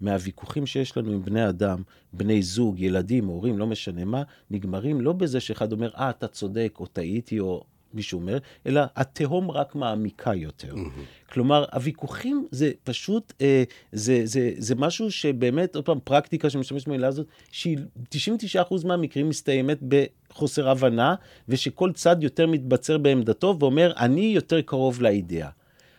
מהוויכוחים 0.00 0.66
שיש 0.66 0.96
לנו 0.96 1.12
עם 1.12 1.22
בני 1.22 1.48
אדם, 1.48 1.82
בני 2.12 2.42
זוג, 2.42 2.80
ילדים, 2.80 3.26
הורים, 3.26 3.58
לא 3.58 3.66
משנה 3.66 4.04
מה, 4.04 4.22
נגמרים 4.50 5.00
לא 5.00 5.12
בזה 5.12 5.40
שאחד 5.40 5.72
אומר, 5.72 5.90
אה, 5.96 6.10
אתה 6.10 6.28
צודק, 6.28 6.76
או 6.80 6.86
טעיתי, 6.86 7.40
או 7.40 7.64
מישהו 7.94 8.20
אומר, 8.20 8.38
אלא 8.66 8.82
התהום 8.96 9.50
רק 9.50 9.74
מעמיקה 9.74 10.34
יותר. 10.34 10.74
Mm-hmm. 10.74 11.32
כלומר, 11.32 11.64
הוויכוחים 11.72 12.46
זה 12.50 12.72
פשוט, 12.84 13.32
אה, 13.40 13.64
זה, 13.92 14.20
זה, 14.24 14.50
זה 14.58 14.74
משהו 14.74 15.10
שבאמת, 15.10 15.76
עוד 15.76 15.84
פעם, 15.84 15.98
פרקטיקה 16.04 16.50
שמשתמשת 16.50 16.88
במילה 16.88 17.08
הזאת, 17.08 17.26
שהיא 17.50 17.78
99% 18.14 18.86
מהמקרים 18.86 19.28
מסתיימת 19.28 19.78
בחוסר 19.88 20.68
הבנה, 20.68 21.14
ושכל 21.48 21.92
צד 21.92 22.22
יותר 22.22 22.46
מתבצר 22.46 22.98
בעמדתו 22.98 23.56
ואומר, 23.60 23.92
אני 23.96 24.24
יותר 24.26 24.60
קרוב 24.62 25.02
לאידאה. 25.02 25.48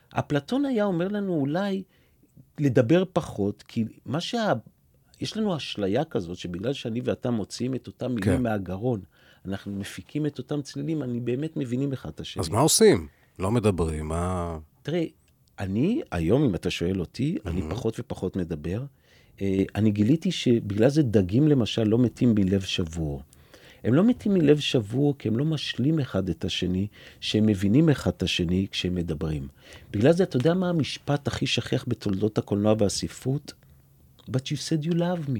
אפלטון 0.10 0.66
היה 0.66 0.86
אומר 0.86 1.08
לנו 1.08 1.34
אולי 1.34 1.84
לדבר 2.60 3.04
פחות, 3.14 3.64
כי 3.68 3.86
מה 4.06 4.22
שה... 4.22 4.54
יש 5.22 5.38
לנו 5.38 5.58
אשליה 5.58 6.04
כזאת, 6.04 6.38
שבגלל 6.38 6.74
שאני 6.74 7.02
ואתה 7.04 7.32
מוציאים 7.32 7.76
את 7.76 7.88
אותם 7.88 8.16
מילים 8.16 8.38
כן. 8.38 8.44
מהגרון, 8.44 9.02
אנחנו 9.48 9.72
מפיקים 9.72 10.26
את 10.26 10.38
אותם 10.38 10.62
צלילים, 10.62 11.04
אני 11.04 11.20
באמת 11.20 11.58
מבינים 11.58 11.94
אחד 11.94 12.10
את 12.10 12.20
השני. 12.20 12.42
אז 12.42 12.50
מה 12.50 12.60
עושים? 12.60 13.08
לא 13.40 13.52
מדברים, 13.52 14.08
מה... 14.08 14.58
תראה, 14.84 15.04
אני, 15.60 16.02
היום, 16.12 16.44
אם 16.44 16.56
אתה 16.56 16.70
שואל 16.70 17.00
אותי, 17.00 17.38
mm-hmm. 17.38 17.50
אני 17.50 17.62
פחות 17.70 18.00
ופחות 18.00 18.36
מדבר. 18.36 18.84
אה, 19.42 19.64
אני 19.76 19.92
גיליתי 19.92 20.32
שבגלל 20.32 20.90
זה 20.90 21.04
דגים, 21.04 21.48
למשל, 21.48 21.84
לא 21.84 21.98
מתים 21.98 22.36
מלב 22.36 22.62
שבור. 22.62 23.22
הם 23.84 23.94
לא 23.94 24.04
מתים 24.04 24.34
מלב 24.34 24.60
שבור 24.60 25.18
כי 25.18 25.28
הם 25.28 25.38
לא 25.38 25.46
משלים 25.46 26.00
אחד 26.00 26.30
את 26.30 26.46
השני, 26.46 26.88
שהם 27.20 27.46
מבינים 27.46 27.90
אחד 27.90 28.12
את 28.12 28.24
השני 28.24 28.68
כשהם 28.72 28.96
מדברים. 28.96 29.48
בגלל 29.92 30.12
זה, 30.12 30.24
אתה 30.24 30.38
יודע 30.38 30.54
מה 30.54 30.70
המשפט 30.70 31.28
הכי 31.28 31.48
שכיח 31.48 31.86
בתולדות 31.88 32.38
הקולנוע 32.38 32.74
והספרות? 32.80 33.54
But 34.30 34.46
you 34.46 34.58
said 34.58 34.86
you 34.86 34.94
love 34.94 35.30
me. 35.30 35.40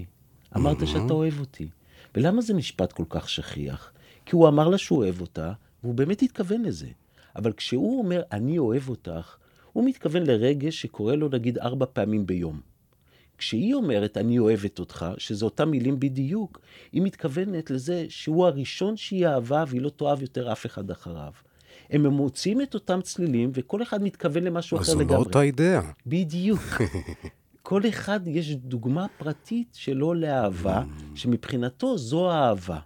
אמרת 0.56 0.82
mm-hmm. 0.82 0.86
שאתה 0.86 1.14
אוהב 1.14 1.40
אותי. 1.40 1.68
ולמה 2.16 2.42
זה 2.42 2.54
משפט 2.54 2.92
כל 2.92 3.04
כך 3.10 3.30
שכיח? 3.30 3.92
כי 4.28 4.36
הוא 4.36 4.48
אמר 4.48 4.70
לה 4.70 4.78
שהוא 4.78 5.00
אוהב 5.00 5.22
אותה, 5.22 5.52
והוא 5.84 5.94
באמת 5.94 6.22
התכוון 6.22 6.62
לזה. 6.62 6.88
אבל 7.36 7.54
כשהוא 7.54 8.00
אומר, 8.00 8.22
אני 8.32 8.58
אוהב 8.58 8.90
אותך, 8.90 9.38
הוא 9.74 9.86
מתכוון 9.86 10.24
לרגש 10.24 10.82
שקורה 10.82 11.16
לו 11.16 11.30
נגיד 11.30 11.58
ארבע 11.58 11.86
פעמים 11.94 12.26
ביום. 12.26 12.60
כשהיא 13.38 13.74
אומרת, 13.74 14.18
אני 14.18 14.40
אוהבת 14.40 14.80
אותך, 14.80 15.06
שזה 15.18 15.46
אותם 15.46 15.70
מילים 15.70 16.00
בדיוק, 16.00 16.60
היא 16.92 17.02
מתכוונת 17.02 17.72
לזה 17.72 18.06
שהוא 18.10 18.46
הראשון 18.46 18.98
שהיא 18.98 19.28
אהבה 19.28 19.64
והיא 19.68 19.82
לא 19.82 19.90
תאהב 19.90 20.22
יותר 20.22 20.52
אף 20.52 20.66
אחד 20.66 20.92
אחריו. 20.92 21.32
הם 21.90 22.06
מוצאים 22.06 22.62
את 22.62 22.74
אותם 22.74 23.02
צלילים, 23.02 23.52
וכל 23.54 23.84
אחד 23.84 24.04
מתכוון 24.04 24.44
למשהו 24.44 24.78
אחר 24.78 24.92
לגמרי. 24.94 25.04
אז 25.04 25.10
זו 25.10 25.16
לא 25.16 25.20
אותה 25.20 25.42
אידאה. 25.42 25.82
בדיוק. 26.08 26.62
כל 27.64 27.82
אחד 27.90 28.20
יש 28.28 28.56
דוגמה 28.56 29.06
פרטית 29.18 29.68
שלו 29.74 30.14
לאהבה, 30.14 30.84
שמבחינתו 31.16 31.98
זו 31.98 32.32
האהבה. 32.32 32.80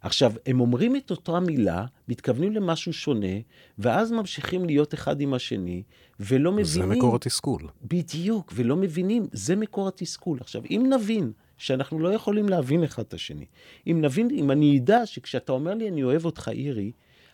עכשיו, 0.00 0.32
הם 0.46 0.60
אומרים 0.60 0.96
את 0.96 1.10
אותה 1.10 1.40
מילה, 1.40 1.86
מתכוונים 2.08 2.52
למשהו 2.52 2.92
שונה, 2.92 3.36
ואז 3.78 4.12
ממשיכים 4.12 4.64
להיות 4.64 4.94
אחד 4.94 5.20
עם 5.20 5.34
השני, 5.34 5.82
ולא 6.20 6.52
מבינים... 6.52 6.64
זה 6.64 6.86
מקור 6.86 7.16
התסכול. 7.16 7.62
בדיוק, 7.84 8.52
ולא 8.54 8.76
מבינים, 8.76 9.26
זה 9.32 9.56
מקור 9.56 9.88
התסכול. 9.88 10.38
עכשיו, 10.40 10.62
אם 10.70 10.90
נבין 10.94 11.32
שאנחנו 11.58 11.98
לא 11.98 12.08
יכולים 12.14 12.48
להבין 12.48 12.84
אחד 12.84 13.02
את 13.02 13.14
השני, 13.14 13.44
אם 13.86 13.98
נבין, 14.00 14.28
אם 14.30 14.50
אני 14.50 14.78
אדע 14.78 15.06
שכשאתה 15.06 15.52
אומר 15.52 15.74
לי, 15.74 15.88
אני 15.88 16.02
אוהב 16.02 16.24
אותך, 16.24 16.50
אירי, 16.52 16.92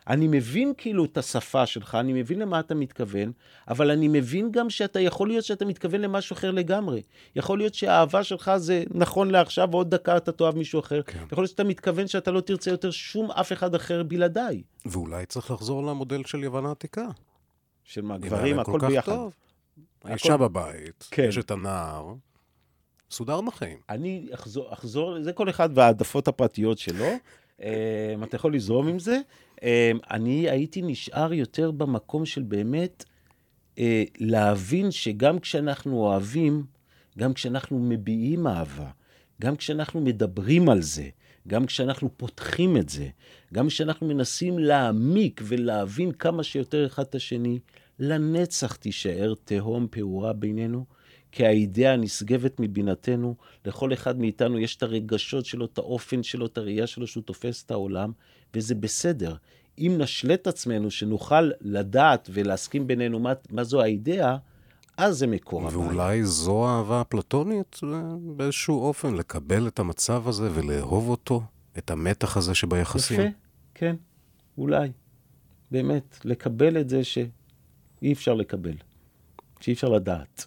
אני 0.09 0.28
מבין 0.28 0.73
כאילו 0.77 1.05
את 1.05 1.19
השפה 1.19 1.66
שלך, 1.66 1.95
אני 1.95 2.12
מבין 2.12 2.39
למה 2.39 2.61
אתה 2.61 2.74
מתכוון, 2.74 3.33
אבל 3.69 3.91
אני 3.91 4.09
מבין 4.09 4.51
גם 4.51 4.70
שאתה 4.70 5.01
יכול 5.01 5.28
להיות 5.28 5.45
שאתה 5.45 5.65
מתכוון 5.65 6.01
למשהו 6.01 6.35
אחר 6.35 6.51
לגמרי. 6.51 7.03
יכול 7.37 7.59
להיות 7.59 7.74
שהאהבה 7.74 8.24
שלך 8.24 8.51
זה 8.57 8.85
נכון 8.91 9.31
לעכשיו, 9.31 9.69
ועוד 9.70 9.95
דקה 9.95 10.16
אתה 10.16 10.33
תאהב 10.33 10.57
מישהו 10.57 10.81
אחר. 10.81 11.03
כן. 11.03 11.24
יכול 11.33 11.43
להיות 11.43 11.51
שאתה 11.51 11.65
מתכוון 11.65 12.07
שאתה 12.07 12.31
לא 12.31 12.41
תרצה 12.41 12.70
יותר 12.70 12.91
שום 12.91 13.31
אף 13.31 13.53
אחד 13.53 13.74
אחר 13.74 14.03
בלעדיי. 14.03 14.62
ואולי 14.87 15.27
צריך 15.27 15.51
לחזור 15.51 15.87
למודל 15.87 16.24
של 16.24 16.45
יוון 16.45 16.66
העתיקה. 16.66 17.07
של 17.85 18.03
מה, 18.03 18.19
גברים, 18.19 18.59
הכל 18.59 18.78
ביחד. 18.89 19.12
טוב. 19.12 19.35
האישה 20.05 20.35
הכל... 20.35 20.45
בבית, 20.45 21.09
כן. 21.11 21.27
יש 21.28 21.39
את 21.39 21.51
הנער, 21.51 22.15
סודר 23.11 23.41
בחיים. 23.41 23.78
אני 23.89 24.27
אחזור, 24.35 24.73
אחזור, 24.73 25.23
זה 25.23 25.33
כל 25.33 25.51
אחד 25.51 25.69
והעדפות 25.74 26.28
הפרטיות 26.28 26.78
שלו. 26.78 27.07
אמ, 27.62 28.24
אתה 28.24 28.37
יכול 28.37 28.55
לזרום 28.55 28.89
עם 28.89 28.99
זה. 28.99 29.20
אמ, 29.62 29.99
אני 30.11 30.51
הייתי 30.51 30.83
נשאר 30.83 31.33
יותר 31.33 31.70
במקום 31.70 32.27
של 32.27 32.43
באמת 32.43 33.05
אה, 33.78 34.05
להבין 34.19 34.91
שגם 34.91 35.39
כשאנחנו 35.39 35.97
אוהבים, 35.97 36.65
גם 37.19 37.35
כשאנחנו 37.35 37.78
מביעים 37.78 38.47
אהבה, 38.47 38.91
גם 39.41 39.57
כשאנחנו 39.57 40.01
מדברים 40.01 40.69
על 40.69 40.83
זה, 40.83 41.09
גם 41.49 41.66
כשאנחנו 41.66 42.11
פותחים 42.16 42.77
את 42.77 42.89
זה, 42.89 43.09
גם 43.55 43.66
כשאנחנו 43.66 44.09
מנסים 44.09 44.59
להעמיק 44.59 45.41
ולהבין 45.45 46.12
כמה 46.12 46.43
שיותר 46.43 46.87
אחד 46.87 47.03
את 47.03 47.15
השני, 47.15 47.59
לנצח 47.99 48.77
תישאר 48.77 49.35
תהום 49.45 49.87
פעורה 49.91 50.33
בינינו, 50.33 50.85
כי 51.37 51.47
האידאה 51.47 51.97
נשגבת 51.97 52.61
מבינתנו, 52.61 53.35
לכל 53.65 53.93
אחד 53.93 54.19
מאיתנו 54.19 54.59
יש 54.59 54.77
את 54.77 54.83
הרגשות 54.83 55.47
שלו, 55.47 55.65
את 55.65 55.79
האופן 55.79 56.23
שלו, 56.23 56.47
את 56.47 56.59
הראייה 56.59 56.87
שלו, 56.87 57.07
שהוא 57.07 57.23
תופס 57.23 57.65
את 57.65 57.71
העולם, 57.71 58.13
וזה 58.55 58.75
בסדר. 58.75 59.35
אם 59.79 59.95
נשלט 59.99 60.47
עצמנו 60.47 60.91
שנוכל 60.91 61.51
לדעת 61.61 62.31
ולהסכים 62.33 62.87
בינינו 62.87 63.19
מה, 63.19 63.33
מה 63.51 63.65
זו 63.65 63.83
האידאה, 63.83 64.37
אז 64.97 65.19
זה 65.19 65.27
מקור 65.27 65.69
הבעיה. 65.69 65.79
ואולי 65.79 66.25
זו 66.25 66.69
האהבה 66.69 67.01
הפלטונית 67.01 67.81
באיזשהו 68.37 68.81
אופן, 68.83 69.15
לקבל 69.15 69.69
את 69.69 69.79
המצב 69.79 70.29
הזה 70.29 70.49
ולאהוב 70.55 71.09
אותו, 71.09 71.43
את 71.79 71.91
המתח 71.91 72.37
הזה 72.37 72.55
שביחסים. 72.55 73.21
יפה, 73.21 73.31
כן, 73.75 73.97
אולי. 74.59 74.93
באמת, 75.71 76.19
לקבל 76.25 76.81
את 76.81 76.89
זה 76.89 77.05
שאי 77.05 78.13
אפשר 78.13 78.35
לקבל, 78.35 78.75
שאי 79.61 79.73
אפשר 79.73 79.89
לדעת. 79.89 80.47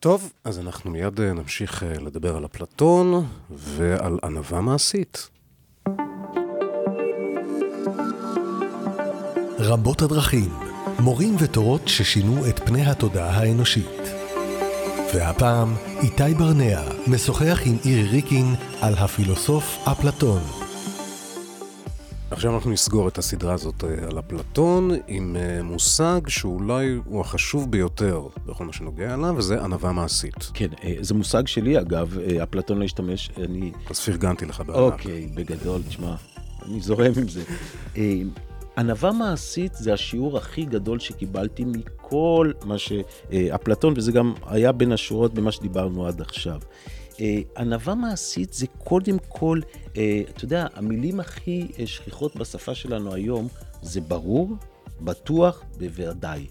טוב, 0.00 0.32
אז 0.44 0.58
אנחנו 0.58 0.90
מיד 0.90 1.20
אה, 1.20 1.32
נמשיך 1.32 1.82
אה, 1.82 1.92
לדבר 1.98 2.36
על 2.36 2.44
אפלטון 2.44 3.26
ועל 3.50 4.18
ענווה 4.24 4.60
מעשית. 4.60 5.28
רבות 9.58 10.02
הדרכים, 10.02 10.50
מורים 10.98 11.36
ותורות 11.38 11.88
ששינו 11.88 12.48
את 12.48 12.58
פני 12.58 12.86
התודעה 12.86 13.38
האנושית. 13.40 14.00
והפעם, 15.14 15.74
איתי 16.02 16.34
ברנע 16.34 16.82
משוחח 17.06 17.60
עם 17.64 17.76
אירי 17.84 18.08
ריקין 18.08 18.54
על 18.80 18.94
הפילוסוף 18.94 19.78
אפלטון. 19.84 20.57
עכשיו 22.30 22.54
אנחנו 22.54 22.70
נסגור 22.70 23.08
את 23.08 23.18
הסדרה 23.18 23.54
הזאת 23.54 23.84
אה, 23.84 24.06
על 24.10 24.18
אפלטון 24.18 24.90
עם 25.06 25.36
אה, 25.36 25.62
מושג 25.62 26.20
שאולי 26.28 26.98
הוא 27.04 27.20
החשוב 27.20 27.70
ביותר 27.70 28.26
בכל 28.46 28.64
מה 28.64 28.72
שנוגע 28.72 29.14
אליו, 29.14 29.34
וזה 29.36 29.64
ענווה 29.64 29.92
מעשית. 29.92 30.50
כן, 30.54 30.68
אה, 30.84 30.94
זה 31.00 31.14
מושג 31.14 31.46
שלי 31.46 31.80
אגב, 31.80 32.18
אפלטון 32.42 32.78
לא 32.78 32.84
השתמש, 32.84 33.30
אני... 33.36 33.72
אז 33.90 34.00
פרגנתי 34.00 34.46
לך 34.46 34.60
בענק. 34.60 34.76
אוקיי, 34.76 35.26
בגדול, 35.34 35.82
תשמע, 35.88 36.14
אני 36.66 36.80
זורם 36.80 37.12
עם 37.16 37.28
זה. 37.28 37.42
ענווה 38.78 39.12
מעשית 39.12 39.74
זה 39.74 39.92
השיעור 39.92 40.36
הכי 40.36 40.64
גדול 40.64 40.98
שקיבלתי 40.98 41.64
מכל 41.64 42.52
מה 42.64 42.78
שאפלטון, 42.78 43.94
וזה 43.96 44.12
גם 44.12 44.34
היה 44.46 44.72
בין 44.72 44.92
השורות 44.92 45.34
במה 45.34 45.52
שדיברנו 45.52 46.06
עד 46.06 46.20
עכשיו. 46.20 46.60
אה, 47.20 47.40
ענווה 47.56 47.94
מעשית 47.94 48.52
זה 48.52 48.66
קודם 48.66 49.16
כל, 49.28 49.60
אה, 49.96 50.22
אתה 50.30 50.44
יודע, 50.44 50.66
המילים 50.74 51.20
הכי 51.20 51.68
אה, 51.78 51.86
שכיחות 51.86 52.36
בשפה 52.36 52.74
שלנו 52.74 53.14
היום 53.14 53.48
זה 53.82 54.00
ברור, 54.00 54.50
בטוח, 55.00 55.62
בוודאי. 55.78 56.46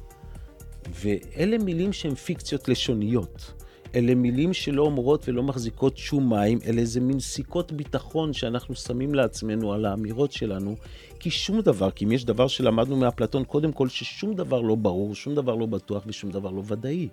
ואלה 0.93 1.57
מילים 1.57 1.93
שהן 1.93 2.15
פיקציות 2.15 2.67
לשוניות. 2.67 3.53
אלה 3.95 4.15
מילים 4.15 4.53
שלא 4.53 4.81
אומרות 4.81 5.29
ולא 5.29 5.43
מחזיקות 5.43 5.97
שום 5.97 6.29
מים, 6.29 6.59
אלה 6.65 6.81
איזה 6.81 6.99
מין 6.99 7.19
סיכות 7.19 7.71
ביטחון 7.71 8.33
שאנחנו 8.33 8.75
שמים 8.75 9.15
לעצמנו 9.15 9.73
על 9.73 9.85
האמירות 9.85 10.31
שלנו, 10.31 10.75
כי 11.19 11.31
שום 11.31 11.61
דבר, 11.61 11.91
כי 11.91 12.05
אם 12.05 12.11
יש 12.11 12.25
דבר 12.25 12.47
שלמדנו 12.47 12.97
מאפלטון, 12.97 13.43
קודם 13.43 13.71
כל 13.71 13.89
ששום 13.89 14.33
דבר 14.33 14.61
לא 14.61 14.75
ברור, 14.75 15.15
שום 15.15 15.35
דבר 15.35 15.55
לא 15.55 15.65
בטוח 15.65 16.03
ושום 16.07 16.31
דבר 16.31 16.51
לא 16.51 16.63
ודאי. 16.67 17.07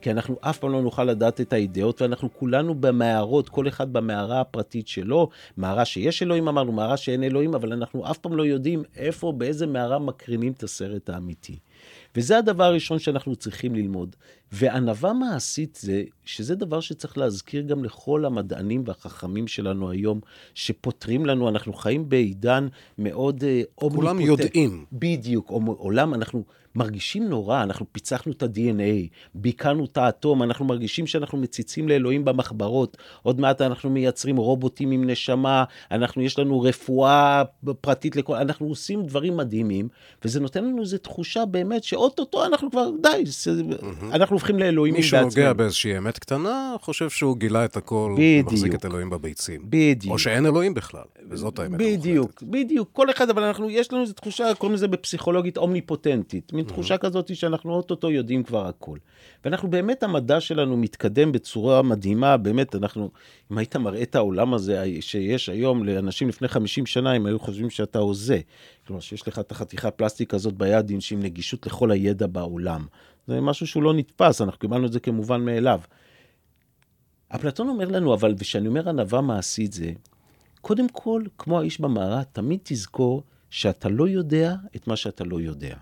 כי 0.00 0.10
אנחנו 0.10 0.36
אף 0.40 0.58
פעם 0.58 0.72
לא 0.72 0.82
נוכל 0.82 1.04
לדעת 1.04 1.40
את 1.40 1.52
האידאות, 1.52 2.02
ואנחנו 2.02 2.28
כולנו 2.32 2.74
במערות, 2.74 3.48
כל 3.48 3.68
אחד 3.68 3.92
במערה 3.92 4.40
הפרטית 4.40 4.88
שלו, 4.88 5.28
מערה 5.56 5.84
שיש 5.84 6.22
אלוהים 6.22 6.48
אמרנו, 6.48 6.72
מערה 6.72 6.96
שאין 6.96 7.22
אלוהים, 7.22 7.54
אבל 7.54 7.72
אנחנו 7.72 8.10
אף 8.10 8.18
פעם 8.18 8.36
לא 8.36 8.42
יודעים 8.42 8.82
איפה, 8.96 9.32
באיזה 9.32 9.66
מערה 9.66 9.98
מקרינים 9.98 10.52
את 10.52 10.62
הסרט 10.62 11.10
האמיתי. 11.10 11.58
וזה 12.16 12.38
הדבר 12.38 12.64
הראשון 12.64 12.98
שאנחנו 12.98 13.36
צריכים 13.36 13.74
ללמוד. 13.74 14.16
וענווה 14.52 15.12
מעשית 15.12 15.78
זה, 15.82 16.02
שזה 16.24 16.54
דבר 16.54 16.80
שצריך 16.80 17.18
להזכיר 17.18 17.62
גם 17.62 17.84
לכל 17.84 18.24
המדענים 18.24 18.82
והחכמים 18.86 19.48
שלנו 19.48 19.90
היום, 19.90 20.20
שפותרים 20.54 21.26
לנו, 21.26 21.48
אנחנו 21.48 21.72
חיים 21.72 22.08
בעידן 22.08 22.68
מאוד. 22.98 23.44
אה, 23.44 23.62
כולם 23.74 24.20
יודעים. 24.20 24.84
בדיוק, 24.92 25.50
עולם, 25.78 26.14
אנחנו 26.14 26.44
מרגישים 26.74 27.28
נורא, 27.28 27.62
אנחנו 27.62 27.86
פיצחנו 27.92 28.32
את 28.32 28.42
ה-DNA, 28.42 29.08
ביקענו 29.34 29.84
את 29.84 29.96
האטום, 29.98 30.42
אנחנו 30.42 30.64
מרגישים 30.64 31.06
שאנחנו 31.06 31.38
מציצים 31.38 31.88
לאלוהים 31.88 32.24
במחברות, 32.24 32.96
עוד 33.22 33.40
מעט 33.40 33.60
אנחנו 33.60 33.90
מייצרים 33.90 34.36
רובוטים 34.36 34.90
עם 34.90 35.10
נשמה, 35.10 35.64
אנחנו, 35.90 36.22
יש 36.22 36.38
לנו 36.38 36.60
רפואה 36.60 37.42
פרטית 37.80 38.16
לכל, 38.16 38.36
אנחנו 38.36 38.66
עושים 38.66 39.02
דברים 39.02 39.36
מדהימים, 39.36 39.88
וזה 40.24 40.40
נותן 40.40 40.64
לנו 40.64 40.80
איזו 40.80 40.98
תחושה 40.98 41.44
באמת 41.44 41.84
שאו-טו-טו 41.84 42.46
אנחנו 42.46 42.70
כבר, 42.70 42.90
די, 43.02 43.24
אנחנו 44.12 44.36
הופכים 44.36 44.58
לאלוהים 44.58 44.94
בעצמנו. 44.94 45.24
מי 45.24 45.32
שנוגע 45.32 45.52
באיזושהי 45.52 45.98
אמת 45.98 46.18
קטנה, 46.18 46.74
חושב 46.80 47.10
שהוא 47.10 47.36
גילה 47.36 47.64
את 47.64 47.76
הכל, 47.76 48.14
בדיוק. 48.18 48.52
מחזיק 48.52 48.74
את 48.74 48.84
אלוהים 48.84 49.10
בביצים. 49.10 49.60
בדיוק. 49.64 50.12
או 50.12 50.18
שאין 50.18 50.46
אלוהים 50.46 50.74
בכלל, 50.74 51.04
וזאת 51.30 51.58
האמת. 51.58 51.80
בדיוק, 51.80 52.42
בדיוק, 52.42 52.88
כל 52.92 53.10
אחד, 53.10 53.30
אבל 53.30 53.42
אנחנו, 53.42 53.70
יש 53.70 53.92
לנו 53.92 54.02
איזו 54.02 54.12
תחושה, 54.12 54.54
קוראים 54.58 54.74
לזה 54.74 54.88
בפסיכולוגית 54.88 55.56
אומניפוטנטית. 55.56 56.52
מין 56.60 56.68
תחושה 56.68 56.98
כזאת 56.98 57.36
שאנחנו 57.36 57.72
אוטוטו 57.72 58.10
יודעים 58.10 58.42
כבר 58.42 58.66
הכל. 58.66 58.98
ואנחנו 59.44 59.70
באמת, 59.70 60.02
המדע 60.02 60.40
שלנו 60.40 60.76
מתקדם 60.76 61.32
בצורה 61.32 61.82
מדהימה, 61.82 62.36
באמת, 62.36 62.74
אנחנו, 62.74 63.10
אם 63.52 63.58
היית 63.58 63.76
מראה 63.76 64.02
את 64.02 64.14
העולם 64.14 64.54
הזה 64.54 64.84
שיש 65.00 65.48
היום 65.48 65.84
לאנשים 65.84 66.28
לפני 66.28 66.48
50 66.48 66.86
שנה, 66.86 67.12
הם 67.12 67.26
היו 67.26 67.38
חושבים 67.38 67.70
שאתה 67.70 67.98
הוזה. 67.98 68.40
כלומר, 68.86 69.00
שיש 69.00 69.28
לך 69.28 69.38
את 69.38 69.52
החתיכה 69.52 69.90
פלסטיק 69.90 70.34
הזאת 70.34 70.54
ביד 70.54 70.90
עם 70.90 70.98
נגישות 71.18 71.66
לכל 71.66 71.90
הידע 71.90 72.26
בעולם. 72.26 72.86
זה 73.26 73.40
משהו 73.40 73.66
שהוא 73.66 73.82
לא 73.82 73.94
נתפס, 73.94 74.40
אנחנו 74.40 74.58
קיבלנו 74.58 74.86
את 74.86 74.92
זה 74.92 75.00
כמובן 75.00 75.44
מאליו. 75.44 75.80
אפלטון 77.28 77.68
אומר 77.68 77.88
לנו, 77.88 78.14
אבל, 78.14 78.34
וכשאני 78.38 78.68
אומר 78.68 78.88
ענווה 78.88 79.20
מעשית 79.20 79.72
זה, 79.72 79.92
קודם 80.60 80.88
כל, 80.88 81.22
כמו 81.38 81.60
האיש 81.60 81.80
במערה, 81.80 82.24
תמיד 82.24 82.60
תזכור 82.62 83.22
שאתה 83.50 83.88
לא 83.88 84.08
יודע 84.08 84.54
את 84.76 84.86
מה 84.86 84.96
שאתה 84.96 85.24
לא 85.24 85.40
יודע. 85.40 85.76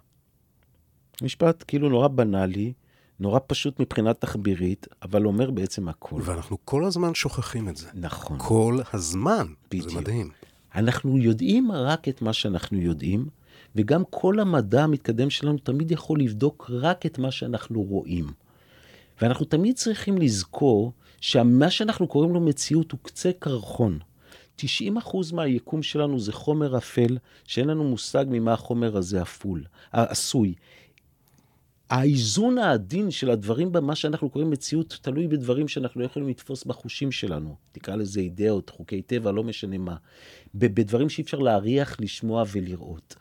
משפט 1.23 1.65
כאילו 1.66 1.89
נורא 1.89 2.09
בנאלי, 2.09 2.73
נורא 3.20 3.40
פשוט 3.47 3.81
מבחינה 3.81 4.15
תחבירית, 4.15 4.86
אבל 5.03 5.27
אומר 5.27 5.51
בעצם 5.51 5.89
הכול. 5.89 6.23
ואנחנו 6.24 6.57
כל 6.65 6.85
הזמן 6.85 7.15
שוכחים 7.15 7.69
את 7.69 7.77
זה. 7.77 7.89
נכון. 7.95 8.36
כל 8.40 8.78
הזמן. 8.93 9.47
בדיוק. 9.70 9.90
זה 9.90 9.97
מדהים. 9.97 10.31
אנחנו 10.74 11.19
יודעים 11.19 11.73
רק 11.73 12.09
את 12.09 12.23
מה 12.23 12.32
שאנחנו 12.32 12.78
יודעים, 12.78 13.27
וגם 13.77 14.03
כל 14.11 14.40
המדע 14.40 14.85
המתקדם 14.85 15.31
שלנו 15.31 15.59
תמיד 15.59 15.90
יכול 15.90 16.20
לבדוק 16.20 16.70
רק 16.73 17.07
את 17.07 17.19
מה 17.19 17.31
שאנחנו 17.31 17.82
רואים. 17.82 18.27
ואנחנו 19.23 19.45
תמיד 19.45 19.77
צריכים 19.77 20.19
לזכור 20.19 20.93
שמה 21.20 21.70
שאנחנו 21.70 22.09
קוראים 22.09 22.35
לו 22.35 22.40
מציאות 22.40 22.93
הוא 22.93 23.01
קצה 23.03 23.31
קרחון. 23.39 23.99
90% 24.61 24.65
מהיקום 25.32 25.82
שלנו 25.82 26.20
זה 26.20 26.32
חומר 26.32 26.78
אפל, 26.78 27.19
שאין 27.45 27.69
לנו 27.69 27.85
מושג 27.85 28.24
ממה 28.28 28.53
החומר 28.53 28.97
הזה 28.97 29.23
אפול, 29.23 29.65
עשוי. 29.93 30.55
האיזון 31.90 32.59
העדין 32.59 33.10
של 33.10 33.31
הדברים 33.31 33.73
במה 33.73 33.94
שאנחנו 33.94 34.31
קוראים 34.31 34.51
מציאות 34.51 34.98
תלוי 35.02 35.27
בדברים 35.28 35.69
שאנחנו 35.69 36.01
לא 36.01 36.06
יכולים 36.06 36.28
לתפוס 36.28 36.65
בחושים 36.65 37.12
שלנו. 37.12 37.56
תקרא 37.73 37.97
לזה 37.97 38.20
אידאות, 38.20 38.70
חוקי 38.70 39.02
טבע, 39.02 39.32
לא 39.32 39.44
משנה 39.44 39.78
מה. 39.78 39.97
בדברים 40.55 41.09
שאי 41.09 41.24
אפשר 41.24 41.39
להריח, 41.39 41.97
לשמוע 42.01 42.44
ולראות. 42.52 43.16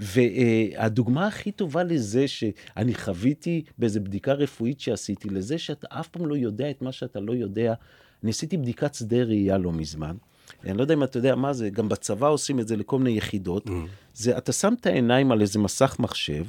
והדוגמה 0.00 1.26
הכי 1.26 1.52
טובה 1.52 1.82
לזה 1.82 2.28
שאני 2.28 2.94
חוויתי 2.94 3.64
באיזה 3.78 4.00
בדיקה 4.00 4.32
רפואית 4.32 4.80
שעשיתי, 4.80 5.30
לזה 5.30 5.58
שאתה 5.58 5.86
אף 5.90 6.08
פעם 6.08 6.26
לא 6.26 6.36
יודע 6.36 6.70
את 6.70 6.82
מה 6.82 6.92
שאתה 6.92 7.20
לא 7.20 7.32
יודע, 7.32 7.74
אני 8.22 8.30
עשיתי 8.30 8.56
בדיקת 8.56 8.94
שדה 8.94 9.22
ראייה 9.22 9.58
לא 9.58 9.72
מזמן. 9.72 10.16
אני 10.64 10.76
לא 10.76 10.82
יודע 10.82 10.94
אם 10.94 11.02
אתה 11.02 11.18
יודע 11.18 11.34
מה 11.34 11.52
זה, 11.52 11.70
גם 11.70 11.88
בצבא 11.88 12.28
עושים 12.28 12.60
את 12.60 12.68
זה 12.68 12.76
לכל 12.76 12.98
מיני 12.98 13.16
יחידות. 13.16 13.66
Mm. 13.66 13.70
זה, 14.14 14.38
אתה 14.38 14.52
שם 14.52 14.74
את 14.80 14.86
העיניים 14.86 15.32
על 15.32 15.40
איזה 15.40 15.58
מסך 15.58 15.96
מחשב, 15.98 16.44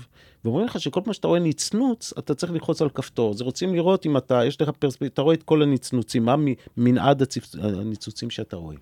ואומרים 0.45 0.65
לך 0.65 0.79
שכל 0.79 1.01
פעם 1.03 1.13
שאתה 1.13 1.27
רואה 1.27 1.39
נצנוץ, 1.39 2.13
אתה 2.19 2.35
צריך 2.35 2.51
ללחוץ 2.51 2.81
על 2.81 2.89
כפתור. 2.89 3.31
אז 3.33 3.41
רוצים 3.41 3.75
לראות 3.75 4.05
אם 4.05 4.17
אתה, 4.17 4.45
יש 4.45 4.61
לך 4.61 4.69
פרספקטיבה, 4.69 5.13
אתה 5.13 5.21
רואה 5.21 5.35
את 5.35 5.43
כל 5.43 5.61
הנצנוצים, 5.61 6.25
מה 6.25 6.35
מנעד 6.77 7.23
הניצוצים 7.61 8.29
שאתה 8.29 8.55
רואה. 8.55 8.75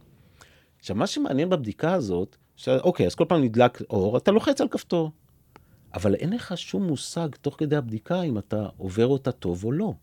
עכשיו, 0.80 0.96
מה 0.96 1.08
שמעניין 1.08 1.50
בבדיקה 1.50 1.94
הזאת, 1.94 2.36
ש... 2.56 2.70
אוקיי, 2.70 3.06
אז 3.06 3.16
כל 3.16 3.26
פעם 3.28 3.44
נדלק 3.44 3.82
אור, 3.90 4.18
אתה 4.18 4.32
לוחץ 4.32 4.62
על 4.62 4.68
כפתור. 4.68 5.12
אבל 5.94 6.16
אין 6.16 6.34
לך 6.34 6.58
שום 6.58 6.84
מושג 6.84 7.28
תוך 7.42 7.56
כדי 7.58 7.76
הבדיקה 7.76 8.22
אם 8.22 8.38
אתה 8.38 8.68
עובר 8.78 9.08
אותה 9.08 9.32
טוב 9.32 9.64
או 9.64 9.72
לא. 9.72 9.94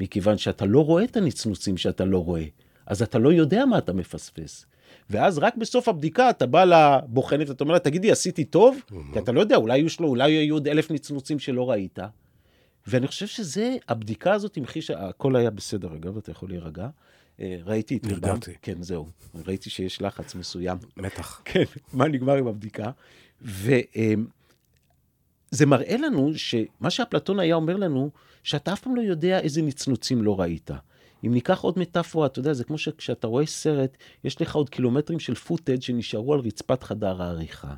מכיוון 0.00 0.38
שאתה 0.38 0.64
לא 0.66 0.84
רואה 0.84 1.04
את 1.04 1.16
הנצנוצים 1.16 1.76
שאתה 1.76 2.04
לא 2.04 2.24
רואה, 2.24 2.44
אז 2.86 3.02
אתה 3.02 3.18
לא 3.18 3.32
יודע 3.32 3.64
מה 3.64 3.78
אתה 3.78 3.92
מפספס. 3.92 4.66
ואז 5.10 5.38
רק 5.38 5.56
בסוף 5.56 5.88
הבדיקה 5.88 6.30
אתה 6.30 6.46
בא 6.46 6.64
לבוחנת 6.64 7.48
ואתה 7.48 7.64
אומר 7.64 7.74
לה, 7.74 7.80
תגידי, 7.80 8.10
עשיתי 8.10 8.44
טוב? 8.44 8.78
Mm-hmm. 8.78 8.94
כי 9.12 9.18
אתה 9.18 9.32
לא 9.32 9.40
יודע, 9.40 9.56
אולי 9.56 9.78
יהיו 9.78 9.90
שלו, 9.90 10.08
אולי 10.08 10.30
יהיו 10.30 10.54
עוד 10.54 10.68
אלף 10.68 10.90
נצנוצים 10.90 11.38
שלא 11.38 11.70
ראית. 11.70 11.98
ואני 12.86 13.06
חושב 13.06 13.26
שזה, 13.26 13.76
הבדיקה 13.88 14.32
הזאת 14.32 14.56
המחישה, 14.56 15.08
הכל 15.08 15.36
היה 15.36 15.50
בסדר, 15.50 15.94
אגב, 15.94 16.16
אתה 16.16 16.30
יכול 16.30 16.48
להירגע. 16.48 16.88
אה, 17.40 17.58
ראיתי 17.64 17.96
את 17.96 18.06
רובם. 18.06 18.38
כן, 18.62 18.82
זהו. 18.82 19.08
ראיתי 19.46 19.70
שיש 19.70 20.02
לחץ 20.02 20.34
מסוים. 20.34 20.78
מתח. 20.96 21.40
כן, 21.44 21.64
מה 21.92 22.08
נגמר 22.08 22.36
עם 22.36 22.46
הבדיקה? 22.46 22.90
וזה 23.42 24.16
מראה 25.66 25.96
לנו 25.96 26.32
שמה 26.34 26.90
שאפלטון 26.90 27.40
היה 27.40 27.54
אומר 27.54 27.76
לנו, 27.76 28.10
שאתה 28.42 28.72
אף 28.72 28.80
פעם 28.80 28.96
לא 28.96 29.00
יודע 29.00 29.40
איזה 29.40 29.62
נצנוצים 29.62 30.22
לא 30.22 30.40
ראית. 30.40 30.70
אם 31.26 31.34
ניקח 31.34 31.60
עוד 31.60 31.78
מטאפורה, 31.78 32.26
אתה 32.26 32.38
יודע, 32.38 32.52
זה 32.52 32.64
כמו 32.64 32.78
שכשאתה 32.78 33.26
רואה 33.26 33.46
סרט, 33.46 33.96
יש 34.24 34.40
לך 34.40 34.54
עוד 34.54 34.70
קילומטרים 34.70 35.20
של 35.20 35.34
פוטאג' 35.34 35.82
שנשארו 35.82 36.34
על 36.34 36.40
רצפת 36.40 36.82
חדר 36.82 37.22
העריכה. 37.22 37.74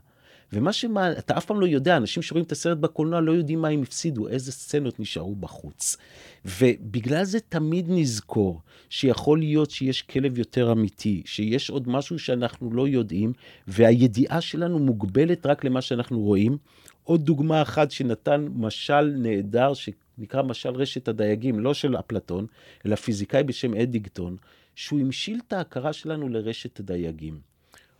ומה 0.52 0.72
שמה, 0.72 1.12
אתה 1.12 1.38
אף 1.38 1.44
פעם 1.44 1.60
לא 1.60 1.66
יודע, 1.66 1.96
אנשים 1.96 2.22
שרואים 2.22 2.44
את 2.44 2.52
הסרט 2.52 2.78
בקולנוע 2.78 3.20
לא 3.20 3.32
יודעים 3.32 3.62
מה 3.62 3.68
הם 3.68 3.82
הפסידו, 3.82 4.28
איזה 4.28 4.52
סצנות 4.52 5.00
נשארו 5.00 5.34
בחוץ. 5.34 5.96
ובגלל 6.44 7.24
זה 7.24 7.40
תמיד 7.40 7.86
נזכור 7.88 8.60
שיכול 8.90 9.38
להיות 9.38 9.70
שיש 9.70 10.02
כלב 10.02 10.38
יותר 10.38 10.72
אמיתי, 10.72 11.22
שיש 11.26 11.70
עוד 11.70 11.88
משהו 11.88 12.18
שאנחנו 12.18 12.72
לא 12.72 12.88
יודעים, 12.88 13.32
והידיעה 13.68 14.40
שלנו 14.40 14.78
מוגבלת 14.78 15.46
רק 15.46 15.64
למה 15.64 15.80
שאנחנו 15.80 16.20
רואים. 16.20 16.58
עוד 17.04 17.24
דוגמה 17.24 17.62
אחת 17.62 17.90
שנתן 17.90 18.46
משל 18.54 19.14
נהדר, 19.16 19.74
ש... 19.74 19.88
נקרא 20.18 20.42
משל 20.42 20.70
רשת 20.70 21.08
הדייגים, 21.08 21.60
לא 21.60 21.74
של 21.74 21.96
אפלטון, 21.96 22.46
אלא 22.86 22.96
פיזיקאי 22.96 23.42
בשם 23.42 23.74
אדיגטון, 23.74 24.36
שהוא 24.74 25.00
המשיל 25.00 25.40
את 25.46 25.52
ההכרה 25.52 25.92
שלנו 25.92 26.28
לרשת 26.28 26.80
הדייגים. 26.80 27.40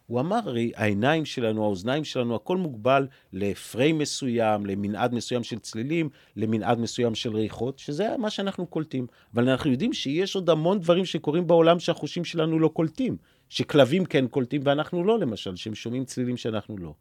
הוא 0.07 0.21
אמר, 0.21 0.39
הרי 0.45 0.73
העיניים 0.77 1.25
שלנו, 1.25 1.65
האוזניים 1.65 2.05
שלנו, 2.05 2.35
הכל 2.35 2.57
מוגבל 2.57 3.07
לפריים 3.33 3.99
מסוים, 3.99 4.67
למנעד 4.67 5.15
מסוים 5.15 5.45
של 5.45 5.59
צלילים, 5.59 6.09
למנעד 6.37 6.79
מסוים 6.79 7.15
של 7.15 7.37
ריחות, 7.37 7.79
שזה 7.79 8.17
מה 8.19 8.31
שאנחנו 8.31 8.67
קולטים. 8.67 9.07
אבל 9.35 9.49
אנחנו 9.49 9.71
יודעים 9.71 9.93
שיש 9.93 10.35
עוד 10.35 10.51
המון 10.51 10.81
דברים 10.81 11.05
שקורים 11.05 11.47
בעולם 11.47 11.79
שהחושים 11.81 12.25
שלנו 12.25 12.59
לא 12.59 12.69
קולטים. 12.69 13.17
שכלבים 13.49 14.05
כן 14.05 14.27
קולטים 14.27 14.61
ואנחנו 14.65 15.05
לא, 15.05 15.19
למשל, 15.19 15.57
שהם 15.57 15.75
שומעים 15.75 16.05
צלילים 16.05 16.37
שאנחנו 16.37 16.79
לא. 16.79 16.95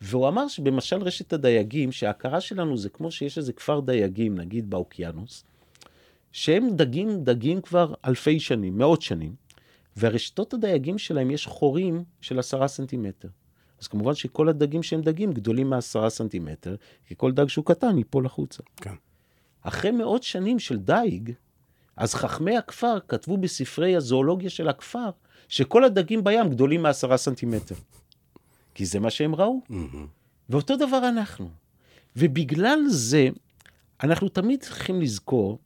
והוא 0.00 0.28
אמר 0.28 0.48
שבמשל 0.48 1.02
רשת 1.02 1.32
הדייגים, 1.32 1.92
שההכרה 1.92 2.40
שלנו 2.40 2.76
זה 2.76 2.88
כמו 2.88 3.10
שיש 3.10 3.38
איזה 3.38 3.52
כפר 3.52 3.80
דייגים, 3.80 4.38
נגיד 4.38 4.70
באוקיינוס, 4.70 5.44
שהם 6.32 6.76
דגים, 6.76 7.24
דגים 7.24 7.60
כבר 7.60 7.94
אלפי 8.04 8.40
שנים, 8.40 8.78
מאות 8.78 9.02
שנים, 9.02 9.34
והרשתות 9.96 10.54
הדייגים 10.54 10.98
שלהם 10.98 11.30
יש 11.30 11.46
חורים 11.46 12.04
של 12.20 12.38
עשרה 12.38 12.68
סנטימטר. 12.68 13.28
אז 13.80 13.88
כמובן 13.88 14.14
שכל 14.14 14.48
הדגים 14.48 14.82
שהם 14.82 15.02
דגים 15.02 15.32
גדולים 15.32 15.70
מעשרה 15.70 16.10
סנטימטר, 16.10 16.76
כי 17.06 17.14
כל 17.16 17.32
דג 17.32 17.48
שהוא 17.48 17.64
קטן 17.64 17.98
ייפול 17.98 18.26
החוצה. 18.26 18.62
כן. 18.76 18.94
אחרי 19.62 19.90
מאות 19.90 20.22
שנים 20.22 20.58
של 20.58 20.76
דייג, 20.76 21.32
אז 21.96 22.14
חכמי 22.14 22.56
הכפר 22.56 22.98
כתבו 23.08 23.36
בספרי 23.36 23.96
הזואולוגיה 23.96 24.50
של 24.50 24.68
הכפר, 24.68 25.10
שכל 25.48 25.84
הדגים 25.84 26.24
בים 26.24 26.50
גדולים 26.50 26.82
מעשרה 26.82 27.16
סנטימטר. 27.16 27.74
כי 28.76 28.86
זה 28.86 29.00
מה 29.00 29.10
שהם 29.10 29.34
ראו. 29.34 29.60
Mm-hmm. 29.70 29.96
ואותו 30.50 30.76
דבר 30.76 31.08
אנחנו. 31.08 31.48
ובגלל 32.16 32.78
זה, 32.88 33.28
אנחנו 34.02 34.28
תמיד 34.28 34.60
צריכים 34.60 35.00
לזכור 35.00 35.58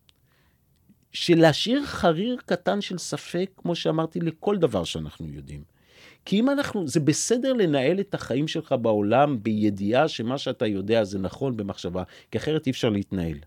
שלהשאיר 1.13 1.85
חריר 1.85 2.37
קטן 2.47 2.81
של 2.81 2.99
ספק, 2.99 3.51
כמו 3.57 3.75
שאמרתי, 3.75 4.21
לכל 4.21 4.57
דבר 4.57 4.85
שאנחנו 4.85 5.27
יודעים. 5.29 5.63
כי 6.25 6.41
אם 6.41 6.51
אנחנו, 6.51 6.89
זה 6.89 7.01
בסדר 7.01 7.53
לנהל 7.53 8.01
את 8.01 8.15
החיים 8.15 8.49
שלך 8.49 8.75
בעולם 8.83 9.43
בידיעה 9.43 10.09
שמה 10.09 10.39
שאתה 10.39 10.67
יודע 10.67 11.05
זה 11.05 11.19
נכון 11.19 11.57
במחשבה, 11.57 12.03
כי 12.31 12.39
אחרת 12.39 12.67
אי 12.67 12.73
אפשר 12.73 12.89
להתנהל. 12.89 13.39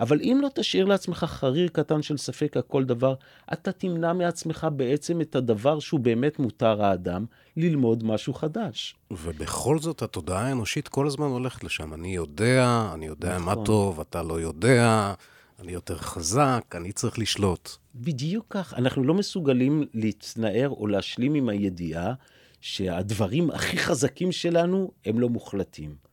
אבל 0.00 0.20
אם 0.22 0.38
לא 0.42 0.48
תשאיר 0.54 0.84
לעצמך 0.84 1.24
חריר 1.28 1.68
קטן 1.68 2.02
של 2.02 2.16
ספק 2.16 2.56
על 2.56 2.62
כל 2.62 2.84
דבר, 2.84 3.14
אתה 3.52 3.72
תמנע 3.72 4.12
מעצמך 4.12 4.66
בעצם 4.76 5.20
את 5.20 5.36
הדבר 5.36 5.78
שהוא 5.78 6.00
באמת 6.00 6.38
מותר 6.38 6.84
האדם, 6.84 7.24
ללמוד 7.56 8.04
משהו 8.04 8.34
חדש. 8.34 8.94
ובכל 9.10 9.78
זאת, 9.78 10.02
התודעה 10.02 10.46
האנושית 10.46 10.88
כל 10.88 11.06
הזמן 11.06 11.26
הולכת 11.26 11.64
לשם. 11.64 11.94
אני 11.94 12.14
יודע, 12.14 12.90
אני 12.94 13.06
יודע 13.06 13.38
נכון. 13.38 13.58
מה 13.58 13.64
טוב, 13.64 14.00
אתה 14.00 14.22
לא 14.22 14.40
יודע, 14.40 15.14
אני 15.60 15.72
יותר 15.72 15.96
חזק, 15.96 16.64
אני 16.74 16.92
צריך 16.92 17.18
לשלוט. 17.18 17.70
בדיוק 17.94 18.46
כך. 18.50 18.74
אנחנו 18.74 19.04
לא 19.04 19.14
מסוגלים 19.14 19.84
להתנער 19.94 20.68
או 20.68 20.86
להשלים 20.86 21.34
עם 21.34 21.48
הידיעה 21.48 22.14
שהדברים 22.60 23.50
הכי 23.50 23.78
חזקים 23.78 24.32
שלנו 24.32 24.90
הם 25.04 25.20
לא 25.20 25.28
מוחלטים. 25.28 26.09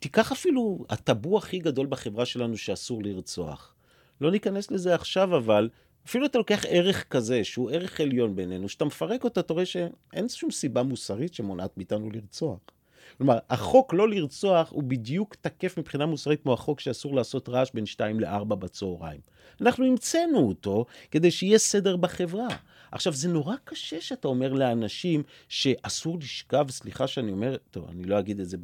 תיקח 0.00 0.32
אפילו 0.32 0.84
הטאבו 0.88 1.38
הכי 1.38 1.58
גדול 1.58 1.86
בחברה 1.86 2.26
שלנו 2.26 2.56
שאסור 2.56 3.02
לרצוח. 3.02 3.74
לא 4.20 4.30
ניכנס 4.30 4.70
לזה 4.70 4.94
עכשיו, 4.94 5.36
אבל 5.36 5.68
אפילו 6.06 6.26
אתה 6.26 6.38
לוקח 6.38 6.64
ערך 6.68 7.04
כזה, 7.10 7.44
שהוא 7.44 7.70
ערך 7.70 8.00
עליון 8.00 8.36
בינינו, 8.36 8.68
שאתה 8.68 8.84
מפרק 8.84 9.24
אותו, 9.24 9.40
אתה 9.40 9.52
רואה 9.52 9.66
שאין 9.66 10.28
שום 10.28 10.50
סיבה 10.50 10.82
מוסרית 10.82 11.34
שמונעת 11.34 11.76
מאיתנו 11.76 12.10
לרצוח. 12.10 12.58
כלומר, 13.18 13.38
החוק 13.50 13.94
לא 13.94 14.08
לרצוח 14.08 14.70
הוא 14.70 14.82
בדיוק 14.82 15.34
תקף 15.34 15.78
מבחינה 15.78 16.06
מוסרית 16.06 16.42
כמו 16.42 16.52
החוק 16.52 16.80
שאסור 16.80 17.14
לעשות 17.14 17.48
רעש 17.48 17.70
בין 17.74 17.86
2 17.86 18.20
ל-4 18.20 18.44
בצהריים. 18.44 19.20
אנחנו 19.60 19.84
המצאנו 19.86 20.48
אותו 20.48 20.84
כדי 21.10 21.30
שיהיה 21.30 21.58
סדר 21.58 21.96
בחברה. 21.96 22.48
עכשיו, 22.92 23.12
זה 23.12 23.28
נורא 23.28 23.54
קשה 23.64 24.00
שאתה 24.00 24.28
אומר 24.28 24.52
לאנשים 24.52 25.22
שאסור 25.48 26.18
לשכב, 26.18 26.66
סליחה 26.70 27.06
שאני 27.06 27.32
אומר, 27.32 27.56
טוב, 27.70 27.88
אני 27.90 28.04
לא 28.04 28.18
אגיד 28.18 28.40
את 28.40 28.48
זה. 28.48 28.56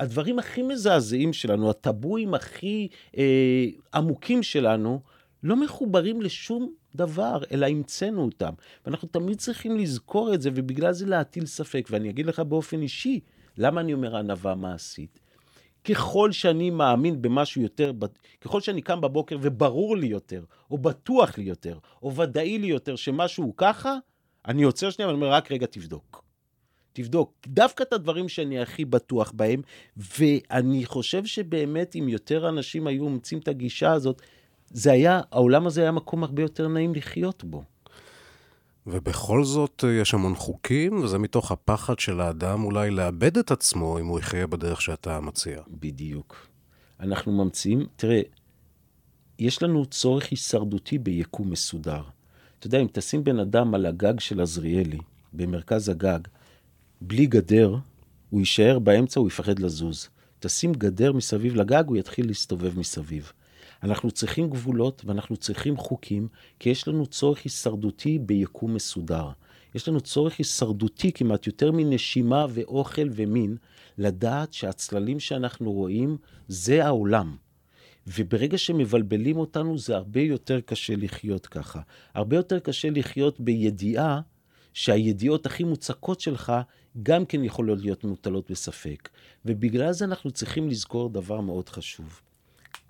הדברים 0.00 0.38
הכי 0.38 0.62
מזעזעים 0.62 1.32
שלנו, 1.32 1.70
הטבואים 1.70 2.34
הכי 2.34 2.88
אה, 3.18 3.66
עמוקים 3.94 4.42
שלנו, 4.42 5.00
לא 5.42 5.56
מחוברים 5.56 6.22
לשום 6.22 6.72
דבר, 6.94 7.42
אלא 7.52 7.66
המצאנו 7.66 8.22
אותם. 8.22 8.52
ואנחנו 8.86 9.08
תמיד 9.08 9.38
צריכים 9.38 9.78
לזכור 9.78 10.34
את 10.34 10.42
זה, 10.42 10.50
ובגלל 10.54 10.92
זה 10.92 11.06
להטיל 11.06 11.46
ספק. 11.46 11.88
ואני 11.90 12.10
אגיד 12.10 12.26
לך 12.26 12.40
באופן 12.40 12.82
אישי, 12.82 13.20
למה 13.58 13.80
אני 13.80 13.92
אומר 13.92 14.16
ענווה 14.16 14.54
מעשית? 14.54 15.20
ככל 15.84 16.32
שאני 16.32 16.70
מאמין 16.70 17.22
במשהו 17.22 17.62
יותר, 17.62 17.92
ככל 18.40 18.60
שאני 18.60 18.82
קם 18.82 19.00
בבוקר 19.00 19.36
וברור 19.40 19.96
לי 19.96 20.06
יותר, 20.06 20.44
או 20.70 20.78
בטוח 20.78 21.38
לי 21.38 21.44
יותר, 21.44 21.78
או 22.02 22.16
ודאי 22.16 22.58
לי 22.58 22.66
יותר 22.66 22.96
שמשהו 22.96 23.44
הוא 23.44 23.54
ככה, 23.56 23.96
אני 24.46 24.62
עוצר 24.62 24.90
שנייה 24.90 25.08
ואני 25.08 25.16
אומר, 25.16 25.32
רק 25.32 25.52
רגע 25.52 25.66
תבדוק. 25.66 26.29
תבדוק 26.92 27.32
דווקא 27.46 27.82
את 27.82 27.92
הדברים 27.92 28.28
שאני 28.28 28.60
הכי 28.60 28.84
בטוח 28.84 29.32
בהם, 29.36 29.62
ואני 29.96 30.84
חושב 30.84 31.24
שבאמת 31.24 31.96
אם 31.96 32.08
יותר 32.08 32.48
אנשים 32.48 32.86
היו 32.86 33.08
מוצאים 33.08 33.40
את 33.40 33.48
הגישה 33.48 33.92
הזאת, 33.92 34.22
זה 34.70 34.92
היה, 34.92 35.20
העולם 35.32 35.66
הזה 35.66 35.82
היה 35.82 35.92
מקום 35.92 36.24
הרבה 36.24 36.42
יותר 36.42 36.68
נעים 36.68 36.94
לחיות 36.94 37.44
בו. 37.44 37.62
ובכל 38.86 39.44
זאת 39.44 39.84
אה, 39.84 39.92
יש 39.92 40.14
המון 40.14 40.34
חוקים, 40.34 41.02
וזה 41.02 41.18
מתוך 41.18 41.52
הפחד 41.52 41.98
של 41.98 42.20
האדם 42.20 42.64
אולי 42.64 42.90
לאבד 42.90 43.38
את 43.38 43.50
עצמו 43.50 43.98
אם 43.98 44.06
הוא 44.06 44.18
יחיה 44.18 44.46
בדרך 44.46 44.82
שאתה 44.82 45.20
מציע. 45.20 45.60
בדיוק. 45.68 46.46
אנחנו 47.00 47.32
ממציאים, 47.32 47.86
תראה, 47.96 48.20
יש 49.38 49.62
לנו 49.62 49.86
צורך 49.86 50.30
הישרדותי 50.30 50.98
ביקום 50.98 51.50
מסודר. 51.50 52.02
אתה 52.58 52.66
יודע, 52.66 52.78
אם 52.78 52.86
תשים 52.92 53.24
בן 53.24 53.38
אדם 53.38 53.74
על 53.74 53.86
הגג 53.86 54.20
של 54.20 54.40
עזריאלי, 54.40 54.98
במרכז 55.32 55.88
הגג, 55.88 56.18
בלי 57.00 57.26
גדר, 57.26 57.76
הוא 58.30 58.40
יישאר 58.40 58.78
באמצע, 58.78 59.20
הוא 59.20 59.28
יפחד 59.28 59.58
לזוז. 59.58 60.08
תשים 60.38 60.72
גדר 60.72 61.12
מסביב 61.12 61.54
לגג, 61.54 61.84
הוא 61.86 61.96
יתחיל 61.96 62.26
להסתובב 62.26 62.78
מסביב. 62.78 63.32
אנחנו 63.82 64.10
צריכים 64.10 64.50
גבולות 64.50 65.02
ואנחנו 65.04 65.36
צריכים 65.36 65.76
חוקים, 65.76 66.28
כי 66.58 66.70
יש 66.70 66.88
לנו 66.88 67.06
צורך 67.06 67.40
הישרדותי 67.44 68.18
ביקום 68.18 68.74
מסודר. 68.74 69.28
יש 69.74 69.88
לנו 69.88 70.00
צורך 70.00 70.38
הישרדותי 70.38 71.12
כמעט 71.12 71.46
יותר 71.46 71.72
מנשימה 71.72 72.46
ואוכל 72.50 73.08
ומין, 73.12 73.56
לדעת 73.98 74.52
שהצללים 74.52 75.20
שאנחנו 75.20 75.72
רואים 75.72 76.16
זה 76.48 76.86
העולם. 76.86 77.36
וברגע 78.06 78.58
שמבלבלים 78.58 79.36
אותנו 79.36 79.78
זה 79.78 79.96
הרבה 79.96 80.20
יותר 80.20 80.60
קשה 80.60 80.96
לחיות 80.96 81.46
ככה. 81.46 81.80
הרבה 82.14 82.36
יותר 82.36 82.58
קשה 82.58 82.90
לחיות 82.90 83.40
בידיעה 83.40 84.20
שהידיעות 84.74 85.46
הכי 85.46 85.64
מוצקות 85.64 86.20
שלך 86.20 86.52
גם 87.02 87.24
כן 87.26 87.44
יכולות 87.44 87.80
להיות 87.80 88.04
מוטלות 88.04 88.50
בספק. 88.50 89.08
ובגלל 89.44 89.92
זה 89.92 90.04
אנחנו 90.04 90.30
צריכים 90.30 90.68
לזכור 90.68 91.08
דבר 91.08 91.40
מאוד 91.40 91.68
חשוב. 91.68 92.20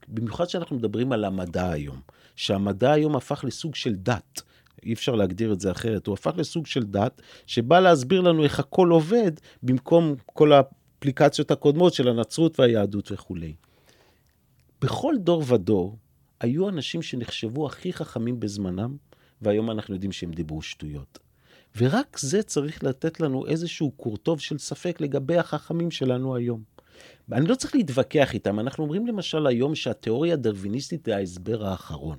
במיוחד 0.09 0.49
שאנחנו 0.49 0.77
מדברים 0.77 1.13
על 1.13 1.25
המדע 1.25 1.71
היום, 1.71 2.01
שהמדע 2.37 2.93
היום 2.93 3.17
הפך 3.17 3.45
לסוג 3.45 3.75
של 3.75 3.95
דת. 3.95 4.43
אי 4.83 4.93
אפשר 4.93 5.15
להגדיר 5.15 5.53
את 5.53 5.61
זה 5.61 5.71
אחרת, 5.71 6.07
הוא 6.07 6.13
הפך 6.13 6.33
לסוג 6.37 6.67
של 6.67 6.83
דת 6.83 7.23
שבא 7.47 7.81
להסביר 7.81 8.21
לנו 8.21 8.45
איך 8.45 8.59
הכל 8.61 8.91
עובד 8.91 9.33
במקום 9.63 10.15
כל 10.27 10.53
האפליקציות 10.53 11.51
הקודמות 11.51 11.95
של 11.95 12.09
הנצרות 12.09 12.61
והיהדות 12.61 13.13
וכולי. 13.13 13.55
בכל 14.81 15.15
דור 15.19 15.45
ודור 15.47 15.97
היו 16.41 16.69
אנשים 16.69 17.03
שנחשבו 17.03 17.67
הכי 17.67 17.93
חכמים 17.93 18.41
בזמנם, 18.41 18.97
והיום 19.43 19.71
אנחנו 19.71 19.95
יודעים 19.95 20.13
שהם 20.13 20.31
דיברו 20.33 20.63
שטויות. 20.63 21.19
ורק 21.77 22.19
זה 22.19 22.43
צריך 22.43 22.85
לתת 22.85 23.21
לנו 23.21 23.47
איזשהו 23.47 23.91
קורטוב 23.91 24.41
של 24.41 24.59
ספק 24.59 25.01
לגבי 25.01 25.37
החכמים 25.37 25.91
שלנו 25.91 26.37
היום. 26.37 26.63
אני 27.33 27.47
לא 27.47 27.55
צריך 27.55 27.75
להתווכח 27.75 28.35
איתם, 28.35 28.61
אנחנו 28.61 28.85
אומרים 28.85 29.07
למשל 29.07 29.47
היום 29.47 29.75
שהתיאוריה 29.75 30.35
הדרוויניסטית 30.35 31.07
היא 31.07 31.15
ההסבר 31.15 31.67
האחרון. 31.67 32.19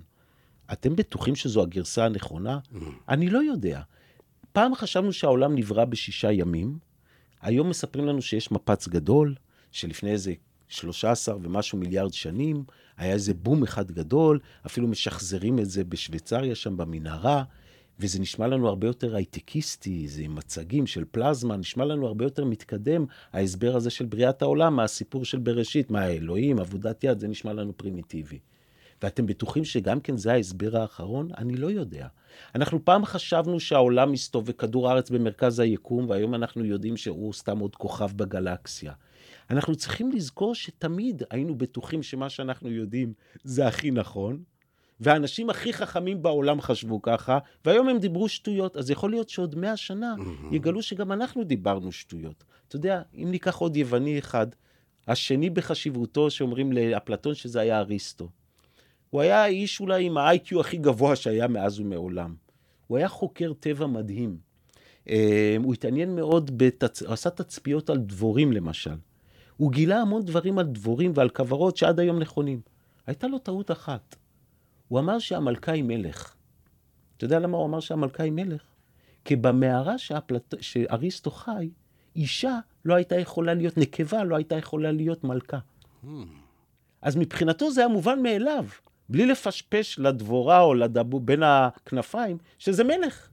אתם 0.73 0.95
בטוחים 0.95 1.36
שזו 1.36 1.61
הגרסה 1.61 2.06
הנכונה? 2.06 2.60
Mm. 2.73 2.78
אני 3.10 3.30
לא 3.30 3.44
יודע. 3.44 3.82
פעם 4.52 4.76
חשבנו 4.76 5.14
שהעולם 5.14 5.56
נברא 5.56 5.86
בשישה 5.86 6.32
ימים, 6.32 6.78
היום 7.41 7.69
מספרים 7.69 8.06
לנו 8.06 8.22
שיש 8.22 8.52
מפץ 8.52 8.88
גדול, 8.88 9.36
שלפני 9.72 10.11
איזה 10.11 10.34
13 10.68 11.36
ומשהו 11.41 11.78
מיליארד 11.78 12.14
שנים, 12.14 12.64
היה 12.98 13.14
איזה 13.14 13.34
בום 13.34 13.64
אחד 13.64 13.91
גדול, 13.91 14.40
אפילו 14.65 14.88
משחזרים 14.88 15.60
את 15.60 15.69
זה 15.69 15.84
בשוויצריה 15.84 16.56
שם 16.56 16.78
במנהרה, 16.78 17.44
וזה 17.99 18.19
נשמע 18.19 18.47
לנו 18.47 18.68
הרבה 18.68 18.88
יותר 18.88 19.15
הייטקיסטי, 19.15 20.07
זה 20.07 20.22
עם 20.22 20.35
מצגים 20.35 20.88
של 20.88 21.05
פלזמה, 21.11 21.57
נשמע 21.57 21.85
לנו 21.85 22.07
הרבה 22.07 22.26
יותר 22.26 22.45
מתקדם, 22.45 23.05
ההסבר 23.34 23.76
הזה 23.76 23.89
של 23.89 24.05
בריאת 24.05 24.41
העולם, 24.41 24.76
מהסיפור 24.76 25.26
של 25.26 25.39
בראשית, 25.39 25.91
מה 25.91 26.01
האלוהים, 26.01 26.59
עבודת 26.59 27.03
יד, 27.03 27.19
זה 27.19 27.27
נשמע 27.27 27.53
לנו 27.53 27.77
פרימיטיבי. 27.77 28.39
ואתם 29.01 29.26
בטוחים 29.26 29.65
שגם 29.65 29.99
כן 29.99 30.18
זה 30.18 30.31
ההסבר 30.31 30.77
האחרון? 30.77 31.30
אני 31.38 31.57
לא 31.57 31.72
יודע. 31.72 32.07
אנחנו 32.55 32.85
פעם 32.85 33.05
חשבנו 33.05 33.59
שהעולם 33.59 34.11
מסתובב 34.11 34.49
וכדור 34.49 34.89
הארץ 34.89 35.09
במרכז 35.09 35.59
היקום, 35.59 36.09
והיום 36.09 36.35
אנחנו 36.35 36.65
יודעים 36.65 36.97
שהוא 36.97 37.34
סתם 37.34 37.59
עוד 37.59 37.76
כוכב 37.76 38.11
בגלקסיה. 38.15 38.93
אנחנו 39.49 39.76
צריכים 39.76 40.11
לזכור 40.11 40.55
שתמיד 40.55 41.23
היינו 41.30 41.55
בטוחים 41.55 42.03
שמה 42.03 42.30
שאנחנו 42.30 42.69
יודעים 42.69 43.13
זה 43.43 43.68
הכי 43.68 43.91
נכון, 43.91 44.43
והאנשים 45.02 45.49
הכי 45.49 45.73
חכמים 45.73 46.22
בעולם 46.22 46.61
חשבו 46.61 47.02
ככה, 47.02 47.40
והיום 47.65 47.90
הם 47.90 47.99
דיברו 47.99 48.30
שטויות. 48.30 48.78
אז 48.78 48.90
יכול 48.91 49.10
להיות 49.10 49.30
שעוד 49.30 49.56
מאה 49.56 49.78
שנה 49.78 50.15
יגלו 50.52 50.82
שגם 50.82 51.11
אנחנו 51.11 51.44
דיברנו 51.44 51.91
שטויות. 51.91 52.44
אתה 52.68 52.76
יודע, 52.76 53.02
אם 53.15 53.28
ניקח 53.32 53.56
עוד 53.56 53.76
יווני 53.76 54.19
אחד, 54.19 54.48
השני 55.07 55.49
בחשיבותו 55.49 56.30
שאומרים 56.30 56.73
לאפלטון 56.73 57.34
שזה 57.34 57.60
היה 57.60 57.80
אריסטו. 57.80 58.30
הוא 59.10 59.22
היה 59.22 59.44
האיש 59.44 59.80
אולי 59.80 60.06
עם 60.06 60.18
ה-IQ 60.18 60.60
הכי 60.60 60.78
גבוה 60.78 61.15
שהיה 61.15 61.48
מאז 61.48 61.80
ומעולם. 61.80 62.36
הוא 62.88 62.98
היה 62.98 63.07
חוקר 63.07 63.53
טבע 63.60 63.88
מדהים. 63.88 64.38
אה, 65.10 65.56
הוא 65.64 65.73
התעניין 65.73 66.15
מאוד, 66.15 66.57
בתצ... 66.57 67.03
הוא 67.03 67.14
עשה 67.14 67.30
תצפיות 67.30 67.90
על 67.90 67.98
דבורים 67.98 68.52
למשל. 68.52 68.95
הוא 69.57 69.72
גילה 69.72 70.02
המון 70.02 70.26
דברים 70.26 70.60
על 70.60 70.65
דבורים 70.65 71.11
ועל 71.15 71.30
כוורות 71.30 71.78
שעד 71.78 71.99
היום 71.99 72.19
נכונים. 72.19 72.61
הייתה 73.07 73.28
לו 73.28 73.40
טעות 73.40 73.72
אחת. 73.72 74.15
הוא 74.91 74.99
אמר 74.99 75.19
שהמלכה 75.19 75.72
היא 75.72 75.84
מלך. 75.84 76.35
אתה 77.18 77.26
יודע 77.26 77.39
למה 77.39 77.57
הוא 77.57 77.65
אמר 77.65 77.80
שהמלכה 77.80 78.23
היא 78.23 78.31
מלך? 78.31 78.61
כי 79.26 79.35
במערה 79.35 79.97
שהפלט... 79.97 80.53
שאריסטו 80.61 81.31
חי, 81.31 81.69
אישה 82.15 82.59
לא 82.85 82.93
הייתה 82.93 83.15
יכולה 83.15 83.53
להיות, 83.53 83.77
נקבה 83.77 84.23
לא 84.23 84.35
הייתה 84.35 84.55
יכולה 84.55 84.91
להיות 84.91 85.23
מלכה. 85.23 85.57
Hmm. 86.03 86.07
אז 87.01 87.15
מבחינתו 87.15 87.72
זה 87.72 87.81
היה 87.81 87.88
מובן 87.88 88.22
מאליו, 88.23 88.65
בלי 89.09 89.26
לפשפש 89.26 89.99
לדבורה 89.99 90.61
או 90.61 90.73
לדבו 90.73 91.19
בין 91.19 91.43
הכנפיים, 91.43 92.38
שזה 92.59 92.84
מלך. 92.84 93.30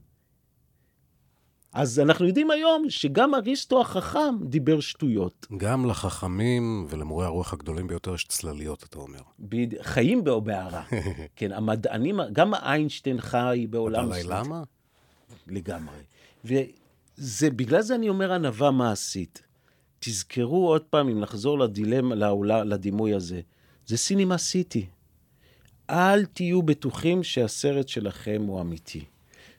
אז 1.73 1.99
אנחנו 1.99 2.25
יודעים 2.27 2.51
היום 2.51 2.89
שגם 2.89 3.35
אריסטו 3.35 3.81
החכם 3.81 4.35
דיבר 4.43 4.79
שטויות. 4.79 5.47
גם 5.57 5.85
לחכמים 5.85 6.85
ולמורי 6.89 7.25
הרוח 7.25 7.53
הגדולים 7.53 7.87
ביותר 7.87 8.13
יש 8.13 8.25
צלליות, 8.25 8.83
אתה 8.83 8.99
אומר. 8.99 9.21
בד... 9.39 9.81
חיים 9.81 10.23
במערה. 10.23 10.83
כן, 11.35 11.51
המדענים, 11.51 12.19
גם 12.33 12.53
איינשטיין 12.53 13.21
חי 13.21 13.67
בעולם... 13.69 14.11
אתה 14.11 14.19
למה? 14.25 14.63
לגמרי. 15.47 15.95
וזה, 16.45 17.49
בגלל 17.49 17.81
זה 17.81 17.95
אני 17.95 18.09
אומר 18.09 18.33
ענווה 18.33 18.71
מעשית. 18.71 19.41
תזכרו 19.99 20.67
עוד 20.67 20.81
פעם, 20.81 21.09
אם 21.09 21.19
נחזור 21.19 21.59
לדילמה, 21.59 22.15
לעולה, 22.15 22.63
לדימוי 22.63 23.13
הזה, 23.13 23.41
זה 23.85 23.97
סינימה 23.97 24.37
סיטי. 24.37 24.85
אל 25.89 26.25
תהיו 26.25 26.61
בטוחים 26.61 27.23
שהסרט 27.23 27.87
שלכם 27.87 28.41
הוא 28.47 28.61
אמיתי. 28.61 29.05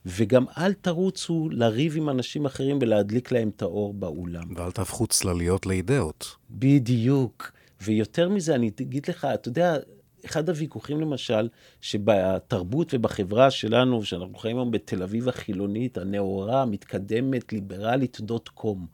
וגם 0.06 0.44
אל 0.59 0.72
תרוצו 0.72 1.48
לריב 1.52 1.97
עם 1.97 2.09
אנשים 2.09 2.47
אחרים 2.47 2.78
ולהדליק 2.81 3.32
להם 3.32 3.48
את 3.56 3.62
האור 3.62 3.94
באולם. 3.94 4.55
ואל 4.56 4.70
תהפכו 4.70 5.06
צלליות 5.06 5.66
לאידאות. 5.66 6.36
בדיוק. 6.51 7.52
ויותר 7.82 8.28
מזה, 8.28 8.55
אני 8.55 8.70
אגיד 8.81 9.09
לך, 9.09 9.24
אתה 9.35 9.48
יודע, 9.48 9.77
אחד 10.24 10.48
הוויכוחים 10.48 11.01
למשל, 11.01 11.48
שבתרבות 11.81 12.94
ובחברה 12.94 13.51
שלנו, 13.51 14.05
שאנחנו 14.05 14.35
חיים 14.35 14.56
היום 14.56 14.70
בתל 14.70 15.02
אביב 15.02 15.28
החילונית, 15.28 15.98
הנאורה, 15.98 16.62
המתקדמת, 16.62 17.52
ליברלית, 17.52 18.20
דוט 18.20 18.48
קום, 18.48 18.86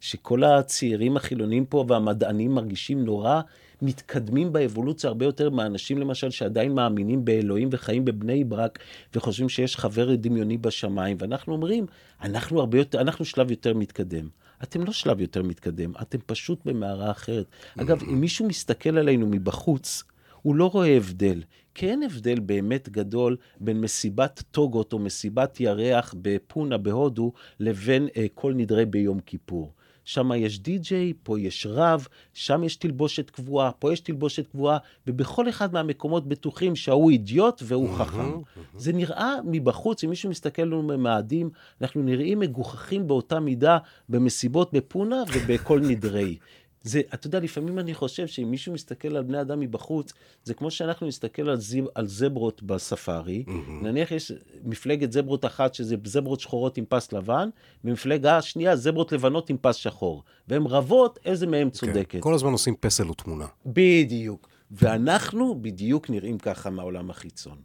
שכל 0.00 0.44
הצעירים 0.44 1.16
החילונים 1.16 1.66
פה 1.66 1.84
והמדענים 1.88 2.54
מרגישים 2.54 3.04
נורא 3.04 3.40
מתקדמים 3.82 4.52
באבולוציה 4.52 5.08
הרבה 5.08 5.24
יותר 5.24 5.50
מהאנשים 5.50 5.98
למשל 5.98 6.30
שעדיין 6.30 6.72
מאמינים 6.72 7.24
באלוהים 7.24 7.68
וחיים 7.72 8.04
בבני 8.04 8.44
ברק 8.44 8.78
וחושבים 9.14 9.48
שיש 9.48 9.76
חבר 9.76 10.14
דמיוני 10.14 10.58
בשמיים, 10.58 11.16
ואנחנו 11.20 11.52
אומרים, 11.52 11.86
אנחנו 12.22 12.60
הרבה 12.60 12.78
יותר, 12.78 13.00
אנחנו 13.00 13.24
שלב 13.24 13.50
יותר 13.50 13.74
מתקדם. 13.74 14.28
אתם 14.62 14.84
לא 14.84 14.92
שלב 14.92 15.20
יותר 15.20 15.42
מתקדם, 15.42 15.92
אתם 16.02 16.18
פשוט 16.26 16.64
במערה 16.64 17.10
אחרת. 17.10 17.46
אגב, 17.78 18.02
אם 18.02 18.20
מישהו 18.20 18.46
מסתכל 18.46 18.98
עלינו 18.98 19.26
מבחוץ, 19.26 20.04
הוא 20.42 20.54
לא 20.54 20.66
רואה 20.66 20.96
הבדל. 20.96 21.42
כי 21.74 21.86
אין 21.86 22.02
הבדל 22.02 22.40
באמת 22.40 22.88
גדול 22.88 23.36
בין 23.60 23.80
מסיבת 23.80 24.42
טוגות 24.50 24.92
או 24.92 24.98
מסיבת 24.98 25.60
ירח 25.60 26.14
בפונה 26.22 26.78
בהודו 26.78 27.32
לבין 27.60 28.08
אה, 28.16 28.26
כל 28.34 28.54
נדרי 28.54 28.86
ביום 28.86 29.20
כיפור. 29.20 29.72
שם 30.04 30.30
יש 30.36 30.58
די-ג'יי, 30.58 31.12
פה 31.22 31.40
יש 31.40 31.66
רב, 31.70 32.06
שם 32.34 32.64
יש 32.64 32.76
תלבושת 32.76 33.30
קבועה, 33.30 33.72
פה 33.72 33.92
יש 33.92 34.00
תלבושת 34.00 34.46
קבועה, 34.46 34.78
ובכל 35.06 35.48
אחד 35.48 35.72
מהמקומות 35.72 36.28
בטוחים 36.28 36.76
שההוא 36.76 37.10
אידיוט 37.10 37.62
והוא 37.66 37.94
חכם. 37.94 38.32
זה 38.76 38.92
נראה 38.92 39.34
מבחוץ, 39.44 40.04
אם 40.04 40.10
מישהו 40.10 40.30
מסתכל 40.30 40.62
לנו 40.62 40.82
ממאדים, 40.82 41.50
אנחנו 41.80 42.02
נראים 42.02 42.38
מגוחכים 42.38 43.06
באותה 43.06 43.40
מידה 43.40 43.78
במסיבות 44.08 44.72
בפונה 44.72 45.22
ובכל 45.34 45.80
נדרי. 45.80 46.36
זה, 46.82 47.00
אתה 47.14 47.26
יודע, 47.26 47.40
לפעמים 47.40 47.78
אני 47.78 47.94
חושב 47.94 48.26
שאם 48.26 48.50
מישהו 48.50 48.72
מסתכל 48.72 49.16
על 49.16 49.22
בני 49.22 49.40
אדם 49.40 49.60
מבחוץ, 49.60 50.12
זה 50.44 50.54
כמו 50.54 50.70
שאנחנו 50.70 51.06
נסתכל 51.06 51.48
על, 51.48 51.56
זיב, 51.56 51.84
על 51.94 52.06
זברות 52.06 52.62
בספארי. 52.62 53.44
Mm-hmm. 53.46 53.70
נניח 53.82 54.10
יש 54.10 54.32
מפלגת 54.64 55.12
זברות 55.12 55.44
אחת 55.44 55.74
שזה 55.74 55.96
זברות 56.04 56.40
שחורות 56.40 56.78
עם 56.78 56.84
פס 56.88 57.12
לבן, 57.12 57.48
ומפלגה 57.84 58.42
שנייה 58.42 58.76
זברות 58.76 59.12
לבנות 59.12 59.50
עם 59.50 59.56
פס 59.60 59.76
שחור. 59.76 60.22
והן 60.48 60.66
רבות 60.66 61.18
איזה 61.24 61.46
מהן 61.46 61.68
כן, 61.68 61.70
צודקת. 61.70 62.20
כל 62.20 62.34
הזמן 62.34 62.52
עושים 62.52 62.74
פסל 62.80 63.10
ותמונה. 63.10 63.46
בדיוק. 63.66 64.48
ואנחנו 64.70 65.62
בדיוק 65.62 66.10
נראים 66.10 66.38
ככה 66.38 66.70
מהעולם 66.70 67.10
החיצון. 67.10 67.56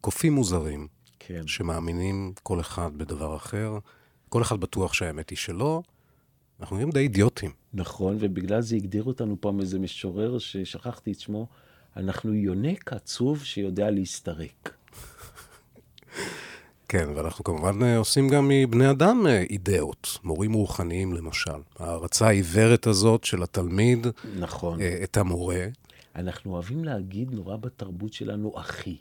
קופים 0.00 0.32
מוזרים, 0.32 0.88
כן. 1.18 1.46
שמאמינים 1.46 2.32
כל 2.42 2.60
אחד 2.60 2.90
בדבר 2.96 3.36
אחר, 3.36 3.78
כל 4.28 4.42
אחד 4.42 4.60
בטוח 4.60 4.92
שהאמת 4.92 5.30
היא 5.30 5.38
שלו. 5.38 5.82
אנחנו 6.60 6.76
נראים 6.76 6.90
די 6.90 7.00
אידיוטים. 7.00 7.50
נכון, 7.74 8.16
ובגלל 8.20 8.60
זה 8.60 8.76
הגדיר 8.76 9.04
אותנו 9.04 9.36
פעם 9.40 9.60
איזה 9.60 9.78
משורר 9.78 10.38
ששכחתי 10.38 11.12
את 11.12 11.20
שמו, 11.20 11.46
אנחנו 11.96 12.34
יונק 12.34 12.92
עצוב 12.92 13.44
שיודע 13.44 13.90
להסתרק. 13.90 14.74
כן, 16.88 17.08
ואנחנו 17.14 17.44
כמובן 17.44 17.82
אה, 17.82 17.96
עושים 17.96 18.28
גם 18.28 18.48
מבני 18.48 18.90
אדם 18.90 19.26
אה, 19.26 19.42
אידאות, 19.50 20.18
מורים 20.24 20.52
רוחניים 20.52 21.14
למשל. 21.14 21.50
ההערצה 21.78 22.26
העיוורת 22.26 22.86
הזאת 22.86 23.24
של 23.24 23.42
התלמיד, 23.42 24.06
נכון. 24.38 24.80
אה, 24.80 25.00
את 25.04 25.16
המורה. 25.16 25.66
אנחנו 26.16 26.52
אוהבים 26.52 26.84
להגיד 26.84 27.30
נורא 27.30 27.56
בתרבות 27.56 28.12
שלנו 28.12 28.52
אחי. 28.56 28.96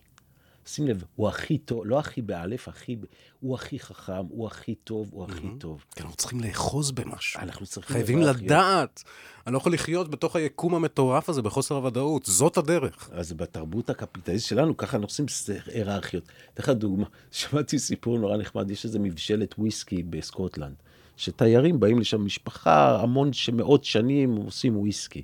שים 0.67 0.87
לב, 0.87 1.03
הוא 1.15 1.27
הכי 1.27 1.57
טוב, 1.57 1.81
לא 1.85 1.99
הכי 1.99 2.21
באלף, 2.21 2.67
הכי, 2.67 2.95
הוא 3.39 3.55
הכי 3.55 3.79
חכם, 3.79 4.25
הוא 4.29 4.47
הכי 4.47 4.75
טוב, 4.75 5.09
הוא 5.11 5.25
הכי 5.25 5.47
טוב. 5.59 5.85
כי 5.95 6.01
אנחנו 6.03 6.15
צריכים 6.15 6.39
לאחוז 6.39 6.91
במשהו. 6.91 7.41
אנחנו 7.41 7.65
צריכים... 7.65 7.93
חייבים 7.93 8.21
לדעת. 8.21 9.03
אני 9.47 9.53
לא 9.53 9.57
יכול 9.57 9.73
לחיות 9.73 10.09
בתוך 10.09 10.35
היקום 10.35 10.75
המטורף 10.75 11.29
הזה 11.29 11.41
בחוסר 11.41 11.75
הוודאות. 11.75 12.25
זאת 12.25 12.57
הדרך. 12.57 13.09
אז 13.11 13.33
בתרבות 13.33 13.89
הקפיטליסטית 13.89 14.49
שלנו, 14.49 14.77
ככה 14.77 14.97
אנחנו 14.97 15.05
עושים 15.05 15.25
היררכיות. 15.65 16.23
אתן 16.53 16.63
לך 16.63 16.69
דוגמה, 16.69 17.05
שמעתי 17.31 17.79
סיפור 17.79 18.17
נורא 18.17 18.37
נחמד, 18.37 18.71
יש 18.71 18.85
איזה 18.85 18.99
מבשלת 18.99 19.55
וויסקי 19.57 20.03
בסקוטלנד, 20.03 20.75
שתיירים 21.17 21.79
באים 21.79 21.99
לשם, 21.99 22.25
משפחה 22.25 23.01
המון, 23.01 23.33
שמאות 23.33 23.83
שנים 23.83 24.35
עושים 24.35 24.77
וויסקי. 24.77 25.23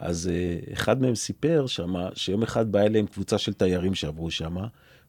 אז 0.00 0.30
uh, 0.30 0.72
אחד 0.72 1.02
מהם 1.02 1.14
סיפר 1.14 1.66
שמה, 1.66 2.08
שיום 2.14 2.42
אחד 2.42 2.72
באה 2.72 2.86
אליהם 2.86 3.06
קבוצה 3.06 3.38
של 3.38 3.52
תיירים 3.52 3.94
שעברו 3.94 4.30
שם, 4.30 4.56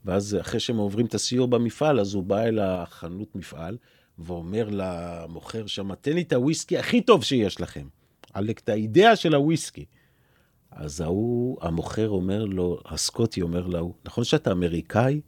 ואז 0.05 0.37
אחרי 0.41 0.59
שהם 0.59 0.77
עוברים 0.77 1.05
את 1.05 1.13
הסיור 1.13 1.47
במפעל, 1.47 1.99
אז 1.99 2.13
הוא 2.13 2.23
בא 2.23 2.43
אל 2.43 2.59
החנות 2.59 3.35
מפעל, 3.35 3.77
ואומר 4.19 4.69
למוכר 4.71 5.67
שם, 5.67 5.95
תן 5.95 6.13
לי 6.13 6.21
את 6.21 6.33
הוויסקי 6.33 6.77
הכי 6.77 7.01
טוב 7.01 7.23
שיש 7.23 7.61
לכם. 7.61 7.87
עלק 8.33 8.59
את 8.59 8.69
האידאה 8.69 9.15
של 9.15 9.35
הוויסקי. 9.35 9.85
אז 10.71 11.01
ההוא, 11.01 11.57
המוכר 11.61 12.09
אומר 12.09 12.45
לו, 12.45 12.79
הסקוטי 12.85 13.41
אומר 13.41 13.67
לו, 13.67 13.93
נכון 14.05 14.23
שאתה 14.23 14.51
אמריקאי? 14.51 15.21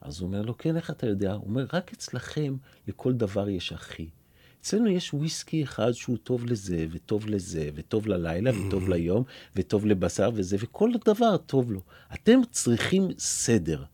אז 0.00 0.20
הוא 0.20 0.26
אומר 0.26 0.42
לו, 0.42 0.58
כן, 0.58 0.76
איך 0.76 0.90
אתה 0.90 1.06
יודע? 1.06 1.32
הוא 1.32 1.44
אומר, 1.46 1.66
רק 1.72 1.92
אצלכם 1.92 2.56
לכל 2.88 3.12
דבר 3.12 3.48
יש 3.48 3.72
אחי. 3.72 4.08
אצלנו 4.62 4.88
יש 4.88 5.14
וויסקי 5.14 5.62
אחד 5.62 5.92
שהוא 5.92 6.16
טוב 6.16 6.46
לזה, 6.46 6.86
וטוב 6.90 7.26
לזה, 7.26 7.70
וטוב 7.74 8.06
ללילה, 8.06 8.50
וטוב 8.66 8.88
ליום, 8.88 9.24
וטוב 9.56 9.86
לבשר 9.86 10.30
וזה, 10.34 10.56
וכל 10.60 10.90
דבר 11.04 11.36
טוב 11.36 11.72
לו. 11.72 11.80
אתם 12.14 12.40
צריכים 12.50 13.08
סדר. 13.18 13.84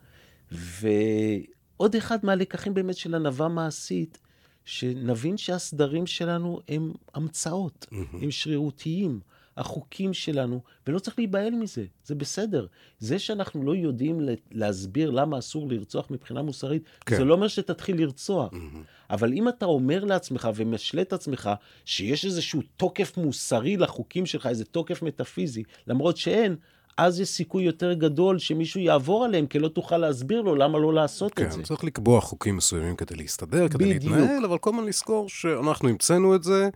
ועוד 0.53 1.97
אחד 1.97 2.19
מהלקחים 2.23 2.75
באמת 2.75 2.97
של 2.97 3.15
ענווה 3.15 3.49
מעשית, 3.49 4.19
שנבין 4.65 5.37
שהסדרים 5.37 6.07
שלנו 6.07 6.61
הם 6.69 6.93
המצאות, 7.15 7.87
הם 8.23 8.31
שרירותיים. 8.31 9.21
החוקים 9.57 10.15
שלנו, 10.15 10.61
ולא 10.87 10.99
צריך 10.99 11.19
להיבהל 11.19 11.55
מזה, 11.55 11.85
זה 12.05 12.15
בסדר. 12.15 12.67
זה 12.99 13.19
שאנחנו 13.19 13.63
לא 13.63 13.77
יודעים 13.77 14.21
להסביר 14.51 15.11
למה 15.11 15.39
אסור 15.39 15.69
לרצוח 15.69 16.11
מבחינה 16.11 16.43
מוסרית, 16.43 16.83
כן. 17.07 17.17
זה 17.17 17.25
לא 17.25 17.35
אומר 17.35 17.49
שתתחיל 17.49 18.01
לרצוח. 18.01 18.53
Mm-hmm. 18.53 18.98
אבל 19.11 19.33
אם 19.33 19.49
אתה 19.49 19.67
אומר 19.67 20.05
לעצמך 20.05 20.49
ומשלה 20.55 21.03
את 21.03 21.13
עצמך 21.13 21.51
שיש 21.85 22.25
איזשהו 22.25 22.63
תוקף 22.77 23.17
מוסרי 23.17 23.77
לחוקים 23.77 24.27
שלך, 24.27 24.47
איזה 24.47 24.65
תוקף 24.65 25.03
מטאפיזי, 25.03 25.63
למרות 25.87 26.17
שאין, 26.17 26.57
אז 26.97 27.21
יש 27.21 27.29
סיכוי 27.29 27.63
יותר 27.65 27.93
גדול 27.93 28.39
שמישהו 28.39 28.81
יעבור 28.81 29.25
עליהם, 29.25 29.47
כי 29.47 29.59
לא 29.59 29.69
תוכל 29.69 29.99
להסביר 29.99 30.41
לו 30.41 30.55
למה 30.55 30.79
לא 30.79 30.95
לעשות 30.95 31.35
כן, 31.35 31.45
את 31.45 31.53
זה. 31.53 31.59
כן, 31.59 31.65
צריך 31.65 31.85
לקבוע 31.85 32.21
חוקים 32.21 32.57
מסוימים 32.57 32.97
כדי 32.97 33.15
להסתדר, 33.15 33.69
כדי 33.69 33.85
בדיוק. 33.85 34.15
להתנהל, 34.15 34.45
אבל 34.45 34.59
כל 34.59 34.71
הזמן 34.71 34.85
לזכור 34.85 35.29
שאנחנו 35.29 35.89
המצאנו 35.89 36.35
את 36.35 36.43
זה, 36.45 36.69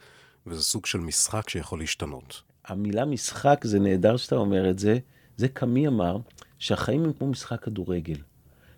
וזה 0.47 0.63
סוג 0.63 0.87
של 0.87 0.99
משחק 0.99 1.49
שיכול 1.49 1.79
להשתנות. 1.79 2.43
המילה 2.65 3.05
משחק, 3.05 3.61
זה 3.65 3.79
נהדר 3.79 4.17
שאתה 4.17 4.37
אומר 4.37 4.71
את 4.71 4.79
זה. 4.79 4.99
זה 5.37 5.49
קמי 5.49 5.89
אמר 5.89 6.17
שהחיים 6.59 7.05
הם 7.05 7.13
כמו 7.13 7.27
משחק 7.27 7.65
כדורגל. 7.65 8.17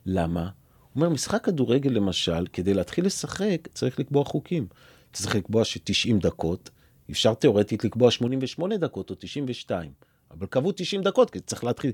למה? 0.07 0.49
אומר, 0.97 1.09
משחק 1.09 1.45
כדורגל 1.45 1.91
למשל, 1.91 2.47
כדי 2.53 2.75
להתחיל 2.75 3.07
לשחק, 3.07 3.69
צריך 3.75 4.01
לקבוע 4.01 4.25
חוקים. 4.25 4.67
צריך 5.13 5.37
לקבוע 5.37 5.65
ש-90 5.65 6.15
דקות, 6.21 6.71
אפשר 7.11 7.35
תיאורטית 7.35 7.85
לקבוע 7.85 8.11
88 8.11 8.77
דקות 8.77 9.11
או 9.11 9.15
92, 9.19 9.91
אבל 10.31 10.47
קבעו 10.47 10.73
90 10.73 11.03
דקות, 11.03 11.31
כי 11.31 11.41
צריך 11.41 11.65
להתחיל... 11.65 11.93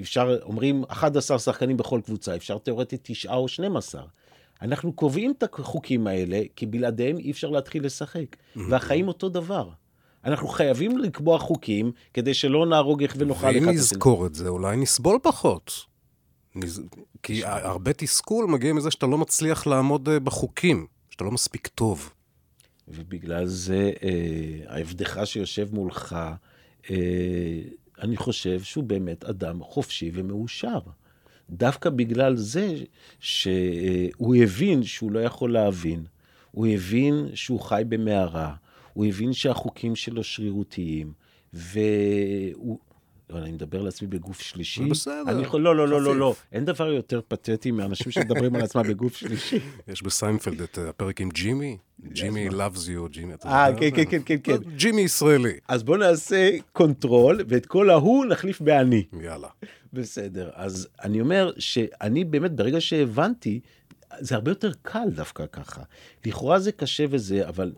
אפשר, 0.00 0.36
אומרים 0.42 0.84
11 0.88 1.38
שחקנים 1.38 1.76
בכל 1.76 2.00
קבוצה, 2.04 2.36
אפשר 2.36 2.58
תיאורטית 2.58 3.00
9 3.02 3.34
או 3.34 3.48
12. 3.48 4.02
אנחנו 4.62 4.92
קובעים 4.92 5.34
את 5.38 5.42
החוקים 5.42 6.06
האלה, 6.06 6.40
כי 6.56 6.66
בלעדיהם 6.66 7.18
אי 7.18 7.30
אפשר 7.30 7.50
להתחיל 7.50 7.86
לשחק. 7.86 8.36
והחיים 8.68 9.08
אותו 9.08 9.28
דבר. 9.28 9.68
אנחנו 10.24 10.48
חייבים 10.48 10.98
לקבוע 10.98 11.38
חוקים 11.38 11.92
כדי 12.14 12.34
שלא 12.34 12.66
נהרוג 12.66 13.02
איך 13.02 13.14
ונאכל 13.18 13.38
אחד 13.38 13.50
ואם 13.54 13.68
נזכור 13.68 14.26
את 14.26 14.34
זה, 14.34 14.48
אולי 14.48 14.76
נסבול 14.76 15.18
פחות. 15.22 15.93
כי 17.22 17.44
הרבה 17.44 17.92
תסכול 17.92 18.46
מגיע 18.46 18.72
מזה 18.72 18.90
שאתה 18.90 19.06
לא 19.06 19.18
מצליח 19.18 19.66
לעמוד 19.66 20.08
אה, 20.08 20.20
בחוקים, 20.20 20.86
שאתה 21.10 21.24
לא 21.24 21.30
מספיק 21.30 21.66
טוב. 21.66 22.12
ובגלל 22.88 23.46
זה 23.46 23.92
אה, 24.02 24.78
עבדך 24.80 25.20
שיושב 25.24 25.74
מולך, 25.74 26.16
אה, 26.90 26.96
אני 28.02 28.16
חושב 28.16 28.62
שהוא 28.62 28.84
באמת 28.84 29.24
אדם 29.24 29.62
חופשי 29.62 30.10
ומאושר. 30.14 30.78
דווקא 31.50 31.90
בגלל 31.90 32.36
זה 32.36 32.74
שהוא 33.20 34.34
הבין 34.34 34.82
שהוא 34.82 35.12
לא 35.12 35.18
יכול 35.18 35.52
להבין. 35.52 36.04
הוא 36.50 36.66
הבין 36.66 37.28
שהוא 37.34 37.60
חי 37.60 37.82
במערה, 37.88 38.54
הוא 38.92 39.06
הבין 39.06 39.32
שהחוקים 39.32 39.96
שלו 39.96 40.24
שרירותיים, 40.24 41.12
והוא... 41.52 42.78
לא, 43.34 43.44
אני 43.44 43.52
מדבר 43.52 43.80
על 43.80 43.88
עצמי 43.88 44.08
בגוף 44.08 44.40
שלישי. 44.40 44.84
בסדר. 44.84 45.22
אני 45.28 45.42
יכול, 45.42 45.60
לא, 45.60 45.76
לא, 45.76 45.88
לא, 45.88 46.02
לא, 46.02 46.16
לא. 46.16 46.34
אין 46.52 46.64
דבר 46.64 46.92
יותר 46.92 47.20
פתטי 47.28 47.70
מאנשים 47.70 48.12
שמדברים 48.12 48.54
על 48.54 48.62
עצמם 48.62 48.82
בגוף 48.82 49.16
שלישי. 49.16 49.58
יש 49.88 50.02
בסיינפלד 50.02 50.60
את 50.60 50.78
הפרק 50.78 51.20
עם 51.20 51.28
ג'ימי, 51.28 51.76
Jimmy 52.12 52.48
loves 52.48 52.86
you, 52.86 53.08
ג'ימי, 53.10 53.34
אתה 53.34 53.48
אה? 53.48 53.74
כן, 53.80 53.90
כן, 53.96 54.04
כן, 54.10 54.20
כן, 54.24 54.36
כן. 54.42 54.56
ג'ימי 54.76 55.00
ישראלי. 55.00 55.52
אז 55.68 55.82
בואו 55.82 55.96
נעשה 55.96 56.50
control, 56.72 57.40
ואת 57.48 57.66
כל 57.66 57.90
ההוא 57.90 58.26
נחליף 58.26 58.60
באני. 58.60 59.04
יאללה. 59.20 59.48
בסדר. 59.92 60.50
אז 60.54 60.88
אני 61.02 61.20
אומר 61.20 61.52
שאני 61.58 62.24
באמת, 62.24 62.52
ברגע 62.52 62.80
שהבנתי, 62.80 63.60
זה 64.18 64.34
הרבה 64.34 64.50
יותר 64.50 64.72
קל 64.82 65.08
דווקא 65.14 65.44
ככה. 65.52 65.82
לכאורה 66.26 66.58
זה 66.58 66.72
קשה 66.72 67.04
וזה, 67.10 67.48
אבל 67.48 67.72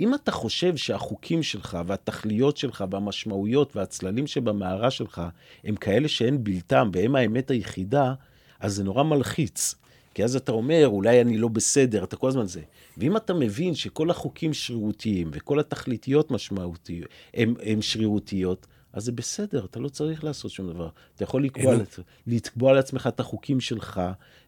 אם 0.00 0.14
אתה 0.14 0.32
חושב 0.32 0.76
שהחוקים 0.76 1.42
שלך 1.42 1.78
והתכליות 1.86 2.56
שלך 2.56 2.84
והמשמעויות 2.90 3.76
והצללים 3.76 4.26
שבמערה 4.26 4.90
שלך 4.90 5.22
הם 5.64 5.76
כאלה 5.76 6.08
שאין 6.08 6.44
בלתם 6.44 6.90
והם 6.92 7.16
האמת 7.16 7.50
היחידה, 7.50 8.14
אז 8.60 8.74
זה 8.74 8.84
נורא 8.84 9.02
מלחיץ. 9.02 9.74
כי 10.14 10.24
אז 10.24 10.36
אתה 10.36 10.52
אומר, 10.52 10.88
אולי 10.88 11.20
אני 11.20 11.38
לא 11.38 11.48
בסדר, 11.48 12.04
אתה 12.04 12.16
כל 12.16 12.28
הזמן 12.28 12.46
זה. 12.46 12.60
ואם 12.96 13.16
אתה 13.16 13.34
מבין 13.34 13.74
שכל 13.74 14.10
החוקים 14.10 14.52
שרירותיים 14.54 15.30
וכל 15.32 15.60
התכליתיות 15.60 16.30
משמעותיות, 16.30 17.08
הם 17.34 17.82
שרירותיות, 17.82 18.66
אז 18.92 19.04
זה 19.04 19.12
בסדר, 19.12 19.64
אתה 19.64 19.80
לא 19.80 19.88
צריך 19.88 20.24
לעשות 20.24 20.50
שום 20.50 20.72
דבר. 20.72 20.88
אתה 21.14 21.24
יכול 21.24 21.44
לקבוע, 21.44 21.72
אין- 21.72 21.80
לתקבוע 22.26 22.72
לעצמך 22.72 23.06
את 23.06 23.20
החוקים 23.20 23.60
שלך, 23.60 24.00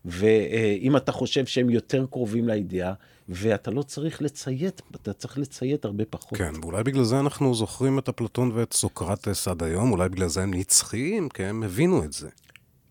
ואם 0.04 0.96
אתה 0.96 1.12
חושב 1.12 1.46
שהם 1.46 1.70
יותר 1.70 2.06
קרובים 2.10 2.48
לידיעה, 2.48 2.92
ואתה 3.28 3.70
לא 3.70 3.82
צריך 3.82 4.22
לציית, 4.22 4.82
אתה 4.94 5.12
צריך 5.12 5.38
לציית 5.38 5.84
הרבה 5.84 6.04
פחות. 6.10 6.38
כן, 6.38 6.52
ואולי 6.62 6.82
בגלל 6.84 7.04
זה 7.04 7.20
אנחנו 7.20 7.54
זוכרים 7.54 7.98
את 7.98 8.08
אפלטון 8.08 8.50
ואת 8.54 8.72
סוקרטס 8.72 9.48
עד 9.48 9.62
היום, 9.62 9.92
אולי 9.92 10.08
בגלל 10.08 10.28
זה 10.28 10.42
הם 10.42 10.54
נצחיים, 10.54 11.28
כי 11.28 11.42
הם 11.44 11.62
הבינו 11.62 12.04
את 12.04 12.12
זה. 12.12 12.28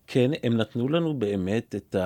כן, 0.06 0.30
הם 0.42 0.56
נתנו 0.56 0.88
לנו 0.88 1.18
באמת 1.18 1.74
את 1.74 1.96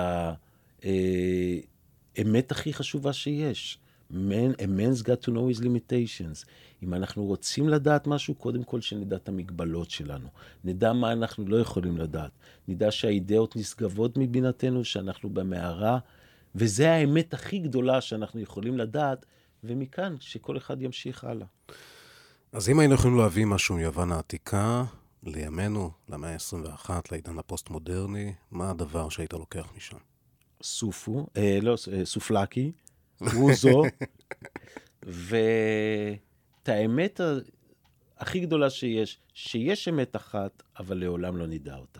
האמת 2.17 2.51
הכי 2.51 2.73
חשובה 2.73 3.13
שיש. 3.13 3.79
Man, 4.11 4.53
a 4.57 4.65
man's 4.65 5.01
got 5.03 5.21
to 5.25 5.31
know 5.31 5.47
his 5.53 5.59
limitations. 5.63 6.45
אם 6.83 6.93
אנחנו 6.93 7.25
רוצים 7.25 7.69
לדעת 7.69 8.07
משהו, 8.07 8.35
קודם 8.35 8.63
כל 8.63 8.81
שנדע 8.81 9.15
את 9.15 9.29
המגבלות 9.29 9.89
שלנו. 9.89 10.27
נדע 10.63 10.93
מה 10.93 11.11
אנחנו 11.11 11.47
לא 11.47 11.57
יכולים 11.57 11.97
לדעת. 11.97 12.31
נדע 12.67 12.91
שהאידאות 12.91 13.55
נשגבות 13.55 14.17
מבינתנו, 14.17 14.85
שאנחנו 14.85 15.29
במערה, 15.29 15.99
וזה 16.55 16.91
האמת 16.91 17.33
הכי 17.33 17.59
גדולה 17.59 18.01
שאנחנו 18.01 18.39
יכולים 18.39 18.77
לדעת, 18.77 19.25
ומכאן 19.63 20.15
שכל 20.19 20.57
אחד 20.57 20.81
ימשיך 20.81 21.23
הלאה. 21.23 21.47
אז 22.51 22.69
אם 22.69 22.79
היינו 22.79 22.93
יכולים 22.93 23.17
להביא 23.17 23.45
משהו 23.45 23.75
מיוון 23.75 24.11
העתיקה, 24.11 24.83
לימינו, 25.23 25.91
למאה 26.09 26.33
ה-21, 26.33 26.89
לעידן 27.11 27.39
הפוסט-מודרני, 27.39 28.33
מה 28.51 28.69
הדבר 28.69 29.09
שהיית 29.09 29.33
לוקח 29.33 29.67
משם? 29.77 29.97
סופו, 30.63 31.27
אה, 31.37 31.59
לא, 31.61 31.75
אה, 31.93 32.05
סופלקי, 32.05 32.71
רוזו, 33.35 33.83
ואת 36.69 36.75
האמת 36.75 37.21
הכי 38.17 38.39
גדולה 38.39 38.69
שיש, 38.69 39.19
שיש 39.33 39.87
אמת 39.87 40.15
אחת, 40.15 40.63
אבל 40.79 40.97
לעולם 40.97 41.37
לא 41.37 41.47
נדע 41.47 41.75
אותה. 41.75 41.99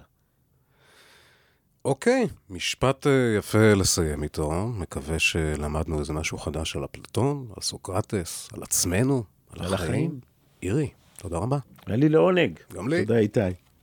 אוקיי, 1.85 2.27
משפט 2.49 3.07
אה, 3.07 3.35
יפה 3.37 3.73
לסיים 3.73 4.23
איתו. 4.23 4.67
מקווה 4.67 5.19
שלמדנו 5.19 5.99
איזה 5.99 6.13
משהו 6.13 6.37
חדש 6.37 6.75
על 6.75 6.85
אפלטון, 6.85 7.47
על 7.55 7.61
סוקרטס, 7.61 8.49
על 8.53 8.63
עצמנו, 8.63 9.23
על 9.49 9.65
על 9.65 9.73
החיים. 9.73 9.89
החיים. 9.93 10.19
אירי, 10.63 10.89
תודה 11.17 11.37
רבה. 11.37 11.57
היה 11.85 11.97
לי 11.97 12.09
לעונג. 12.09 12.59
גם 12.73 12.87
לי. 12.87 13.05
תודה, 13.05 13.19
איתי. 13.19 13.39